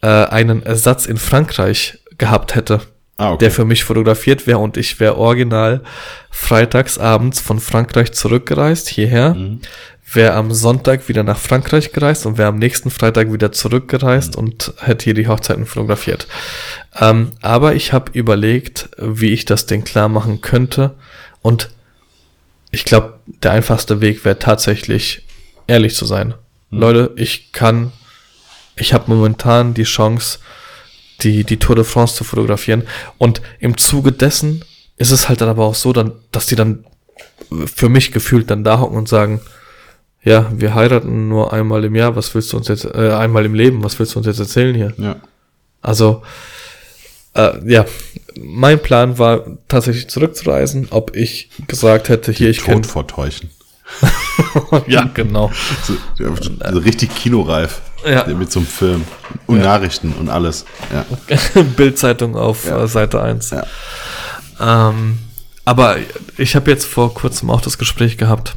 äh, 0.00 0.06
einen 0.06 0.62
Ersatz 0.62 1.06
in 1.06 1.18
Frankreich 1.18 1.98
gehabt 2.18 2.54
hätte, 2.54 2.80
Ah, 3.18 3.32
okay. 3.32 3.38
der 3.40 3.50
für 3.50 3.66
mich 3.66 3.84
fotografiert 3.84 4.46
wäre 4.46 4.58
und 4.58 4.76
ich 4.78 4.98
wäre 4.98 5.18
original 5.18 5.82
freitags 6.30 6.98
abends 6.98 7.40
von 7.40 7.60
Frankreich 7.60 8.12
zurückgereist 8.12 8.88
hierher, 8.88 9.36
wäre 10.10 10.32
am 10.34 10.52
Sonntag 10.52 11.08
wieder 11.08 11.22
nach 11.22 11.38
Frankreich 11.38 11.92
gereist 11.92 12.24
und 12.24 12.38
wäre 12.38 12.48
am 12.48 12.58
nächsten 12.58 12.90
Freitag 12.90 13.30
wieder 13.32 13.52
zurückgereist 13.52 14.34
und 14.34 14.72
hätte 14.80 15.04
hier 15.04 15.14
die 15.14 15.28
Hochzeiten 15.28 15.66
fotografiert. 15.66 16.26
Ähm, 16.98 17.32
aber 17.42 17.74
ich 17.74 17.92
habe 17.92 18.10
überlegt, 18.12 18.88
wie 18.96 19.30
ich 19.32 19.44
das 19.44 19.66
Ding 19.66 19.84
klar 19.84 20.08
machen 20.08 20.40
könnte 20.40 20.94
und 21.42 21.70
ich 22.70 22.84
glaube, 22.84 23.20
der 23.26 23.52
einfachste 23.52 24.00
Weg 24.00 24.24
wäre 24.24 24.38
tatsächlich 24.38 25.22
ehrlich 25.72 25.94
zu 25.94 26.04
sein. 26.04 26.34
Leute, 26.70 27.12
ich 27.16 27.52
kann, 27.52 27.92
ich 28.76 28.92
habe 28.94 29.12
momentan 29.12 29.74
die 29.74 29.84
Chance, 29.84 30.38
die, 31.20 31.44
die 31.44 31.58
Tour 31.58 31.76
de 31.76 31.84
France 31.84 32.14
zu 32.16 32.24
fotografieren. 32.24 32.84
Und 33.18 33.40
im 33.58 33.76
Zuge 33.76 34.12
dessen 34.12 34.64
ist 34.96 35.10
es 35.10 35.28
halt 35.28 35.40
dann 35.40 35.48
aber 35.48 35.64
auch 35.64 35.74
so, 35.74 35.92
dann, 35.92 36.12
dass 36.30 36.46
die 36.46 36.56
dann 36.56 36.84
für 37.66 37.88
mich 37.88 38.12
gefühlt 38.12 38.50
dann 38.50 38.64
da 38.64 38.80
hocken 38.80 38.96
und 38.96 39.08
sagen, 39.08 39.40
ja, 40.22 40.50
wir 40.54 40.74
heiraten 40.74 41.28
nur 41.28 41.52
einmal 41.52 41.84
im 41.84 41.94
Jahr, 41.94 42.14
was 42.16 42.34
willst 42.34 42.52
du 42.52 42.56
uns 42.56 42.68
jetzt, 42.68 42.84
äh, 42.84 43.12
einmal 43.12 43.44
im 43.44 43.54
Leben, 43.54 43.82
was 43.82 43.98
willst 43.98 44.14
du 44.14 44.18
uns 44.18 44.26
jetzt 44.26 44.38
erzählen 44.38 44.74
hier? 44.74 44.94
Ja. 44.96 45.16
Also, 45.80 46.22
äh, 47.34 47.52
ja, 47.66 47.84
mein 48.36 48.80
Plan 48.80 49.18
war 49.18 49.58
tatsächlich 49.68 50.08
zurückzureisen, 50.08 50.88
ob 50.90 51.16
ich 51.16 51.50
gesagt 51.66 52.08
hätte, 52.08 52.30
hier, 52.30 52.50
ich 52.50 52.58
Tod 52.58 52.66
kann. 52.66 52.84
vortäuschen. 52.84 53.50
ja, 54.86 55.04
genau. 55.14 55.50
So, 55.84 55.94
also 56.60 56.78
richtig 56.80 57.14
kinoreif. 57.14 57.80
Ja. 58.04 58.26
Mit 58.26 58.50
so 58.50 58.60
einem 58.60 58.66
Film. 58.66 59.04
Und 59.46 59.58
Ja. 59.58 59.64
Nachrichten 59.64 60.12
und 60.12 60.28
alles. 60.28 60.64
Ja. 60.92 61.62
Bildzeitung 61.76 62.36
auf 62.36 62.64
Ja. 62.66 62.82
äh, 62.82 62.88
Seite 62.88 63.22
1. 63.22 63.50
Ja. 63.50 63.64
Ähm, 64.60 65.18
aber 65.64 65.96
ich 66.36 66.56
habe 66.56 66.70
jetzt 66.70 66.84
vor 66.86 67.14
kurzem 67.14 67.50
auch 67.50 67.60
das 67.60 67.78
Gespräch 67.78 68.18
gehabt, 68.18 68.54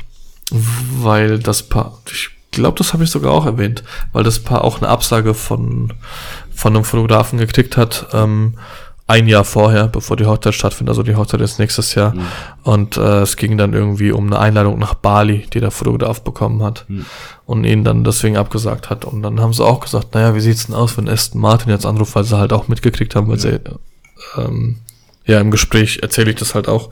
weil 0.51 1.37
das 1.39 1.63
Paar, 1.63 1.99
ich 2.11 2.29
glaube, 2.51 2.77
das 2.79 2.93
habe 2.93 3.03
ich 3.03 3.11
sogar 3.11 3.31
auch 3.33 3.45
erwähnt, 3.45 3.83
weil 4.13 4.23
das 4.23 4.39
Paar 4.39 4.63
auch 4.63 4.77
eine 4.79 4.87
Absage 4.89 5.33
von, 5.35 5.93
von 6.53 6.75
einem 6.75 6.83
Fotografen 6.85 7.37
gekriegt 7.37 7.77
hat, 7.77 8.07
ähm, 8.13 8.57
ein 9.07 9.27
Jahr 9.27 9.43
vorher, 9.43 9.87
bevor 9.87 10.17
die 10.17 10.25
Hochzeit 10.25 10.55
stattfindet. 10.55 10.89
Also 10.89 11.03
die 11.03 11.15
Hochzeit 11.15 11.41
ist 11.41 11.59
nächstes 11.59 11.93
Jahr. 11.93 12.13
Und 12.63 12.97
äh, 12.97 13.21
es 13.21 13.37
ging 13.37 13.57
dann 13.57 13.73
irgendwie 13.73 14.11
um 14.11 14.25
eine 14.27 14.39
Einladung 14.39 14.79
nach 14.79 14.95
Bali, 14.95 15.45
die 15.53 15.59
der 15.59 15.69
Fotograf 15.69 16.23
bekommen 16.23 16.63
hat. 16.63 16.85
Und 17.45 17.63
ihn 17.65 17.83
dann 17.83 18.03
deswegen 18.03 18.37
abgesagt 18.37 18.89
hat. 18.89 19.05
Und 19.05 19.21
dann 19.21 19.39
haben 19.39 19.53
sie 19.53 19.63
auch 19.63 19.79
gesagt, 19.79 20.15
naja, 20.15 20.33
wie 20.33 20.39
sieht's 20.39 20.65
denn 20.65 20.75
aus, 20.75 20.97
wenn 20.97 21.07
Aston 21.07 21.39
Martin 21.39 21.69
jetzt 21.69 21.85
anruft, 21.85 22.15
weil 22.15 22.23
sie 22.23 22.37
halt 22.37 22.51
auch 22.51 22.67
mitgekriegt 22.67 23.15
haben, 23.15 23.27
weil 23.27 23.37
sie 23.37 23.59
ähm, 24.37 24.77
ja 25.25 25.39
im 25.39 25.51
Gespräch 25.51 25.99
erzähle 26.01 26.31
ich 26.31 26.37
das 26.37 26.55
halt 26.55 26.67
auch. 26.67 26.89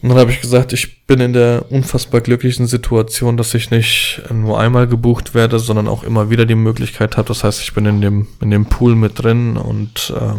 Und 0.00 0.10
dann 0.10 0.18
habe 0.18 0.32
ich 0.32 0.40
gesagt, 0.40 0.74
ich 0.74 1.06
bin 1.06 1.20
in 1.20 1.32
der 1.32 1.64
unfassbar 1.70 2.20
glücklichen 2.20 2.66
Situation, 2.66 3.38
dass 3.38 3.54
ich 3.54 3.70
nicht 3.70 4.22
nur 4.30 4.60
einmal 4.60 4.86
gebucht 4.86 5.34
werde, 5.34 5.58
sondern 5.58 5.88
auch 5.88 6.02
immer 6.02 6.28
wieder 6.28 6.44
die 6.44 6.54
Möglichkeit 6.54 7.16
habe. 7.16 7.28
Das 7.28 7.42
heißt, 7.42 7.60
ich 7.62 7.72
bin 7.72 7.86
in 7.86 8.00
dem, 8.02 8.26
in 8.40 8.50
dem 8.50 8.66
Pool 8.66 8.96
mit 8.96 9.22
drin 9.22 9.56
und 9.56 10.12
ähm, 10.18 10.36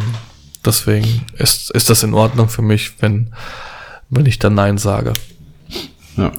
deswegen 0.66 1.24
ist, 1.38 1.70
ist 1.70 1.88
das 1.90 2.02
in 2.02 2.14
Ordnung 2.14 2.48
für 2.48 2.62
mich, 2.62 2.92
wenn, 3.00 3.32
wenn 4.10 4.26
ich 4.26 4.38
dann 4.38 4.54
Nein 4.54 4.78
sage. 4.78 5.12
ja. 6.16 6.32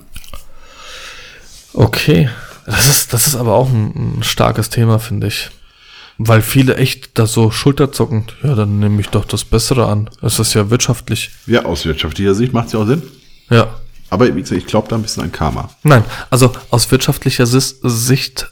Okay. 1.73 2.29
Das 2.65 2.89
ist, 2.89 3.13
das 3.13 3.27
ist 3.27 3.35
aber 3.35 3.53
auch 3.53 3.69
ein, 3.69 4.17
ein 4.19 4.23
starkes 4.23 4.69
Thema, 4.69 4.99
finde 4.99 5.27
ich. 5.27 5.49
Weil 6.17 6.41
viele 6.41 6.75
echt 6.75 7.17
da 7.17 7.27
so 7.27 7.51
schulterzuckend, 7.51 8.35
ja, 8.43 8.55
dann 8.55 8.79
nehme 8.79 8.99
ich 8.99 9.07
doch 9.07 9.23
das 9.23 9.45
Bessere 9.45 9.87
an. 9.87 10.09
Es 10.21 10.39
ist 10.39 10.53
ja 10.53 10.69
wirtschaftlich. 10.69 11.31
Ja, 11.45 11.63
aus 11.63 11.85
wirtschaftlicher 11.85 12.33
Sicht 12.33 12.53
macht 12.53 12.67
es 12.67 12.73
ja 12.73 12.79
auch 12.79 12.87
Sinn. 12.87 13.03
Ja. 13.49 13.75
Aber 14.09 14.33
wie 14.35 14.41
gesagt, 14.41 14.59
ich 14.59 14.67
glaube 14.67 14.87
da 14.87 14.95
ein 14.95 15.01
bisschen 15.01 15.23
an 15.23 15.31
Karma. 15.31 15.69
Nein, 15.83 16.03
also 16.29 16.51
aus 16.71 16.89
wirtschaftlicher 16.91 17.45
Sicht 17.45 18.47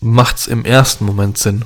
macht's 0.00 0.46
im 0.46 0.64
ersten 0.64 1.04
Moment 1.04 1.38
Sinn. 1.38 1.64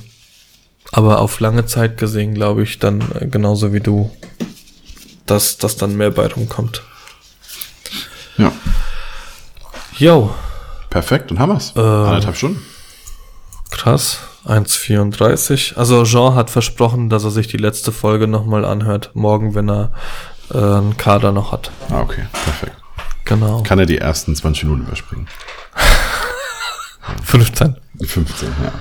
Aber 0.91 1.19
auf 1.19 1.39
lange 1.39 1.65
Zeit 1.65 1.97
gesehen 1.97 2.33
glaube 2.33 2.63
ich 2.63 2.79
dann 2.79 3.01
äh, 3.19 3.27
genauso 3.27 3.73
wie 3.73 3.79
du, 3.79 4.11
dass, 5.25 5.57
dass 5.57 5.77
dann 5.77 5.95
mehr 5.97 6.11
bei 6.11 6.27
rumkommt. 6.27 6.81
Ja, 8.37 8.51
Jo, 9.99 10.33
perfekt, 10.89 11.29
dann 11.29 11.39
haben 11.39 11.51
wir's. 11.51 11.73
Ähm. 11.75 11.83
Anderthalb 11.83 12.37
Stunden. 12.37 12.61
krass. 13.69 14.19
1,34. 14.45 15.75
Also 15.75 16.05
Jean 16.05 16.33
hat 16.35 16.49
versprochen, 16.49 17.09
dass 17.09 17.25
er 17.25 17.31
sich 17.31 17.47
die 17.49 17.57
letzte 17.57 17.91
Folge 17.91 18.25
nochmal 18.25 18.63
anhört. 18.63 19.11
Morgen, 19.13 19.53
wenn 19.55 19.69
er 19.69 19.91
äh, 20.53 20.57
einen 20.57 20.95
Kader 20.95 21.33
noch 21.33 21.51
hat. 21.51 21.69
Ah, 21.89 21.99
okay, 21.99 22.25
perfekt. 22.31 22.77
Genau. 23.25 23.61
Kann 23.63 23.77
er 23.77 23.85
die 23.85 23.97
ersten 23.97 24.33
20 24.33 24.63
Minuten 24.63 24.83
überspringen? 24.87 25.27
15. 27.25 27.75
15, 28.01 28.47
ja. 28.63 28.71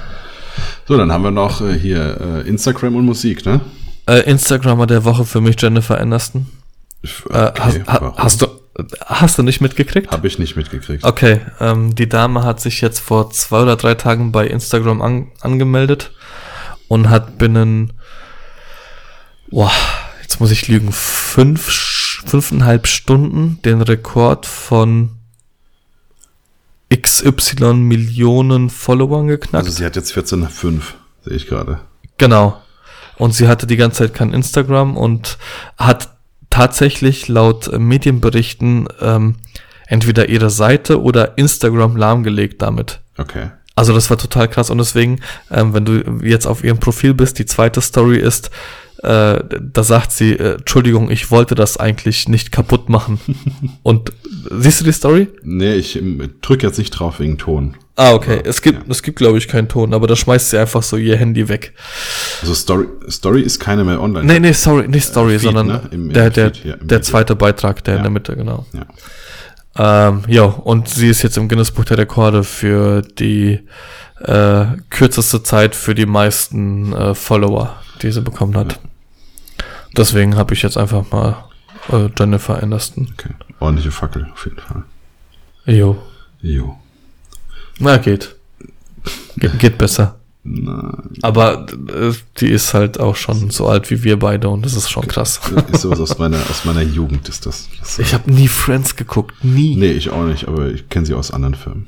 So, 0.87 0.97
dann 0.97 1.13
haben 1.13 1.25
wir 1.25 1.31
noch 1.31 1.61
äh, 1.61 1.79
hier 1.79 2.45
äh, 2.45 2.49
Instagram 2.49 2.97
und 2.97 3.05
Musik, 3.05 3.45
ne? 3.45 3.61
Äh, 4.07 4.21
Instagrammer 4.31 4.87
der 4.87 5.05
Woche 5.05 5.25
für 5.25 5.41
mich 5.41 5.61
Jennifer 5.61 6.01
Aniston. 6.01 6.47
Äh, 7.31 7.51
hast, 7.59 7.87
ha, 7.87 8.15
hast 8.17 8.43
du 8.43 8.47
hast 9.05 9.39
du 9.39 9.43
nicht 9.43 9.61
mitgekriegt? 9.61 10.11
Habe 10.11 10.27
ich 10.27 10.39
nicht 10.39 10.57
mitgekriegt. 10.57 11.05
Okay, 11.05 11.41
ähm, 11.61 11.95
die 11.95 12.09
Dame 12.09 12.45
hat 12.45 12.61
sich 12.61 12.81
jetzt 12.81 13.01
vor 13.01 13.31
zwei 13.31 13.63
oder 13.63 13.77
drei 13.77 13.95
Tagen 13.95 14.33
bei 14.33 14.47
Instagram 14.47 15.03
an, 15.03 15.33
angemeldet 15.41 16.13
und 16.87 17.11
hat 17.11 17.39
binnen, 17.39 17.93
boah, 19.51 19.73
jetzt 20.23 20.41
muss 20.41 20.51
ich 20.51 20.69
lügen, 20.69 20.93
fünf, 20.93 22.23
fünfeinhalb 22.27 22.87
Stunden 22.87 23.61
den 23.65 23.83
Rekord 23.83 24.47
von 24.47 25.18
XY 26.95 27.75
Millionen 27.75 28.71
Followern 28.71 29.29
geknackt. 29.29 29.67
Also 29.67 29.77
sie 29.77 29.85
hat 29.85 29.97
jetzt 29.97 30.13
14,5, 30.17 30.81
sehe 31.25 31.35
ich 31.35 31.47
gerade. 31.47 31.81
Genau. 32.17 32.61
Und 33.17 33.35
sie 33.35 33.49
hatte 33.49 33.67
die 33.67 33.77
ganze 33.77 34.05
Zeit 34.05 34.15
kein 34.15 34.33
Instagram 34.33 34.97
und 34.97 35.39
hat 35.77 36.11
tatsächlich 36.51 37.29
laut 37.29 37.71
Medienberichten 37.79 38.89
ähm, 39.01 39.37
entweder 39.87 40.29
ihre 40.29 40.51
Seite 40.51 41.03
oder 41.03 41.37
Instagram 41.37 41.97
lahmgelegt 41.97 42.63
damit. 42.63 43.01
Okay. 43.17 43.51
Also 43.75 43.93
das 43.93 44.11
war 44.11 44.19
total 44.19 44.49
krass 44.49 44.71
und 44.71 44.79
deswegen, 44.79 45.21
ähm, 45.51 45.73
wenn 45.73 45.85
du 45.85 46.25
jetzt 46.25 46.47
auf 46.47 46.65
ihrem 46.65 46.79
Profil 46.79 47.15
bist, 47.15 47.39
die 47.39 47.47
zweite 47.47 47.81
Story 47.81 48.19
ist, 48.19 48.51
äh, 49.03 49.39
da 49.61 49.83
sagt 49.83 50.13
sie, 50.13 50.33
äh, 50.33 50.55
Entschuldigung, 50.55 51.11
ich 51.11 51.31
wollte 51.31 51.55
das 51.55 51.77
eigentlich 51.77 52.29
nicht 52.29 52.51
kaputt 52.53 52.89
machen. 52.89 53.21
und 53.83 54.13
siehst 54.51 54.81
du 54.81 54.85
die 54.85 54.93
Story? 54.93 55.29
Nee, 55.43 55.75
ich 55.75 55.97
ähm, 55.97 56.31
drück 56.43 56.63
jetzt 56.63 56.79
nicht 56.79 56.91
drauf 56.91 57.21
wegen 57.21 57.39
Ton. 57.39 57.77
Ah, 57.97 58.13
okay. 58.13 58.41
Es 58.45 58.63
gibt, 58.63 58.89
es 58.91 59.03
gibt, 59.03 59.19
glaube 59.19 59.39
ich, 59.39 59.49
keinen 59.49 59.69
Ton, 59.69 59.93
aber 59.93 60.07
da 60.07 60.15
schmeißt 60.15 60.51
sie 60.51 60.59
einfach 60.59 60.83
so 60.85 60.97
ihr 60.97 61.17
Handy 61.17 61.49
weg. 61.49 61.75
Also 62.43 62.55
Story, 62.55 62.87
Story 63.09 63.43
ist 63.43 63.59
keine 63.59 63.83
mehr 63.85 64.01
online. 64.01 64.25
Nee, 64.25 64.39
nee, 64.41 64.53
sorry, 64.53 64.87
nicht 64.87 65.05
Story, 65.05 65.33
Feed, 65.39 65.43
sondern 65.43 65.67
ne? 65.67 65.83
Im- 65.91 66.07
im 66.09 66.13
der, 66.13 66.31
der, 66.31 66.55
Feed, 66.55 66.65
ja, 66.65 66.77
der 66.77 67.03
zweite 67.03 67.35
Beitrag, 67.35 67.83
der 67.85 67.95
in 67.95 67.99
Ja. 67.99 68.03
der 68.05 68.11
Mitte, 68.13 68.37
genau. 68.37 68.67
Ja. 68.73 70.09
Ähm, 70.09 70.23
ja, 70.29 70.43
und 70.45 70.89
sie 70.89 71.09
ist 71.09 71.23
jetzt 71.23 71.37
im 71.37 71.49
Guinness-Buch 71.49 71.85
der 71.85 71.99
Rekorde 71.99 72.43
für 72.45 73.03
die 73.03 73.61
äh, 74.21 74.65
kürzeste 74.91 75.43
Zeit 75.45 75.75
für 75.77 75.95
die 75.95 76.07
meisten 76.07 76.93
äh, 76.93 77.15
Follower, 77.15 77.77
die 77.99 78.13
sie 78.13 78.23
bekommen 78.23 78.57
hat. 78.57 78.79
Deswegen 79.97 80.37
habe 80.37 80.55
ich 80.55 80.63
jetzt 80.63 80.77
einfach 80.77 81.11
mal 81.11 81.45
äh, 81.91 82.09
Jennifer 82.19 82.63
Aniston. 82.63 83.09
Okay. 83.15 83.31
Ordentliche 83.61 83.91
Fackel, 83.91 84.29
auf 84.33 84.45
jeden 84.45 84.59
Fall. 84.61 84.83
Jo. 85.67 85.97
Jo. 86.41 86.77
Na, 87.79 87.97
geht. 87.97 88.35
Ge 89.37 89.51
geht 89.59 89.79
besser. 89.79 90.17
Na, 90.45 91.03
Aber 91.23 91.67
äh, 91.93 92.13
die 92.39 92.49
ist 92.49 92.73
halt 92.75 92.99
auch 93.01 93.17
schon 93.17 93.51
so 93.51 93.67
alt 93.69 93.91
wie 93.91 94.03
wir 94.05 94.19
beide 94.19 94.49
und 94.49 94.65
das 94.65 94.75
ist 94.75 94.89
schon 94.91 95.07
krass. 95.07 95.41
ist 95.73 95.83
sowas 95.83 96.01
aus 96.01 96.19
meiner, 96.19 96.39
aus 96.51 96.65
meiner 96.65 96.83
Jugend, 96.83 97.29
ist 97.29 97.45
das. 97.47 97.69
das 97.81 97.99
Ich 97.99 98.15
habe 98.15 98.31
nie 98.31 98.49
Friends 98.49 98.97
geguckt, 98.97 99.45
nie. 99.45 99.77
nee, 99.77 99.91
ich 99.93 100.11
auch 100.11 100.25
nicht, 100.25 100.49
aber 100.49 100.69
ich 100.71 100.89
kenne 100.89 101.07
sie 101.07 101.15
aus 101.15 101.31
anderen 101.31 101.55
Filmen. 101.55 101.87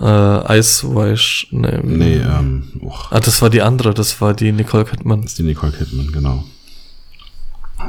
Äh, 0.00 0.58
Ice 0.58 0.84
White, 0.94 1.46
nee. 1.50 1.80
Nee, 1.82 2.14
ähm, 2.18 2.68
och, 2.82 3.08
Ah, 3.10 3.18
das 3.20 3.42
war 3.42 3.50
die 3.50 3.62
andere, 3.62 3.94
das 3.94 4.20
war 4.20 4.32
die 4.34 4.52
Nicole 4.52 4.84
Kidman. 4.84 5.22
das 5.22 5.32
ist 5.32 5.38
die 5.38 5.42
Nicole 5.42 5.72
Kidman, 5.72 6.12
genau. 6.12 6.44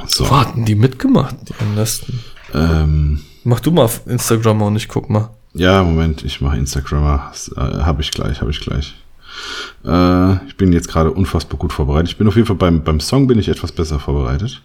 So, 0.08 0.30
Wo 0.30 0.38
hatten 0.38 0.66
die 0.66 0.76
mitgemacht, 0.76 1.36
die 1.48 1.54
am 1.60 1.76
besten? 1.76 2.20
ähm, 2.54 3.22
Mach 3.44 3.60
du 3.60 3.72
mal 3.72 3.84
auf 3.84 4.02
Instagram 4.08 4.62
und 4.64 4.76
ich 4.76 4.88
guck 4.88 5.10
mal. 5.10 5.30
ja, 5.54 5.84
Moment, 5.84 6.24
ich 6.24 6.42
mache 6.42 6.58
Instagrammer. 6.58 7.32
Äh, 7.56 7.60
habe 7.60 8.02
ich 8.02 8.12
gleich, 8.12 8.42
habe 8.42 8.52
ich 8.52 8.60
gleich. 8.60 8.96
Äh, 9.86 10.46
ich 10.48 10.58
bin 10.58 10.74
jetzt 10.74 10.88
gerade 10.90 11.12
unfassbar 11.12 11.58
gut 11.60 11.72
vorbereitet. 11.74 12.10
Ich 12.10 12.18
bin 12.18 12.28
auf 12.28 12.36
jeden 12.36 12.48
Fall 12.48 12.56
beim, 12.56 12.84
beim 12.84 13.00
Song 13.00 13.28
bin 13.28 13.38
ich 13.40 13.48
etwas 13.50 13.72
besser 13.72 14.00
vorbereitet. 14.00 14.62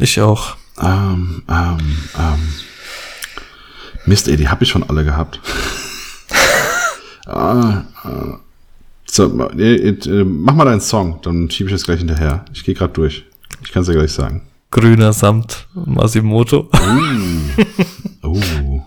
Ich 0.00 0.20
auch. 0.20 0.56
Ähm, 0.80 1.42
ähm, 1.48 1.78
ähm. 2.18 2.48
Mist, 4.06 4.28
ey, 4.28 4.36
die 4.36 4.48
habe 4.48 4.64
ich 4.64 4.70
schon 4.70 4.82
alle 4.88 5.04
gehabt. 5.04 5.40
Ah, 7.30 7.84
ah. 8.04 8.38
So, 9.06 9.24
äh, 9.50 10.24
mach 10.24 10.54
mal 10.54 10.64
deinen 10.64 10.80
Song, 10.80 11.18
dann 11.22 11.50
schiebe 11.50 11.68
ich 11.68 11.74
das 11.74 11.84
gleich 11.84 11.98
hinterher. 11.98 12.44
Ich 12.52 12.62
gehe 12.62 12.74
gerade 12.74 12.92
durch. 12.92 13.24
Ich 13.62 13.72
kann 13.72 13.82
es 13.82 13.88
ja 13.88 13.94
gleich 13.94 14.12
sagen. 14.12 14.42
Grüner 14.70 15.12
Samt 15.12 15.66
Masimoto. 15.74 16.68
Oh, 18.22 18.82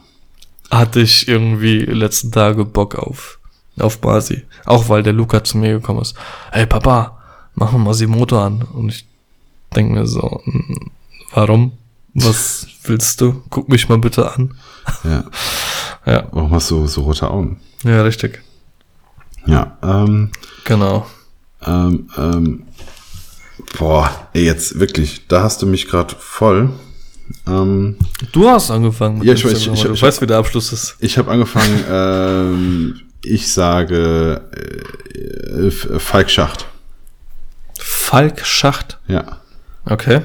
Hatte 0.71 1.01
ich 1.01 1.27
irgendwie 1.27 1.79
letzten 1.79 2.31
Tage 2.31 2.63
Bock 2.65 2.95
auf. 2.95 3.39
Auf 3.79 4.01
Masi. 4.01 4.43
Auch 4.65 4.87
weil 4.87 5.03
der 5.03 5.11
Luca 5.13 5.43
zu 5.43 5.57
mir 5.57 5.73
gekommen 5.73 6.01
ist. 6.01 6.15
Hey 6.51 6.65
Papa, 6.67 7.17
mach 7.55 7.71
mal 7.71 7.79
Masimoto 7.79 8.39
an. 8.39 8.61
Und 8.61 8.89
ich 8.89 9.05
denke 9.75 9.93
mir 9.93 10.05
so, 10.05 10.41
"Mm, 10.45 10.91
warum? 11.33 11.71
Was 12.13 12.67
willst 12.83 13.19
du? 13.21 13.41
Guck 13.49 13.67
mich 13.69 13.89
mal 13.89 13.97
bitte 13.97 14.31
an. 14.31 14.53
ja. 15.03 15.23
Ja, 16.05 16.27
Warum 16.31 16.51
hast 16.51 16.69
du 16.71 16.85
so 16.87 17.01
rote 17.01 17.29
Augen? 17.29 17.59
ja, 17.83 18.01
richtig. 18.01 18.41
Ja, 19.45 19.77
ähm, 19.83 20.31
Genau. 20.65 21.05
ähm, 21.65 22.09
ähm, 22.17 22.63
boah, 23.77 24.09
ey, 24.33 24.45
jetzt 24.45 24.79
wirklich, 24.79 25.27
da 25.27 25.43
hast 25.43 25.61
du 25.61 25.65
mich 25.65 25.87
gerade 25.87 26.13
voll. 26.17 26.69
Ähm, 27.47 27.97
Du 28.31 28.47
hast 28.49 28.69
angefangen 28.71 29.21
Ja, 29.23 29.33
ich 29.33 29.43
weiß, 29.45 29.51
Instagram, 29.53 29.73
ich- 29.75 29.83
ich- 29.85 29.99
du 29.99 30.05
weißt, 30.05 30.21
wie 30.21 30.27
der 30.27 30.37
Abschluss 30.37 30.71
ist. 30.73 30.95
ich 30.99 31.17
habe 31.17 31.31
angefangen, 31.31 31.83
ähm, 31.89 33.01
ich 33.23 33.51
sage 33.51 34.41
äh, 34.51 35.71
Falk 35.71 36.29
Schacht. 36.29 36.65
Falk 37.79 38.45
Schacht. 38.45 38.99
Ja. 39.07 39.39
Okay. 39.85 40.21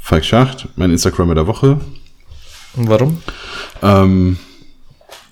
Falk 0.00 0.24
Schacht, 0.24 0.68
mein 0.76 0.90
Instagrammer 0.90 1.34
der 1.34 1.46
Woche. 1.46 1.80
Und 2.74 2.88
warum? 2.88 3.22
Ähm, 3.82 4.38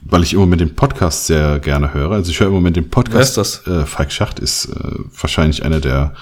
weil 0.06 0.22
ich 0.22 0.32
im 0.34 0.40
Moment 0.40 0.60
den 0.60 0.74
Podcast 0.74 1.26
sehr 1.26 1.58
gerne 1.60 1.94
höre. 1.94 2.12
Also 2.12 2.30
ich 2.30 2.38
höre 2.40 2.48
im 2.48 2.52
Moment 2.54 2.76
den 2.76 2.90
Podcast. 2.90 3.14
Wer 3.14 3.22
ist 3.22 3.36
das? 3.36 3.66
Äh, 3.66 3.86
Falk 3.86 4.12
Schacht 4.12 4.38
ist 4.38 4.66
äh, 4.66 4.98
wahrscheinlich 5.20 5.64
einer 5.64 5.80
der 5.80 6.14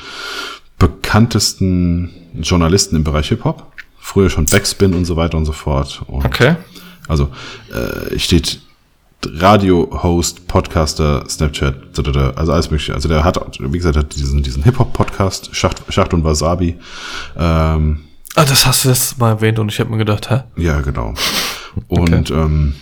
bekanntesten 0.78 2.10
Journalisten 2.40 2.96
im 2.96 3.04
Bereich 3.04 3.28
Hip-Hop. 3.28 3.66
Früher 3.98 4.30
schon 4.30 4.46
Backspin 4.46 4.94
und 4.94 5.04
so 5.04 5.16
weiter 5.16 5.36
und 5.36 5.44
so 5.44 5.52
fort. 5.52 6.02
Und 6.06 6.24
Okay. 6.24 6.56
Also 7.08 7.28
äh, 7.72 8.18
steht 8.18 8.60
Radio-Host, 9.24 10.48
Podcaster, 10.48 11.24
Snapchat, 11.28 11.74
also 12.36 12.52
alles 12.52 12.70
mögliche. 12.70 12.94
Also 12.94 13.08
der 13.08 13.22
hat, 13.22 13.38
wie 13.60 13.78
gesagt, 13.78 13.96
hat 13.96 14.14
diesen, 14.16 14.42
diesen 14.42 14.64
Hip-Hop-Podcast, 14.64 15.54
Schacht, 15.54 15.82
Schacht 15.90 16.12
und 16.14 16.24
Wasabi. 16.24 16.78
Ähm, 17.36 18.00
Ah, 18.34 18.46
das 18.46 18.64
hast 18.66 18.84
du 18.84 18.88
letztes 18.88 19.18
Mal 19.18 19.28
erwähnt 19.28 19.58
und 19.58 19.70
ich 19.70 19.78
habe 19.78 19.90
mir 19.90 19.98
gedacht, 19.98 20.30
hä? 20.30 20.40
ja, 20.56 20.80
genau. 20.80 21.12
Und 21.88 22.30
ähm, 22.30 22.74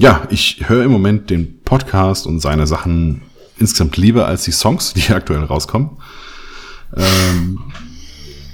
ja, 0.00 0.22
ich 0.30 0.62
höre 0.66 0.84
im 0.84 0.90
Moment 0.90 1.28
den 1.28 1.60
Podcast 1.62 2.26
und 2.26 2.40
seine 2.40 2.66
Sachen 2.66 3.20
insgesamt 3.58 3.98
lieber 3.98 4.26
als 4.26 4.44
die 4.44 4.52
Songs, 4.52 4.94
die 4.94 5.12
aktuell 5.12 5.44
rauskommen. 5.44 5.90
Ähm, 6.96 7.60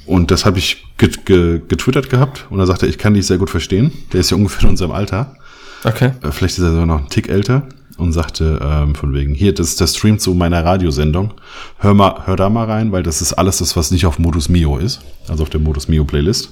und 0.06 0.32
das 0.32 0.44
habe 0.44 0.58
ich 0.58 0.84
get, 0.98 1.24
get, 1.24 1.68
getwittert 1.68 2.10
gehabt 2.10 2.46
und 2.50 2.58
er 2.58 2.66
sagte, 2.66 2.86
ich 2.86 2.98
kann 2.98 3.14
dich 3.14 3.26
sehr 3.26 3.38
gut 3.38 3.50
verstehen. 3.50 3.92
Der 4.12 4.20
ist 4.20 4.30
ja 4.30 4.36
ungefähr 4.36 4.64
in 4.64 4.70
unserem 4.70 4.90
Alter. 4.90 5.36
Okay. 5.84 6.10
Äh, 6.20 6.32
Vielleicht 6.32 6.58
ist 6.58 6.64
er 6.64 6.70
sogar 6.70 6.86
noch 6.86 6.98
einen 6.98 7.08
Tick 7.10 7.28
älter 7.28 7.68
und 7.96 8.12
sagte 8.12 8.58
ähm, 8.60 8.96
von 8.96 9.14
wegen, 9.14 9.32
hier, 9.32 9.54
das 9.54 9.68
ist 9.68 9.80
der 9.80 9.86
Stream 9.86 10.18
zu 10.18 10.34
meiner 10.34 10.64
Radiosendung. 10.64 11.32
Hör 11.78 11.94
mal, 11.94 12.26
hör 12.26 12.34
da 12.34 12.50
mal 12.50 12.64
rein, 12.64 12.90
weil 12.90 13.04
das 13.04 13.22
ist 13.22 13.34
alles 13.34 13.58
das, 13.58 13.76
was 13.76 13.92
nicht 13.92 14.04
auf 14.04 14.18
Modus 14.18 14.48
Mio 14.48 14.78
ist, 14.78 15.00
also 15.28 15.44
auf 15.44 15.50
der 15.50 15.60
Modus 15.60 15.86
Mio 15.86 16.04
Playlist. 16.04 16.50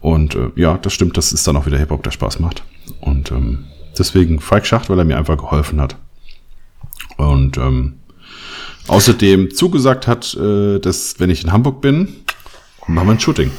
Und 0.00 0.34
äh, 0.34 0.50
ja, 0.56 0.76
das 0.76 0.92
stimmt, 0.92 1.16
das 1.16 1.32
ist 1.32 1.46
dann 1.46 1.56
auch 1.56 1.66
wieder 1.66 1.78
Hip-Hop, 1.78 2.02
der 2.02 2.10
Spaß 2.10 2.40
macht. 2.40 2.64
Und 3.00 3.30
ähm, 3.30 3.64
deswegen 3.98 4.40
Falk 4.40 4.66
Schacht, 4.66 4.88
weil 4.90 4.98
er 4.98 5.04
mir 5.04 5.16
einfach 5.18 5.36
geholfen 5.36 5.80
hat. 5.80 5.96
Und 7.16 7.56
ähm, 7.58 7.94
außerdem 8.86 9.54
zugesagt 9.54 10.06
hat, 10.06 10.34
äh, 10.34 10.78
dass 10.78 11.18
wenn 11.18 11.30
ich 11.30 11.44
in 11.44 11.52
Hamburg 11.52 11.80
bin, 11.80 12.16
machen 12.86 13.06
wir 13.08 13.12
ein 13.14 13.20
Shooting. 13.20 13.50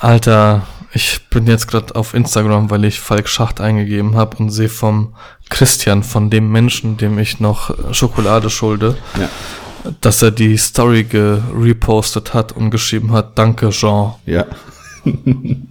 Alter, 0.00 0.66
Ich 0.94 1.28
bin 1.30 1.46
jetzt 1.46 1.68
gerade 1.68 1.94
auf 1.96 2.12
Instagram, 2.12 2.68
weil 2.70 2.84
ich 2.84 3.00
Falk 3.00 3.26
Schacht 3.26 3.62
eingegeben 3.62 4.14
habe 4.14 4.36
und 4.36 4.50
sehe 4.50 4.68
vom 4.68 5.14
Christian, 5.48 6.02
von 6.02 6.28
dem 6.28 6.52
Menschen, 6.52 6.98
dem 6.98 7.18
ich 7.18 7.40
noch 7.40 7.94
Schokolade 7.94 8.50
schulde, 8.50 8.98
Ja. 9.18 9.30
dass 10.02 10.20
er 10.20 10.32
die 10.32 10.56
Story 10.58 11.04
gerepostet 11.04 12.34
hat 12.34 12.52
und 12.52 12.70
geschrieben 12.70 13.12
hat, 13.12 13.38
danke 13.38 13.70
Jean. 13.70 14.14
Ja. 14.26 14.44
Die 15.06 15.62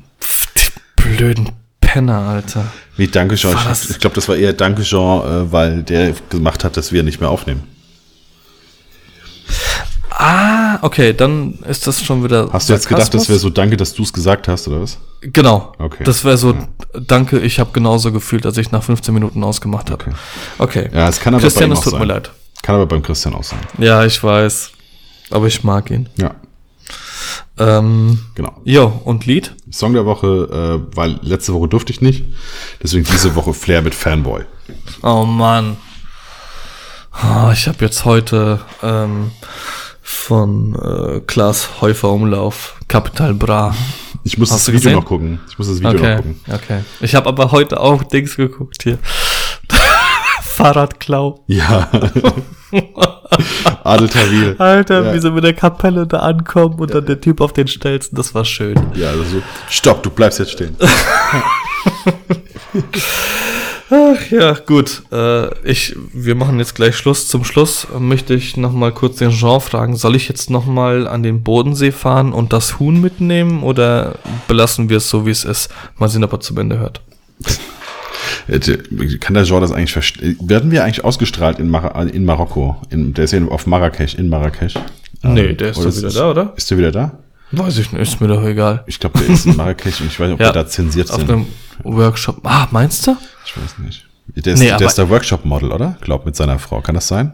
blöden 0.95 1.49
Penner, 1.91 2.19
Alter. 2.19 2.72
Wie 2.95 3.07
Danke 3.07 3.35
Jean. 3.35 3.53
War 3.53 3.72
Ich, 3.73 3.99
glaube, 3.99 4.15
das 4.15 4.30
war 4.30 4.38
eher 4.38 4.53
Danke 4.53 4.84
Jean, 4.84 5.22
äh, 5.23 5.51
weil 5.51 5.84
der 5.84 6.13
gemacht 6.30 6.63
hat, 6.63 6.77
dass 6.77 6.93
wir 6.93 7.03
nicht 7.03 7.19
mehr 7.19 7.30
aufnehmen. 7.30 7.63
Ah, 10.09 10.80
okay, 10.84 11.13
dann 11.13 11.55
ist 11.68 11.85
das 11.88 12.01
schon 12.01 12.23
wieder. 12.23 12.49
Hast 12.53 12.69
du 12.69 12.73
jetzt 12.73 12.88
gedacht, 12.88 13.13
das 13.13 13.27
wäre 13.27 13.39
so 13.39 13.49
Danke, 13.49 13.76
dass 13.76 13.93
du 13.93 14.03
es 14.03 14.13
gesagt 14.13 14.47
hast, 14.47 14.69
oder 14.69 14.81
was? 14.81 14.99
Genau. 15.19 15.73
Okay. 15.80 16.05
Das 16.05 16.23
wäre 16.23 16.38
so, 16.38 16.55
danke, 16.93 17.39
ich 17.39 17.59
habe 17.59 17.72
genauso 17.73 18.13
gefühlt, 18.13 18.45
als 18.45 18.57
ich 18.57 18.72
nach 18.72 18.84
15 18.84 19.13
Minuten 19.13 19.43
ausgemacht 19.43 19.91
habe. 19.91 20.05
Okay. 20.05 20.13
Okay. 20.59 20.89
Ja, 20.93 21.09
es 21.09 21.19
kann 21.19 21.34
aber 21.34 21.41
Christian, 21.41 21.72
bei 21.72 21.76
ihm 21.76 21.77
es 21.77 21.84
tut 21.84 21.91
sein. 21.91 21.99
mir 21.99 22.07
leid. 22.07 22.31
Kann 22.61 22.76
aber 22.76 22.85
beim 22.85 23.03
Christian 23.03 23.34
auch 23.34 23.43
sein. 23.43 23.59
Ja, 23.80 24.05
ich 24.05 24.23
weiß. 24.23 24.72
Aber 25.30 25.47
ich 25.47 25.63
mag 25.65 25.89
ihn. 25.91 26.07
Ja, 26.18 26.35
Ähm, 27.58 28.20
genau. 28.36 28.60
jo, 28.64 29.02
und 29.06 29.26
Lied? 29.26 29.56
Song 29.72 29.94
der 29.94 30.06
Woche, 30.06 30.82
äh, 30.91 30.95
weil 30.95 31.20
letzte 31.22 31.53
Woche 31.53 31.68
durfte 31.68 31.91
ich 31.94 32.02
nicht. 32.02 32.26
Deswegen 32.82 33.06
diese 33.06 33.36
Woche 33.36 33.53
Flair 33.53 33.82
mit 33.82 33.94
Fanboy. 33.95 34.44
Oh 35.03 35.26
Mann. 35.26 35.78
Ah, 37.12 37.52
ich 37.53 37.68
habe 37.68 37.78
jetzt 37.86 38.06
heute 38.06 38.60
ähm, 38.82 39.32
von 40.02 40.76
äh, 40.76 41.20
Klaas 41.22 41.82
Häufer 41.82 42.10
Umlauf 42.10 42.76
Kapital 42.88 43.34
Bra. 43.34 43.76
Ich 44.24 44.38
muss 44.38 44.52
Hast 44.52 44.68
das 44.68 44.74
Video 44.74 44.80
gesehen? 44.80 44.95
noch 44.95 45.06
gucken. 45.06 45.40
Ich 45.49 45.58
muss 45.58 45.68
das 45.68 45.80
Video 45.80 45.91
Okay, 45.91 46.10
noch 46.10 46.18
gucken. 46.18 46.40
okay. 46.52 46.80
Ich 47.02 47.16
habe 47.16 47.28
aber 47.28 47.52
heute 47.52 47.80
auch 47.80 48.03
Dings 48.03 48.36
geguckt 48.36 48.84
hier. 48.84 48.98
Fahrradklau. 50.61 51.43
Ja. 51.47 51.89
Adel 53.83 54.09
Tawil. 54.09 54.55
Alter, 54.59 55.05
Ja. 55.05 55.13
wie 55.13 55.19
sie 55.19 55.31
mit 55.31 55.43
der 55.43 55.53
Kapelle 55.53 56.05
da 56.07 56.19
ankommen 56.19 56.75
und 56.79 56.93
dann 56.93 57.05
der 57.05 57.19
Typ 57.19 57.41
auf 57.41 57.51
den 57.53 57.67
Stelzen, 57.67 58.15
das 58.15 58.35
war 58.35 58.45
schön. 58.45 58.75
Ja, 58.93 59.09
also, 59.09 59.41
stopp, 59.69 60.03
du 60.03 60.09
bleibst 60.11 60.39
jetzt 60.39 60.51
stehen. 60.51 60.75
Ach 63.93 64.31
ja, 64.31 64.53
gut. 64.53 65.03
Äh, 65.11 65.53
ich, 65.69 65.95
wir 66.13 66.35
machen 66.35 66.59
jetzt 66.59 66.75
gleich 66.75 66.95
Schluss. 66.95 67.27
Zum 67.27 67.43
Schluss 67.43 67.88
möchte 67.99 68.33
ich 68.33 68.55
noch 68.55 68.71
mal 68.71 68.93
kurz 68.93 69.17
den 69.17 69.31
Jean 69.31 69.59
fragen. 69.59 69.97
Soll 69.97 70.15
ich 70.15 70.29
jetzt 70.29 70.49
noch 70.49 70.65
mal 70.65 71.07
an 71.09 71.23
den 71.23 71.43
Bodensee 71.43 71.91
fahren 71.91 72.31
und 72.31 72.53
das 72.53 72.79
Huhn 72.79 73.01
mitnehmen 73.01 73.63
oder 73.63 74.15
belassen 74.47 74.88
wir 74.89 74.97
es 74.97 75.09
so, 75.09 75.25
wie 75.25 75.31
es 75.31 75.43
ist? 75.43 75.69
Mal 75.97 76.07
sehen, 76.07 76.23
ob 76.23 76.31
er 76.31 76.39
zum 76.39 76.57
Ende 76.59 76.79
hört. 76.79 77.01
Äh, 78.47 78.59
Kann 79.19 79.34
der 79.34 79.43
Jean 79.43 79.61
das 79.61 79.72
eigentlich 79.72 79.93
verstehen? 79.93 80.38
Werden 80.41 80.72
wir 80.72 80.84
eigentlich 80.84 81.03
ausgestrahlt 81.03 81.59
in, 81.59 81.69
Mar 81.69 81.95
in 82.13 82.26
Marokko? 82.26 82.81
In, 82.89 83.13
der 83.13 83.26
ist 83.26 83.34
ja 83.34 83.43
auf 83.47 83.68
Marrakesch, 83.68 84.15
in 84.15 84.30
Marrakesch. 84.30 84.76
Nee, 85.23 85.41
Ähm, 85.51 85.57
der 85.57 85.69
ist 85.72 85.77
oder 85.77 85.89
doch 85.91 85.97
wieder 85.97 86.09
da, 86.11 86.30
oder? 86.31 86.53
Ist 86.55 86.72
der 86.72 86.77
wieder 86.77 86.91
da? 86.91 87.11
Weiß 87.51 87.77
ich 87.77 87.91
nicht, 87.91 88.01
ist 88.01 88.22
mir 88.22 88.27
doch 88.30 88.43
egal. 88.45 88.84
Ich 88.88 88.99
glaube, 88.99 89.19
der 89.19 89.30
ist 89.30 89.45
in 89.45 89.55
Marrakesch 89.57 89.99
und 90.01 90.07
ich 90.07 90.19
weiß 90.19 90.27
nicht, 90.30 90.34
ob 90.35 90.39
Ja, 90.41 90.47
wir 90.47 90.53
da 90.53 90.68
zensiert 90.68 91.09
Auf 91.11 91.18
sind. 91.18 91.30
einem 91.31 91.45
Workshop. 91.84 92.39
Ah, 92.43 92.68
meinst 92.72 93.05
du? 93.07 93.15
Ich 93.45 93.57
weiß 93.57 93.77
nicht. 93.80 94.05
Der 94.35 94.53
ist, 94.53 94.59
Nee, 94.59 94.68
der, 94.69 94.81
ist 94.88 94.97
der 94.97 95.09
Workshop-Model, 95.09 95.72
oder? 95.72 95.97
Glaub, 96.01 96.26
mit 96.26 96.35
seiner 96.35 96.57
Frau. 96.59 96.80
Kann 96.81 96.95
das 96.95 97.07
sein? 97.07 97.34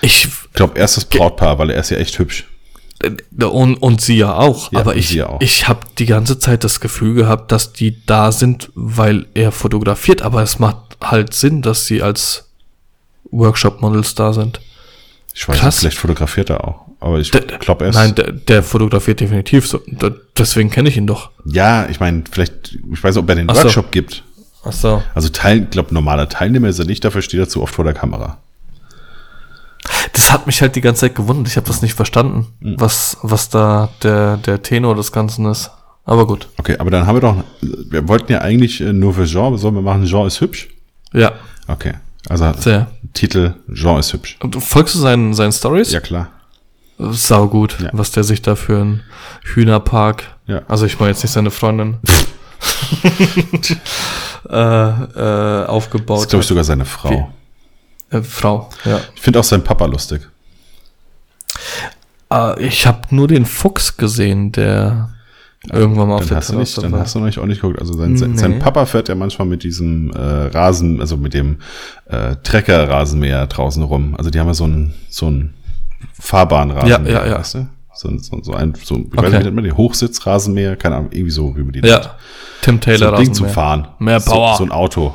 Ich, 0.00 0.24
Ich 0.24 0.52
glaube, 0.54 0.78
er 0.78 0.86
ist 0.86 0.96
das 0.96 1.04
Brautpaar, 1.04 1.58
weil 1.58 1.70
er 1.70 1.80
ist 1.80 1.90
ja 1.90 1.98
echt 1.98 2.18
hübsch. 2.18 2.46
Äh, 3.02 3.44
und, 3.44 3.76
und 3.76 4.00
sie 4.00 4.16
ja 4.16 4.34
auch. 4.34 4.72
Ja, 4.72 4.80
aber 4.80 4.96
ich, 4.96 5.22
auch. 5.22 5.40
ich 5.40 5.68
habe 5.68 5.80
die 5.98 6.06
ganze 6.06 6.38
Zeit 6.38 6.64
das 6.64 6.80
Gefühl 6.80 7.14
gehabt, 7.14 7.52
dass 7.52 7.72
die 7.72 8.04
da 8.06 8.32
sind, 8.32 8.70
weil 8.74 9.26
er 9.34 9.52
fotografiert. 9.52 10.22
Aber 10.22 10.42
es 10.42 10.58
macht 10.58 10.98
halt 11.02 11.34
Sinn, 11.34 11.62
dass 11.62 11.86
sie 11.86 12.02
als 12.02 12.50
Workshop-Models 13.30 14.14
da 14.14 14.32
sind. 14.32 14.60
Ich 15.34 15.48
weiß 15.48 15.58
Krass. 15.58 15.74
nicht, 15.76 15.80
vielleicht 15.80 15.98
fotografiert 15.98 16.50
er 16.50 16.66
auch. 16.66 16.86
Aber 17.00 17.18
ich 17.18 17.30
glaube, 17.30 17.84
er 17.84 17.90
ist. 17.90 17.96
Nein, 17.96 18.14
der, 18.14 18.32
der 18.32 18.62
fotografiert 18.62 19.20
definitiv 19.20 19.66
so. 19.66 19.80
Da, 19.86 20.10
deswegen 20.36 20.70
kenne 20.70 20.90
ich 20.90 20.96
ihn 20.98 21.06
doch. 21.06 21.30
ja, 21.46 21.88
ich 21.88 21.98
meine, 21.98 22.24
vielleicht, 22.30 22.78
ich 22.92 23.02
weiß 23.02 23.14
nicht, 23.14 23.24
ob 23.24 23.28
er 23.30 23.36
den 23.36 23.48
Ach 23.48 23.56
so. 23.56 23.62
Workshop 23.64 23.90
gibt. 23.90 24.22
Ach 24.64 24.72
so. 24.72 25.02
Also 25.14 25.30
Teil, 25.30 25.62
ich 25.62 25.70
glaube, 25.70 25.94
normaler 25.94 26.28
Teilnehmer 26.28 26.68
ist 26.68 26.78
er 26.78 26.84
nicht, 26.84 27.02
dafür 27.04 27.22
steht 27.22 27.40
er 27.40 27.48
zu 27.48 27.62
oft 27.62 27.74
vor 27.74 27.84
der 27.84 27.94
Kamera. 27.94 28.38
Das 30.30 30.38
hat 30.38 30.46
mich 30.46 30.62
halt 30.62 30.76
die 30.76 30.80
ganze 30.80 31.00
Zeit 31.00 31.16
gewundert. 31.16 31.48
Ich 31.48 31.56
habe 31.56 31.66
das 31.66 31.82
nicht 31.82 31.94
verstanden, 31.94 32.46
Hm. 32.62 32.76
was, 32.78 33.16
was 33.22 33.48
da 33.48 33.88
der, 34.04 34.36
der 34.36 34.62
Tenor 34.62 34.94
des 34.94 35.10
Ganzen 35.10 35.44
ist. 35.46 35.72
Aber 36.04 36.24
gut. 36.24 36.48
Okay, 36.56 36.76
aber 36.78 36.88
dann 36.92 37.04
haben 37.06 37.16
wir 37.16 37.20
doch, 37.20 37.36
wir 37.60 38.06
wollten 38.06 38.30
ja 38.30 38.38
eigentlich 38.40 38.80
äh, 38.80 38.92
nur 38.92 39.12
für 39.14 39.24
Jean, 39.24 39.56
sollen 39.58 39.74
wir 39.74 39.82
machen, 39.82 40.04
Jean 40.06 40.26
ist 40.28 40.40
hübsch? 40.40 40.68
Ja, 41.12 41.32
Okay, 41.66 41.94
also 42.28 42.52
sehr. 42.58 42.86
Titel, 43.12 43.54
Jean 43.74 43.98
ist 43.98 44.12
hübsch. 44.12 44.36
Und 44.40 44.54
folgst 44.62 44.94
du 44.94 45.00
seinen, 45.00 45.34
seinen 45.34 45.50
Stories? 45.52 45.90
Ja, 45.90 45.98
klar. 46.00 46.28
Sau 46.98 47.48
gut, 47.48 47.76
Ja. 47.80 47.90
was 47.92 48.12
der 48.12 48.22
sich 48.22 48.40
da 48.40 48.54
für 48.54 48.80
einen 48.80 49.02
Hühnerpark, 49.54 50.22
Ja. 50.46 50.62
also 50.68 50.86
ich 50.86 50.98
meine 51.00 51.10
jetzt 51.10 51.24
nicht 51.24 51.32
seine 51.32 51.50
Freundin, 51.50 51.96
äh, 54.48 54.54
äh, 54.54 55.00
Das 55.14 55.68
aufgebaut 55.68 56.20
ist, 56.22 56.30
glaube 56.30 56.42
ich, 56.42 56.48
sogar 56.48 56.62
seine 56.64 56.84
Frau. 56.84 57.32
Äh, 58.10 58.22
Frau, 58.22 58.68
ja. 58.84 59.00
Ich 59.14 59.20
finde 59.20 59.38
auch 59.40 59.44
seinen 59.44 59.64
Papa 59.64 59.86
lustig. 59.86 60.28
Äh, 62.32 62.62
ich 62.64 62.86
habe 62.86 63.14
nur 63.14 63.28
den 63.28 63.44
Fuchs 63.46 63.96
gesehen, 63.96 64.52
der 64.52 65.10
irgendwann 65.70 66.08
mal 66.08 66.14
auf 66.16 66.26
der 66.26 66.38
hast, 66.38 66.50
du 66.50 66.58
nicht, 66.58 66.76
dann 66.78 66.90
war. 66.92 67.00
hast 67.00 67.14
du 67.14 67.18
noch 67.18 67.26
nicht, 67.26 67.38
auch 67.38 67.46
nicht 67.46 67.60
geguckt. 67.60 67.78
Also 67.80 67.92
sein, 67.94 68.12
Nee. 68.14 68.36
sein 68.36 68.58
Papa 68.58 68.86
fährt 68.86 69.08
ja 69.08 69.14
manchmal 69.14 69.46
mit 69.46 69.62
diesem 69.62 70.10
äh, 70.12 70.18
Rasen, 70.18 71.00
also 71.00 71.16
mit 71.16 71.34
dem 71.34 71.58
äh, 72.06 72.36
Trecker-Rasenmäher 72.42 73.46
draußen 73.46 73.82
rum. 73.82 74.14
Also 74.16 74.30
die 74.30 74.40
haben 74.40 74.46
ja 74.46 74.54
so 74.54 74.66
ein 74.66 74.94
so 75.10 75.30
ein 75.30 75.54
Fahrbahnrasenmäher, 76.18 77.12
Ja, 77.14 77.24
ja, 77.26 77.30
ja. 77.32 77.38
weißt 77.38 77.54
du? 77.54 77.68
So, 77.94 78.16
so, 78.18 78.42
so 78.42 78.52
ein, 78.54 78.72
so, 78.82 78.96
ich 78.96 79.00
Okay. 79.06 79.16
weiß 79.16 79.30
nicht, 79.32 79.40
wie 79.40 79.44
nennt 79.44 79.54
man 79.56 79.64
den 79.64 79.76
Hochsitzrasenmäher, 79.76 80.76
keine 80.76 80.96
Ahnung, 80.96 81.10
irgendwie 81.12 81.30
so, 81.32 81.54
wie 81.56 81.62
man 81.62 81.72
die 81.72 81.82
nennt. 81.82 81.92
Ja, 81.92 82.14
Tim 82.62 82.76
so 82.76 82.80
Taylor 82.80 83.12
ein 83.18 83.24
Ding 83.24 83.34
zum. 83.34 83.48
Fahren. 83.50 83.88
Mehr 83.98 84.20
Power. 84.20 84.52
So, 84.52 84.58
so 84.58 84.64
ein 84.64 84.72
Auto. 84.72 85.14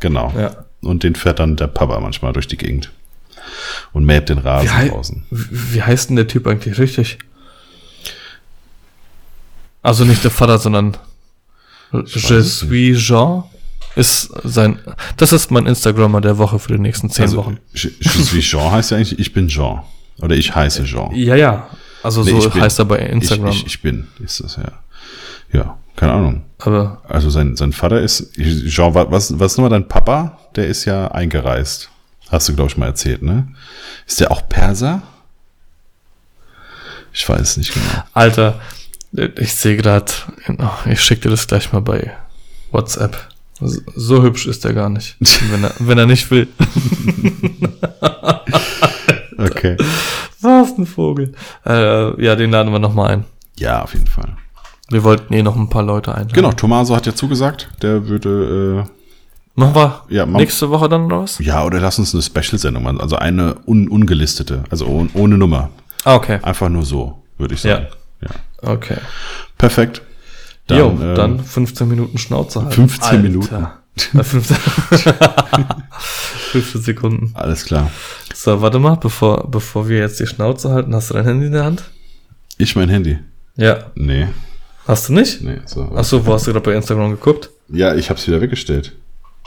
Genau. 0.00 0.32
Ja. 0.36 0.50
Und 0.82 1.02
den 1.02 1.14
fährt 1.14 1.38
dann 1.38 1.56
der 1.56 1.66
Papa 1.68 1.98
manchmal 2.00 2.32
durch 2.32 2.46
die 2.46 2.56
Gegend. 2.56 2.90
Und 3.92 4.04
mäht 4.04 4.28
den 4.28 4.38
Rasen 4.38 4.68
Wie, 4.82 4.88
draußen. 4.88 5.24
wie 5.30 5.82
heißt 5.82 6.08
denn 6.10 6.16
der 6.16 6.26
Typ 6.28 6.46
eigentlich 6.46 6.78
richtig? 6.78 7.18
Also 9.82 10.04
nicht 10.04 10.24
der 10.24 10.30
Vater, 10.30 10.58
sondern 10.58 10.96
Je 11.92 12.40
suis 12.42 12.98
Jean 12.98 13.44
ist 13.94 14.30
sein. 14.44 14.78
Das 15.16 15.32
ist 15.32 15.50
mein 15.50 15.66
Instagrammer 15.66 16.20
der 16.20 16.36
Woche 16.38 16.58
für 16.58 16.72
die 16.72 16.78
nächsten 16.80 17.08
zehn 17.08 17.22
Also, 17.26 17.36
Wochen. 17.38 17.58
Je, 17.72 17.90
je 18.00 18.10
suis 18.22 18.44
Jean 18.44 18.70
heißt 18.72 18.90
ja 18.90 18.96
eigentlich, 18.98 19.18
ich 19.18 19.32
bin 19.32 19.48
Jean. 19.48 19.82
Oder 20.20 20.34
ich 20.34 20.54
heiße 20.54 20.84
Jean. 20.84 21.14
Ja, 21.14 21.36
ja. 21.36 21.70
Also 22.02 22.22
Nee, 22.24 22.38
so 22.40 22.50
bin. 22.50 22.60
heißt 22.60 22.78
er 22.80 22.84
bei 22.84 22.98
Instagram. 22.98 23.48
Ich, 23.50 23.58
ich, 23.60 23.66
ich 23.66 23.82
bin, 23.82 24.08
ist 24.22 24.40
das 24.42 24.56
ja. 24.56 24.72
Ja, 25.52 25.78
keine 25.96 26.12
Ahnung. 26.12 26.42
aber 26.58 27.02
Also 27.08 27.30
sein, 27.30 27.56
sein 27.56 27.72
Vater 27.72 28.00
ist, 28.00 28.32
Jean, 28.36 28.94
wa- 28.94 29.06
was, 29.10 29.38
was 29.38 29.56
nochmal 29.56 29.70
dein 29.70 29.88
Papa? 29.88 30.38
Der 30.54 30.66
ist 30.66 30.84
ja 30.84 31.08
eingereist. 31.08 31.90
Hast 32.30 32.48
du, 32.48 32.54
glaube 32.54 32.70
ich, 32.70 32.76
mal 32.76 32.86
erzählt, 32.86 33.22
ne? 33.22 33.48
Ist 34.06 34.20
der 34.20 34.30
auch 34.30 34.48
Perser? 34.48 35.02
Ich 37.12 37.28
weiß 37.28 37.40
es 37.40 37.56
nicht 37.56 37.72
genau. 37.72 38.04
Alter, 38.12 38.60
ich 39.38 39.54
sehe 39.54 39.76
gerade, 39.76 40.12
ich 40.90 41.00
schicke 41.00 41.22
dir 41.22 41.30
das 41.30 41.46
gleich 41.46 41.72
mal 41.72 41.80
bei 41.80 42.12
WhatsApp. 42.72 43.16
So, 43.58 43.80
so 43.94 44.22
hübsch 44.22 44.46
ist 44.46 44.64
er 44.66 44.74
gar 44.74 44.90
nicht, 44.90 45.16
wenn 45.50 45.64
er, 45.64 45.72
wenn 45.78 45.96
er 45.98 46.06
nicht 46.06 46.30
will. 46.30 46.48
Okay. 49.38 49.76
Was 50.40 50.76
ein 50.78 50.86
Vogel. 50.86 51.32
Äh, 51.64 52.22
ja, 52.22 52.36
den 52.36 52.50
laden 52.50 52.72
wir 52.72 52.78
noch 52.78 52.94
mal 52.94 53.08
ein. 53.08 53.24
Ja, 53.58 53.82
auf 53.82 53.94
jeden 53.94 54.06
Fall. 54.06 54.36
Wir 54.88 55.02
wollten 55.04 55.32
eh 55.34 55.42
noch 55.42 55.56
ein 55.56 55.68
paar 55.68 55.82
Leute 55.82 56.12
einladen. 56.14 56.32
Genau, 56.32 56.52
Tomaso 56.52 56.94
hat 56.94 57.06
ja 57.06 57.14
zugesagt, 57.14 57.68
der 57.82 58.06
würde, 58.08 58.86
Machen 59.58 59.74
wir 59.74 60.02
Ja, 60.10 60.26
machen- 60.26 60.40
nächste 60.42 60.68
Woche 60.70 60.88
dann 60.88 61.10
was? 61.10 61.40
äh, 61.40 61.44
ja, 61.44 61.64
oder 61.64 61.80
lass 61.80 61.98
uns 61.98 62.12
eine 62.14 62.22
Special-Sendung 62.22 62.82
machen, 62.82 63.00
also 63.00 63.16
eine 63.16 63.56
un 63.66 63.88
ungelistete, 63.88 64.64
also 64.70 64.86
ohne, 64.86 65.08
ohne 65.14 65.38
Nummer. 65.38 65.70
Ah, 66.04 66.14
okay. 66.14 66.38
Einfach 66.42 66.68
nur 66.68 66.84
so, 66.84 67.22
würde 67.38 67.54
ich 67.54 67.62
sagen. 67.62 67.86
Ja. 68.20 68.28
Okay. 68.70 68.98
Perfekt. 69.58 70.02
Dann, 70.66 70.78
jo, 70.78 70.98
äh, 71.02 71.14
dann 71.14 71.40
15 71.42 71.88
Minuten 71.88 72.18
Schnauze 72.18 72.60
halten. 72.62 72.74
15 72.88 73.22
Minuten. 73.22 73.54
Äh, 73.54 74.22
15, 74.22 74.56
15 76.52 76.80
Sekunden. 76.82 77.30
Alles 77.34 77.64
klar. 77.64 77.90
So, 78.34 78.60
warte 78.60 78.78
mal, 78.78 78.96
bevor, 78.96 79.50
bevor 79.50 79.88
wir 79.88 79.98
jetzt 80.00 80.20
die 80.20 80.26
Schnauze 80.26 80.70
halten, 80.70 80.94
hast 80.94 81.10
du 81.10 81.14
dein 81.14 81.24
Handy 81.24 81.46
in 81.46 81.52
der 81.52 81.64
Hand? 81.64 81.84
Ich 82.58 82.76
mein 82.76 82.88
Handy. 82.88 83.18
Ja. 83.56 83.78
Nee, 83.94 84.28
Hast 84.86 85.08
du 85.08 85.14
nicht? 85.14 85.42
Nee, 85.42 85.58
so. 85.66 85.82
Achso, 85.94 86.24
wo 86.24 86.32
hast 86.32 86.46
du 86.46 86.52
gerade 86.52 86.64
bei 86.64 86.74
Instagram 86.74 87.10
geguckt? 87.10 87.50
Ja, 87.68 87.94
ich 87.96 88.08
hab's 88.08 88.26
wieder 88.28 88.40
weggestellt. 88.40 88.92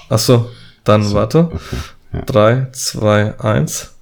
Achso, 0.09 0.49
dann 0.83 1.03
so, 1.03 1.15
warte. 1.15 1.49
Okay, 1.53 1.77
ja. 2.13 2.21
Drei, 2.23 2.67
zwei, 2.73 3.39
eins. 3.39 3.93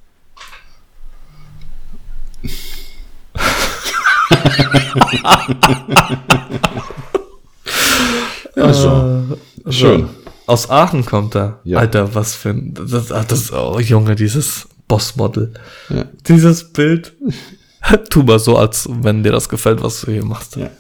ja, 8.55 8.73
schon. 8.73 8.87
Also, 8.87 8.87
äh, 8.87 9.35
also, 9.65 9.71
Schön. 9.71 10.09
Aus 10.47 10.69
Aachen 10.69 11.05
kommt 11.05 11.35
er. 11.35 11.59
Ja. 11.65 11.79
Alter, 11.79 12.15
was 12.15 12.33
für 12.33 12.49
ein. 12.49 12.73
Das, 12.73 13.11
ah, 13.11 13.25
das, 13.27 13.51
oh, 13.51 13.79
Junge, 13.79 14.15
dieses 14.15 14.67
Bossmodel. 14.87 15.53
Ja. 15.89 16.05
Dieses 16.27 16.71
Bild. 16.71 17.13
tu 18.09 18.23
mal 18.23 18.39
so, 18.39 18.57
als 18.57 18.87
wenn 18.89 19.23
dir 19.23 19.33
das 19.33 19.49
gefällt, 19.49 19.83
was 19.83 20.01
du 20.01 20.11
hier 20.11 20.25
machst. 20.25 20.55
Ja. 20.55 20.71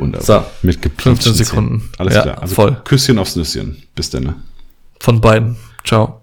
Wunderbar. 0.00 0.44
So. 0.62 0.66
Mit 0.66 0.78
15 0.96 1.34
Sekunden. 1.34 1.90
Alles 1.98 2.14
ja, 2.14 2.22
klar. 2.22 2.42
Also 2.42 2.54
voll. 2.54 2.80
Küsschen 2.84 3.18
aufs 3.18 3.36
Nüsschen. 3.36 3.82
Bis 3.94 4.10
dann. 4.10 4.24
Ne? 4.24 4.34
Von 4.98 5.20
beiden. 5.20 5.56
Ciao. 5.84 6.19